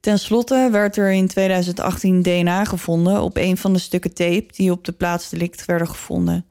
Ten 0.00 0.18
slotte 0.18 0.68
werd 0.72 0.96
er 0.96 1.12
in 1.12 1.26
2018 1.26 2.22
DNA 2.22 2.64
gevonden 2.64 3.22
op 3.22 3.36
een 3.36 3.56
van 3.56 3.72
de 3.72 3.78
stukken 3.78 4.14
tape 4.14 4.46
die 4.50 4.70
op 4.70 4.84
de 4.84 4.92
plaats 4.92 5.28
delict 5.28 5.64
werden 5.64 5.88
gevonden. 5.88 6.44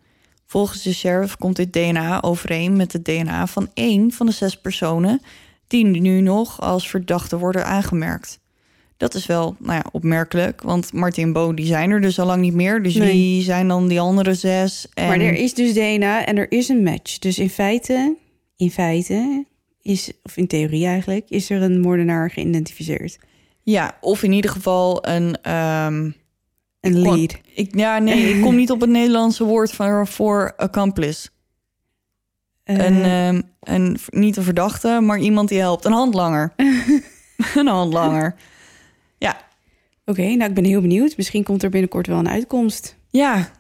Volgens 0.45 0.81
de 0.81 0.93
sheriff 0.93 1.37
komt 1.37 1.55
dit 1.55 1.73
DNA 1.73 2.21
overeen 2.21 2.75
met 2.75 2.93
het 2.93 3.05
DNA 3.05 3.47
van 3.47 3.69
één 3.73 4.11
van 4.11 4.25
de 4.25 4.31
zes 4.31 4.61
personen 4.61 5.21
die 5.67 5.85
nu 5.85 6.21
nog 6.21 6.61
als 6.61 6.89
verdachte 6.89 7.37
worden 7.37 7.65
aangemerkt. 7.65 8.39
Dat 8.99 9.13
is 9.13 9.25
wel 9.25 9.55
nou 9.59 9.73
ja, 9.73 9.83
opmerkelijk, 9.91 10.61
want 10.61 10.93
Martin 10.93 11.23
en 11.23 11.33
Bo 11.33 11.53
die 11.53 11.65
zijn 11.65 11.89
er 11.91 12.01
dus 12.01 12.19
al 12.19 12.25
lang 12.25 12.41
niet 12.41 12.53
meer. 12.53 12.83
Dus 12.83 12.95
Nee. 12.95 13.11
wie 13.11 13.43
zijn 13.43 13.67
dan 13.67 13.87
die 13.87 13.99
andere 13.99 14.33
zes? 14.33 14.87
En... 14.93 15.07
Maar 15.07 15.19
er 15.19 15.33
is 15.33 15.53
dus 15.53 15.73
DNA 15.73 16.25
en 16.25 16.37
er 16.37 16.51
is 16.51 16.69
een 16.69 16.83
match. 16.83 17.17
Dus 17.19 17.39
in 17.39 17.49
feite, 17.49 18.15
in 18.55 18.71
feite 18.71 19.45
is, 19.81 20.11
of 20.23 20.37
in 20.37 20.47
theorie 20.47 20.85
eigenlijk, 20.85 21.29
is 21.29 21.49
er 21.49 21.61
een 21.61 21.79
moordenaar 21.79 22.31
geïdentificeerd. 22.31 23.17
Ja, 23.63 23.97
of 24.01 24.23
in 24.23 24.31
ieder 24.31 24.51
geval 24.51 25.07
een... 25.07 25.37
ehm, 25.41 26.11
Een 26.81 26.93
kon- 27.03 27.15
lead. 27.17 27.37
Ik, 27.55 27.75
ja, 27.77 27.99
nee, 27.99 28.35
ik 28.35 28.41
kom 28.41 28.55
niet 28.55 28.71
op 28.71 28.81
het 28.81 28.89
Nederlandse 28.89 29.43
woord 29.43 29.71
voor, 29.71 30.07
voor 30.07 30.53
accomplice. 30.57 31.29
Eh, 32.63 32.75
Een, 32.85 33.03
ehm, 33.03 33.41
een, 33.59 33.97
niet 34.09 34.37
een 34.37 34.43
verdachte, 34.43 34.99
maar 35.01 35.19
iemand 35.19 35.49
die 35.49 35.59
helpt. 35.59 35.85
Een 35.85 35.91
handlanger. 35.91 36.53
een 37.55 37.67
handlanger. 37.67 38.35
Oké, 40.09 40.21
nou 40.21 40.49
ik 40.49 40.53
ben 40.53 40.63
heel 40.63 40.81
benieuwd. 40.81 41.17
Misschien 41.17 41.43
komt 41.43 41.63
er 41.63 41.69
binnenkort 41.69 42.07
wel 42.07 42.17
een 42.19 42.29
uitkomst. 42.29 42.95
ja. 43.09 43.51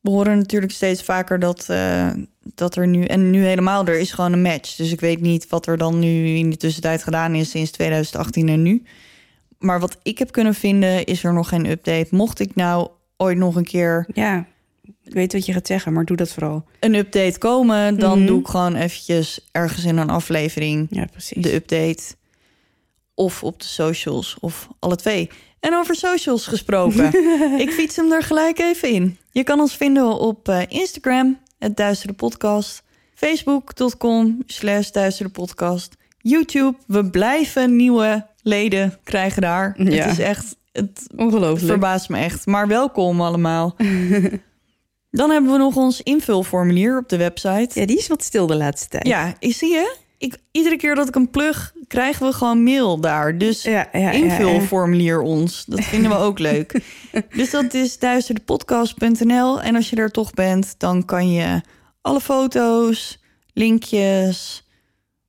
We 0.00 0.12
horen 0.12 0.38
natuurlijk 0.38 0.72
steeds 0.72 1.02
vaker 1.02 1.38
dat, 1.38 1.68
eh, 1.68 2.10
dat 2.54 2.76
er 2.76 2.86
nu... 2.88 3.04
En 3.04 3.30
nu 3.30 3.44
helemaal, 3.44 3.86
er 3.86 3.98
is 3.98 4.12
gewoon 4.12 4.32
een 4.32 4.42
match. 4.42 4.76
Dus 4.76 4.92
ik 4.92 5.00
weet 5.00 5.20
niet 5.20 5.48
wat 5.48 5.66
er 5.66 5.78
dan 5.78 5.98
nu 5.98 6.26
in 6.36 6.50
de 6.50 6.56
tussentijd 6.56 7.02
gedaan 7.02 7.34
is... 7.34 7.50
sinds 7.50 7.70
2018 7.70 8.48
en 8.48 8.62
nu. 8.62 8.82
Maar 9.58 9.80
wat 9.80 9.98
ik 10.02 10.18
heb 10.18 10.32
kunnen 10.32 10.54
vinden, 10.54 11.04
is 11.04 11.24
er 11.24 11.32
nog 11.32 11.48
geen 11.48 11.66
update. 11.70 12.06
Mocht 12.10 12.40
ik 12.40 12.54
nou 12.54 12.88
ooit 13.16 13.36
nog 13.38 13.56
een 13.56 13.64
keer 13.64 14.06
Ja, 14.14 14.46
ik 15.04 15.12
weet 15.12 15.32
wat 15.32 15.46
je 15.46 15.52
gaat 15.52 15.66
zeggen, 15.66 15.92
maar 15.92 16.04
doe 16.04 16.16
dat 16.16 16.32
vooral. 16.32 16.64
een 16.80 16.94
update 16.94 17.38
komen... 17.38 17.98
dan 17.98 18.18
Mhm. 18.18 18.26
doe 18.26 18.40
ik 18.40 18.46
gewoon 18.48 18.74
eventjes 18.74 19.48
ergens 19.52 19.84
in 19.84 19.96
een 19.96 20.10
aflevering... 20.10 20.86
Ja, 20.90 21.04
precies. 21.04 21.42
de 21.42 21.54
update. 21.54 22.02
Of 23.14 23.42
op 23.42 23.58
de 23.60 23.66
socials, 23.66 24.36
of 24.40 24.68
alle 24.78 24.96
twee. 24.96 25.30
En 25.66 25.74
over 25.74 25.94
socials 25.94 26.46
gesproken. 26.46 27.04
ik 27.64 27.70
fiets 27.70 27.96
hem 27.96 28.12
er 28.12 28.22
gelijk 28.22 28.58
even 28.58 28.88
in. 28.88 29.18
Je 29.30 29.44
kan 29.44 29.60
ons 29.60 29.76
vinden 29.76 30.18
op 30.18 30.48
eh, 30.48 30.60
Instagram, 30.68 31.38
het 31.58 31.76
Duistere 31.76 32.12
Podcast. 32.12 32.82
Facebook.com 33.14 34.42
slash 34.46 34.90
Duistere 34.90 35.28
Podcast. 35.28 35.96
YouTube, 36.18 36.76
we 36.86 37.10
blijven 37.10 37.76
nieuwe 37.76 38.26
leden 38.42 38.98
krijgen 39.04 39.42
daar. 39.42 39.74
Ja. 39.78 40.02
Het 40.02 40.12
is 40.12 40.18
echt, 40.18 40.56
het 40.72 41.06
Ongelooflijk. 41.16 41.66
verbaast 41.66 42.08
me 42.08 42.18
echt. 42.18 42.46
Maar 42.46 42.68
welkom 42.68 43.20
allemaal. 43.20 43.76
Dan 45.10 45.30
hebben 45.30 45.52
we 45.52 45.58
nog 45.58 45.76
ons 45.76 46.02
invulformulier 46.02 46.98
op 46.98 47.08
de 47.08 47.16
website. 47.16 47.80
Ja, 47.80 47.86
die 47.86 47.98
is 47.98 48.08
wat 48.08 48.22
stil 48.22 48.46
de 48.46 48.56
laatste 48.56 48.88
tijd. 48.88 49.06
Ja, 49.06 49.34
ik 49.38 49.54
zie 49.54 49.70
je. 49.70 49.96
Ik, 50.18 50.38
iedere 50.50 50.76
keer 50.76 50.94
dat 50.94 51.08
ik 51.08 51.14
hem 51.14 51.30
plug, 51.30 51.74
krijgen 51.88 52.26
we 52.26 52.32
gewoon 52.32 52.62
mail 52.62 53.00
daar. 53.00 53.38
Dus 53.38 53.62
ja, 53.62 53.88
ja, 53.92 54.10
ons. 55.22 55.64
Dat 55.64 55.84
vinden 55.84 56.10
we 56.10 56.16
ook 56.16 56.38
leuk. 56.38 56.80
Dus 57.36 57.50
dat 57.50 57.74
is 57.74 57.98
duisterdepodcast.nl. 57.98 59.62
En 59.62 59.74
als 59.74 59.90
je 59.90 59.96
er 59.96 60.10
toch 60.10 60.34
bent, 60.34 60.74
dan 60.78 61.04
kan 61.04 61.32
je 61.32 61.60
alle 62.00 62.20
foto's, 62.20 63.22
linkjes, 63.52 64.68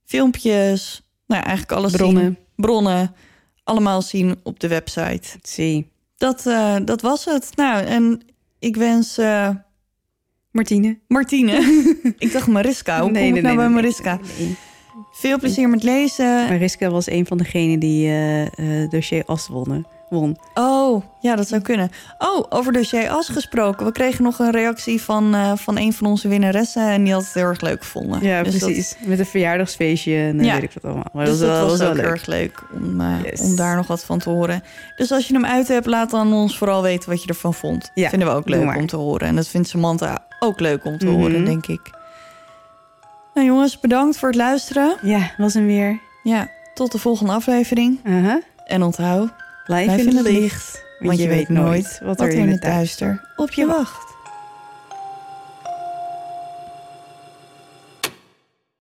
filmpjes, 0.05 1.01
nou 1.27 1.41
eigenlijk 1.43 1.71
alles 1.71 1.91
zien. 1.91 1.99
Bronnen. 1.99 2.37
Bronnen, 2.55 3.15
allemaal 3.63 4.01
zien 4.01 4.39
op 4.43 4.59
de 4.59 4.67
website. 4.67 5.37
Zie. 5.41 5.91
Dat, 6.17 6.45
eh, 6.45 6.75
dat 6.85 7.01
was 7.01 7.25
het. 7.25 7.49
Nou, 7.55 7.85
en 7.85 8.21
ik 8.59 8.75
wens 8.75 9.17
eh, 9.17 9.49
Martine. 10.51 10.99
Martine. 11.07 11.83
ik 12.17 12.31
dacht 12.31 12.47
Mariska. 12.47 13.01
Hoe 13.01 13.11
kom 13.11 13.35
ik 13.35 13.41
nou 13.41 13.55
bij 13.55 13.69
Mariska? 13.69 14.19
Veel 15.19 15.39
plezier 15.39 15.69
met 15.69 15.83
lezen. 15.83 16.47
Mariska 16.47 16.89
was 16.89 17.09
een 17.09 17.25
van 17.25 17.37
degenen 17.37 17.79
die 17.79 18.11
eh, 18.11 18.89
dossier 18.89 19.23
As 19.25 19.47
wonnen. 19.47 19.85
Won. 20.09 20.37
Oh, 20.53 21.03
ja, 21.19 21.35
dat 21.35 21.47
zou 21.47 21.61
kunnen. 21.61 21.89
Oh, 22.17 22.45
over 22.49 22.73
dossier 22.73 23.09
As 23.09 23.27
gesproken. 23.29 23.85
We 23.85 23.91
kregen 23.91 24.23
nog 24.23 24.39
een 24.39 24.51
reactie 24.51 25.01
van, 25.01 25.35
eh, 25.35 25.51
van 25.55 25.77
een 25.77 25.93
van 25.93 26.07
onze 26.07 26.27
winnaressen. 26.27 26.89
En 26.89 27.03
die 27.03 27.13
had 27.13 27.23
het 27.23 27.33
heel 27.33 27.43
erg 27.43 27.61
leuk 27.61 27.83
gevonden. 27.83 28.21
Ja, 28.23 28.43
Dus 28.43 28.59
dat- 28.59 28.69
precies. 28.69 28.95
Met 29.05 29.19
een 29.19 29.25
verjaardagsfeestje 29.25 30.15
en 30.17 30.43
Ja. 30.43 30.53
weet 30.53 30.63
ik 30.63 30.71
wat 30.73 30.83
allemaal. 30.83 31.09
Maar 31.13 31.25
dus 31.25 31.39
dat, 31.39 31.49
dat 31.49 31.59
was, 31.61 31.69
was, 31.69 31.79
wel 31.79 31.89
ook 31.89 31.95
leuk. 31.95 32.05
erg 32.05 32.25
leuk 32.25 32.63
om, 32.73 33.01
Yes. 33.23 33.41
om 33.41 33.55
daar 33.55 33.75
nog 33.75 33.87
wat 33.87 34.03
van 34.05 34.19
te 34.19 34.29
horen. 34.29 34.63
Dus 34.95 35.11
als 35.11 35.27
je 35.27 35.33
hem 35.33 35.45
uit 35.45 35.67
hebt, 35.67 35.85
laat 35.85 36.09
dan 36.09 36.33
ons 36.33 36.57
vooral 36.57 36.81
weten 36.81 37.09
wat 37.09 37.21
je 37.23 37.27
ervan 37.29 37.53
vond. 37.53 37.91
Ja, 37.93 38.09
Vinden 38.09 38.27
we 38.27 38.33
ook 38.33 38.49
leuk 38.49 38.75
om 38.75 38.87
te 38.87 38.95
horen. 38.95 39.27
En 39.27 39.35
dat 39.35 39.47
vindt 39.47 39.67
Samantha 39.67 40.25
ook 40.39 40.59
leuk 40.59 40.85
om 40.85 40.97
te 40.97 41.05
Mhm. 41.05 41.15
horen, 41.15 41.45
denk 41.45 41.67
ik. 41.67 41.95
Nou 43.37 43.49
jongens, 43.49 43.79
bedankt 43.79 44.17
voor 44.17 44.27
het 44.27 44.37
luisteren. 44.37 44.97
Ja, 45.01 45.31
was 45.37 45.53
hem 45.53 45.65
weer. 45.65 45.99
Ja, 46.23 46.49
tot 46.73 46.91
de 46.91 46.97
volgende 46.97 47.31
aflevering. 47.31 47.99
Aha. 48.05 48.41
En 48.65 48.83
onthoud, 48.83 49.29
Blijf, 49.65 49.85
blijf 49.85 50.05
in 50.05 50.15
het 50.15 50.27
licht. 50.27 50.83
want 50.99 51.19
je 51.19 51.27
weet 51.27 51.49
nooit 51.49 51.99
wat 52.03 52.21
er 52.21 52.29
in 52.29 52.49
het 52.49 52.61
duister 52.61 53.33
op 53.35 53.51
je 53.51 53.65
wacht. 53.65 54.15